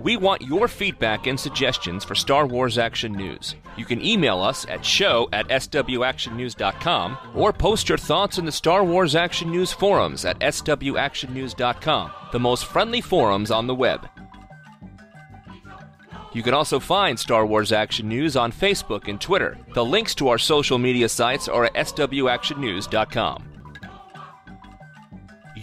We 0.05 0.19
want 0.19 0.43
your 0.43 0.69
feedback 0.69 1.27
and 1.27 1.41
suggestions 1.41 2.05
for 2.05 2.15
Star 2.15 2.47
Wars 2.47 2.77
Action 2.77 3.13
News. 3.13 3.55
You 3.79 3.87
can 3.87 4.05
email 4.05 4.43
us 4.43 4.67
at 4.69 4.85
show 4.85 5.31
at 5.33 5.49
swactionnews.com 5.49 7.19
or 7.35 7.55
post 7.55 7.89
your 7.89 7.97
thoughts 7.97 8.37
in 8.37 8.45
the 8.45 8.53
Star 8.53 8.85
Wars 8.85 9.15
Action 9.15 9.51
News 9.51 9.73
forums 9.73 10.27
at 10.27 10.39
swactionnews.com, 10.41 12.13
the 12.33 12.39
most 12.39 12.67
friendly 12.67 13.01
forums 13.01 13.51
on 13.51 13.67
the 13.67 13.75
web. 13.75 14.07
You 16.35 16.43
can 16.43 16.53
also 16.53 16.79
find 16.79 17.19
Star 17.19 17.47
Wars 17.47 17.73
Action 17.73 18.07
News 18.07 18.37
on 18.37 18.53
Facebook 18.53 19.09
and 19.09 19.19
Twitter. 19.19 19.57
The 19.73 19.87
links 19.87 20.15
to 20.17 20.29
our 20.29 20.39
social 20.39 20.77
media 20.77 21.09
sites 21.09 21.49
are 21.49 21.65
at 21.65 21.73
swactionnews.com. 21.73 23.54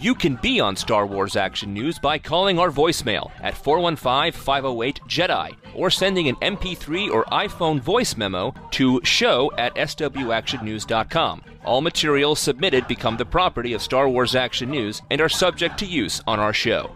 You 0.01 0.15
can 0.15 0.35
be 0.37 0.59
on 0.59 0.75
Star 0.75 1.05
Wars 1.05 1.35
Action 1.35 1.75
News 1.75 1.99
by 1.99 2.17
calling 2.17 2.57
our 2.57 2.71
voicemail 2.71 3.29
at 3.39 3.55
415 3.55 4.31
508 4.31 4.99
Jedi 5.07 5.55
or 5.75 5.91
sending 5.91 6.27
an 6.27 6.37
MP3 6.37 7.11
or 7.11 7.23
iPhone 7.25 7.79
voice 7.79 8.17
memo 8.17 8.51
to 8.71 8.99
show 9.03 9.51
at 9.59 9.75
swactionnews.com. 9.75 11.43
All 11.63 11.81
materials 11.81 12.39
submitted 12.39 12.87
become 12.87 13.15
the 13.15 13.25
property 13.25 13.73
of 13.73 13.83
Star 13.83 14.09
Wars 14.09 14.33
Action 14.33 14.71
News 14.71 15.03
and 15.11 15.21
are 15.21 15.29
subject 15.29 15.77
to 15.77 15.85
use 15.85 16.19
on 16.25 16.39
our 16.39 16.51
show. 16.53 16.95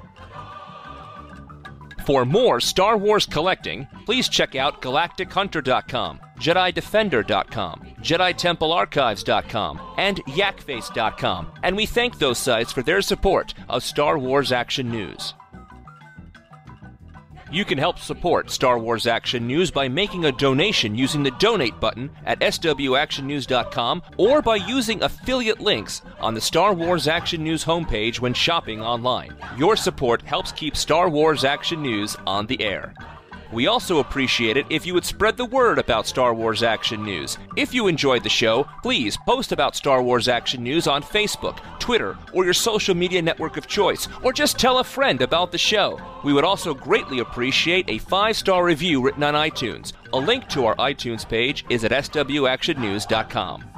For 2.05 2.25
more 2.25 2.59
Star 2.59 2.97
Wars 2.97 3.25
collecting, 3.25 3.87
please 4.05 4.27
check 4.27 4.55
out 4.55 4.81
GalacticHunter.com, 4.81 6.19
JediDefender.com, 6.39 7.95
JediTempleArchives.com, 8.01 9.81
and 9.97 10.17
YakFace.com, 10.25 11.51
and 11.63 11.75
we 11.75 11.85
thank 11.85 12.17
those 12.17 12.37
sites 12.37 12.71
for 12.71 12.81
their 12.81 13.01
support 13.01 13.53
of 13.69 13.83
Star 13.83 14.17
Wars 14.17 14.51
Action 14.51 14.89
News. 14.89 15.33
You 17.51 17.65
can 17.65 17.77
help 17.77 17.99
support 17.99 18.49
Star 18.49 18.79
Wars 18.79 19.05
Action 19.05 19.45
News 19.45 19.71
by 19.71 19.89
making 19.89 20.23
a 20.23 20.31
donation 20.31 20.95
using 20.95 21.21
the 21.21 21.31
donate 21.31 21.77
button 21.81 22.09
at 22.25 22.39
swactionnews.com 22.39 24.03
or 24.15 24.41
by 24.41 24.55
using 24.55 25.03
affiliate 25.03 25.59
links 25.59 26.01
on 26.21 26.33
the 26.33 26.39
Star 26.39 26.73
Wars 26.73 27.09
Action 27.09 27.43
News 27.43 27.65
homepage 27.65 28.21
when 28.21 28.33
shopping 28.33 28.81
online. 28.81 29.35
Your 29.57 29.75
support 29.75 30.21
helps 30.21 30.53
keep 30.53 30.77
Star 30.77 31.09
Wars 31.09 31.43
Action 31.43 31.81
News 31.81 32.15
on 32.25 32.45
the 32.45 32.61
air. 32.61 32.93
We 33.51 33.67
also 33.67 33.99
appreciate 33.99 34.55
it 34.55 34.65
if 34.69 34.85
you 34.85 34.93
would 34.93 35.05
spread 35.05 35.35
the 35.35 35.45
word 35.45 35.77
about 35.77 36.07
Star 36.07 36.33
Wars 36.33 36.63
Action 36.63 37.03
News. 37.03 37.37
If 37.57 37.73
you 37.73 37.87
enjoyed 37.87 38.23
the 38.23 38.29
show, 38.29 38.65
please 38.81 39.17
post 39.25 39.51
about 39.51 39.75
Star 39.75 40.01
Wars 40.01 40.27
Action 40.27 40.63
News 40.63 40.87
on 40.87 41.03
Facebook, 41.03 41.57
Twitter, 41.79 42.17
or 42.33 42.45
your 42.45 42.53
social 42.53 42.95
media 42.95 43.21
network 43.21 43.57
of 43.57 43.67
choice, 43.67 44.07
or 44.23 44.31
just 44.31 44.57
tell 44.57 44.79
a 44.79 44.83
friend 44.83 45.21
about 45.21 45.51
the 45.51 45.57
show. 45.57 45.99
We 46.23 46.33
would 46.33 46.45
also 46.45 46.73
greatly 46.73 47.19
appreciate 47.19 47.89
a 47.89 47.97
five 47.97 48.37
star 48.37 48.63
review 48.63 49.01
written 49.01 49.23
on 49.23 49.33
iTunes. 49.33 49.93
A 50.13 50.17
link 50.17 50.47
to 50.49 50.65
our 50.65 50.75
iTunes 50.75 51.27
page 51.27 51.65
is 51.69 51.83
at 51.83 51.91
swactionnews.com. 51.91 53.70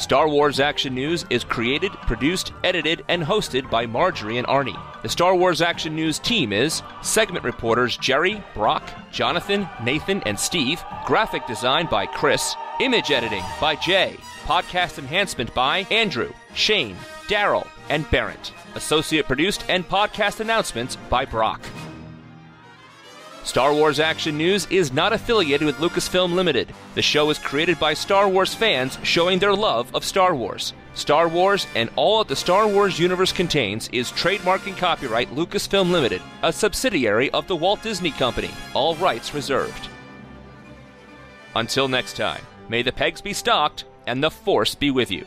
Star 0.00 0.30
Wars 0.30 0.60
Action 0.60 0.94
News 0.94 1.26
is 1.28 1.44
created, 1.44 1.92
produced, 1.92 2.54
edited, 2.64 3.04
and 3.08 3.22
hosted 3.22 3.68
by 3.70 3.84
Marjorie 3.84 4.38
and 4.38 4.46
Arnie. 4.46 4.80
The 5.02 5.10
Star 5.10 5.36
Wars 5.36 5.60
Action 5.60 5.94
News 5.94 6.18
team 6.18 6.54
is 6.54 6.82
segment 7.02 7.44
reporters 7.44 7.98
Jerry, 7.98 8.42
Brock, 8.54 8.82
Jonathan, 9.12 9.68
Nathan, 9.84 10.22
and 10.22 10.40
Steve, 10.40 10.82
graphic 11.04 11.46
design 11.46 11.86
by 11.90 12.06
Chris, 12.06 12.54
image 12.80 13.10
editing 13.10 13.44
by 13.60 13.76
Jay, 13.76 14.16
podcast 14.44 14.98
enhancement 14.98 15.52
by 15.54 15.80
Andrew, 15.90 16.32
Shane, 16.54 16.96
Daryl, 17.28 17.68
and 17.90 18.10
Barrett, 18.10 18.52
associate 18.76 19.26
produced 19.26 19.64
and 19.68 19.86
podcast 19.86 20.40
announcements 20.40 20.96
by 21.10 21.26
Brock. 21.26 21.60
Star 23.50 23.74
Wars 23.74 23.98
Action 23.98 24.38
News 24.38 24.68
is 24.70 24.92
not 24.92 25.12
affiliated 25.12 25.66
with 25.66 25.78
Lucasfilm 25.78 26.34
Limited. 26.34 26.72
The 26.94 27.02
show 27.02 27.30
is 27.30 27.38
created 27.40 27.80
by 27.80 27.94
Star 27.94 28.28
Wars 28.28 28.54
fans 28.54 28.96
showing 29.02 29.40
their 29.40 29.52
love 29.52 29.92
of 29.92 30.04
Star 30.04 30.36
Wars. 30.36 30.72
Star 30.94 31.26
Wars 31.26 31.66
and 31.74 31.90
all 31.96 32.18
that 32.18 32.28
the 32.28 32.36
Star 32.36 32.68
Wars 32.68 33.00
universe 33.00 33.32
contains 33.32 33.88
is 33.88 34.12
trademark 34.12 34.68
and 34.68 34.76
copyright 34.76 35.34
Lucasfilm 35.34 35.90
Limited, 35.90 36.22
a 36.44 36.52
subsidiary 36.52 37.28
of 37.32 37.48
the 37.48 37.56
Walt 37.56 37.82
Disney 37.82 38.12
Company. 38.12 38.52
All 38.72 38.94
rights 38.94 39.34
reserved. 39.34 39.88
Until 41.56 41.88
next 41.88 42.16
time, 42.16 42.42
may 42.68 42.82
the 42.82 42.92
pegs 42.92 43.20
be 43.20 43.32
stocked 43.32 43.84
and 44.06 44.22
the 44.22 44.30
Force 44.30 44.76
be 44.76 44.92
with 44.92 45.10
you. 45.10 45.26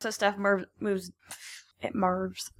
So 0.00 0.10
stuff 0.10 0.36
mov- 0.36 0.66
moves. 0.78 1.10
It 1.82 1.92
moves. 1.94 2.52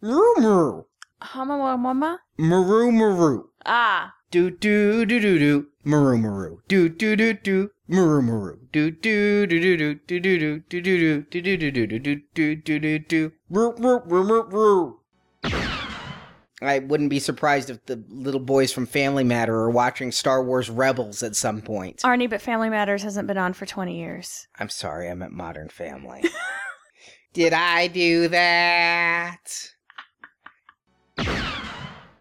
Moo 0.00 0.34
moo. 0.38 0.84
Hama 1.20 1.76
mama. 1.76 2.20
Maru 2.38 2.92
maru. 2.92 3.50
Ah. 3.66 4.14
Do 4.30 4.50
do 4.50 5.04
do 5.04 5.18
do 5.18 5.38
do. 5.38 5.66
Maru 5.84 6.16
maru. 6.16 6.60
Do 6.68 6.88
do 6.88 7.16
do 7.16 7.34
do. 7.34 7.70
Maru 7.88 8.22
maru. 8.22 8.58
Do 8.72 8.92
do 8.92 9.46
do 9.48 9.58
do 9.60 9.76
do 9.76 9.94
do 10.06 10.20
do 10.20 10.38
do 10.38 10.60
do 10.70 11.22
do 11.28 11.42
do 11.42 11.50
do 11.50 11.70
do 11.72 11.86
do 11.86 11.98
do 11.98 12.22
do 12.34 12.54
do 12.54 12.78
do 12.78 12.98
do. 13.00 13.32
Roo 13.50 13.72
roo 13.78 14.00
roo 14.06 14.22
roo 14.22 14.42
roo. 14.48 15.00
I 16.60 16.80
wouldn't 16.80 17.10
be 17.10 17.20
surprised 17.20 17.70
if 17.70 17.84
the 17.86 18.02
little 18.08 18.40
boys 18.40 18.72
from 18.72 18.86
Family 18.86 19.22
Matter 19.24 19.54
are 19.54 19.70
watching 19.70 20.10
Star 20.10 20.42
Wars 20.42 20.68
Rebels 20.68 21.22
at 21.22 21.36
some 21.36 21.62
point. 21.62 21.98
Arnie, 21.98 22.28
but 22.28 22.42
Family 22.42 22.68
Matters 22.68 23.02
hasn't 23.04 23.28
been 23.28 23.38
on 23.38 23.52
for 23.52 23.64
20 23.64 23.96
years. 23.96 24.48
I'm 24.58 24.68
sorry, 24.68 25.08
I 25.08 25.14
meant 25.14 25.32
Modern 25.32 25.68
Family. 25.68 26.24
Did 27.32 27.52
I 27.52 27.86
do 27.86 28.28
that? 28.28 29.70